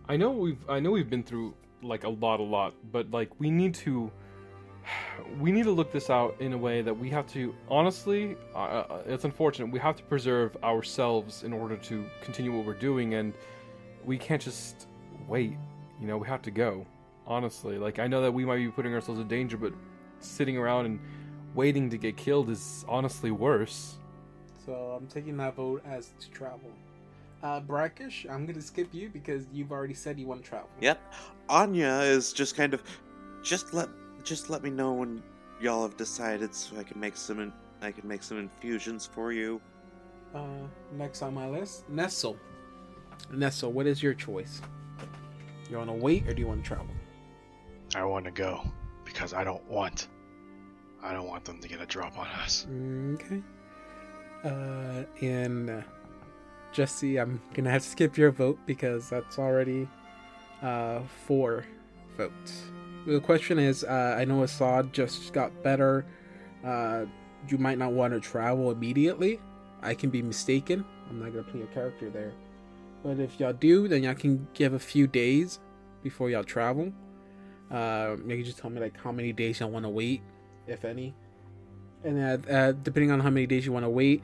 I 0.09 0.17
know 0.17 0.31
we've 0.31 0.63
I 0.69 0.81
know 0.81 0.91
we've 0.93 1.11
been 1.11 1.23
through 1.25 1.55
like 1.83 2.05
a 2.05 2.09
lot, 2.09 2.41
a 2.41 2.43
lot, 2.43 2.75
but 2.93 3.11
like 3.11 3.31
we 3.41 3.51
need 3.51 3.75
to 3.87 4.11
we 5.39 5.53
need 5.53 5.65
to 5.65 5.71
look 5.71 5.93
this 5.93 6.11
out 6.11 6.37
in 6.41 6.53
a 6.53 6.59
way 6.59 6.83
that 6.83 6.97
we 6.97 7.11
have 7.11 7.27
to 7.33 7.55
honestly. 7.69 8.37
Uh, 8.55 8.59
uh, 8.59 9.03
it's 9.07 9.25
unfortunate 9.25 9.71
we 9.71 9.79
have 9.79 9.97
to 9.97 10.03
preserve 10.05 10.57
ourselves 10.63 11.43
in 11.43 11.53
order 11.53 11.77
to 11.77 12.05
continue 12.23 12.57
what 12.57 12.67
we're 12.67 12.75
doing, 12.75 13.15
and 13.15 13.35
we 14.05 14.19
can't 14.19 14.43
just 14.43 14.87
wait. 15.27 15.57
You 16.01 16.07
know, 16.07 16.17
we 16.17 16.27
have 16.29 16.43
to 16.43 16.51
go. 16.51 16.87
Honestly, 17.27 17.77
like 17.77 17.99
I 17.99 18.07
know 18.07 18.23
that 18.23 18.33
we 18.33 18.45
might 18.45 18.57
be 18.57 18.69
putting 18.69 18.95
ourselves 18.95 19.21
in 19.21 19.29
danger, 19.29 19.57
but 19.57 19.73
sitting 20.21 20.57
around 20.57 20.87
and 20.87 21.01
waiting 21.55 21.91
to 21.91 21.99
get 21.99 22.17
killed 22.17 22.49
is 22.49 22.85
honestly 22.89 23.31
worse. 23.31 23.97
So 24.65 24.73
I'm 24.99 25.07
taking 25.07 25.37
that 25.39 25.55
vote 25.55 25.83
as 25.87 26.11
to 26.21 26.31
travel. 26.31 26.71
Uh, 27.43 27.61
Brackish, 27.61 28.27
I'm 28.29 28.47
gonna 28.47 28.63
skip 28.63 28.89
you 28.93 29.09
because 29.11 29.45
you've 29.53 29.73
already 29.73 29.95
said 29.95 30.19
you 30.19 30.27
want 30.27 30.43
to 30.43 30.49
travel. 30.49 30.69
Yep. 30.81 31.01
Anya 31.49 32.01
is 32.01 32.33
just 32.33 32.57
kind 32.57 32.75
of 32.75 32.83
just 33.43 33.73
let 33.73 33.89
just 34.29 34.51
let 34.51 34.63
me 34.63 34.69
know 34.69 34.93
when 34.93 35.23
y'all 35.59 35.83
have 35.83 35.97
decided 35.97 36.55
so 36.55 36.77
I 36.79 36.83
can 36.83 37.01
make 37.01 37.17
some 37.17 37.41
in, 37.41 37.53
I 37.81 37.91
can 37.91 38.07
make 38.07 38.23
some 38.23 38.39
infusions 38.39 39.07
for 39.07 39.33
you. 39.33 39.59
Uh, 40.35 40.67
next 40.93 41.23
on 41.23 41.33
my 41.33 41.49
list, 41.49 41.89
Nestle. 41.89 42.37
Nestle, 43.33 43.73
what 43.73 43.87
is 43.87 44.03
your 44.03 44.13
choice? 44.13 44.61
You 45.71 45.79
want 45.79 45.89
to 45.89 45.95
wait 45.95 46.29
or 46.29 46.35
do 46.35 46.43
you 46.43 46.47
want 46.47 46.63
to 46.63 46.69
travel? 46.69 46.89
I 47.95 48.05
want 48.05 48.27
to 48.27 48.31
go 48.31 48.63
because 49.07 49.33
I 49.33 49.45
don't 49.45 49.65
want. 49.65 50.09
I 51.03 51.15
don't 51.15 51.27
want 51.27 51.47
them 51.47 51.59
to 51.61 51.69
get 51.69 51.81
a 51.81 51.87
drop 51.87 52.19
on 52.19 52.27
us. 52.27 52.67
Okay. 53.15 53.43
Uh, 54.45 55.05
and 55.23 55.71
uh, 55.71 55.81
Jesse, 56.73 57.19
I'm 57.19 57.41
gonna 57.55 57.71
have 57.71 57.83
to 57.83 57.89
skip 57.89 58.19
your 58.19 58.31
vote 58.31 58.59
because 58.67 59.09
that's 59.09 59.39
already 59.39 59.89
uh, 60.63 61.01
four 61.27 61.65
votes. 62.17 62.65
The 63.09 63.21
question 63.21 63.59
is, 63.59 63.85
uh, 63.85 64.17
I 64.19 64.27
know 64.27 64.43
Assad 64.43 64.93
just 64.93 65.33
got 65.33 65.63
better. 65.63 66.05
Uh, 66.63 67.07
you 67.49 67.57
might 67.57 67.79
not 67.79 67.93
want 67.93 68.13
to 68.13 68.21
travel 68.21 68.71
immediately. 68.71 69.41
I 69.81 69.95
can 69.95 70.11
be 70.11 70.21
mistaken. 70.21 70.85
I'm 71.09 71.19
not 71.19 71.33
gonna 71.33 71.45
play 71.45 71.63
a 71.63 71.67
character 71.69 72.11
there. 72.11 72.35
But 73.03 73.19
if 73.19 73.41
y'all 73.41 73.55
do, 73.55 73.89
then 73.89 74.03
y'all 74.03 74.15
can 74.15 74.47
give 74.53 74.75
a 74.75 74.79
few 74.79 75.07
days 75.07 75.59
before 76.03 76.29
y'all 76.29 76.45
travel. 76.45 76.93
Uh, 77.71 78.17
maybe 78.23 78.43
just 78.43 78.59
tell 78.59 78.69
me 78.69 78.79
like 78.79 79.01
how 79.03 79.11
many 79.11 79.33
days 79.33 79.61
y'all 79.61 79.71
want 79.71 79.87
to 79.87 79.89
wait, 79.89 80.21
if 80.67 80.85
any. 80.85 81.15
And 82.05 82.45
uh, 82.47 82.53
uh, 82.53 82.73
depending 82.73 83.11
on 83.11 83.21
how 83.21 83.31
many 83.31 83.47
days 83.47 83.65
you 83.65 83.73
want 83.73 83.87
to 83.87 83.91
wait, 83.91 84.23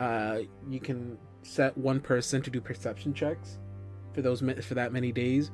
uh, 0.00 0.38
you 0.70 0.80
can 0.80 1.18
set 1.42 1.76
one 1.76 2.00
person 2.00 2.40
to 2.40 2.48
do 2.48 2.62
perception 2.62 3.12
checks 3.12 3.58
for 4.14 4.22
those 4.22 4.40
for 4.40 4.72
that 4.72 4.90
many 4.90 5.12
days, 5.12 5.50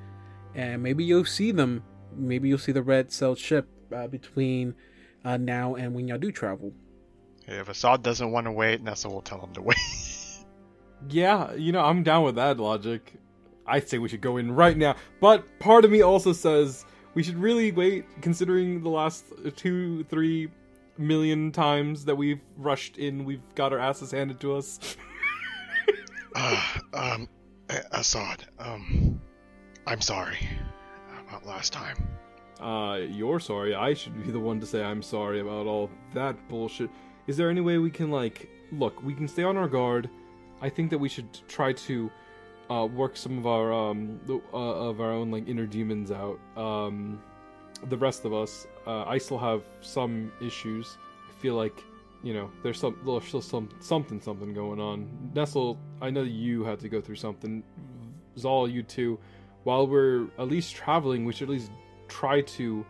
and 0.55 0.81
maybe 0.81 1.03
you'll 1.03 1.25
see 1.25 1.51
them. 1.51 1.83
Maybe 2.15 2.49
you'll 2.49 2.59
see 2.59 2.73
the 2.73 2.83
red 2.83 3.13
cell 3.13 3.35
ship 3.35 3.69
uh, 3.95 4.07
between 4.07 4.75
uh, 5.25 5.37
now 5.37 5.75
and 5.75 5.95
when 5.95 6.09
y'all 6.09 6.19
do 6.19 6.33
travel. 6.33 6.73
If 7.47 7.69
Assad 7.69 8.03
doesn't 8.03 8.31
want 8.31 8.47
to 8.47 8.53
wait, 8.53 8.83
Nessa 8.83 9.09
will 9.09 9.23
tell 9.23 9.41
him 9.41 9.53
to 9.55 9.63
wait. 9.63 9.79
Yeah, 11.09 11.55
you 11.55 11.71
know, 11.71 11.85
I'm 11.85 12.03
down 12.03 12.25
with 12.25 12.35
that 12.35 12.59
logic. 12.59 13.15
I 13.67 13.79
say 13.79 13.99
we 13.99 14.09
should 14.09 14.21
go 14.21 14.37
in 14.37 14.51
right 14.51 14.77
now. 14.77 14.97
But 15.21 15.47
part 15.61 15.85
of 15.85 15.93
me 15.93 16.03
also 16.03 16.33
says 16.33 16.85
we 17.15 17.23
should 17.23 17.39
really 17.39 17.71
wait, 17.71 18.05
considering 18.21 18.83
the 18.83 18.89
last 18.89 19.27
two, 19.55 20.03
three 20.05 20.49
million 20.97 21.53
times 21.53 22.05
that 22.07 22.17
we've 22.17 22.41
rushed 22.57 22.99
in, 22.99 23.25
we've 23.25 23.43
got 23.55 23.73
our 23.73 23.79
asses 23.79 24.11
handed 24.11 24.41
to 24.41 24.57
us. 24.57 24.97
uh, 26.35 26.63
um, 26.93 27.29
Assad, 27.93 28.47
um, 28.59 29.21
I'm 29.87 30.01
sorry 30.01 30.39
about 31.29 31.47
last 31.47 31.73
time. 31.73 31.97
Uh, 32.61 32.99
you're 33.09 33.41
sorry. 33.41 33.75
I 33.75 33.95
should 33.95 34.23
be 34.25 34.33
the 34.33 34.41
one 34.41 34.59
to 34.61 34.67
say 34.67 34.83
I'm 34.83 35.03
sorry 35.03 35.41
about 35.41 35.67
all 35.67 35.91
that 36.15 36.49
bullshit. 36.49 36.91
Is 37.27 37.37
there 37.37 37.51
any 37.51 37.61
way 37.61 37.79
we 37.79 37.91
can, 37.91 38.11
like, 38.11 38.49
look, 38.73 39.03
we 39.03 39.15
can 39.15 39.29
stay 39.29 39.45
on 39.45 39.57
our 39.57 39.69
guard. 39.69 40.11
I 40.61 40.69
think 40.69 40.91
that 40.91 40.99
we 40.99 41.09
should 41.09 41.29
try 41.49 41.73
to 41.73 42.11
uh, 42.71 42.87
work 42.87 43.17
some 43.17 43.39
of 43.39 43.47
our 43.47 43.73
um 43.73 44.21
uh, 44.29 44.57
of 44.57 45.01
our 45.01 45.13
own 45.13 45.31
like 45.31 45.49
inner 45.49 45.67
demons 45.67 46.11
out. 46.11 46.39
Um, 46.57 47.23
the 47.89 47.97
rest 47.97 48.25
of 48.25 48.35
us, 48.35 48.67
uh, 48.87 49.05
I 49.05 49.19
still 49.19 49.39
have 49.39 49.63
some 49.81 50.33
issues. 50.43 50.99
I 51.29 51.33
feel 51.41 51.55
like 51.55 51.83
you 52.23 52.35
know 52.35 52.51
there's 52.63 52.79
some 52.79 52.99
there's 53.07 53.25
still 53.25 53.41
some 53.41 53.69
something 53.81 54.21
something 54.21 54.53
going 54.53 54.81
on. 54.81 55.09
Nestle, 55.35 55.79
I 56.03 56.11
know 56.11 56.23
you 56.23 56.65
had 56.65 56.81
to 56.81 56.89
go 56.89 57.01
through 57.01 57.17
something. 57.17 57.63
Zal, 58.37 58.69
you 58.69 58.83
too. 58.83 59.19
While 59.65 59.87
we're 59.87 60.29
at 60.39 60.49
least 60.49 60.75
traveling, 60.75 61.25
we 61.25 61.33
should 61.33 61.49
at 61.49 61.53
least 61.53 61.71
try 62.09 62.41
to 62.41 62.85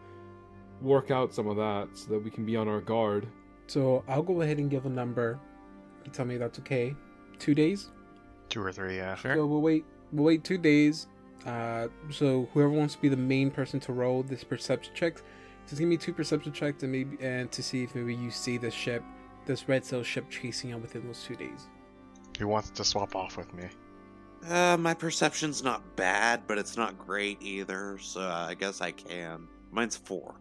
work 0.80 1.10
out 1.10 1.34
some 1.34 1.48
of 1.48 1.56
that 1.56 1.88
so 1.94 2.10
that 2.10 2.20
we 2.20 2.30
can 2.30 2.44
be 2.44 2.56
on 2.56 2.68
our 2.68 2.80
guard. 2.80 3.26
So 3.66 4.04
I'll 4.08 4.22
go 4.22 4.42
ahead 4.42 4.58
and 4.58 4.70
give 4.70 4.86
a 4.86 4.90
number. 4.90 5.38
You 6.04 6.10
tell 6.12 6.24
me 6.24 6.36
that's 6.36 6.58
okay. 6.60 6.94
Two 7.38 7.54
days. 7.54 7.90
Two 8.48 8.62
or 8.62 8.72
three, 8.72 8.96
yeah. 8.96 9.14
Sure. 9.16 9.34
So 9.34 9.46
we'll 9.46 9.60
wait. 9.60 9.84
We'll 10.12 10.24
wait 10.24 10.44
two 10.44 10.58
days. 10.58 11.06
Uh, 11.46 11.88
so 12.10 12.48
whoever 12.52 12.70
wants 12.70 12.94
to 12.94 13.00
be 13.00 13.08
the 13.08 13.16
main 13.16 13.50
person 13.50 13.78
to 13.80 13.92
roll 13.92 14.22
this 14.22 14.42
perception 14.42 14.92
check, 14.94 15.20
just 15.66 15.78
give 15.78 15.88
me 15.88 15.96
two 15.96 16.12
perception 16.12 16.52
checks 16.52 16.82
and 16.82 16.90
maybe 16.90 17.16
and 17.20 17.50
to 17.52 17.62
see 17.62 17.84
if 17.84 17.94
maybe 17.94 18.14
you 18.14 18.30
see 18.30 18.58
the 18.58 18.70
ship, 18.70 19.02
this 19.46 19.68
red 19.68 19.84
sail 19.84 20.02
ship 20.02 20.28
chasing 20.30 20.70
you 20.70 20.78
within 20.78 21.06
those 21.06 21.22
two 21.22 21.36
days. 21.36 21.68
He 22.36 22.44
wants 22.44 22.70
to 22.70 22.84
swap 22.84 23.14
off 23.14 23.36
with 23.36 23.52
me. 23.54 23.64
Uh, 24.46 24.76
my 24.78 24.94
perception's 24.94 25.62
not 25.62 25.96
bad, 25.96 26.42
but 26.46 26.58
it's 26.58 26.76
not 26.76 26.98
great 26.98 27.42
either, 27.42 27.98
so 27.98 28.20
I 28.20 28.54
guess 28.54 28.80
I 28.80 28.92
can. 28.92 29.48
Mine's 29.70 29.96
four. 29.96 30.34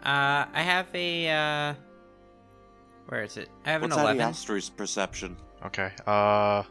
Uh, 0.00 0.46
I 0.52 0.62
have 0.62 0.86
a, 0.94 1.28
uh... 1.28 1.74
Where 3.08 3.22
is 3.22 3.36
it? 3.36 3.48
I 3.64 3.72
have 3.72 3.82
What's 3.82 3.94
an 3.94 4.00
11. 4.00 4.20
Adiastri's 4.20 4.70
perception? 4.70 5.36
Okay. 5.64 5.92
Uh. 6.06 6.62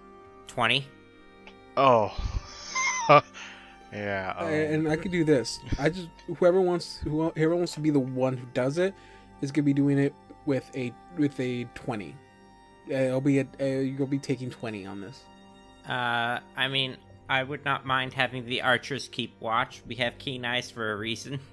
20. 0.48 0.86
Oh. 1.78 2.12
yeah. 3.94 4.34
Um, 4.38 4.48
and 4.48 4.90
I 4.90 4.96
could 4.96 5.12
do 5.12 5.24
this. 5.24 5.60
I 5.80 5.90
just 5.90 6.10
whoever 6.38 6.60
wants 6.60 6.98
whoever 7.04 7.56
wants 7.56 7.74
to 7.74 7.80
be 7.80 7.90
the 7.90 8.00
one 8.00 8.36
who 8.36 8.48
does 8.54 8.78
it 8.78 8.94
is 9.42 9.52
gonna 9.52 9.64
be 9.64 9.74
doing 9.74 10.00
it 10.00 10.14
with 10.46 10.70
a 10.76 10.92
with 11.18 11.40
a 11.40 11.66
twenty. 11.76 12.16
Uh, 12.90 12.96
it'll 12.96 13.22
be 13.22 13.40
a, 13.40 13.48
uh, 13.62 13.66
you'll 13.66 14.08
be 14.08 14.20
taking 14.20 14.50
twenty 14.50 14.86
on 14.86 15.00
this. 15.00 15.24
Uh, 15.88 16.40
I 16.56 16.68
mean, 16.68 16.98
I 17.30 17.44
would 17.44 17.64
not 17.66 17.86
mind 17.86 18.14
having 18.14 18.46
the 18.46 18.62
archers 18.62 19.08
keep 19.08 19.40
watch. 19.40 19.82
We 19.88 19.96
have 19.96 20.18
keen 20.18 20.46
eyes 20.46 20.70
for 20.72 20.92
a 20.92 20.96
reason. 20.98 21.40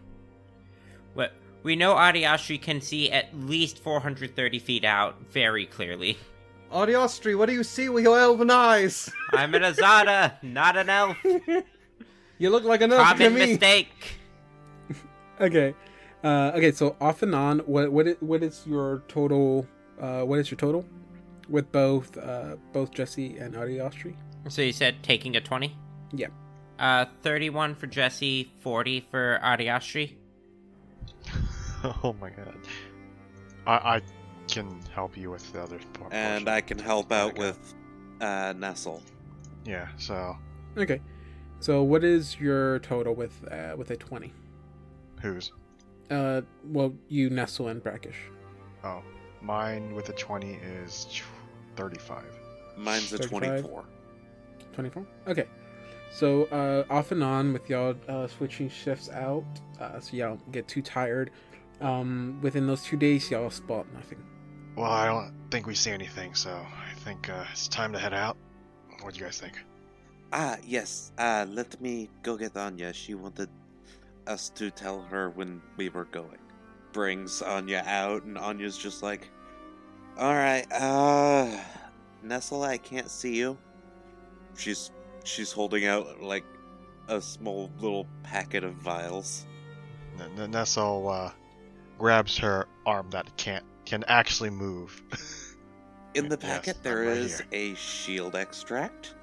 What 1.15 1.32
we 1.62 1.77
know 1.77 1.94
Adiastri 1.94 2.61
can 2.61 2.81
see 2.81 3.09
at 3.12 3.32
least 3.39 3.78
430 3.78 4.59
feet 4.59 4.85
out 4.85 5.15
very 5.31 5.65
clearly. 5.65 6.19
Adiastri, 6.73 7.39
what 7.39 7.47
do 7.48 7.52
you 7.55 7.62
see 7.62 7.89
with 7.89 8.02
your 8.02 8.19
elven 8.19 8.51
eyes? 8.51 9.09
I'm 9.32 9.55
an 9.55 9.62
Azata, 9.62 10.43
not 10.43 10.77
an 10.77 10.90
elf. 10.90 11.16
You 12.39 12.51
look 12.51 12.65
like 12.65 12.81
an 12.82 12.93
elf 12.93 13.06
to 13.11 13.15
Common 13.15 13.35
me. 13.35 13.47
mistake. 13.47 14.19
Okay, 15.40 15.73
uh, 16.24 16.51
okay. 16.56 16.73
So 16.73 16.97
off 17.01 17.23
and 17.23 17.32
on, 17.32 17.61
what 17.61 17.93
what 17.93 18.09
is, 18.09 18.16
what 18.19 18.43
is 18.43 18.65
your 18.66 19.05
total? 19.06 19.66
Uh, 20.01 20.23
what 20.23 20.40
is 20.40 20.51
your 20.51 20.59
total 20.59 20.85
with 21.48 21.70
both 21.70 22.16
uh, 22.19 22.56
both 22.73 22.90
Jesse 22.90 23.39
and 23.39 23.55
Adiastri? 23.55 24.16
So 24.49 24.62
you 24.62 24.73
said 24.73 25.03
taking 25.03 25.37
a 25.37 25.41
20? 25.41 25.77
Yeah. 26.12 26.29
Uh, 26.79 27.07
31 27.23 27.75
for 27.75 27.87
Jesse, 27.87 28.53
40 28.61 29.07
for 29.11 29.41
Adiastri. 29.43 30.16
oh 32.03 32.15
my 32.21 32.31
god. 32.31 32.57
I 33.66 33.73
I 33.97 34.03
can 34.49 34.81
help 34.95 35.16
you 35.16 35.31
with 35.31 35.53
the 35.53 35.62
other 35.62 35.79
part. 35.95 36.12
And 36.12 36.49
I 36.49 36.61
can 36.61 36.79
help 36.79 37.12
out 37.12 37.39
with 37.39 37.75
uh, 38.21 38.53
Nestle. 38.57 39.03
Yeah. 39.65 39.89
So 39.97 40.37
Okay, 40.77 41.01
so 41.61 41.83
what 41.83 42.03
is 42.05 42.39
your 42.41 42.81
total 42.81 43.15
with 43.15 43.33
uh, 43.51 43.75
with 43.77 43.91
a 43.91 43.97
twenty? 43.97 44.33
who's? 45.23 45.53
Uh, 46.11 46.43
well, 46.65 46.93
you 47.09 47.31
Nestle 47.31 47.69
and 47.69 47.83
Brackish. 47.83 48.16
Oh, 48.83 49.03
mine 49.41 49.95
with 49.95 50.09
a 50.09 50.12
twenty 50.15 50.55
is 50.55 51.23
thirty-five. 51.77 52.27
Mine's 52.77 53.12
a 53.12 53.19
35. 53.19 53.31
24. 53.62 53.85
24 54.74 55.06
okay 55.28 55.46
so 56.12 56.44
uh 56.46 56.84
off 56.90 57.10
and 57.12 57.22
on 57.22 57.52
with 57.52 57.68
y'all 57.70 57.94
uh 58.09 58.26
switching 58.26 58.68
shifts 58.68 59.09
out 59.10 59.44
uh 59.80 59.98
so 60.01 60.16
y'all 60.16 60.38
get 60.52 60.66
too 60.68 60.82
tired 60.82 61.30
um 61.80 62.38
within 62.42 62.66
those 62.66 62.82
two 62.82 62.96
days 62.96 63.30
y'all 63.30 63.51
spot 63.51 63.86
nothing 63.94 64.18
Well, 64.76 64.90
I 64.90 65.06
don't 65.06 65.32
think 65.51 65.66
we 65.66 65.74
see 65.76 65.92
anything, 65.92 66.34
so 66.34 66.51
I 66.51 66.92
think 67.05 67.28
uh, 67.30 67.44
it's 67.52 67.68
time 67.68 67.92
to 67.92 67.98
head 67.98 68.12
out. 68.12 68.36
What 69.02 69.14
do 69.14 69.20
you 69.20 69.24
guys 69.26 69.38
think? 69.38 69.55
Ah, 70.32 70.56
yes. 70.66 71.12
Uh, 71.16 71.46
let 71.48 71.80
me 71.80 72.10
go 72.26 72.36
get 72.36 72.56
Anya. 72.56 72.92
She 72.92 73.14
wanted 73.14 73.48
us 74.26 74.51
to 74.59 74.72
tell 74.72 75.01
her 75.02 75.30
when 75.30 75.62
we 75.76 75.90
were 75.90 76.06
going. 76.10 76.42
Brings 76.92 77.40
Anya 77.40 77.84
out, 77.86 78.24
and 78.26 78.36
Anya's 78.36 78.76
just 78.76 78.98
like, 79.02 79.30
"All 80.18 80.34
right, 80.34 80.66
uh, 80.72 81.55
Nestle, 82.24 82.64
I 82.66 82.78
can't 82.78 83.09
see 83.09 83.36
you." 83.36 83.56
She's 84.56 84.90
she's 85.24 85.52
holding 85.52 85.86
out 85.86 86.20
like 86.22 86.44
a 87.09 87.20
small 87.20 87.70
little 87.81 88.06
packet 88.22 88.64
of 88.64 88.74
vials. 88.74 89.47
N- 90.20 90.31
N- 90.39 90.51
Nestle 90.51 91.09
uh, 91.09 91.32
grabs 91.98 92.39
her 92.39 92.66
arm 92.86 93.10
that 93.10 93.36
can't 93.36 93.64
can 93.85 94.05
actually 94.09 94.51
move. 94.51 95.02
In 96.14 96.28
the 96.28 96.39
packet, 96.39 96.76
I'm 96.76 96.82
there 96.82 96.98
right 97.05 97.16
is 97.16 97.39
here. 97.39 97.48
a 97.52 97.74
shield 97.74 98.36
extract, 98.36 99.14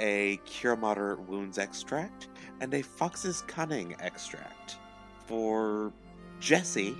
a 0.00 0.38
cure 0.46 0.76
moderate 0.76 1.20
wounds 1.20 1.58
extract, 1.58 2.28
and 2.60 2.72
a 2.72 2.82
fox's 2.82 3.42
cunning 3.42 3.94
extract. 4.00 4.76
For 5.26 5.92
Jesse, 6.40 6.96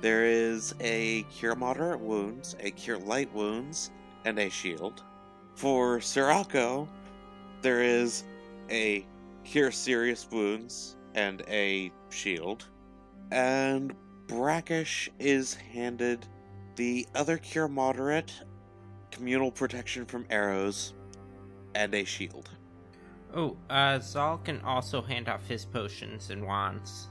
there 0.00 0.24
is 0.26 0.74
a 0.80 1.22
cure 1.24 1.54
moderate 1.54 2.00
wounds, 2.00 2.56
a 2.60 2.70
cure 2.72 2.98
light 2.98 3.32
wounds, 3.32 3.90
and 4.24 4.38
a 4.38 4.50
shield. 4.50 5.04
For 5.56 6.00
Sirocco, 6.00 6.88
there 7.62 7.82
is 7.82 8.24
a 8.70 9.06
cure 9.44 9.70
serious 9.70 10.28
wounds 10.30 10.96
and 11.14 11.42
a 11.48 11.90
shield. 12.10 12.66
And 13.30 13.94
Brackish 14.26 15.08
is 15.18 15.54
handed 15.54 16.26
the 16.76 17.06
other 17.14 17.38
cure 17.38 17.68
moderate 17.68 18.32
communal 19.10 19.50
protection 19.50 20.04
from 20.04 20.26
arrows, 20.28 20.92
and 21.74 21.94
a 21.94 22.04
shield. 22.04 22.50
Oh, 23.34 23.56
uh, 23.70 23.98
Zal 23.98 24.38
can 24.38 24.60
also 24.60 25.00
hand 25.00 25.28
off 25.28 25.46
his 25.46 25.64
potions 25.64 26.30
and 26.30 26.46
wands. 26.46 27.08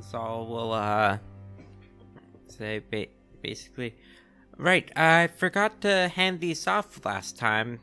Zal 0.00 0.46
will, 0.46 0.72
uh, 0.72 1.18
say 2.46 2.82
ba- 2.90 3.06
basically, 3.42 3.94
right, 4.56 4.90
I 4.96 5.28
forgot 5.28 5.80
to 5.82 6.08
hand 6.08 6.40
these 6.40 6.66
off 6.66 7.04
last 7.04 7.38
time. 7.38 7.80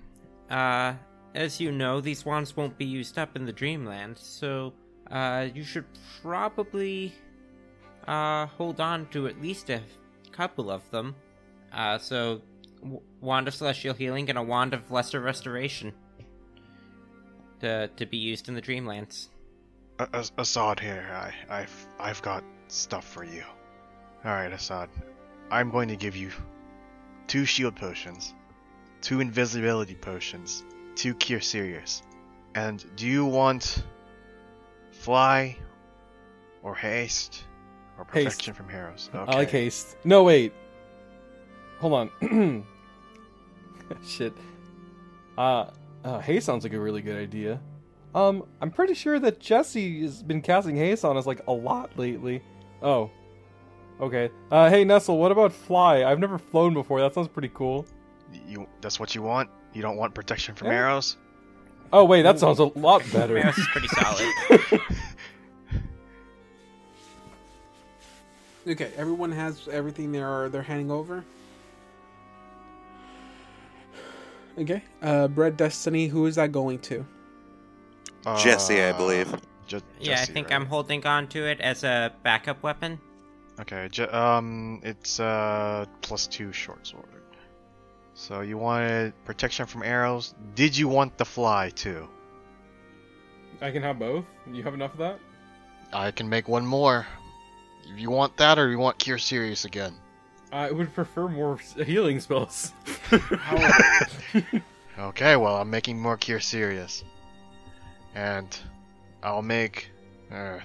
Uh, 0.50 0.94
as 1.36 1.60
you 1.60 1.72
know, 1.72 2.02
these 2.02 2.26
wands 2.26 2.56
won't 2.58 2.78
be 2.78 2.86
used 2.86 3.18
up 3.18 3.36
in 3.36 3.46
the 3.46 3.54
Dreamland, 3.54 4.18
so, 4.18 4.74
uh, 5.12 5.48
you 5.54 5.64
should 5.64 5.86
probably, 6.22 7.14
uh, 8.08 8.46
hold 8.48 8.80
on 8.80 9.08
to 9.10 9.28
at 9.28 9.42
least 9.42 9.70
a 9.70 9.82
couple 10.32 10.72
of 10.72 10.90
them. 10.92 11.16
Uh, 11.72 11.98
so, 11.98 12.42
w- 12.82 13.02
Wand 13.22 13.48
of 13.48 13.54
Celestial 13.54 13.94
Healing 13.94 14.30
and 14.30 14.38
a 14.38 14.44
Wand 14.44 14.74
of 14.74 14.90
Lesser 14.90 15.20
Restoration 15.20 15.94
to 17.60 17.90
to 17.90 18.06
be 18.06 18.18
used 18.18 18.48
in 18.48 18.56
the 18.56 18.62
Dreamlands. 18.62 19.28
Assad 20.38 20.80
here, 20.80 21.06
I, 21.12 21.60
I've, 21.62 21.88
I've 22.00 22.22
got 22.22 22.44
stuff 22.70 23.06
for 23.06 23.24
you. 23.26 23.44
Alright, 24.26 24.54
Assad. 24.54 24.90
I'm 25.52 25.70
going 25.70 25.90
to 25.90 25.98
give 25.98 26.16
you 26.16 26.32
two 27.30 27.46
shield 27.46 27.76
potions, 27.76 28.34
two 29.02 29.22
invisibility 29.22 29.96
potions, 29.96 30.66
two 30.96 31.14
cure 31.14 31.40
serious. 31.40 32.02
And 32.56 32.84
do 32.98 33.08
you 33.08 33.26
want 33.26 33.84
fly 34.92 35.56
or 36.64 36.76
haste 36.76 37.46
or 37.98 38.04
Haste. 38.06 38.26
protection 38.26 38.54
from 38.56 38.70
arrows? 38.72 39.10
I 39.14 39.36
like 39.36 39.52
haste. 39.52 39.96
No, 40.04 40.24
wait. 40.24 40.52
Hold 41.80 41.94
on. 42.22 42.66
Shit. 44.06 44.34
Uh, 45.38 45.70
uh, 46.04 46.20
haste 46.20 46.46
sounds 46.48 46.64
like 46.64 46.74
a 46.74 46.80
really 46.80 47.02
good 47.02 47.16
idea. 47.16 47.62
Um, 48.16 48.44
I'm 48.60 48.72
pretty 48.72 48.96
sure 48.96 49.20
that 49.20 49.40
Jesse 49.40 50.02
has 50.02 50.24
been 50.24 50.42
casting 50.42 50.76
haste 50.76 51.06
on 51.06 51.16
us 51.16 51.28
like 51.28 51.42
a 51.48 51.54
lot 51.54 51.98
lately. 51.98 52.42
Oh. 52.82 53.12
Okay. 54.02 54.30
Uh, 54.52 54.70
hey 54.70 54.84
Nestle, 54.86 55.18
what 55.18 55.32
about 55.32 55.52
fly? 55.52 56.04
I've 56.06 56.20
never 56.20 56.38
flown 56.38 56.74
before. 56.74 57.02
That 57.02 57.14
sounds 57.14 57.28
pretty 57.28 57.52
cool. 57.54 57.86
You, 58.48 58.68
that's 58.82 59.00
what 59.00 59.14
you 59.16 59.22
want? 59.22 59.50
You 59.74 59.82
don't 59.82 59.98
want 59.98 60.14
protection 60.14 60.56
from 60.56 60.68
Yeah. 60.68 60.76
arrows? 60.76 61.18
Oh 61.92 62.06
wait, 62.06 62.22
that 62.22 62.40
sounds 62.40 62.60
a 62.60 62.66
lot 62.66 63.04
better. 63.14 63.38
Arrows 63.38 63.58
is 63.58 63.68
pretty 63.68 63.88
solid. 63.90 64.82
Okay, 68.68 68.92
everyone 68.98 69.32
has 69.32 69.68
everything 69.72 70.12
they're 70.12 70.50
they're 70.50 70.62
handing 70.62 70.92
over. 70.92 71.24
Okay, 74.58 74.84
uh, 75.02 75.28
Bread 75.30 75.58
Destiny. 75.58 76.08
Who 76.08 76.26
is 76.26 76.36
that 76.36 76.52
going 76.52 76.80
to? 76.80 77.06
Jesse, 78.38 78.82
I 78.82 78.90
Uh, 78.90 78.98
believe. 78.98 79.34
Je- 79.66 79.80
yeah, 80.02 80.22
I 80.22 80.26
think 80.26 80.50
right? 80.50 80.56
I'm 80.56 80.66
holding 80.66 81.06
on 81.08 81.28
to 81.30 81.46
it 81.48 81.62
as 81.62 81.84
a 81.84 82.14
backup 82.22 82.62
weapon. 82.62 83.00
Okay, 83.60 83.88
Je- 83.92 84.04
um, 84.04 84.80
it's 84.84 85.20
uh 85.20 85.86
plus 86.02 86.28
two 86.28 86.52
short 86.54 86.88
sword. 86.88 87.06
So 88.14 88.42
you 88.42 88.58
wanted 88.58 89.14
protection 89.26 89.66
from 89.66 89.84
arrows. 89.84 90.34
Did 90.56 90.78
you 90.78 90.88
want 90.88 91.18
the 91.18 91.26
fly 91.26 91.70
too? 91.70 92.08
I 93.62 93.72
can 93.72 93.82
have 93.84 94.00
both. 94.00 94.26
You 94.52 94.64
have 94.64 94.74
enough 94.74 94.94
of 94.94 95.00
that? 95.00 95.20
I 95.92 96.12
can 96.12 96.30
make 96.30 96.48
one 96.48 96.66
more. 96.66 97.06
If 97.92 98.00
you 98.00 98.12
want 98.12 98.38
that, 98.38 98.60
or 98.60 98.70
you 98.70 98.78
want 98.78 99.00
cure 99.00 99.18
serious 99.18 99.66
again? 99.66 99.94
I 100.52 100.72
would 100.72 100.94
prefer 100.94 101.28
more 101.28 101.58
healing 101.58 102.20
spells. 102.20 102.74
Okay, 105.00 105.38
well 105.38 105.56
I'm 105.56 105.70
making 105.70 105.98
more 105.98 106.18
cure 106.18 106.42
serious, 106.42 107.06
and 108.16 108.48
I'll 109.24 109.42
make, 109.42 109.90
uh, 110.30 110.60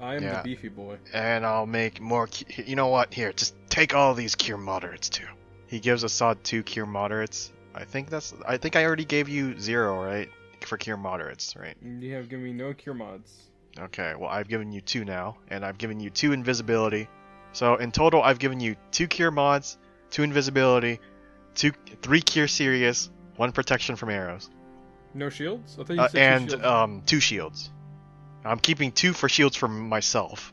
I 0.00 0.16
am 0.16 0.22
Yeah. 0.22 0.38
the 0.38 0.42
beefy 0.44 0.68
boy. 0.68 0.96
and 1.12 1.44
I'll 1.44 1.66
make 1.66 2.00
more. 2.00 2.26
Cu- 2.26 2.62
you 2.64 2.76
know 2.76 2.88
what? 2.88 3.12
Here, 3.12 3.32
just 3.32 3.54
take 3.68 3.94
all 3.94 4.14
these 4.14 4.34
cure 4.34 4.56
moderates 4.56 5.08
too. 5.08 5.26
He 5.66 5.78
gives 5.80 6.02
Assad 6.02 6.42
two 6.42 6.62
cure 6.62 6.86
moderates. 6.86 7.52
I 7.74 7.84
think 7.84 8.10
that's. 8.10 8.34
I 8.46 8.56
think 8.56 8.76
I 8.76 8.84
already 8.84 9.04
gave 9.04 9.28
you 9.28 9.58
zero, 9.60 10.02
right? 10.04 10.28
For 10.66 10.76
cure 10.76 10.96
moderates, 10.96 11.54
right? 11.56 11.76
You 11.82 12.14
have 12.14 12.28
given 12.28 12.44
me 12.44 12.52
no 12.52 12.74
cure 12.74 12.94
mods. 12.94 13.32
Okay, 13.78 14.14
well, 14.18 14.28
I've 14.28 14.48
given 14.48 14.72
you 14.72 14.80
two 14.80 15.04
now, 15.04 15.36
and 15.48 15.64
I've 15.64 15.78
given 15.78 16.00
you 16.00 16.10
two 16.10 16.32
invisibility. 16.32 17.08
So 17.52 17.76
in 17.76 17.92
total, 17.92 18.22
I've 18.22 18.38
given 18.38 18.58
you 18.60 18.76
two 18.90 19.06
cure 19.06 19.30
mods, 19.30 19.78
two 20.10 20.22
invisibility, 20.22 20.98
two, 21.54 21.72
three 22.02 22.20
cure 22.20 22.48
serious, 22.48 23.10
one 23.36 23.52
protection 23.52 23.96
from 23.96 24.10
arrows, 24.10 24.50
No 25.14 25.30
shields? 25.30 25.76
I 25.80 25.84
thought 25.84 25.94
you 25.94 26.00
uh, 26.00 26.08
said 26.08 26.12
two 26.12 26.18
and 26.34 26.50
shields. 26.50 26.64
um, 26.66 27.02
two 27.06 27.20
shields. 27.20 27.70
I'm 28.44 28.58
keeping 28.58 28.92
two 28.92 29.12
for 29.12 29.28
shields 29.28 29.56
for 29.56 29.68
myself. 29.68 30.52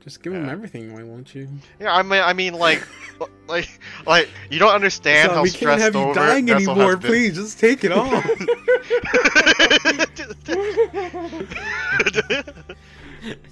Just 0.00 0.22
give 0.22 0.32
him 0.32 0.46
Yeah. 0.46 0.52
everything. 0.52 0.92
Why 0.94 1.02
won't 1.02 1.34
you? 1.34 1.48
Yeah, 1.80 1.94
I 1.94 2.02
mean, 2.02 2.22
I 2.22 2.32
mean, 2.32 2.54
like, 2.54 2.86
like, 3.48 3.68
like, 4.06 4.28
you 4.50 4.58
don't 4.58 4.74
understand 4.74 5.30
So 5.30 5.34
how 5.36 5.42
we 5.42 5.50
can't 5.50 5.80
have 5.80 5.94
you 5.94 6.14
dying 6.14 6.50
anymore. 6.50 6.96
Please, 6.96 7.34
just 7.36 7.58
take 7.58 7.84
it 7.84 7.92
off. 7.92 8.24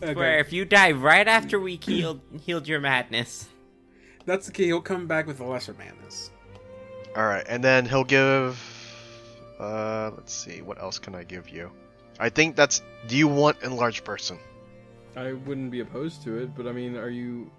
Where 0.01 0.39
if 0.39 0.52
you 0.52 0.64
die 0.64 0.93
right 0.93 1.27
after 1.27 1.59
we 1.59 1.77
healed 1.77 2.20
healed 2.40 2.68
your 2.68 2.81
madness. 2.81 3.48
That's 4.24 4.48
okay. 4.48 4.64
He'll 4.64 4.81
come 4.81 5.06
back 5.06 5.27
with 5.27 5.40
a 5.40 5.44
lesser 5.44 5.74
madness. 5.74 6.31
All 7.16 7.27
right, 7.27 7.44
and 7.48 7.62
then 7.62 7.86
he'll 7.86 8.05
give. 8.05 8.60
Uh, 9.59 10.10
let's 10.16 10.35
see, 10.35 10.60
what 10.62 10.81
else 10.81 10.98
can 10.98 11.14
I 11.14 11.24
give 11.24 11.48
you? 11.48 11.70
I 12.18 12.28
think 12.28 12.56
that's. 12.56 12.82
Do 13.09 13.16
you 13.16 13.28
want 13.28 13.62
enlarged 13.62 14.05
person? 14.05 14.38
I 15.16 15.32
wouldn't 15.32 15.70
be 15.70 15.80
opposed 15.80 16.22
to 16.24 16.36
it, 16.38 16.55
but 16.56 16.66
I 16.66 16.72
mean, 16.72 16.97
are 16.97 17.10
you? 17.10 17.51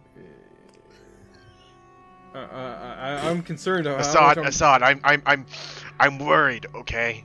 Uh, 2.35 2.39
I, 2.39 2.93
I, 3.13 3.29
I'm 3.29 3.41
concerned. 3.41 3.87
How, 3.87 3.93
how 3.95 3.99
Assad, 3.99 4.37
I'm- 4.37 4.47
Assad, 4.47 4.83
I'm, 4.83 4.99
I'm, 5.03 5.21
I'm, 5.25 5.45
I'm 5.99 6.19
worried. 6.19 6.67
Okay. 6.75 7.23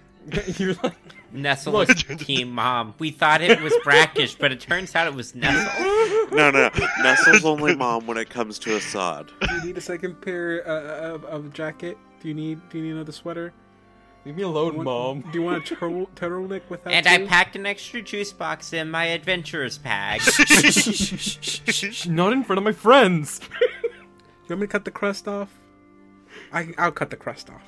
You're 0.56 0.74
like, 0.82 0.94
Nestle 1.30 1.72
Look. 1.74 1.90
is 1.90 2.02
team 2.18 2.50
mom. 2.50 2.94
We 2.98 3.10
thought 3.10 3.40
it 3.40 3.60
was 3.60 3.72
brackish, 3.84 4.34
but 4.34 4.50
it 4.50 4.60
turns 4.60 4.94
out 4.94 5.06
it 5.06 5.14
was 5.14 5.34
Nestle. 5.34 5.94
No, 6.30 6.50
no, 6.50 6.68
Nestle's 7.02 7.46
only 7.46 7.74
mom 7.74 8.06
when 8.06 8.18
it 8.18 8.28
comes 8.28 8.58
to 8.58 8.76
Assad. 8.76 9.30
Do 9.40 9.54
you 9.54 9.64
need 9.64 9.78
a 9.78 9.80
second 9.80 10.20
pair 10.20 10.62
uh, 10.68 11.14
of, 11.14 11.24
of 11.24 11.52
jacket? 11.54 11.96
Do 12.20 12.28
you 12.28 12.34
need 12.34 12.60
Do 12.68 12.76
you 12.76 12.84
need 12.84 12.90
another 12.90 13.12
sweater? 13.12 13.54
Leave 14.28 14.36
me 14.36 14.42
alone, 14.42 14.76
Want- 14.76 14.84
mom. 14.84 15.20
Do 15.32 15.38
you 15.38 15.42
want 15.42 15.56
a 15.64 15.74
turtle, 15.74 16.06
turtleneck 16.14 16.60
with 16.68 16.84
that? 16.84 16.92
And 16.92 17.06
I 17.06 17.26
packed 17.26 17.56
an 17.56 17.64
extra 17.64 18.02
juice 18.02 18.32
box 18.32 18.74
in 18.74 18.90
my 18.90 19.06
adventurer's 19.06 19.78
bag. 19.78 20.20
Not 22.06 22.32
in 22.34 22.44
front 22.44 22.58
of 22.58 22.64
my 22.64 22.72
friends. 22.72 23.40
You 24.48 24.54
want 24.54 24.62
me 24.62 24.66
to 24.66 24.72
cut 24.72 24.86
the 24.86 24.90
crust 24.90 25.28
off? 25.28 25.50
I 26.54 26.72
I'll 26.78 26.90
cut 26.90 27.10
the 27.10 27.16
crust 27.16 27.50
off. 27.50 27.60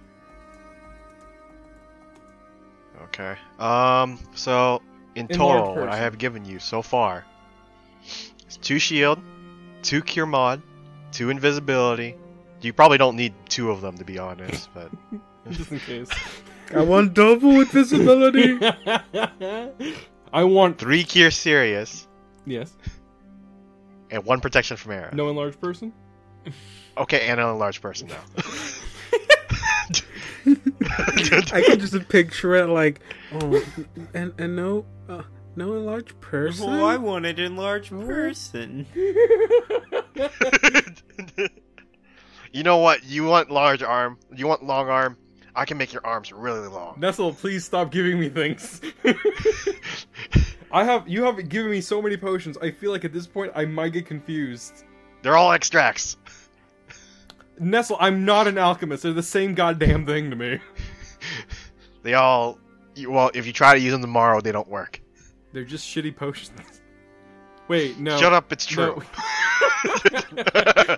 Okay. 3.06 3.36
Um. 3.58 4.20
So 4.36 4.82
in 5.16 5.26
Enlarged 5.30 5.66
total, 5.66 5.82
what 5.82 5.90
I 5.92 5.96
have 5.96 6.20
given 6.20 6.46
you 6.46 6.60
so 6.60 6.84
far 6.84 7.26
is 8.48 8.58
two 8.58 8.78
shield, 8.78 9.20
two 9.82 10.02
cure 10.04 10.28
mod, 10.28 10.62
two 11.12 11.32
invisibility. 11.32 12.16
You 12.62 12.74
probably 12.74 12.98
don't 12.98 13.16
need 13.16 13.34
two 13.48 13.72
of 13.72 13.82
them 13.82 13.98
to 13.98 14.04
be 14.06 14.18
honest, 14.20 14.70
but 14.74 14.92
Just 15.52 15.72
in 15.72 15.80
case. 15.80 16.10
I 16.76 16.82
want 16.84 17.14
double 17.16 17.62
invisibility. 17.62 18.60
I 20.32 20.44
want. 20.44 20.78
three 20.78 21.04
cure 21.04 21.32
serious 21.32 22.08
Yes. 22.46 22.72
and 24.12 24.24
one 24.26 24.40
protection 24.42 24.78
from 24.78 24.92
arrow. 24.92 25.10
No 25.14 25.30
enlarged 25.30 25.60
person. 25.60 25.92
Okay, 26.98 27.28
and 27.28 27.40
an 27.40 27.48
enlarged 27.50 27.82
person 27.82 28.08
now. 28.10 28.22
I 30.46 31.64
can 31.66 31.80
just 31.80 32.08
picture 32.10 32.56
it 32.56 32.68
like, 32.68 33.02
oh, 33.34 33.64
and 34.14 34.34
and 34.38 34.56
no, 34.56 34.86
uh, 35.08 35.24
no 35.56 35.74
enlarged 35.76 36.20
person. 36.22 36.70
oh, 36.70 36.86
I 36.86 36.98
wanted 36.98 37.40
an 37.40 37.46
enlarged 37.46 37.90
person. 37.92 38.86
You 42.52 42.64
know 42.64 42.78
what? 42.78 43.04
You 43.04 43.26
want 43.26 43.52
large 43.52 43.84
arm. 43.84 44.18
You 44.36 44.48
want 44.48 44.64
long 44.64 44.90
arm. 44.90 45.18
I 45.56 45.66
can 45.66 45.78
make 45.78 45.92
your 45.92 46.06
arms 46.06 46.32
really 46.32 46.68
long. 46.68 46.96
Nestle, 47.00 47.34
please 47.34 47.66
stop 47.66 47.92
giving 47.92 48.20
me 48.20 48.30
things. 48.30 48.82
I 50.72 50.84
have 50.84 51.08
you 51.08 51.24
have 51.24 51.50
given 51.50 51.72
me 51.72 51.82
so 51.82 52.02
many 52.02 52.18
potions. 52.18 52.58
I 52.58 52.72
feel 52.72 52.92
like 52.92 53.04
at 53.04 53.14
this 53.14 53.28
point 53.28 53.52
I 53.56 53.66
might 53.66 53.94
get 53.94 54.06
confused. 54.06 54.84
They're 55.22 55.36
all 55.36 55.52
extracts. 55.52 56.18
Nestle, 57.60 57.98
I'm 58.00 58.24
not 58.24 58.48
an 58.48 58.58
alchemist. 58.58 59.04
They're 59.04 59.12
the 59.12 59.22
same 59.24 59.54
goddamn 59.54 60.06
thing 60.06 60.30
to 60.30 60.36
me. 60.36 60.60
They 62.02 62.14
all. 62.14 62.58
Well, 63.06 63.30
if 63.34 63.46
you 63.46 63.54
try 63.54 63.74
to 63.74 63.80
use 63.80 63.92
them 63.92 64.02
tomorrow, 64.02 64.42
they 64.42 64.52
don't 64.52 64.68
work. 64.68 65.02
They're 65.52 65.66
just 65.66 65.86
shitty 65.86 66.16
potions. 66.16 66.82
Wait, 67.68 68.00
no. 68.00 68.18
Shut 68.18 68.34
up! 68.34 68.52
It's 68.52 68.66
true. 68.66 69.02
No. 70.32 70.98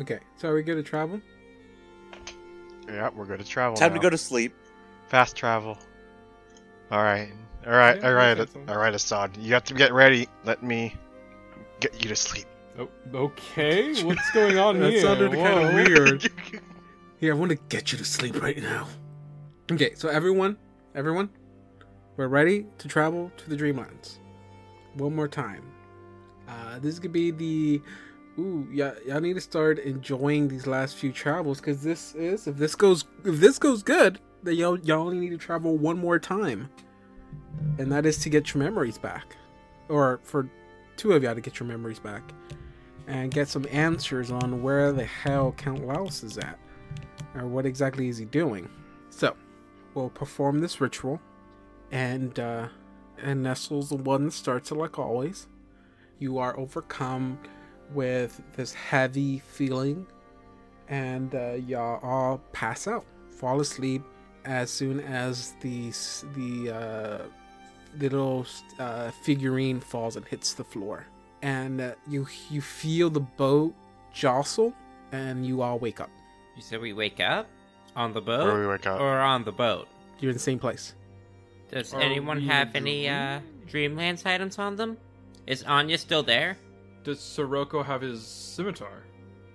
Okay, 0.00 0.18
so 0.36 0.48
are 0.48 0.54
we 0.54 0.62
good 0.62 0.76
to 0.76 0.82
travel? 0.82 1.20
Yeah, 2.88 3.10
we're 3.14 3.26
good 3.26 3.38
to 3.38 3.44
travel. 3.46 3.76
Time 3.76 3.90
now. 3.92 3.98
to 3.98 4.02
go 4.02 4.10
to 4.10 4.18
sleep. 4.18 4.54
Fast 5.08 5.36
travel. 5.36 5.78
All 6.90 7.02
right, 7.02 7.32
all 7.66 7.72
right, 7.72 7.96
yeah, 8.00 8.06
all 8.08 8.12
right, 8.14 8.38
all 8.38 8.46
right, 8.46 8.68
all 8.70 8.78
right, 8.78 8.94
Assad. 8.94 9.36
You 9.36 9.54
have 9.54 9.64
to 9.64 9.74
get 9.74 9.92
ready. 9.92 10.28
Let 10.44 10.62
me 10.62 10.94
get 11.80 12.02
you 12.02 12.08
to 12.08 12.16
sleep. 12.16 12.46
Oh, 12.78 12.88
okay, 13.14 14.02
what's 14.02 14.30
going 14.32 14.58
on 14.58 14.78
That 14.80 14.90
here? 14.92 15.00
sounded 15.02 15.30
kinda 15.32 15.50
Whoa. 15.50 15.74
weird. 15.74 16.30
Here, 17.18 17.32
I 17.32 17.36
want 17.36 17.50
to 17.50 17.58
get 17.68 17.90
you 17.92 17.96
to 17.98 18.04
sleep 18.04 18.42
right 18.42 18.60
now. 18.60 18.86
Okay, 19.72 19.94
so 19.94 20.08
everyone, 20.08 20.58
everyone, 20.94 21.30
we're 22.16 22.26
ready 22.28 22.66
to 22.78 22.88
travel 22.88 23.30
to 23.38 23.48
the 23.48 23.56
Dreamlands. 23.56 24.18
One 24.94 25.14
more 25.14 25.28
time. 25.28 25.62
Uh, 26.46 26.80
this 26.80 26.98
could 26.98 27.12
be 27.12 27.30
the. 27.30 27.80
Ooh, 28.38 28.66
yeah, 28.72 28.94
y'all 29.06 29.20
need 29.20 29.34
to 29.34 29.40
start 29.40 29.78
enjoying 29.78 30.48
these 30.48 30.66
last 30.66 30.96
few 30.96 31.12
travels 31.12 31.60
because 31.60 31.82
this 31.82 32.14
is 32.16 32.48
if 32.48 32.56
this 32.56 32.74
goes 32.74 33.04
if 33.24 33.38
this 33.38 33.58
goes 33.58 33.82
good, 33.82 34.18
then 34.42 34.56
y'all 34.56 34.78
y'all 34.80 35.02
only 35.02 35.18
need 35.18 35.30
to 35.30 35.38
travel 35.38 35.76
one 35.76 35.98
more 35.98 36.18
time, 36.18 36.68
and 37.78 37.92
that 37.92 38.04
is 38.04 38.18
to 38.18 38.28
get 38.28 38.52
your 38.52 38.62
memories 38.62 38.98
back, 38.98 39.36
or 39.88 40.18
for 40.24 40.50
two 40.96 41.12
of 41.12 41.22
y'all 41.22 41.34
to 41.34 41.40
get 41.40 41.60
your 41.60 41.68
memories 41.68 42.00
back, 42.00 42.22
and 43.06 43.30
get 43.30 43.48
some 43.48 43.66
answers 43.70 44.32
on 44.32 44.62
where 44.62 44.92
the 44.92 45.04
hell 45.04 45.52
Count 45.52 45.86
Laos 45.86 46.24
is 46.24 46.36
at. 46.38 46.58
Or 47.36 47.46
what 47.46 47.66
exactly 47.66 48.08
is 48.08 48.18
he 48.18 48.24
doing? 48.24 48.68
So, 49.10 49.36
we'll 49.94 50.10
perform 50.10 50.60
this 50.60 50.80
ritual, 50.80 51.20
and 51.92 52.36
uh, 52.40 52.66
and 53.22 53.44
Nestle's 53.44 53.90
the 53.90 53.96
one 53.96 54.24
that 54.24 54.32
starts 54.32 54.72
it 54.72 54.74
like 54.74 54.98
always. 54.98 55.46
You 56.18 56.38
are 56.38 56.58
overcome 56.58 57.38
with 57.92 58.40
this 58.56 58.72
heavy 58.72 59.38
feeling, 59.40 60.06
and 60.88 61.34
uh, 61.34 61.52
y'all 61.66 62.00
all 62.02 62.38
pass 62.52 62.86
out, 62.86 63.04
fall 63.30 63.60
asleep 63.60 64.02
as 64.44 64.70
soon 64.70 65.00
as 65.00 65.54
the 65.60 65.90
the 66.34 66.74
uh, 66.74 67.18
little 67.98 68.46
uh, 68.78 69.10
figurine 69.22 69.80
falls 69.80 70.16
and 70.16 70.26
hits 70.26 70.54
the 70.54 70.64
floor, 70.64 71.06
and 71.42 71.80
uh, 71.80 71.92
you 72.08 72.26
you 72.50 72.60
feel 72.60 73.10
the 73.10 73.20
boat 73.20 73.74
jostle, 74.12 74.72
and 75.12 75.46
you 75.46 75.62
all 75.62 75.78
wake 75.78 76.00
up. 76.00 76.10
You 76.56 76.62
said 76.62 76.80
we 76.80 76.92
wake 76.92 77.20
up 77.20 77.48
on 77.96 78.12
the 78.12 78.20
boat 78.20 78.46
Where 78.46 78.60
we 78.60 78.66
wake 78.66 78.86
up. 78.86 79.00
or 79.00 79.18
on 79.20 79.44
the 79.44 79.52
boat. 79.52 79.88
You're 80.20 80.30
in 80.30 80.36
the 80.36 80.40
same 80.42 80.58
place. 80.58 80.94
Does 81.70 81.92
Are 81.92 82.00
anyone 82.00 82.40
have 82.42 82.72
the 82.72 82.78
any 82.78 83.08
uh, 83.08 83.40
Dreamlands 83.66 84.24
items 84.26 84.58
on 84.58 84.76
them? 84.76 84.96
Is 85.46 85.62
Anya 85.64 85.98
still 85.98 86.22
there? 86.22 86.56
Does 87.04 87.20
Sirocco 87.20 87.82
have 87.82 88.00
his 88.00 88.26
scimitar? 88.26 89.04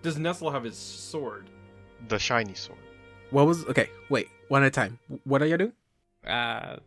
Does 0.01 0.17
Nestle 0.17 0.51
have 0.51 0.63
his 0.63 0.77
sword? 0.77 1.49
The 2.07 2.19
shiny 2.19 2.53
sword. 2.53 2.79
What 3.31 3.45
was 3.47 3.65
okay? 3.65 3.89
Wait, 4.09 4.27
one 4.47 4.63
at 4.63 4.67
a 4.67 4.71
time. 4.71 4.99
What 5.23 5.41
are 5.41 5.45
you 5.47 5.57
doing? 5.57 5.73
Uh, 6.25 6.77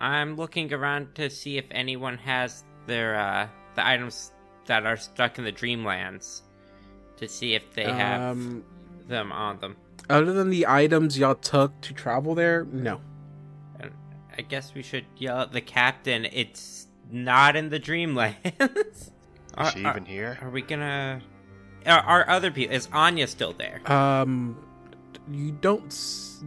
I'm 0.00 0.36
looking 0.36 0.72
around 0.72 1.14
to 1.16 1.28
see 1.30 1.58
if 1.58 1.66
anyone 1.70 2.16
has 2.18 2.64
their 2.86 3.16
uh, 3.18 3.48
the 3.74 3.86
items 3.86 4.32
that 4.66 4.86
are 4.86 4.96
stuck 4.96 5.38
in 5.38 5.44
the 5.44 5.52
Dreamlands, 5.52 6.42
to 7.16 7.28
see 7.28 7.54
if 7.54 7.72
they 7.74 7.84
have 7.84 8.20
Um, 8.32 8.64
them 9.08 9.32
on 9.32 9.58
them. 9.60 9.76
other 10.10 10.32
than 10.32 10.50
the 10.50 10.66
items 10.66 11.18
y'all 11.18 11.34
took 11.34 11.78
to 11.82 11.92
travel 11.92 12.34
there, 12.34 12.64
no. 12.72 13.00
I 14.36 14.42
guess 14.42 14.72
we 14.72 14.82
should 14.84 15.04
yell 15.16 15.40
at 15.40 15.52
the 15.52 15.60
captain. 15.60 16.24
It's 16.26 16.86
not 17.10 17.56
in 17.56 17.70
the 17.70 17.80
Dreamlands. 17.80 19.10
Is 19.60 19.66
are, 19.68 19.70
she 19.72 19.84
are- 19.84 19.90
even 19.90 20.04
here? 20.04 20.38
are 20.42 20.50
we 20.50 20.62
gonna? 20.62 21.20
Are, 21.86 22.00
are 22.00 22.28
other 22.28 22.50
people? 22.50 22.74
Is 22.74 22.88
Anya 22.92 23.26
still 23.26 23.52
there? 23.52 23.80
Um, 23.90 24.56
you 25.30 25.52
don't 25.52 25.94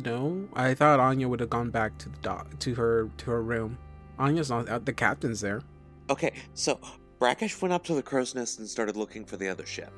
know. 0.03 0.47
I 0.53 0.73
thought 0.73 0.99
Anya 0.99 1.27
would 1.27 1.39
have 1.39 1.49
gone 1.49 1.69
back 1.71 1.97
to 1.99 2.09
the 2.09 2.17
dock 2.19 2.59
to 2.59 2.75
her 2.75 3.09
to 3.17 3.31
her 3.31 3.41
room. 3.41 3.77
Anya's 4.19 4.49
not. 4.49 4.67
Uh, 4.69 4.79
the 4.79 4.93
captain's 4.93 5.41
there. 5.41 5.61
Okay, 6.09 6.33
so 6.53 6.79
Brackish 7.19 7.59
went 7.61 7.73
up 7.73 7.83
to 7.85 7.93
the 7.95 8.03
crow's 8.03 8.35
nest 8.35 8.59
and 8.59 8.67
started 8.67 8.95
looking 8.97 9.23
for 9.25 9.38
the 9.38 9.47
other 9.47 9.65
ship. 9.65 9.91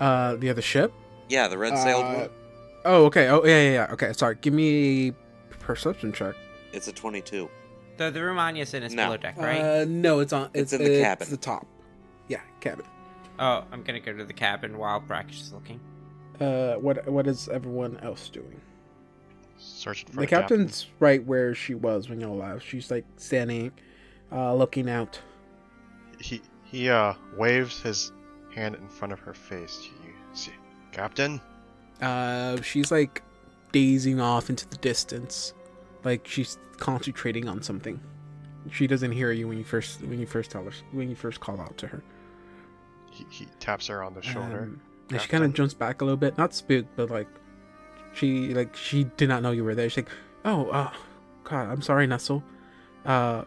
Uh, 0.00 0.36
the 0.36 0.50
other 0.50 0.62
ship. 0.62 0.92
Yeah, 1.28 1.48
the 1.48 1.58
red 1.58 1.76
sailed 1.78 2.04
Uh, 2.04 2.14
one. 2.14 2.30
Oh, 2.84 3.04
okay. 3.06 3.28
Oh, 3.28 3.44
yeah, 3.44 3.60
yeah, 3.62 3.72
yeah. 3.72 3.92
Okay, 3.92 4.12
sorry. 4.12 4.36
Give 4.40 4.54
me 4.54 5.12
perception 5.50 6.12
check. 6.12 6.34
It's 6.72 6.86
a 6.88 6.92
22. 6.92 7.48
The 7.96 8.10
the 8.10 8.22
room 8.22 8.38
Anya's 8.38 8.74
in 8.74 8.82
is 8.82 8.92
No. 8.94 9.06
below 9.06 9.16
deck, 9.16 9.36
right? 9.38 9.60
Uh, 9.60 9.84
no, 9.88 10.20
it's 10.20 10.32
on. 10.32 10.50
It's 10.54 10.72
in 10.72 10.82
the 10.84 11.00
cabin. 11.00 11.30
the 11.30 11.36
top. 11.36 11.66
Yeah, 12.28 12.40
cabin. 12.60 12.84
oh, 13.38 13.64
I'm 13.72 13.82
gonna 13.82 14.00
go 14.00 14.12
to 14.12 14.24
the 14.24 14.32
cabin 14.32 14.76
while 14.78 15.00
Brackish 15.00 15.40
is 15.40 15.52
looking. 15.52 15.80
Uh, 16.40 16.74
what 16.74 17.06
what 17.08 17.26
is 17.26 17.48
everyone 17.48 17.98
else 18.02 18.28
doing? 18.28 18.60
Searching 19.58 20.08
for 20.08 20.16
the 20.16 20.20
the, 20.20 20.26
captain. 20.26 20.58
captain's 20.58 20.86
right 21.00 21.24
where 21.24 21.54
she 21.54 21.74
was 21.74 22.08
when 22.10 22.20
y'all 22.20 22.36
left. 22.36 22.66
She's 22.66 22.90
like 22.90 23.06
standing, 23.16 23.72
uh, 24.30 24.54
looking 24.54 24.90
out. 24.90 25.18
He 26.20 26.42
he 26.64 26.90
uh 26.90 27.14
waves 27.36 27.80
his 27.80 28.12
hand 28.54 28.74
in 28.74 28.88
front 28.88 29.12
of 29.12 29.18
her 29.20 29.32
face. 29.34 29.88
You 30.04 30.12
see, 30.34 30.52
Captain. 30.92 31.40
Uh, 32.02 32.60
she's 32.60 32.90
like 32.90 33.22
dazing 33.72 34.20
off 34.20 34.50
into 34.50 34.68
the 34.68 34.76
distance, 34.76 35.54
like 36.04 36.26
she's 36.26 36.58
concentrating 36.78 37.48
on 37.48 37.62
something. 37.62 38.00
She 38.70 38.86
doesn't 38.86 39.12
hear 39.12 39.30
you 39.32 39.46
when 39.48 39.58
you 39.58 39.64
first 39.64 40.00
when 40.02 40.18
you 40.18 40.26
first 40.26 40.50
tell 40.50 40.64
her 40.64 40.72
when 40.92 41.08
you 41.08 41.14
first 41.14 41.40
call 41.40 41.60
out 41.60 41.76
to 41.78 41.86
her. 41.86 42.02
He, 43.10 43.24
he 43.30 43.46
taps 43.60 43.86
her 43.86 44.02
on 44.02 44.14
the 44.14 44.22
shoulder. 44.22 44.62
Um, 44.62 44.80
and 45.10 45.20
she 45.20 45.28
kind 45.28 45.44
of 45.44 45.54
jumps 45.54 45.72
back 45.72 46.00
a 46.02 46.04
little 46.04 46.16
bit, 46.16 46.36
not 46.36 46.52
spooked, 46.52 46.96
but 46.96 47.10
like 47.10 47.28
she 48.12 48.52
like 48.54 48.74
she 48.76 49.04
did 49.04 49.28
not 49.28 49.42
know 49.42 49.52
you 49.52 49.62
were 49.64 49.74
there. 49.74 49.88
She's 49.88 49.98
like, 50.04 50.12
"Oh, 50.44 50.66
uh, 50.70 50.90
God, 51.44 51.70
I'm 51.70 51.80
sorry, 51.82 52.06
Nestle. 52.06 52.42
Uh, 53.04 53.44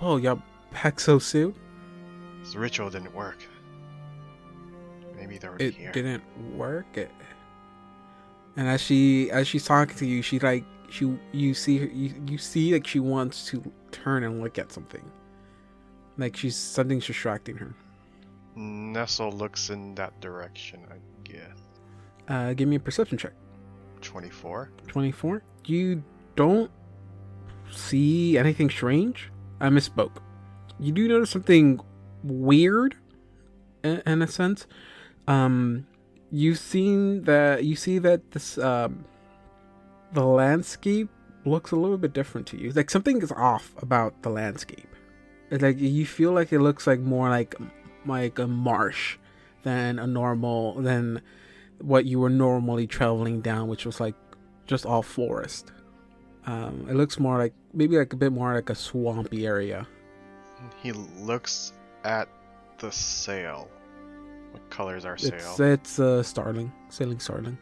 oh, 0.00 0.16
y'all 0.16 0.42
back 0.72 0.98
so 0.98 1.18
soon? 1.20 1.54
This 2.40 2.56
ritual 2.56 2.90
didn't 2.90 3.14
work. 3.14 3.38
Maybe 5.14 5.38
they're 5.38 5.56
It 5.58 5.74
here. 5.74 5.92
didn't 5.92 6.22
work." 6.56 6.86
It, 6.96 7.10
and 8.56 8.66
as 8.66 8.80
she 8.80 9.30
as 9.30 9.46
she's 9.46 9.64
talking 9.64 9.96
to 9.96 10.06
you, 10.06 10.20
she 10.22 10.38
like 10.40 10.64
she 10.90 11.16
you 11.32 11.54
see 11.54 11.78
her 11.78 11.86
you, 11.86 12.14
you 12.26 12.38
see 12.38 12.72
like 12.72 12.86
she 12.86 13.00
wants 13.00 13.46
to 13.46 13.62
turn 13.92 14.24
and 14.24 14.42
look 14.42 14.58
at 14.58 14.72
something. 14.72 15.04
Like 16.18 16.36
she's 16.36 16.56
something's 16.56 17.06
distracting 17.06 17.56
her. 17.56 17.74
Nestle 18.56 19.32
looks 19.32 19.70
in 19.70 19.94
that 19.94 20.20
direction. 20.20 20.80
I 20.90 20.96
guess. 21.24 21.58
Uh, 22.28 22.52
give 22.52 22.68
me 22.68 22.76
a 22.76 22.80
perception 22.80 23.18
check. 23.18 23.32
Twenty-four. 24.00 24.70
24 24.88 25.42
you 25.66 26.02
don't 26.36 26.70
see 27.70 28.36
anything 28.38 28.68
strange 28.68 29.30
i 29.60 29.68
misspoke 29.68 30.16
you 30.78 30.90
do 30.92 31.06
notice 31.06 31.30
something 31.30 31.78
weird 32.24 32.96
in, 33.84 34.02
in 34.06 34.22
a 34.22 34.26
sense 34.26 34.66
um 35.28 35.86
you've 36.30 36.58
seen 36.58 37.22
that 37.24 37.64
you 37.64 37.76
see 37.76 37.98
that 37.98 38.30
this 38.32 38.58
um 38.58 39.04
the 40.12 40.24
landscape 40.24 41.08
looks 41.44 41.70
a 41.70 41.76
little 41.76 41.98
bit 41.98 42.12
different 42.12 42.46
to 42.46 42.58
you 42.58 42.70
like 42.72 42.90
something 42.90 43.22
is 43.22 43.32
off 43.32 43.72
about 43.78 44.22
the 44.22 44.28
landscape 44.28 44.94
it's 45.50 45.62
like 45.62 45.78
you 45.78 46.04
feel 46.06 46.32
like 46.32 46.52
it 46.52 46.60
looks 46.60 46.86
like 46.86 47.00
more 47.00 47.28
like 47.28 47.54
like 48.06 48.38
a 48.38 48.46
marsh 48.46 49.16
than 49.62 49.98
a 49.98 50.06
normal 50.06 50.74
than 50.80 51.20
what 51.80 52.04
you 52.04 52.18
were 52.18 52.30
normally 52.30 52.86
traveling 52.86 53.40
down 53.40 53.68
which 53.68 53.86
was 53.86 54.00
like 54.00 54.14
just 54.70 54.86
all 54.86 55.02
forest. 55.02 55.72
Um, 56.46 56.86
it 56.88 56.94
looks 56.94 57.18
more 57.18 57.36
like 57.36 57.52
maybe 57.74 57.98
like 57.98 58.12
a 58.12 58.16
bit 58.16 58.32
more 58.32 58.54
like 58.54 58.70
a 58.70 58.74
swampy 58.74 59.44
area. 59.44 59.86
He 60.80 60.92
looks 60.92 61.72
at 62.04 62.28
the 62.78 62.90
sail. 62.92 63.68
What 64.52 64.70
color 64.70 64.96
is 64.96 65.04
our 65.04 65.18
sail? 65.18 65.34
It's 65.34 65.60
it's 65.60 65.98
uh, 65.98 66.22
starling, 66.22 66.72
sailing 66.88 67.18
starling. 67.18 67.58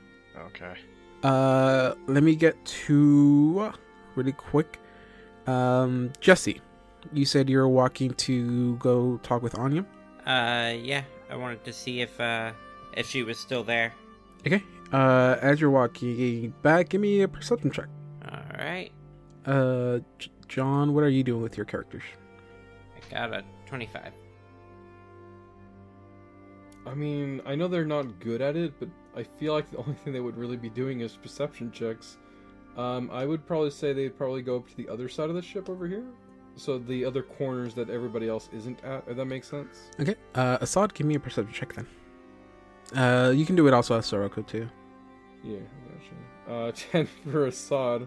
Okay. 0.49 0.75
Uh, 1.23 1.95
let 2.07 2.23
me 2.23 2.37
get 2.37 2.63
to 2.65 3.73
really 4.15 4.33
quick. 4.33 4.79
Um, 5.47 6.13
Jesse, 6.21 6.61
you 7.13 7.25
said 7.25 7.49
you 7.51 7.59
were 7.59 7.69
walking 7.69 8.13
to 8.15 8.77
go 8.77 9.19
talk 9.23 9.43
with 9.43 9.59
Anya. 9.59 9.85
Uh, 10.27 10.75
yeah, 10.81 11.03
I 11.31 11.37
wanted 11.37 11.65
to 11.65 11.73
see 11.73 12.01
if 12.03 12.21
uh 12.21 12.53
if 12.97 13.09
she 13.09 13.23
was 13.23 13.39
still 13.39 13.65
there. 13.65 13.93
Okay. 14.47 14.63
Uh, 14.93 15.37
as 15.43 15.61
you're 15.61 15.71
walking 15.71 16.53
back, 16.63 16.91
give 16.91 17.01
me 17.01 17.23
a 17.23 17.29
perception 17.29 17.71
check. 17.71 17.89
All 18.31 18.39
right, 18.59 18.91
Uh, 19.47 19.99
J- 20.19 20.31
John, 20.49 20.95
what 20.95 21.03
are 21.05 21.09
you 21.09 21.23
doing 21.25 21.43
with 21.43 21.57
your 21.57 21.67
characters? 21.67 22.03
I 22.97 23.15
got 23.15 23.33
a 23.33 23.43
twenty-five. 23.67 24.13
I 26.87 26.95
mean, 26.95 27.43
I 27.45 27.55
know 27.55 27.69
they're 27.69 27.85
not 27.85 28.19
good 28.21 28.41
at 28.41 28.57
it, 28.57 28.73
but 28.81 28.89
I 29.17 29.23
feel 29.23 29.53
like 29.53 29.71
the 29.71 29.79
only 29.79 29.95
thing 29.95 30.13
they 30.13 30.21
would 30.21 30.37
really 30.37 30.57
be 30.57 30.71
doing 30.71 31.01
is 31.01 31.17
perception 31.17 31.71
checks. 31.73 32.19
Um, 32.77 33.11
I 33.13 33.27
would 33.27 33.45
probably 33.47 33.71
say 33.71 33.93
they'd 33.93 34.17
probably 34.17 34.43
go 34.43 34.57
up 34.57 34.69
to 34.69 34.77
the 34.77 34.89
other 34.89 35.09
side 35.09 35.29
of 35.29 35.35
the 35.35 35.43
ship 35.43 35.69
over 35.69 35.87
here. 35.89 36.05
So 36.57 36.79
the 36.79 37.05
other 37.05 37.23
corners 37.23 37.75
that 37.75 37.89
everybody 37.89 38.29
else 38.29 38.49
isn't 38.53 38.83
at, 38.85 39.05
if 39.07 39.17
that 39.17 39.25
makes 39.27 39.49
sense. 39.49 39.91
Okay. 40.01 40.17
Uh, 40.35 40.59
Assad, 40.61 40.93
give 40.95 41.07
me 41.07 41.15
a 41.15 41.21
perception 41.21 41.53
check 41.53 41.75
then. 41.75 41.87
Uh, 42.95 43.31
you 43.31 43.47
can 43.47 43.55
do 43.55 43.67
it 43.69 43.75
also 43.75 43.97
as 43.97 44.07
Sirocco 44.07 44.43
too. 44.43 44.69
Yeah, 45.45 45.59
actually. 45.95 46.19
Uh, 46.49 46.73
ten 46.75 47.09
for 47.31 47.47
Assad. 47.47 48.03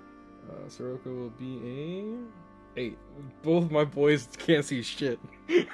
Uh, 0.50 0.70
Sirocco 0.70 1.14
will 1.14 1.30
be 1.30 1.60
a 1.64 2.80
eight. 2.80 2.98
Both 3.44 3.72
my 3.72 3.84
boys 3.84 4.28
can't 4.38 4.66
see 4.66 4.82
shit. 4.82 5.20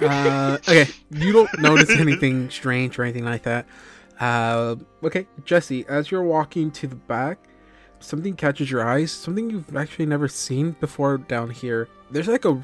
Uh, 0.02 0.58
okay, 0.68 0.88
you 1.12 1.32
don't 1.32 1.60
notice 1.60 1.90
anything 1.92 2.50
strange 2.50 2.98
or 3.00 3.04
anything 3.04 3.26
like 3.26 3.44
that. 3.44 3.66
Uh, 4.20 4.76
okay, 5.04 5.28
Jesse, 5.46 5.86
as 5.88 6.10
you're 6.10 6.24
walking 6.24 6.72
to 6.72 6.88
the 6.88 6.96
back, 6.96 7.48
something 8.00 8.36
catches 8.36 8.72
your 8.72 8.88
eyes. 8.88 9.12
Something 9.12 9.50
you've 9.50 9.76
actually 9.76 10.06
never 10.06 10.28
seen 10.28 10.72
before 10.80 11.18
down 11.18 11.50
here. 11.50 11.88
There's 12.12 12.28
like 12.28 12.46
a 12.46 12.62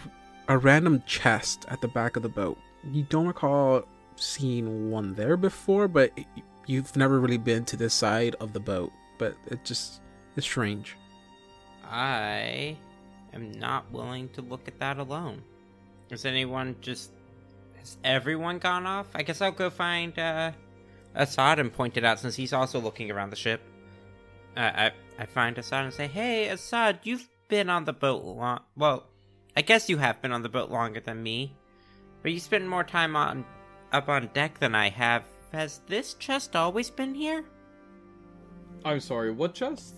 a 0.49 0.57
random 0.57 1.01
chest 1.05 1.65
at 1.69 1.81
the 1.81 1.87
back 1.87 2.15
of 2.15 2.23
the 2.23 2.29
boat. 2.29 2.57
You 2.91 3.03
don't 3.03 3.27
recall 3.27 3.83
seeing 4.15 4.91
one 4.91 5.13
there 5.13 5.37
before, 5.37 5.87
but 5.87 6.11
you've 6.65 6.95
never 6.95 7.19
really 7.19 7.37
been 7.37 7.65
to 7.65 7.77
this 7.77 7.93
side 7.93 8.35
of 8.39 8.53
the 8.53 8.59
boat. 8.59 8.91
But 9.17 9.35
it 9.47 9.63
just 9.63 10.01
it's 10.35 10.45
strange. 10.45 10.97
I 11.85 12.77
am 13.33 13.51
not 13.51 13.91
willing 13.91 14.29
to 14.29 14.41
look 14.41 14.67
at 14.67 14.79
that 14.79 14.97
alone. 14.97 15.43
Has 16.09 16.25
anyone 16.25 16.75
just. 16.81 17.11
Has 17.77 17.97
everyone 18.03 18.59
gone 18.59 18.85
off? 18.85 19.07
I 19.13 19.23
guess 19.23 19.41
I'll 19.41 19.51
go 19.51 19.69
find 19.69 20.17
uh, 20.17 20.51
Assad 21.15 21.59
and 21.59 21.71
point 21.71 21.97
it 21.97 22.03
out 22.03 22.19
since 22.19 22.35
he's 22.35 22.53
also 22.53 22.79
looking 22.79 23.11
around 23.11 23.29
the 23.29 23.35
ship. 23.35 23.61
Uh, 24.55 24.59
I, 24.59 24.91
I 25.19 25.25
find 25.25 25.57
Assad 25.57 25.85
and 25.85 25.93
say, 25.93 26.07
Hey, 26.07 26.49
Assad, 26.49 26.99
you've 27.03 27.27
been 27.47 27.69
on 27.69 27.85
the 27.85 27.93
boat 27.93 28.23
long. 28.23 28.61
Well, 28.75 29.05
I 29.55 29.61
guess 29.61 29.89
you 29.89 29.97
have 29.97 30.21
been 30.21 30.31
on 30.31 30.41
the 30.41 30.49
boat 30.49 30.69
longer 30.71 30.99
than 30.99 31.21
me. 31.21 31.53
But 32.21 32.31
you 32.31 32.39
spend 32.39 32.69
more 32.69 32.83
time 32.83 33.15
on 33.15 33.45
up 33.91 34.09
on 34.09 34.29
deck 34.33 34.59
than 34.59 34.73
I 34.73 34.89
have. 34.89 35.23
Has 35.51 35.81
this 35.87 36.15
chest 36.15 36.55
always 36.55 36.89
been 36.89 37.13
here? 37.13 37.45
I'm 38.83 38.99
sorry, 38.99 39.31
what 39.31 39.53
chest? 39.53 39.95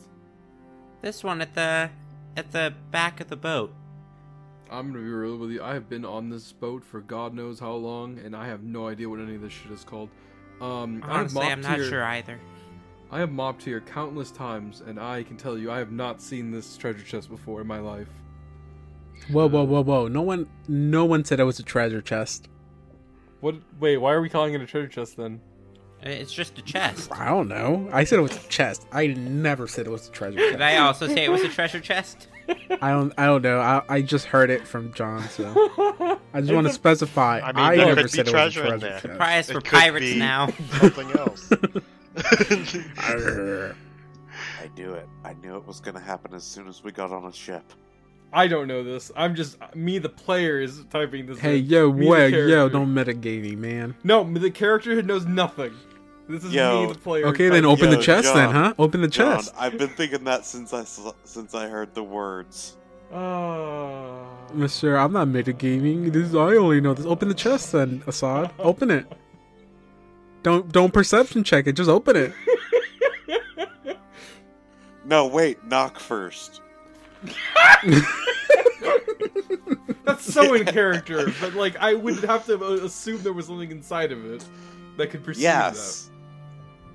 This 1.01 1.23
one 1.23 1.41
at 1.41 1.53
the 1.53 1.89
at 2.35 2.51
the 2.51 2.73
back 2.91 3.21
of 3.21 3.29
the 3.29 3.37
boat. 3.37 3.73
I'm 4.69 4.91
gonna 4.91 5.03
be 5.03 5.09
real 5.09 5.37
with 5.37 5.51
you. 5.51 5.63
I 5.63 5.73
have 5.73 5.87
been 5.87 6.03
on 6.03 6.29
this 6.29 6.51
boat 6.51 6.83
for 6.83 6.99
God 6.99 7.33
knows 7.33 7.59
how 7.59 7.73
long, 7.73 8.19
and 8.19 8.35
I 8.35 8.47
have 8.47 8.63
no 8.63 8.87
idea 8.87 9.07
what 9.07 9.19
any 9.19 9.35
of 9.35 9.41
this 9.41 9.53
shit 9.53 9.71
is 9.71 9.83
called. 9.83 10.09
Um, 10.61 11.01
I 11.03 11.07
have 11.07 11.15
Honestly, 11.17 11.41
I'm 11.41 11.49
mopped 11.61 11.63
not 11.63 11.77
here- 11.79 11.89
sure 11.89 12.03
either. 12.03 12.39
I 13.11 13.19
have 13.19 13.31
mopped 13.31 13.63
here 13.63 13.81
countless 13.81 14.31
times, 14.31 14.81
and 14.85 14.99
I 14.99 15.23
can 15.23 15.37
tell 15.37 15.57
you, 15.57 15.71
I 15.71 15.77
have 15.77 15.91
not 15.91 16.21
seen 16.21 16.51
this 16.51 16.75
treasure 16.75 17.03
chest 17.03 17.29
before 17.29 17.61
in 17.61 17.67
my 17.67 17.79
life. 17.79 18.07
Whoa, 19.29 19.47
whoa, 19.47 19.63
whoa, 19.63 19.83
whoa! 19.83 20.07
No 20.07 20.21
one, 20.21 20.47
no 20.67 21.05
one 21.05 21.23
said 21.23 21.39
it 21.39 21.43
was 21.43 21.59
a 21.59 21.63
treasure 21.63 22.01
chest. 22.01 22.49
What? 23.41 23.55
Wait, 23.79 23.97
why 23.97 24.11
are 24.13 24.21
we 24.21 24.29
calling 24.29 24.53
it 24.53 24.61
a 24.61 24.65
treasure 24.65 24.87
chest 24.87 25.17
then? 25.17 25.39
It's 26.01 26.33
just 26.33 26.57
a 26.59 26.61
chest. 26.61 27.11
I 27.11 27.25
don't 27.29 27.47
know. 27.47 27.89
I 27.91 28.03
said 28.03 28.19
it 28.19 28.23
was 28.23 28.35
a 28.35 28.47
chest. 28.49 28.85
I 28.91 29.07
never 29.07 29.67
said 29.67 29.87
it 29.87 29.89
was 29.89 30.07
a 30.07 30.11
treasure 30.11 30.37
chest. 30.37 30.51
Did 30.53 30.61
I 30.61 30.77
also 30.77 31.07
say 31.07 31.23
it 31.25 31.31
was 31.31 31.41
a 31.41 31.49
treasure 31.49 31.79
chest? 31.79 32.27
I 32.81 32.91
don't. 32.91 33.13
I 33.17 33.25
don't 33.25 33.41
know. 33.41 33.59
I, 33.59 33.81
I 33.89 34.01
just 34.01 34.25
heard 34.25 34.49
it 34.49 34.67
from 34.67 34.93
John, 34.93 35.27
so 35.29 35.45
I 36.33 36.41
just 36.41 36.53
want 36.53 36.67
to 36.67 36.73
specify. 36.73 37.39
I 37.39 37.51
I, 37.71 37.75
there 37.75 37.85
never 37.87 38.01
could 38.01 38.11
be 38.11 38.17
said 38.17 38.27
it 38.27 38.33
was 38.33 38.33
a 38.33 38.33
treasure 38.33 38.61
in 38.63 38.67
treasure 38.79 38.87
there. 38.87 38.99
chest. 38.99 39.17
Prize 39.17 39.49
It 39.49 39.53
for 39.53 39.61
could 39.61 39.79
pirates 39.79 40.05
be 40.05 40.19
now. 40.19 40.47
Something 40.79 41.11
else. 41.11 41.51
Arr. 43.03 43.75
I 44.61 44.69
knew 44.77 44.93
it. 44.93 45.07
I 45.23 45.33
knew 45.33 45.55
it 45.57 45.65
was 45.65 45.79
gonna 45.79 45.99
happen 45.99 46.33
as 46.33 46.43
soon 46.43 46.67
as 46.67 46.83
we 46.83 46.91
got 46.91 47.11
on 47.11 47.25
a 47.25 47.33
ship. 47.33 47.63
I 48.33 48.47
don't 48.47 48.67
know 48.67 48.83
this. 48.83 49.11
I'm 49.15 49.33
just 49.35 49.57
me, 49.75 49.97
the 49.97 50.09
player, 50.09 50.59
is 50.59 50.83
typing 50.89 51.25
this. 51.25 51.39
hey, 51.39 51.59
in. 51.59 51.65
yo, 51.65 51.91
Me, 51.93 52.05
the 52.05 52.11
wait, 52.11 52.31
character. 52.31 52.47
yo, 52.49 52.69
don't 52.69 52.93
metagaming, 52.93 53.57
man. 53.57 53.95
No, 54.03 54.23
the 54.23 54.51
character 54.51 54.93
who 54.93 55.01
knows 55.01 55.25
nothing. 55.25 55.73
This 56.27 56.43
is 56.43 56.53
Yo. 56.53 56.87
me, 56.87 56.93
the 56.93 56.99
player. 56.99 57.27
Okay, 57.27 57.49
then 57.49 57.63
typing- 57.63 57.65
open 57.65 57.89
the 57.91 57.97
Yo, 57.97 58.01
chest, 58.01 58.33
then, 58.33 58.49
huh? 58.51 58.73
Open 58.79 59.01
the 59.01 59.07
John, 59.07 59.37
chest, 59.37 59.53
I've 59.57 59.77
been 59.77 59.89
thinking 59.89 60.23
that 60.23 60.45
since 60.45 60.73
I 60.73 60.83
since 61.23 61.53
I 61.53 61.67
heard 61.67 61.93
the 61.93 62.03
words. 62.03 62.77
Ah. 63.13 64.25
Mister. 64.53 64.97
I'm 64.97 65.13
not 65.13 65.27
metagaming. 65.27 66.11
This 66.11 66.29
is, 66.29 66.35
I 66.35 66.55
only 66.55 66.81
know 66.81 66.93
this. 66.95 67.05
Open 67.05 67.27
the 67.27 67.35
chest, 67.35 67.71
then, 67.73 68.01
Assad. 68.07 68.51
Open 68.59 68.89
it. 68.89 69.05
Don't 70.41 70.71
don't 70.71 70.91
perception 70.93 71.43
check 71.43 71.67
it. 71.67 71.73
Just 71.73 71.89
open 71.89 72.15
it. 72.15 72.33
No, 75.07 75.27
wait, 75.27 75.63
knock 75.63 75.99
first. 75.99 76.61
That's 80.03 80.33
so 80.33 80.53
in 80.55 80.65
character, 80.65 81.27
but 81.39 81.53
like 81.53 81.75
I 81.77 81.93
would 81.93 82.23
have 82.23 82.45
to 82.47 82.57
uh, 82.63 82.71
assume 82.85 83.21
there 83.21 83.33
was 83.33 83.45
something 83.47 83.69
inside 83.71 84.11
of 84.11 84.25
it 84.25 84.43
that 84.97 85.11
could 85.11 85.23
perceive 85.23 85.43
Yes. 85.43 86.09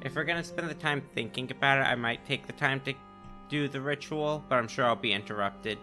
If 0.03 0.15
we're 0.15 0.25
gonna 0.25 0.45
spend 0.45 0.71
the 0.71 0.75
time 0.75 1.03
thinking 1.15 1.51
about 1.51 1.79
it, 1.79 1.83
I 1.83 1.95
might 1.95 2.25
take 2.27 2.47
the 2.47 2.53
time 2.55 2.81
to 2.81 2.95
do 3.49 3.69
the 3.69 3.81
ritual, 3.81 4.45
but 4.49 4.57
I'm 4.57 4.69
sure 4.69 4.87
I'll 4.87 4.97
be 4.97 5.13
interrupted 5.13 5.79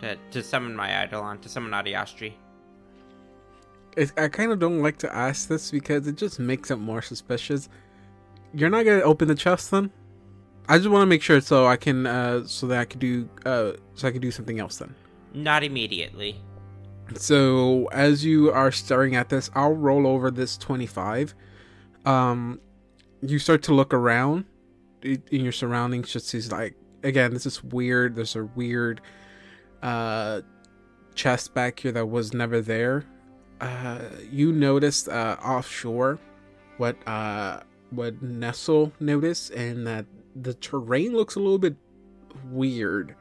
to, 0.00 0.16
to 0.32 0.42
summon 0.42 0.74
my 0.74 1.04
Eidolon, 1.04 1.38
to 1.40 1.48
summon 1.48 1.70
Adiastri. 1.70 2.32
It's, 3.96 4.12
I 4.16 4.28
kind 4.28 4.50
of 4.50 4.58
don't 4.58 4.82
like 4.82 4.96
to 4.98 5.14
ask 5.14 5.48
this 5.48 5.70
because 5.70 6.06
it 6.06 6.16
just 6.16 6.40
makes 6.40 6.70
it 6.70 6.76
more 6.76 7.02
suspicious. 7.02 7.68
You're 8.54 8.70
not 8.70 8.84
gonna 8.84 9.02
open 9.02 9.28
the 9.28 9.34
chest 9.34 9.70
then? 9.70 9.90
I 10.68 10.78
just 10.78 10.88
want 10.88 11.02
to 11.02 11.06
make 11.06 11.22
sure 11.22 11.40
so 11.40 11.66
I 11.66 11.76
can 11.76 12.06
uh 12.06 12.46
so 12.46 12.66
that 12.68 12.78
I 12.78 12.84
can 12.84 13.00
do 13.00 13.28
uh 13.44 13.72
so 13.94 14.08
I 14.08 14.10
can 14.10 14.20
do 14.20 14.30
something 14.30 14.60
else 14.60 14.78
then. 14.78 14.94
Not 15.34 15.64
immediately. 15.64 16.40
So 17.14 17.86
as 17.92 18.24
you 18.24 18.50
are 18.52 18.70
staring 18.70 19.16
at 19.16 19.28
this, 19.28 19.50
I'll 19.54 19.74
roll 19.74 20.06
over 20.06 20.30
this 20.30 20.56
25. 20.56 21.34
Um 22.04 22.60
you 23.22 23.38
start 23.38 23.62
to 23.62 23.74
look 23.74 23.94
around 23.94 24.44
in 25.02 25.22
your 25.30 25.52
surroundings 25.52 26.12
just 26.12 26.28
sees 26.28 26.52
like 26.52 26.74
again 27.02 27.32
this 27.32 27.46
is 27.46 27.62
weird 27.64 28.14
there's 28.14 28.36
a 28.36 28.44
weird 28.44 29.00
uh 29.82 30.40
chest 31.14 31.54
back 31.54 31.80
here 31.80 31.92
that 31.92 32.06
was 32.06 32.32
never 32.32 32.60
there. 32.60 33.04
Uh 33.60 34.00
you 34.30 34.52
noticed 34.52 35.08
uh 35.08 35.36
offshore 35.44 36.18
what 36.78 36.96
uh 37.06 37.60
what 37.90 38.22
Nestle 38.22 38.92
noticed 39.00 39.50
and 39.50 39.86
that 39.86 40.06
the 40.34 40.54
terrain 40.54 41.12
looks 41.12 41.34
a 41.34 41.40
little 41.40 41.58
bit 41.58 41.76
weird. 42.50 43.14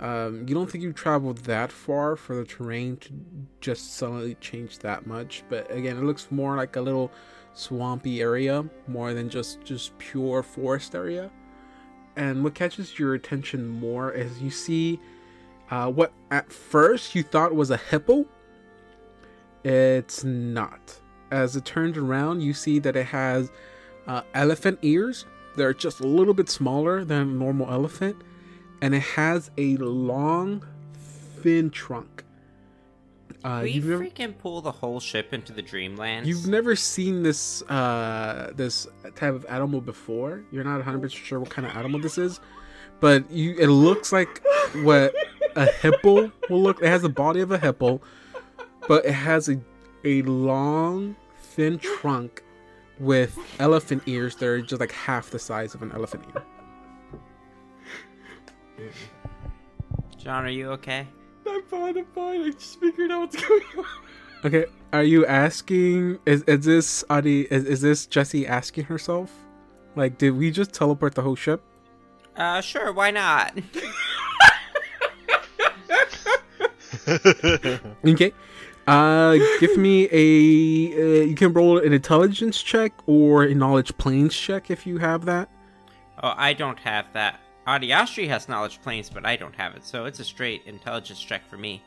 Um, 0.00 0.46
you 0.48 0.54
don't 0.54 0.68
think 0.68 0.82
you 0.82 0.92
traveled 0.92 1.38
that 1.44 1.70
far 1.70 2.16
for 2.16 2.34
the 2.34 2.44
terrain 2.44 2.96
to 2.96 3.12
just 3.60 3.94
suddenly 3.94 4.34
change 4.40 4.80
that 4.80 5.06
much, 5.06 5.44
but 5.48 5.70
again, 5.70 5.96
it 5.96 6.02
looks 6.02 6.26
more 6.32 6.56
like 6.56 6.74
a 6.74 6.80
little 6.80 7.12
swampy 7.54 8.20
area 8.20 8.64
more 8.88 9.14
than 9.14 9.28
just 9.28 9.62
just 9.64 9.96
pure 9.98 10.42
forest 10.42 10.94
area. 10.94 11.30
And 12.16 12.44
what 12.44 12.54
catches 12.54 12.98
your 12.98 13.14
attention 13.14 13.66
more 13.66 14.12
is 14.12 14.40
you 14.42 14.50
see 14.50 15.00
uh, 15.70 15.90
what 15.90 16.12
at 16.30 16.52
first 16.52 17.14
you 17.14 17.22
thought 17.22 17.54
was 17.54 17.70
a 17.70 17.76
hippo. 17.76 18.26
It's 19.64 20.22
not. 20.22 21.00
As 21.30 21.56
it 21.56 21.64
turns 21.64 21.96
around, 21.96 22.42
you 22.42 22.52
see 22.52 22.78
that 22.80 22.96
it 22.96 23.06
has 23.06 23.50
uh, 24.06 24.22
elephant 24.34 24.78
ears. 24.82 25.24
They're 25.56 25.72
just 25.72 26.00
a 26.00 26.06
little 26.06 26.34
bit 26.34 26.50
smaller 26.50 27.04
than 27.04 27.20
a 27.22 27.24
normal 27.24 27.70
elephant 27.70 28.16
and 28.82 28.96
it 28.96 29.02
has 29.02 29.50
a 29.56 29.76
long, 29.76 30.66
thin 31.40 31.70
trunk. 31.70 32.24
Uh, 33.44 33.60
we 33.62 33.78
never, 33.78 34.04
freaking 34.04 34.36
pull 34.38 34.60
the 34.60 34.70
whole 34.70 35.00
ship 35.00 35.32
into 35.32 35.52
the 35.52 35.62
Dreamlands. 35.62 36.26
you've 36.26 36.46
never 36.46 36.76
seen 36.76 37.22
this 37.22 37.62
uh, 37.62 38.52
this 38.54 38.86
type 39.16 39.34
of 39.34 39.44
animal 39.48 39.80
before. 39.80 40.44
You're 40.52 40.64
not 40.64 40.76
100 40.76 41.00
percent 41.02 41.24
sure 41.24 41.40
what 41.40 41.50
kind 41.50 41.66
of 41.66 41.76
animal 41.76 42.00
this 42.00 42.18
is, 42.18 42.40
but 43.00 43.28
you 43.30 43.56
it 43.58 43.66
looks 43.68 44.12
like 44.12 44.42
what 44.82 45.12
a 45.56 45.66
hippo 45.66 46.30
will 46.48 46.62
look. 46.62 46.82
It 46.82 46.86
has 46.88 47.02
the 47.02 47.08
body 47.08 47.40
of 47.40 47.50
a 47.50 47.58
hippo, 47.58 48.00
but 48.86 49.04
it 49.04 49.12
has 49.12 49.48
a 49.48 49.58
a 50.04 50.22
long, 50.22 51.16
thin 51.38 51.78
trunk 51.78 52.42
with 52.98 53.36
elephant 53.58 54.02
ears 54.06 54.36
that 54.36 54.46
are 54.46 54.60
just 54.62 54.80
like 54.80 54.92
half 54.92 55.30
the 55.30 55.38
size 55.38 55.74
of 55.74 55.82
an 55.82 55.92
elephant 55.92 56.24
ear. 56.34 56.42
John, 60.18 60.44
are 60.44 60.50
you 60.50 60.70
okay? 60.72 61.06
I'm 61.46 61.62
fine. 61.64 61.98
I'm 61.98 62.04
fine. 62.14 62.42
I 62.42 62.50
just 62.50 62.78
figured 62.80 63.10
out 63.10 63.20
what's 63.20 63.36
going 63.36 63.62
on. 63.78 63.84
Okay, 64.44 64.64
are 64.92 65.04
you 65.04 65.24
asking? 65.26 66.18
Is 66.26 66.42
is 66.42 66.64
this 66.64 67.04
Adi? 67.08 67.42
Is, 67.42 67.64
is 67.64 67.80
this 67.80 68.06
Jesse 68.06 68.46
asking 68.46 68.84
herself? 68.84 69.32
Like, 69.94 70.18
did 70.18 70.36
we 70.36 70.50
just 70.50 70.72
teleport 70.72 71.14
the 71.14 71.22
whole 71.22 71.36
ship? 71.36 71.62
Uh, 72.36 72.60
sure, 72.60 72.92
why 72.92 73.10
not? 73.10 73.56
Okay, 78.04 78.32
uh, 78.86 79.36
give 79.60 79.76
me 79.76 80.08
a. 80.10 81.22
Uh, 81.22 81.24
you 81.24 81.34
can 81.34 81.52
roll 81.52 81.78
an 81.78 81.92
intelligence 81.92 82.62
check 82.62 82.92
or 83.06 83.44
a 83.44 83.54
knowledge 83.54 83.96
planes 83.98 84.34
check 84.36 84.70
if 84.70 84.86
you 84.86 84.98
have 84.98 85.24
that. 85.24 85.48
oh, 86.22 86.34
I 86.36 86.52
don't 86.52 86.78
have 86.80 87.06
that. 87.14 87.40
Adiastri 87.66 88.26
has 88.28 88.48
knowledge 88.48 88.80
planes, 88.82 89.08
but 89.08 89.24
I 89.24 89.36
don't 89.36 89.54
have 89.54 89.74
it, 89.76 89.84
so 89.84 90.04
it's 90.06 90.18
a 90.20 90.24
straight 90.24 90.62
intelligence 90.66 91.20
check 91.20 91.48
for 91.48 91.56
me. 91.56 91.80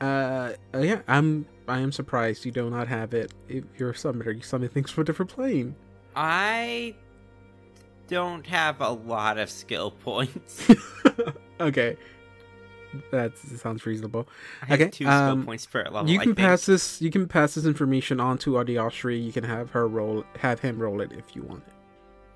Uh, 0.00 0.52
uh, 0.74 0.78
yeah, 0.78 1.00
I'm. 1.08 1.46
I 1.66 1.78
am 1.80 1.92
surprised 1.92 2.44
you 2.44 2.52
do 2.52 2.68
not 2.68 2.88
have 2.88 3.14
it. 3.14 3.32
If 3.48 3.64
you're 3.78 3.90
a 3.90 3.94
summoner, 3.96 4.32
you 4.32 4.42
summon 4.42 4.68
things 4.68 4.90
from 4.90 5.02
a 5.02 5.04
different 5.04 5.30
plane. 5.30 5.76
I 6.14 6.94
don't 8.08 8.44
have 8.46 8.80
a 8.82 8.90
lot 8.90 9.38
of 9.38 9.48
skill 9.48 9.90
points. 10.04 10.68
okay, 11.60 11.96
that 13.12 13.38
sounds 13.38 13.86
reasonable. 13.86 14.28
I 14.62 14.66
have 14.66 14.80
Okay, 14.80 14.90
two 14.90 15.04
skill 15.04 15.10
um, 15.14 15.46
points 15.46 15.64
per 15.64 15.84
level. 15.84 16.08
you 16.08 16.18
can 16.18 16.34
pass 16.34 16.66
this. 16.66 17.00
You 17.00 17.10
can 17.10 17.26
pass 17.28 17.54
this 17.54 17.64
information 17.64 18.20
on 18.20 18.36
to 18.38 18.52
Adiastri. 18.52 19.24
You 19.24 19.32
can 19.32 19.44
have 19.44 19.70
her 19.70 19.88
roll, 19.88 20.24
have 20.40 20.60
him 20.60 20.78
roll 20.78 21.00
it 21.00 21.12
if 21.12 21.34
you 21.34 21.42
want. 21.44 21.64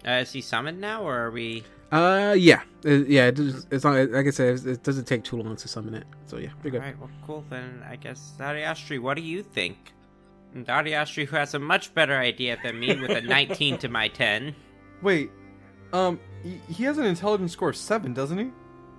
Uh, 0.08 0.20
is 0.22 0.32
he 0.32 0.40
summoned 0.40 0.80
now, 0.80 1.02
or 1.02 1.18
are 1.26 1.30
we? 1.30 1.62
Uh, 1.92 2.34
yeah, 2.38 2.62
Uh, 2.84 2.90
yeah. 2.90 3.26
It 3.26 3.34
does, 3.36 3.66
it's 3.70 3.84
not 3.84 4.10
like 4.10 4.26
I 4.26 4.30
said. 4.30 4.64
It 4.66 4.82
doesn't 4.82 5.06
take 5.06 5.24
too 5.24 5.36
long 5.36 5.54
to 5.56 5.68
summon 5.68 5.94
it. 5.94 6.04
So 6.26 6.38
yeah, 6.38 6.50
you're 6.62 6.70
good. 6.70 6.80
Alright, 6.80 6.98
well, 6.98 7.10
cool. 7.26 7.44
Then 7.50 7.82
I 7.88 7.96
guess 7.96 8.32
Adiastri, 8.38 9.00
what 9.00 9.14
do 9.16 9.22
you 9.22 9.42
think? 9.42 9.92
And 10.54 10.66
Adiastri, 10.66 11.26
who 11.26 11.36
has 11.36 11.54
a 11.54 11.58
much 11.58 11.94
better 11.94 12.16
idea 12.16 12.56
than 12.62 12.78
me 12.80 12.94
with 13.00 13.10
a 13.10 13.20
19 13.20 13.78
to 13.78 13.88
my 13.88 14.08
10. 14.08 14.54
Wait, 15.02 15.30
um, 15.92 16.18
he, 16.42 16.60
he 16.72 16.84
has 16.84 16.98
an 16.98 17.04
intelligence 17.04 17.52
score 17.52 17.70
of 17.70 17.76
seven, 17.76 18.12
doesn't 18.14 18.38
he? 18.38 18.50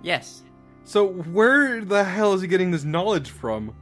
Yes, 0.02 0.42
So 0.84 1.06
where 1.06 1.84
the 1.84 2.02
hell 2.04 2.32
is 2.34 2.40
he 2.42 2.48
getting 2.48 2.70
this 2.70 2.84
knowledge 2.84 3.30
from? 3.30 3.74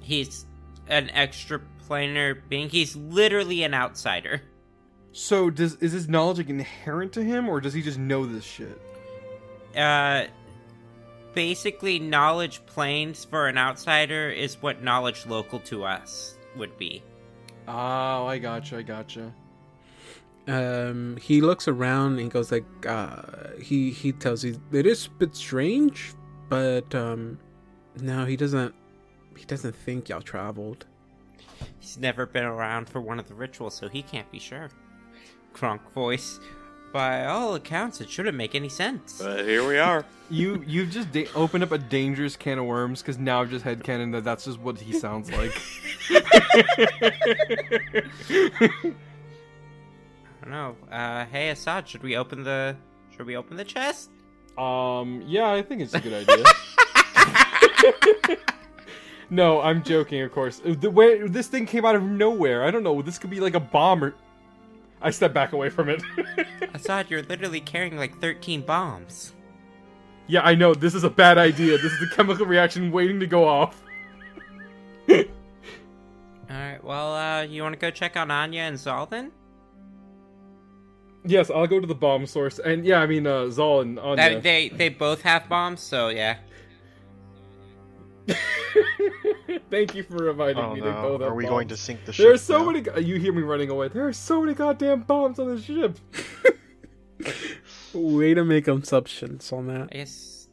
he's 0.00 0.46
an 0.88 1.10
extra 1.10 1.60
planar 1.88 2.38
being. 2.48 2.68
He's 2.68 2.94
literally 2.96 3.64
an 3.64 3.74
outsider. 3.74 4.40
So 5.16 5.48
does 5.48 5.76
is 5.76 5.94
this 5.94 6.08
knowledge 6.08 6.36
like 6.36 6.50
inherent 6.50 7.14
to 7.14 7.24
him, 7.24 7.48
or 7.48 7.58
does 7.58 7.72
he 7.72 7.80
just 7.80 7.98
know 7.98 8.26
this 8.26 8.44
shit? 8.44 8.78
Uh, 9.74 10.26
basically, 11.32 11.98
knowledge 11.98 12.60
planes 12.66 13.24
for 13.24 13.48
an 13.48 13.56
outsider 13.56 14.28
is 14.28 14.60
what 14.60 14.82
knowledge 14.82 15.24
local 15.24 15.58
to 15.60 15.84
us 15.84 16.36
would 16.54 16.76
be. 16.76 17.02
Oh, 17.66 18.26
I 18.26 18.36
gotcha, 18.36 18.76
I 18.76 18.82
gotcha. 18.82 19.32
Um, 20.48 21.16
he 21.16 21.40
looks 21.40 21.66
around 21.66 22.18
and 22.18 22.30
goes 22.30 22.52
like, 22.52 22.66
uh, 22.86 23.22
he 23.58 23.92
he 23.92 24.12
tells 24.12 24.44
you 24.44 24.60
it 24.70 24.84
is 24.84 25.06
a 25.06 25.10
bit 25.12 25.34
strange, 25.34 26.12
but 26.50 26.94
um, 26.94 27.38
no, 28.02 28.26
he 28.26 28.36
doesn't. 28.36 28.74
He 29.34 29.46
doesn't 29.46 29.74
think 29.74 30.10
y'all 30.10 30.20
traveled. 30.20 30.84
He's 31.78 31.96
never 31.96 32.26
been 32.26 32.44
around 32.44 32.90
for 32.90 33.00
one 33.00 33.18
of 33.18 33.28
the 33.28 33.34
rituals, 33.34 33.74
so 33.74 33.88
he 33.88 34.02
can't 34.02 34.30
be 34.30 34.38
sure. 34.38 34.68
Kronk 35.56 35.80
voice. 35.92 36.38
By 36.92 37.24
all 37.24 37.54
accounts, 37.54 38.00
it 38.00 38.10
shouldn't 38.10 38.36
make 38.36 38.54
any 38.54 38.68
sense. 38.68 39.20
But 39.22 39.44
here 39.46 39.66
we 39.66 39.78
are. 39.78 40.04
You 40.28 40.64
you've 40.66 40.90
just 40.90 41.12
da- 41.12 41.28
opened 41.36 41.62
up 41.62 41.70
a 41.70 41.78
dangerous 41.78 42.34
can 42.34 42.58
of 42.58 42.64
worms 42.64 43.00
because 43.00 43.16
now 43.16 43.42
I've 43.42 43.50
just 43.50 43.64
headcanon 43.64 44.10
that 44.10 44.24
that's 44.24 44.46
just 44.46 44.58
what 44.58 44.76
he 44.76 44.92
sounds 44.92 45.30
like. 45.30 45.52
I 46.10 48.02
don't 50.42 50.50
know. 50.50 50.74
Uh, 50.90 51.26
hey 51.26 51.50
Assad, 51.50 51.88
should 51.88 52.02
we 52.02 52.16
open 52.16 52.42
the 52.42 52.74
should 53.16 53.26
we 53.26 53.36
open 53.36 53.56
the 53.56 53.64
chest? 53.64 54.10
um, 54.58 55.22
yeah, 55.26 55.48
I 55.52 55.62
think 55.62 55.80
it's 55.80 55.94
a 55.94 56.00
good 56.00 56.28
idea. 56.28 56.44
no, 59.30 59.60
I'm 59.60 59.80
joking, 59.84 60.22
of 60.22 60.32
course. 60.32 60.60
The 60.64 60.90
way 60.90 61.24
this 61.28 61.46
thing 61.46 61.66
came 61.66 61.84
out 61.84 61.94
of 61.94 62.02
nowhere, 62.02 62.64
I 62.64 62.72
don't 62.72 62.82
know. 62.82 63.00
This 63.00 63.16
could 63.16 63.30
be 63.30 63.38
like 63.38 63.54
a 63.54 63.60
bomb 63.60 64.02
or. 64.02 64.14
I 65.00 65.10
step 65.10 65.32
back 65.34 65.52
away 65.52 65.68
from 65.68 65.88
it. 65.88 66.02
Assad, 66.74 67.10
you're 67.10 67.22
literally 67.22 67.60
carrying 67.60 67.96
like 67.96 68.18
13 68.20 68.62
bombs. 68.62 69.32
yeah, 70.26 70.40
I 70.42 70.54
know. 70.54 70.74
This 70.74 70.94
is 70.94 71.04
a 71.04 71.10
bad 71.10 71.38
idea. 71.38 71.78
This 71.78 71.92
is 71.92 72.02
a 72.10 72.14
chemical 72.14 72.46
reaction 72.46 72.90
waiting 72.90 73.20
to 73.20 73.26
go 73.26 73.46
off. 73.46 73.82
Alright, 76.50 76.82
well, 76.82 77.14
uh, 77.14 77.42
you 77.42 77.62
want 77.62 77.74
to 77.74 77.78
go 77.78 77.90
check 77.90 78.16
on 78.16 78.30
Anya 78.30 78.62
and 78.62 78.78
Zal 78.78 79.06
then? 79.06 79.32
Yes, 81.24 81.50
I'll 81.50 81.66
go 81.66 81.80
to 81.80 81.86
the 81.86 81.94
bomb 81.94 82.24
source, 82.26 82.60
and 82.60 82.84
yeah, 82.84 83.00
I 83.00 83.06
mean 83.06 83.26
uh, 83.26 83.50
Zal 83.50 83.80
and 83.80 83.98
Anya. 83.98 84.16
That, 84.16 84.42
they 84.44 84.68
they 84.68 84.88
both 84.88 85.22
have 85.22 85.48
bombs, 85.48 85.80
so 85.80 86.08
yeah. 86.08 86.36
Thank 89.76 89.94
you 89.94 90.04
for 90.04 90.16
reminding 90.16 90.64
Oh 90.64 90.74
me. 90.74 90.80
They 90.80 90.86
no. 90.90 91.02
both 91.02 91.20
have 91.20 91.30
Are 91.32 91.34
we 91.34 91.44
going 91.44 91.68
to 91.68 91.76
sink 91.76 92.06
the 92.06 92.12
ship? 92.14 92.24
There 92.24 92.32
are 92.32 92.38
so 92.38 92.60
now? 92.60 92.64
many. 92.66 92.80
go- 92.80 92.96
You 92.96 93.16
hear 93.18 93.30
me 93.34 93.42
running 93.42 93.68
away. 93.68 93.88
There 93.88 94.06
are 94.08 94.12
so 94.14 94.40
many 94.40 94.54
goddamn 94.54 95.02
bombs 95.02 95.38
on 95.38 95.54
the 95.54 95.60
ship. 95.60 95.98
Way 97.92 98.32
to 98.32 98.42
make 98.42 98.68
assumptions 98.68 99.52
on 99.52 99.66
that. 99.66 99.88
I 99.92 99.96
guess 99.96 100.48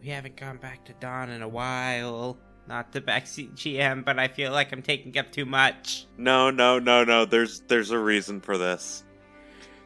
we 0.00 0.06
haven't 0.08 0.36
gone 0.36 0.58
back 0.58 0.84
to 0.84 0.92
Dawn 1.00 1.30
in 1.30 1.42
a 1.42 1.48
while. 1.48 2.38
Not 2.68 2.92
to 2.92 3.00
backseat 3.00 3.54
GM, 3.54 4.04
but 4.04 4.20
I 4.20 4.28
feel 4.28 4.52
like 4.52 4.72
I'm 4.72 4.82
taking 4.82 5.18
up 5.18 5.32
too 5.32 5.44
much. 5.44 6.06
No, 6.16 6.50
no, 6.50 6.78
no, 6.78 7.02
no. 7.02 7.24
There's 7.24 7.60
there's 7.62 7.90
a 7.90 7.98
reason 7.98 8.40
for 8.40 8.56
this. 8.56 9.02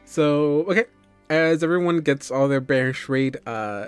So 0.05 0.65
okay, 0.69 0.85
as 1.27 1.63
everyone 1.63 2.01
gets 2.01 2.29
all 2.29 2.47
their 2.47 2.61
bearings 2.61 2.97
straight, 2.97 3.37
uh, 3.47 3.87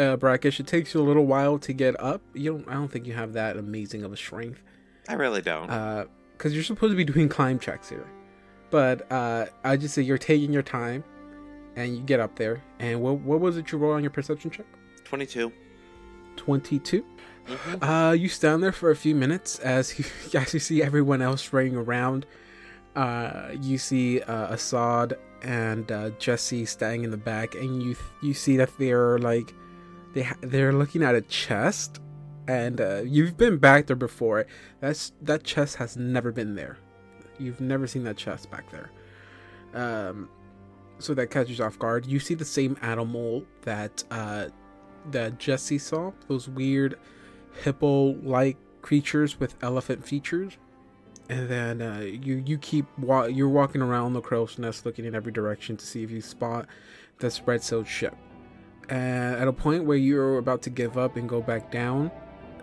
uh, 0.00 0.16
Brackish, 0.16 0.58
it 0.60 0.66
takes 0.66 0.94
you 0.94 1.00
a 1.00 1.02
little 1.02 1.26
while 1.26 1.58
to 1.58 1.72
get 1.72 2.00
up. 2.00 2.22
You 2.34 2.52
don't. 2.52 2.68
I 2.68 2.74
don't 2.74 2.88
think 2.88 3.06
you 3.06 3.12
have 3.12 3.32
that 3.34 3.56
amazing 3.56 4.02
of 4.04 4.12
a 4.12 4.16
strength. 4.16 4.62
I 5.08 5.14
really 5.14 5.42
don't. 5.42 5.70
Uh, 5.70 6.04
because 6.36 6.54
you're 6.54 6.64
supposed 6.64 6.92
to 6.92 6.96
be 6.96 7.04
doing 7.04 7.28
climb 7.28 7.58
checks 7.58 7.88
here. 7.90 8.06
But 8.70 9.10
uh, 9.12 9.46
I 9.62 9.76
just 9.76 9.94
say 9.94 10.02
you're 10.02 10.16
taking 10.18 10.52
your 10.52 10.62
time, 10.62 11.04
and 11.76 11.94
you 11.94 12.02
get 12.02 12.18
up 12.20 12.36
there. 12.36 12.62
And 12.78 13.02
what 13.02 13.18
what 13.20 13.40
was 13.40 13.56
it 13.56 13.70
you 13.70 13.78
rolled 13.78 13.96
on 13.96 14.02
your 14.02 14.10
perception 14.10 14.50
check? 14.50 14.66
Twenty-two. 15.04 15.52
Twenty-two. 16.36 17.04
Mhm. 17.48 17.82
Uh, 18.10 18.12
you 18.12 18.28
stand 18.28 18.62
there 18.62 18.72
for 18.72 18.90
a 18.90 18.96
few 18.96 19.14
minutes 19.14 19.58
as 19.58 19.98
you, 19.98 20.04
as 20.40 20.54
you 20.54 20.60
see 20.60 20.82
everyone 20.82 21.20
else 21.20 21.52
running 21.52 21.76
around. 21.76 22.26
Uh, 22.96 23.48
you 23.60 23.78
see 23.78 24.20
uh, 24.22 24.52
Assad 24.54 25.16
and 25.42 25.90
uh, 25.90 26.10
Jesse 26.18 26.64
standing 26.66 27.04
in 27.04 27.10
the 27.10 27.16
back, 27.16 27.54
and 27.54 27.82
you 27.82 27.96
you 28.22 28.34
see 28.34 28.56
that 28.56 28.70
they're 28.78 29.18
like 29.18 29.54
they 30.14 30.22
ha- 30.22 30.36
they're 30.40 30.72
looking 30.72 31.02
at 31.02 31.14
a 31.14 31.20
chest, 31.22 32.00
and 32.48 32.80
uh, 32.80 33.02
you've 33.04 33.36
been 33.36 33.58
back 33.58 33.86
there 33.86 33.96
before. 33.96 34.46
That's 34.80 35.12
that 35.22 35.44
chest 35.44 35.76
has 35.76 35.96
never 35.96 36.32
been 36.32 36.54
there. 36.54 36.78
You've 37.38 37.60
never 37.60 37.86
seen 37.86 38.04
that 38.04 38.16
chest 38.16 38.50
back 38.50 38.64
there. 38.70 38.90
Um, 39.74 40.28
so 40.98 41.14
that 41.14 41.30
catches 41.30 41.60
off 41.60 41.78
guard. 41.78 42.04
You 42.06 42.18
see 42.18 42.34
the 42.34 42.44
same 42.44 42.76
animal 42.82 43.44
that 43.62 44.04
uh, 44.10 44.48
that 45.10 45.38
Jesse 45.38 45.78
saw. 45.78 46.12
Those 46.28 46.48
weird 46.48 46.98
hippo-like 47.62 48.56
creatures 48.82 49.38
with 49.40 49.54
elephant 49.62 50.06
features. 50.06 50.56
And 51.28 51.48
then 51.48 51.80
uh, 51.80 52.00
you 52.00 52.42
you 52.44 52.58
keep 52.58 52.86
wa- 52.98 53.26
you're 53.26 53.48
walking 53.48 53.80
around 53.80 54.14
the 54.14 54.20
crow's 54.20 54.58
nest, 54.58 54.84
looking 54.84 55.04
in 55.04 55.14
every 55.14 55.30
direction 55.32 55.76
to 55.76 55.86
see 55.86 56.02
if 56.02 56.10
you 56.10 56.20
spot 56.20 56.66
the 57.18 57.30
spread-sailed 57.30 57.86
ship. 57.86 58.16
And 58.90 59.36
at 59.36 59.46
a 59.46 59.52
point 59.52 59.84
where 59.84 59.96
you're 59.96 60.38
about 60.38 60.62
to 60.62 60.70
give 60.70 60.98
up 60.98 61.16
and 61.16 61.28
go 61.28 61.40
back 61.40 61.70
down, 61.70 62.10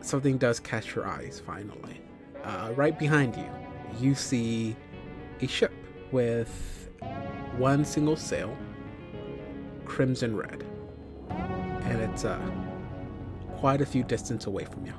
something 0.02 0.38
does 0.38 0.60
catch 0.60 0.94
your 0.94 1.08
eyes. 1.08 1.41
Finally, 1.45 2.02
uh, 2.44 2.74
right 2.76 2.99
behind 2.99 3.36
you, 3.38 3.49
you 3.99 4.14
see 4.14 4.76
a 5.41 5.48
ship 5.48 5.74
with 6.12 6.90
one 7.56 7.86
single 7.86 8.18
sail, 8.18 8.56
crimson 9.86 10.36
red, 10.36 10.66
and 11.30 12.02
it's 12.02 12.26
uh, 12.26 12.40
quite 13.56 13.80
a 13.80 13.86
few 13.86 14.04
distance 14.04 14.48
away 14.48 14.66
from 14.66 14.86
you. 14.86 14.94